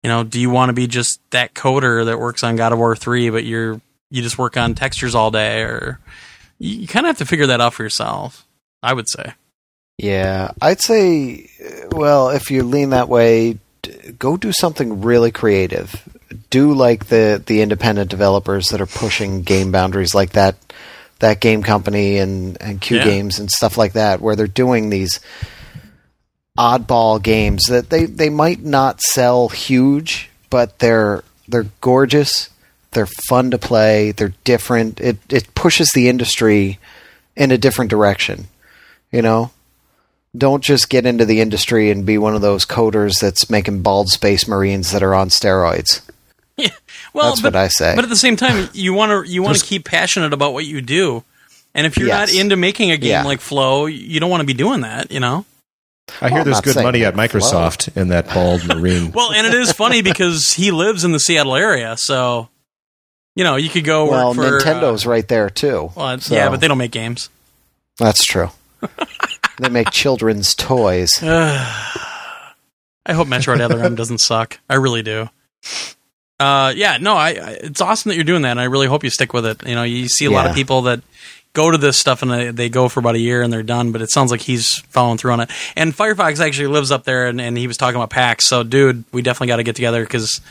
[0.03, 2.79] you know, do you want to be just that coder that works on God of
[2.79, 5.99] War 3, but you're you just work on textures all day or
[6.59, 8.45] you, you kind of have to figure that out for yourself,
[8.83, 9.33] I would say.
[9.97, 11.49] Yeah, I'd say,
[11.91, 13.57] well, if you lean that way,
[14.19, 16.07] go do something really creative.
[16.49, 20.55] Do like the the independent developers that are pushing game boundaries, like that
[21.19, 23.05] thatgamecompany and and Q Yeah.
[23.05, 25.19] Games and stuff like that, where they're doing these
[26.57, 32.49] oddball games that they they might not sell huge, but they're they're gorgeous.
[32.91, 34.11] They're fun to play.
[34.11, 34.99] They're different.
[34.99, 36.79] It it pushes the industry
[37.35, 38.47] in a different direction.
[39.11, 39.51] You know,
[40.37, 44.09] don't just get into the industry and be one of those coders that's making bald
[44.09, 46.01] space marines that are on steroids.
[46.59, 46.69] Yeah.
[47.13, 47.93] Well, That's but, what I say.
[47.95, 50.65] But at the same time, you want to you want to keep passionate about what
[50.65, 51.23] you do.
[51.75, 52.33] And if you're Yes.
[52.33, 53.23] not into making a game Yeah.
[53.25, 55.45] like Flow, you don't want to be doing that, you know?
[56.19, 57.39] I hear Well, I'm there's good money at that flow.
[57.39, 59.11] Microsoft in that bald marine.
[59.13, 62.49] Well, and it is funny because he lives in the Seattle area, so
[63.37, 65.91] you know, you could go well, for uh, Nintendo's right there too.
[65.95, 67.29] well, So, yeah, but they don't make games.
[67.99, 68.49] that's true.
[69.59, 71.11] they make children's toys.
[71.21, 74.59] I hope Metroid Other M doesn't suck.
[74.67, 75.29] I really do.
[76.39, 77.57] Uh, yeah, no, I, I.
[77.61, 79.65] It's awesome that you're doing that, and I really hope you stick with it.
[79.67, 81.01] You know, you see a lot of people that
[81.53, 83.91] go to this stuff and they, they go for about a year and they're done,
[83.91, 85.49] but it sounds like he's following through on it.
[85.75, 88.47] And Firefox actually lives up there, and, and he was talking about PAX.
[88.47, 90.41] So, dude, we definitely got to get together because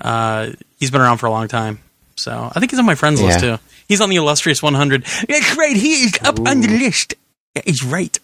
[0.00, 1.80] uh, he's been around for a long time.
[2.16, 3.58] So, I think he's on my friends list too.
[3.88, 5.04] He's on the illustrious 100.
[5.28, 5.76] That's right.
[5.76, 7.14] He is up on the list.
[7.54, 8.18] That is right.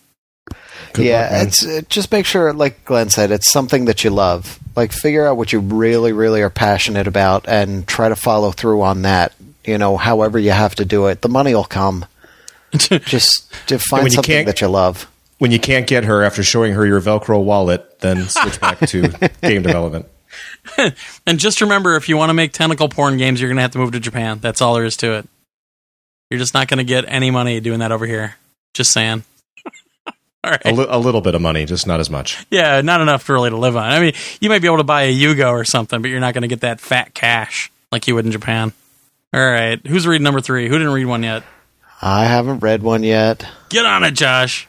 [0.92, 4.10] Good yeah, luck, it's uh, just make sure, like Glenn said, it's something that you
[4.10, 4.58] love.
[4.74, 8.82] Like, figure out what you really, really are passionate about, and try to follow through
[8.82, 9.32] on that.
[9.64, 12.06] You know, however you have to do it, the money will come.
[12.78, 15.08] just to find when something can't- that you love.
[15.38, 19.08] when you can't get her after showing her your Velcro wallet, then switch back to
[19.42, 20.06] game development.
[21.26, 23.72] And just remember, if you want to make tentacle porn games, you're going to have
[23.72, 24.38] to move to Japan.
[24.40, 25.28] That's all there is to it.
[26.30, 28.36] You're just not going to get any money doing that over here.
[28.74, 29.24] Just saying.
[30.06, 30.64] all right.
[30.64, 32.44] A, li- a little bit of money, just not as much.
[32.50, 33.84] yeah, not enough really to live on.
[33.90, 36.34] I mean, you might be able to buy a Yugo or something, but you're not
[36.34, 38.72] going to get that fat cash like you would in Japan.
[39.32, 39.84] All right.
[39.86, 40.68] Who's reading number three?
[40.68, 41.42] Who didn't read one yet?
[42.02, 43.46] I haven't read one yet.
[43.68, 44.66] Get on it, Josh.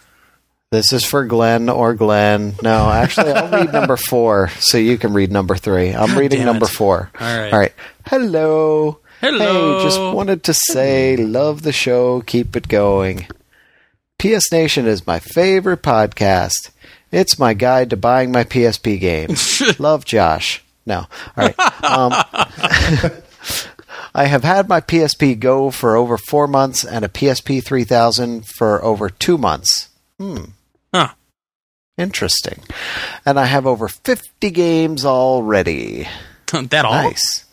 [0.71, 2.53] This is for Glenn or Glenn.
[2.63, 5.89] No, actually, I'll read number four so you can read number three.
[5.89, 7.11] I'm reading number four.
[7.19, 7.51] All right.
[7.51, 7.73] All right.
[8.05, 8.99] Hello.
[9.19, 9.77] Hello.
[9.79, 12.21] Hey, just wanted to say, love the show.
[12.21, 13.27] Keep it going.
[14.17, 16.69] PS Nation is my favorite podcast.
[17.11, 19.61] It's my guide to buying my PSP games.
[19.79, 20.63] love Josh.
[20.85, 20.99] No.
[20.99, 21.59] All right.
[21.83, 22.13] Um,
[24.15, 28.81] I have had my PSP Go for over four months and a PSP 3000 for
[28.81, 29.89] over two months.
[30.17, 30.45] Hmm.
[30.93, 31.09] Huh.
[31.97, 32.61] Interesting.
[33.25, 36.07] And I have over 50 games already.
[36.51, 37.03] that all?
[37.03, 37.45] Nice.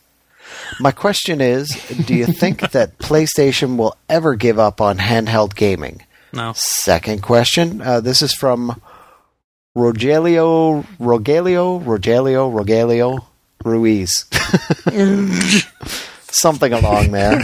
[0.80, 1.68] My question is
[2.06, 6.04] Do you think that PlayStation will ever give up on handheld gaming?
[6.32, 6.52] No.
[6.54, 7.80] Second question.
[7.80, 8.80] Uh, this is from
[9.76, 13.24] Rogelio, Rogelio, Rogelio, Rogelio
[13.64, 14.26] Ruiz.
[16.30, 17.42] Something along there.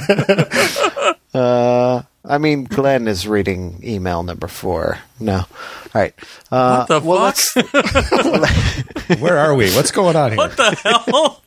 [1.32, 4.98] Uh, I mean, Glenn is reading email number four.
[5.20, 5.36] No.
[5.40, 5.46] All
[5.94, 6.14] right.
[6.50, 9.18] Uh, What the well, fuck?
[9.20, 9.70] Where are we?
[9.72, 10.38] What's going on here?
[10.38, 11.42] What the hell?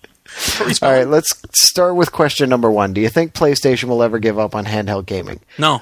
[0.87, 2.93] all right, let's start with question number one.
[2.93, 5.39] Do you think PlayStation will ever give up on handheld gaming?
[5.57, 5.81] No.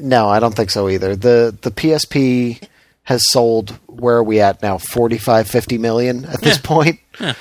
[0.00, 1.14] No, I don't think so either.
[1.14, 2.60] The the PSP
[3.04, 4.78] has sold where are we at now?
[4.78, 6.62] 45 50 million at this Yeah.
[6.64, 7.00] point.
[7.20, 7.34] Yeah.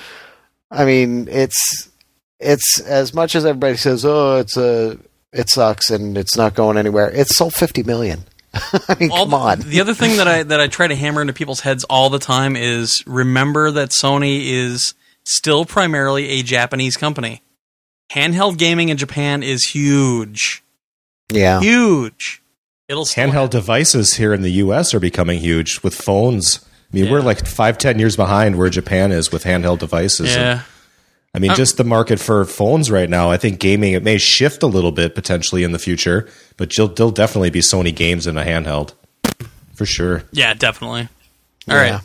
[0.70, 1.90] I mean, it's
[2.40, 5.00] it's as much as everybody says, "Oh, it's a
[5.32, 8.24] it sucks and it's not going anywhere." It's sold 50 million.
[8.54, 9.60] I mean, All come on.
[9.62, 12.20] The other thing that I that I try to hammer into people's heads all the
[12.20, 14.94] time is remember that Sony is
[15.26, 17.42] still primarily a Japanese company.
[18.12, 20.64] Handheld gaming in Japan is huge.
[21.32, 21.60] yeah.
[21.60, 22.42] Huge.
[22.88, 24.96] It'll still Handheld devices here in the U.S.
[24.96, 26.66] are becoming huge with phones.
[26.92, 30.36] I mean, we're like five, ten years behind where Japan is with handheld devices.
[30.36, 30.62] And, Yeah.
[31.34, 33.30] I mean, Um, just the market for phones right now.
[33.30, 36.28] I think gaming it may shift a little bit potentially in the future,
[36.58, 38.94] but you'll, there'll definitely be Sony games in a handheld
[39.76, 40.24] for sure.
[40.32, 41.08] Yeah, definitely.
[41.70, 41.88] All right.
[41.88, 42.02] Yeah.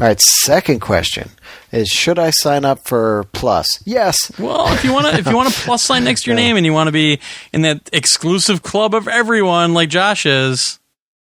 [0.00, 1.30] All right, second question
[1.70, 3.66] is should I sign up for Plus?
[3.86, 4.16] Yes.
[4.40, 6.56] Well, if you want to, if you want a plus sign next to your name
[6.56, 7.20] and you want to be
[7.52, 10.80] in that exclusive club of everyone like Josh is,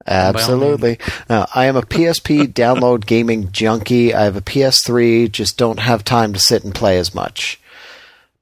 [0.06, 0.98] Absolutely.
[1.28, 4.14] Now, I am a PSP download gaming junkie.
[4.14, 7.60] I have a PS3, just don't have time to sit and play as much.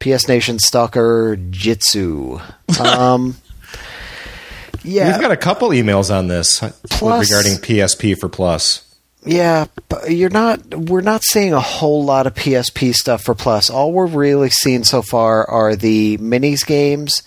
[0.01, 2.39] PS Nation Stalker Jitsu.
[2.81, 3.37] Um,
[4.85, 8.85] yeah, We've got a couple emails on this Plus- regarding PSP for Plus.
[9.25, 10.73] yeah, but you're not.
[10.73, 13.69] We're not seeing a whole lot of PSP stuff for Plus.
[13.71, 17.23] All we're really seeing so far are the minis games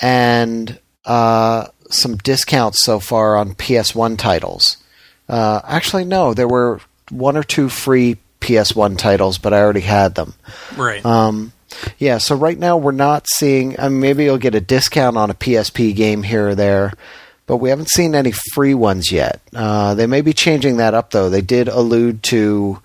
[0.00, 4.78] and uh, some discounts so far on PS1 titles.
[5.28, 6.80] Uh, actually, no, there were
[7.10, 10.34] one or two free PS1 titles, but I already had them.
[10.76, 11.04] right?
[11.04, 11.52] Um,
[11.98, 13.78] yeah, so right now we're not seeing.
[13.80, 16.92] I mean, maybe you'll get a discount on a PSP game here or there,
[17.46, 19.40] but we haven't seen any free ones yet.
[19.54, 21.30] Uh, they may be changing that up though.
[21.30, 22.80] They did allude to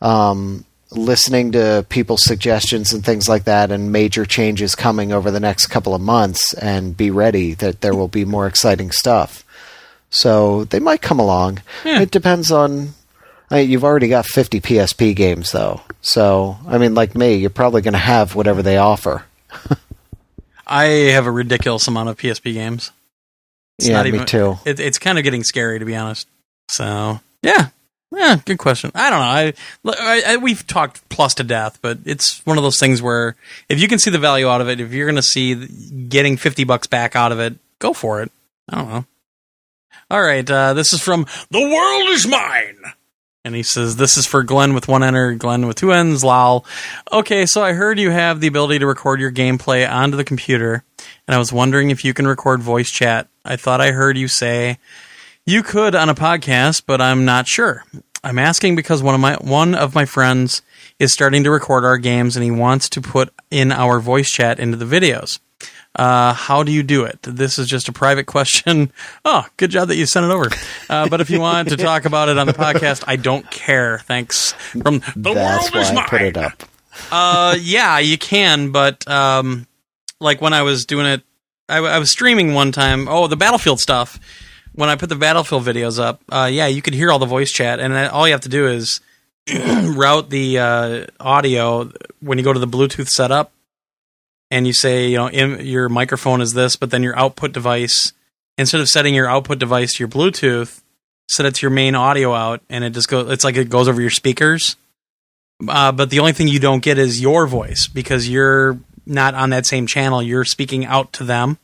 [0.00, 5.40] um, listening to people's suggestions and things like that, and major changes coming over the
[5.40, 6.54] next couple of months.
[6.54, 9.44] And be ready that there will be more exciting stuff.
[10.10, 11.62] So they might come along.
[11.84, 12.00] Yeah.
[12.00, 12.94] It depends on.
[13.50, 15.80] I mean, you've already got 50 PSP games, though.
[16.02, 19.24] So, I mean, like me, you're probably going to have whatever they offer.
[20.66, 22.90] I have a ridiculous amount of PSP games.
[23.78, 24.58] It's yeah, not me too.
[24.66, 26.26] It, it's kind of getting scary to be honest.
[26.68, 27.68] So yeah,
[28.10, 28.90] yeah, good question.
[28.94, 29.92] I don't know.
[29.92, 33.36] I, I, I we've talked plus to death, but it's one of those things where
[33.68, 35.66] if you can see the value out of it, if you're going to see
[36.08, 38.32] getting fifty bucks back out of it, go for it.
[38.68, 39.04] I don't know.
[40.10, 42.78] All right, uh, this is from the world is mine.
[43.44, 46.66] And he says, This is for Glenn with one enter, Glenn with two ends, lol.
[47.12, 50.82] Okay, so I heard you have the ability to record your gameplay onto the computer,
[51.26, 53.28] and I was wondering if you can record voice chat.
[53.44, 54.78] I thought I heard you say
[55.48, 57.82] you could on a podcast, but I'm not sure.
[58.22, 60.60] I'm asking because one of my one of my friends
[60.98, 64.60] is starting to record our games and he wants to put in our voice chat
[64.60, 65.38] into the videos.
[65.96, 67.22] Uh, how do you do it?
[67.22, 68.92] This is just a private question.
[69.24, 70.50] Oh, good job that you sent it over.
[70.90, 74.00] Uh, but if you want to talk about it on the podcast, I don't care.
[74.00, 74.52] Thanks.
[74.52, 76.62] From the That's world why is I put it up.
[77.10, 79.66] Uh, yeah, you can, but um,
[80.20, 81.22] like when I was doing it,
[81.70, 83.08] I, I was streaming one time.
[83.08, 84.20] Oh, the Battlefield stuff.
[84.78, 87.50] When I put the Battlefield videos up, uh, yeah, you could hear all the voice
[87.50, 89.00] chat, and all you have to do is
[89.52, 91.90] route the uh, audio
[92.20, 93.50] when you go to the Bluetooth setup,
[94.52, 98.12] and you say, you know, in, your microphone is this, but then your output device,
[98.56, 100.80] instead of setting your output device to your Bluetooth,
[101.26, 103.28] set it to your main audio out, and it just goes.
[103.32, 104.76] It's like it goes over your speakers.
[105.66, 109.50] Uh, but the only thing you don't get is your voice because you're not on
[109.50, 110.22] that same channel.
[110.22, 111.58] You're speaking out to them.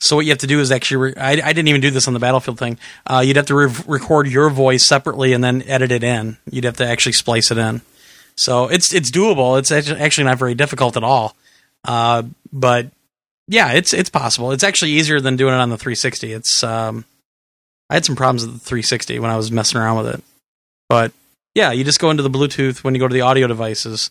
[0.00, 2.06] So what you have to do is actually, re- I, I didn't even do this
[2.08, 2.78] on the Battlefield thing.
[3.06, 6.36] Uh, you'd have to re- record your voice separately and then edit it in.
[6.50, 7.80] You'd have to actually splice it in.
[8.36, 9.58] So it's it's doable.
[9.58, 11.36] It's actually not very difficult at all.
[11.84, 12.90] Uh, but
[13.46, 14.52] yeah, it's it's possible.
[14.52, 16.32] It's actually easier than doing it on the 360.
[16.32, 17.04] It's um,
[17.90, 20.24] I had some problems with the 360 when I was messing around with it,
[20.88, 21.12] but
[21.54, 24.10] yeah, you just go into the Bluetooth when you go to the audio devices,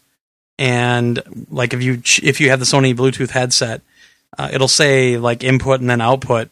[0.57, 3.81] and like if you if you have the Sony Bluetooth headset,
[4.37, 6.49] uh, it'll say like input and then output,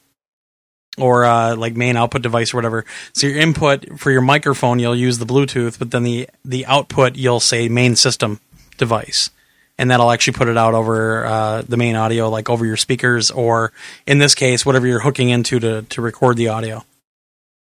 [0.97, 2.85] or uh, like main output device or whatever.
[3.13, 7.15] So your input for your microphone, you'll use the Bluetooth, but then the the output,
[7.15, 8.39] you'll say main system
[8.77, 9.29] device,
[9.77, 13.31] and that'll actually put it out over uh, the main audio, like over your speakers,
[13.31, 13.71] or
[14.05, 16.83] in this case, whatever you're hooking into to to record the audio.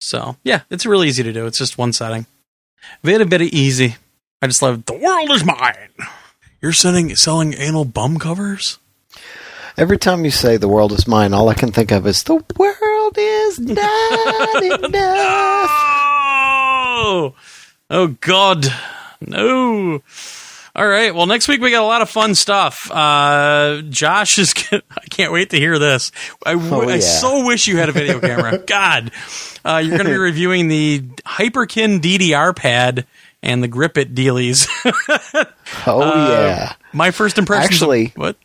[0.01, 1.47] So yeah, it's really easy to do.
[1.47, 2.27] It's just one setting.
[3.03, 3.97] Very very easy.
[4.43, 5.89] I just love the world is mine.
[6.61, 8.79] You're sending selling anal bum covers.
[9.77, 12.35] Every time you say the world is mine, all I can think of is the
[12.57, 15.71] world is not enough.
[16.97, 17.35] Oh,
[17.91, 18.67] oh God,
[19.21, 20.01] no.
[20.77, 21.15] All right.
[21.15, 22.89] Well, next week we got a lot of fun stuff.
[22.91, 24.55] Uh, Josh is.
[24.73, 24.81] I
[25.11, 26.11] can't wait to hear this.
[26.47, 28.59] I, w- Oh, I so wish you had a video camera.
[28.67, 29.11] God,
[29.65, 33.07] uh, you're going to be reviewing the Hyperkin DDR pad
[33.43, 34.69] and the Grip It dealies.
[35.87, 36.73] Oh Uh, yeah.
[36.93, 37.65] My first impression.
[37.73, 38.37] Actually- what?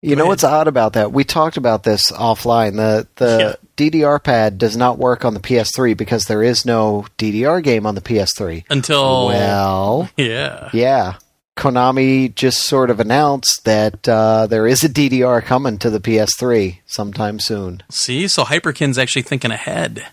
[0.00, 0.28] You Go know ahead.
[0.28, 1.12] what's odd about that?
[1.12, 2.76] We talked about this offline.
[2.76, 7.62] The the DDR pad does not work on the PS3 because there is no DDR
[7.62, 8.64] game on the PS3.
[8.70, 10.70] Until Well, yeah.
[10.72, 11.14] yeah.
[11.56, 16.78] Konami just sort of announced that uh, there is a DDR coming to the PS3
[16.86, 17.82] sometime soon.
[17.90, 20.06] See, so Hyperkin's actually thinking ahead.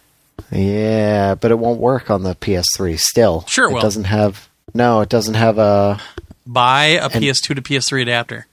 [0.52, 3.46] Yeah, but it won't work on the PS3 still.
[3.48, 6.02] Sure it doesn't have No, it doesn't have a
[6.48, 8.48] Buy a PS2 to PS3 adapter.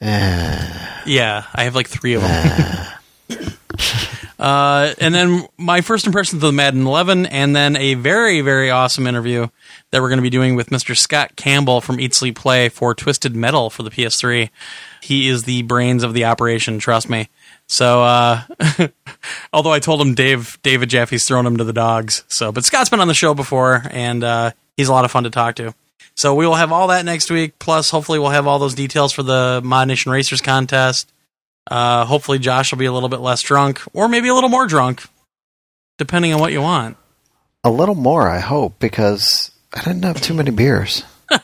[0.00, 2.86] Uh, Yeah, I have like three of them.
[4.38, 8.70] uh, and then my first impressions of the Madden 11, and then a very, very
[8.70, 9.48] awesome interview
[9.90, 10.96] that we're going to be doing with Mr.
[10.96, 14.50] Scott Campbell from Eat Sleep Play for Twisted Metal for the PS3.
[15.00, 17.28] He is the brains of the operation, trust me.
[17.66, 18.42] So, uh,
[19.52, 22.24] although I told him Dave, David Jaffe's thrown him to the dogs.
[22.28, 25.24] So, but Scott's been on the show before, and uh, he's a lot of fun
[25.24, 25.74] to talk to.
[26.14, 27.58] So we will have all that next week.
[27.58, 31.12] Plus, hopefully, we'll have all those details for the ModNation Racers contest.
[31.70, 34.66] Uh, hopefully, Josh will be a little bit less drunk, or maybe a little more
[34.66, 35.02] drunk,
[35.98, 36.96] depending on what you want.
[37.64, 41.02] a little more, I hope, because I didn't have too many beers.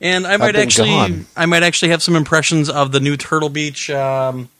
[0.00, 1.26] And I might actually, gone.
[1.36, 4.50] I might actually have some impressions of the new Turtle Beach, um,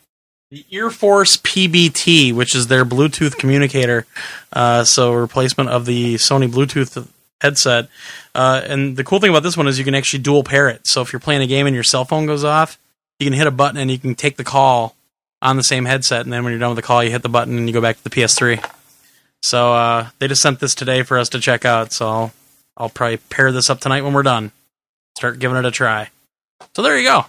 [0.50, 4.06] the Ear Force PBT, which is their Bluetooth communicator.
[4.52, 7.06] Uh, so replacement of the Sony Bluetooth
[7.40, 7.88] headset.
[8.34, 10.86] Uh, and the cool thing about this one is you can actually dual pair it.
[10.86, 12.78] So if you're playing a game and your cell phone goes off,
[13.18, 14.94] you can hit a button and you can take the call
[15.42, 16.22] on the same headset.
[16.22, 17.80] And then when you're done with the call, you hit the button and you go
[17.80, 18.64] back to the PS3.
[19.42, 21.92] So uh, they just sent this today for us to check out.
[21.92, 22.32] So I'll,
[22.76, 24.52] I'll probably pair this up tonight when we're done.
[25.16, 26.10] Start giving it a try.
[26.74, 27.26] So there you go.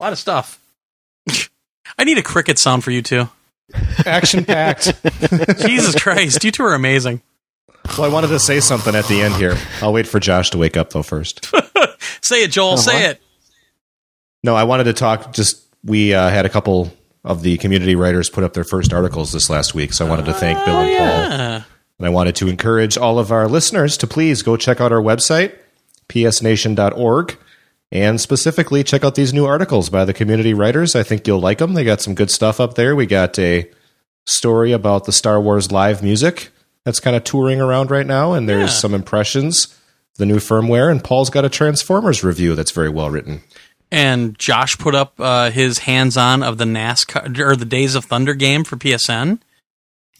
[0.00, 0.60] A lot of stuff.
[1.98, 3.28] I need a cricket sound for you two.
[4.04, 4.92] Action packed.
[5.66, 7.22] Jesus Christ, you two are amazing.
[7.86, 9.56] Well, I wanted to say something at the end here.
[9.80, 11.46] I'll wait for Josh to wake up though first.
[12.22, 12.76] Say it, Joel.
[12.76, 13.10] Say what?
[13.16, 13.22] it.
[14.42, 15.32] No, I wanted to talk.
[15.32, 16.92] Just we uh, had a couple
[17.24, 20.26] of the community writers put up their first articles this last week, so I wanted
[20.26, 21.38] to thank Bill and Paul.
[21.38, 21.62] Yeah.
[21.98, 25.00] And I wanted to encourage all of our listeners to please go check out our
[25.00, 25.56] website,
[26.08, 27.38] psnation.org,
[27.92, 30.96] and specifically check out these new articles by the community writers.
[30.96, 31.74] I think you'll like them.
[31.74, 32.96] They got some good stuff up there.
[32.96, 33.70] We got a
[34.26, 36.50] story about the Star Wars live music
[36.84, 38.76] that's kind of touring around right now, and there's Yeah.
[38.78, 39.68] some impressions,
[40.16, 43.42] the new firmware, and Paul's got a Transformers review that's very well written.
[43.90, 48.34] And Josh put up uh, his hands-on of the NASCAR or the Days of Thunder
[48.34, 49.38] game for PSN,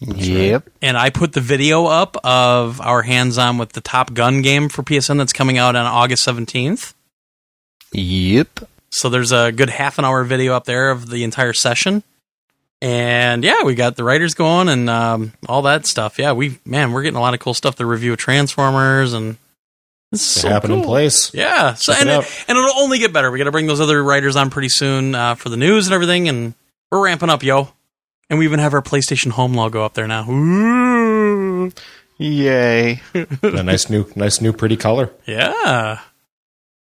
[0.01, 0.69] Yep.
[0.81, 4.83] and I put the video up of our hands-on with the Top Gun game for
[4.83, 6.93] PSN that's coming out on August seventeenth.
[7.93, 8.59] Yep.
[8.91, 12.03] So there's a good half an hour video up there of the entire session.
[12.81, 16.19] And yeah, we got the writers going and um, all that stuff.
[16.19, 17.75] Yeah, we man, we're getting a lot of cool stuff.
[17.77, 19.37] The review of Transformers and
[20.11, 20.91] this is It's so happening in cool.
[20.91, 21.33] place.
[21.33, 23.31] Yeah, so Check and it, it, and it'll only get better.
[23.31, 25.93] We got to bring those other writers on pretty soon uh, for the news and
[25.93, 26.53] everything, and
[26.91, 27.69] we're ramping up, yo.
[28.29, 30.29] And we even have our PlayStation Home logo up there now.
[30.29, 31.71] Ooh,
[32.17, 33.01] Yay.
[33.13, 35.11] a nice new, nice new, pretty color.
[35.25, 35.51] yeah.
[35.53, 35.73] All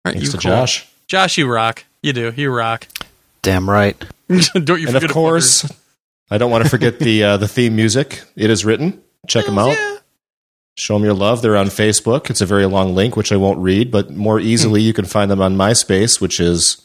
[0.05, 0.41] right, Thanks you to cool.
[0.41, 0.89] Josh.
[1.07, 1.85] Josh, you rock.
[2.03, 2.33] You do.
[2.37, 2.87] You rock.
[3.43, 3.97] Damn right.
[4.29, 5.65] Don't you and forget of a course,
[6.33, 8.23] I don't want to forget the uh, the theme music.
[8.37, 9.03] It is written.
[9.29, 9.77] Check them out.
[9.77, 9.99] Yeah.
[10.79, 11.43] Show them your love.
[11.43, 12.31] They're on Facebook.
[12.31, 15.31] It's a very long link, which I won't read, but more easily you can find
[15.31, 16.81] them on MySpace, which is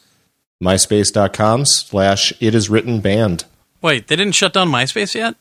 [0.62, 3.46] myspace.com slash it is written band.
[3.82, 5.38] Wait, they didn't shut down MySpace yet?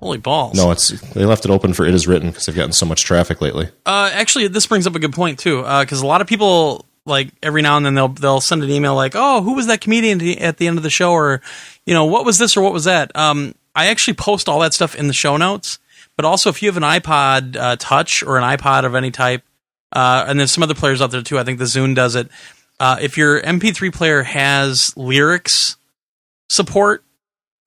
[0.00, 0.56] Holy balls!
[0.56, 3.04] No, it's they left it open for it is written because they've gotten so much
[3.04, 3.68] traffic lately.
[3.86, 7.28] Uh, actually, this brings up a good point too, because a lot of people like
[7.42, 10.20] every now and then they'll they'll send an email like, "Oh, who was that comedian
[10.38, 11.40] at the end of the show?" or
[11.88, 14.74] you know, "What was this?" or "What was that?" Um, I actually post all that
[14.74, 15.78] stuff in the show notes.
[16.16, 19.42] But also, if you have an iPod uh, Touch or an iPod of any type,
[19.92, 21.38] uh, and there's some other players out there too.
[21.38, 22.28] I think the Zune does it.
[22.78, 25.76] Uh, if your MP3 player has lyrics
[26.50, 27.04] support,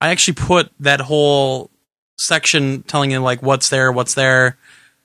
[0.00, 1.70] I actually put that whole
[2.16, 4.56] section telling you like what's there, what's there,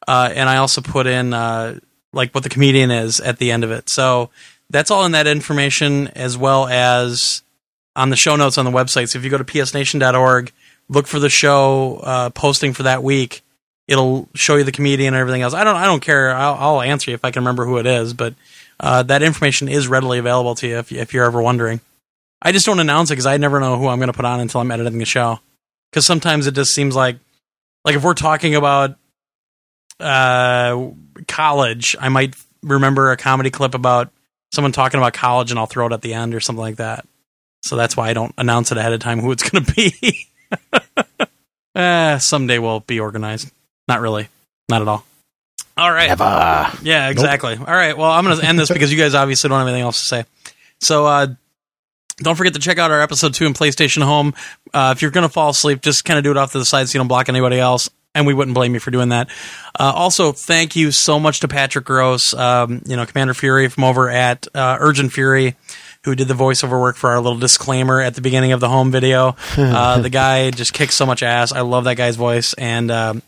[0.07, 1.79] uh, and I also put in uh,
[2.13, 3.89] like what the comedian is at the end of it.
[3.89, 4.29] So
[4.69, 7.41] that's all in that information, as well as
[7.97, 9.09] on the show notes on the website.
[9.09, 10.51] So if you go to psnation.org,
[10.87, 13.41] look for the show uh, posting for that week.
[13.87, 15.53] It'll show you the comedian and everything else.
[15.53, 15.75] I don't.
[15.75, 16.33] I don't care.
[16.33, 18.13] I'll, I'll answer you if I can remember who it is.
[18.13, 18.35] But
[18.79, 21.81] uh, that information is readily available to you if, if you're ever wondering.
[22.41, 24.39] I just don't announce it because I never know who I'm going to put on
[24.39, 25.39] until I'm editing the show.
[25.89, 27.17] Because sometimes it just seems like,
[27.83, 28.97] like if we're talking about
[29.99, 30.89] uh,
[31.27, 34.11] college, I might remember a comedy clip about
[34.51, 37.07] someone talking about college, and I'll throw it at the end or something like that.
[37.63, 40.27] So that's why I don't announce it ahead of time who it's going to be.
[41.75, 43.51] eh, someday we'll be organized.
[43.87, 44.27] Not really.
[44.69, 45.05] Not at all.
[45.77, 46.09] All right.
[46.09, 46.71] Never.
[46.81, 47.55] Yeah, exactly.
[47.55, 47.95] All right.
[47.95, 50.05] Well, I'm going to end this because you guys obviously don't have anything else to
[50.05, 50.25] say.
[50.79, 51.27] So, uh,
[52.17, 54.33] don't forget to check out our episode two in PlayStation Home.
[54.73, 56.65] Uh, if you're going to fall asleep, just kind of do it off to the
[56.65, 57.89] side so you don't block anybody else.
[58.15, 59.29] And we wouldn't blame you for doing that.
[59.79, 63.83] Uh, also, thank you so much to Patrick Gross, um, you know, Commander Fury from
[63.83, 65.55] over at uh, Urgent Fury,
[66.07, 68.91] who did the voiceover work for our little disclaimer at the beginning of the home
[68.91, 69.35] video.
[69.57, 71.51] Uh, the guy just kicks so much ass.
[71.51, 72.53] I love that guy's voice.
[72.53, 73.21] And um,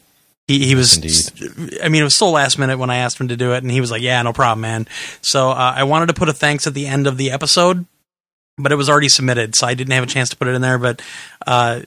[0.47, 0.97] he, he was,
[1.83, 3.61] I mean, it was so last minute when I asked him to do it.
[3.61, 4.87] And he was like, yeah, no problem, man.
[5.21, 7.85] So uh, I wanted to put a thanks at the end of the episode
[8.59, 10.61] but it was already submitted, so I didn't have a chance to put it in
[10.61, 10.77] there.
[10.77, 11.01] But,
[11.47, 11.81] uh,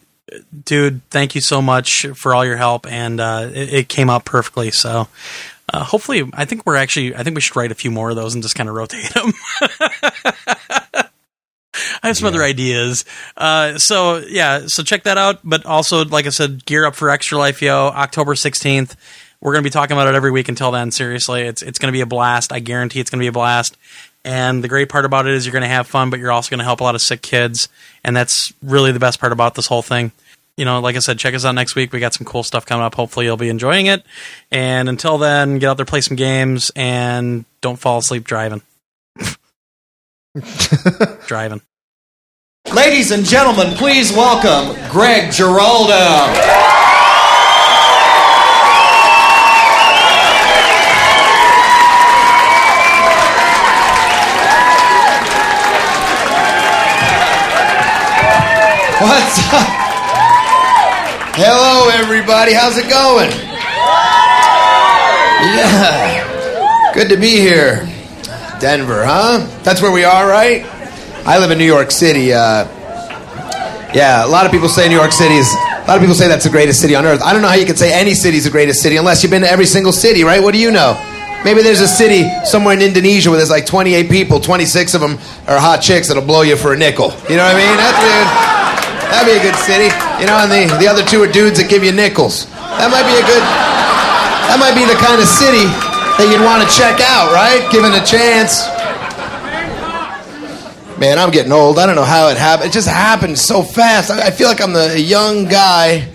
[0.64, 4.24] dude, thank you so much for all your help, and uh, it, it came out
[4.24, 4.70] perfectly.
[4.70, 5.08] So,
[5.72, 8.16] uh, hopefully, I think we're actually, I think we should write a few more of
[8.16, 9.32] those and just kind of rotate them.
[12.02, 13.04] I have some other ideas.
[13.36, 15.40] Uh, so yeah, so check that out.
[15.42, 18.96] But also, like I said, gear up for Extra Life Yo, October sixteenth.
[19.40, 20.90] We're going to be talking about it every week until then.
[20.90, 22.52] Seriously, it's it's going to be a blast.
[22.52, 23.76] I guarantee it's going to be a blast.
[24.24, 26.50] And the great part about it is you're going to have fun, but you're also
[26.50, 27.68] going to help a lot of sick kids,
[28.04, 30.12] and that's really the best part about this whole thing.
[30.58, 31.92] You know, like I said, check us out next week.
[31.92, 32.94] We got some cool stuff coming up.
[32.94, 34.04] Hopefully, you'll be enjoying it.
[34.50, 38.60] And until then, get out there, play some games, and don't fall asleep driving.
[41.26, 41.62] driving.
[42.72, 45.96] Ladies and gentlemen, please welcome Greg Giraldo.
[59.00, 59.81] What's up?
[61.34, 62.52] Hello, everybody.
[62.52, 63.30] How's it going?
[65.56, 66.92] Yeah.
[66.92, 67.88] Good to be here.
[68.60, 69.46] Denver, huh?
[69.62, 70.62] That's where we are, right?
[71.26, 72.34] I live in New York City.
[72.34, 72.68] Uh,
[73.94, 75.50] yeah, a lot of people say New York City is.
[75.50, 77.22] A lot of people say that's the greatest city on earth.
[77.22, 79.42] I don't know how you can say any city's the greatest city unless you've been
[79.42, 80.42] to every single city, right?
[80.42, 81.00] What do you know?
[81.46, 85.12] Maybe there's a city somewhere in Indonesia where there's like 28 people, 26 of them
[85.48, 87.10] are hot chicks that'll blow you for a nickel.
[87.28, 87.76] You know what I mean?
[87.78, 88.61] That's good.
[89.12, 89.92] That'd be a good city.
[90.16, 92.48] You know, and the, the other two are dudes that give you nickels.
[92.48, 93.44] That might be a good.
[94.48, 95.68] That might be the kind of city
[96.16, 97.60] that you'd want to check out, right?
[97.68, 98.64] Given a chance.
[100.98, 101.78] Man, I'm getting old.
[101.78, 102.70] I don't know how it happened.
[102.70, 104.10] It just happened so fast.
[104.10, 106.08] I I feel like I'm the young guy,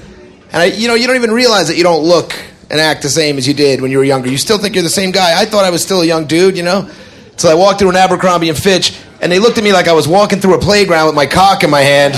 [0.51, 2.33] and I, you know, you don't even realize that you don't look
[2.69, 4.29] and act the same as you did when you were younger.
[4.29, 5.39] You still think you're the same guy.
[5.39, 6.89] I thought I was still a young dude, you know.
[7.37, 9.93] So I walked through an Abercrombie and Fitch, and they looked at me like I
[9.93, 12.15] was walking through a playground with my cock in my hand.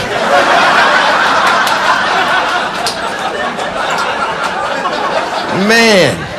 [5.67, 6.29] Man.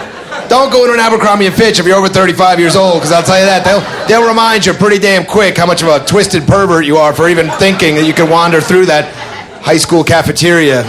[0.48, 3.22] Don't go into an Abercrombie and Fitch if you're over 35 years old, because I'll
[3.22, 6.46] tell you that they'll they'll remind you pretty damn quick how much of a twisted
[6.46, 9.06] pervert you are for even thinking that you can wander through that
[9.62, 10.82] high school cafeteria.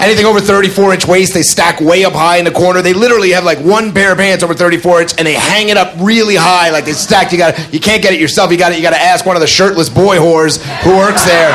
[0.00, 2.82] Anything over 34 inch waist, they stack way up high in the corner.
[2.82, 5.76] They literally have like one pair of pants over 34 inch, and they hang it
[5.76, 7.32] up really high, like they stacked.
[7.32, 8.50] You got you can't get it yourself.
[8.50, 11.24] You got to You got to ask one of the shirtless boy whores who works
[11.24, 11.50] there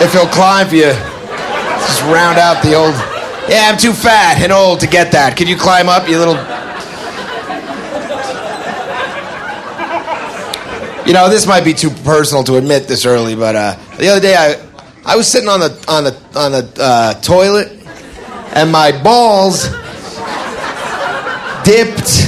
[0.00, 1.13] if he'll climb for you.
[1.86, 2.94] Just round out the old.
[3.48, 5.36] Yeah, I'm too fat and old to get that.
[5.36, 6.34] Can you climb up, you little.
[11.06, 14.20] You know, this might be too personal to admit this early, but uh, the other
[14.20, 14.56] day I,
[15.04, 17.70] I was sitting on the on the on the uh, toilet,
[18.54, 19.64] and my balls
[21.64, 22.24] dipped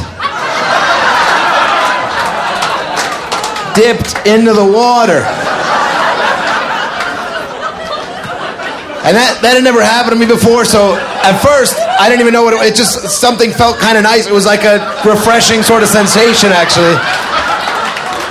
[3.75, 5.46] dipped into the water.
[9.07, 12.35] And that, that had never happened to me before, so at first I didn't even
[12.35, 14.27] know what it, it just something felt kind of nice.
[14.27, 16.99] It was like a refreshing sort of sensation, actually.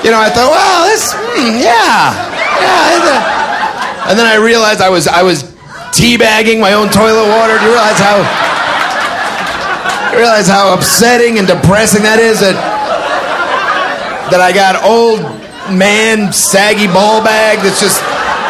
[0.03, 2.11] You know, I thought, wow, this, hmm, yeah,
[2.59, 3.07] yeah.
[3.07, 5.47] a-" And then I realized I was I was
[5.95, 7.55] teabagging my own toilet water.
[7.55, 8.19] Do you realize how?
[10.11, 12.59] You realize how upsetting and depressing that is that
[14.27, 15.23] that I got old
[15.71, 18.03] man saggy ball bag that's just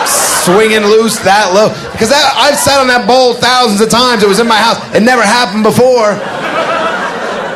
[0.06, 4.22] swinging loose that low because that, I've sat on that bowl thousands of times.
[4.22, 4.77] It was in my house.
[4.93, 6.14] It never happened before.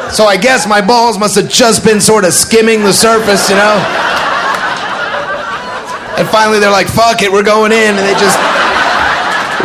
[0.10, 3.56] So I guess my balls must have just been sort of skimming the surface, you
[3.56, 3.78] know.
[6.18, 8.38] And finally they're like, "Fuck it, we're going in," and they just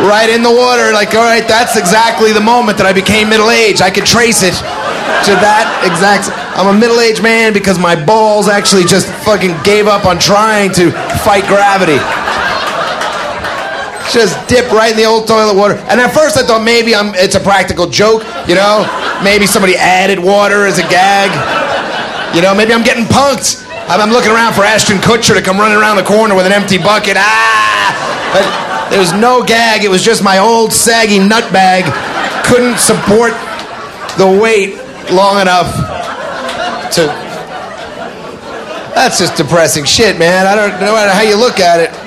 [0.05, 0.93] right in the water.
[0.93, 3.81] Like, all right, that's exactly the moment that I became middle aged.
[3.81, 4.53] I could trace it
[5.25, 6.29] to that exact.
[6.53, 10.71] I'm a middle aged man because my balls actually just fucking gave up on trying
[10.73, 10.91] to
[11.25, 11.99] fight gravity.
[14.11, 15.75] Just dip right in the old toilet water.
[15.89, 18.85] And at first I thought maybe I'm, it's a practical joke, you know?
[19.23, 21.31] Maybe somebody added water as a gag.
[22.35, 23.63] You know, maybe I'm getting punked.
[23.87, 26.77] I'm looking around for Ashton Kutcher to come running around the corner with an empty
[26.77, 27.17] bucket.
[27.17, 28.87] Ah!
[28.89, 29.83] There was no gag.
[29.83, 31.85] It was just my old saggy nut bag
[32.45, 33.33] couldn't support
[34.17, 34.75] the weight
[35.11, 35.73] long enough
[36.93, 37.07] to.
[38.93, 40.45] That's just depressing shit, man.
[40.45, 42.04] I don't no matter how you look at it.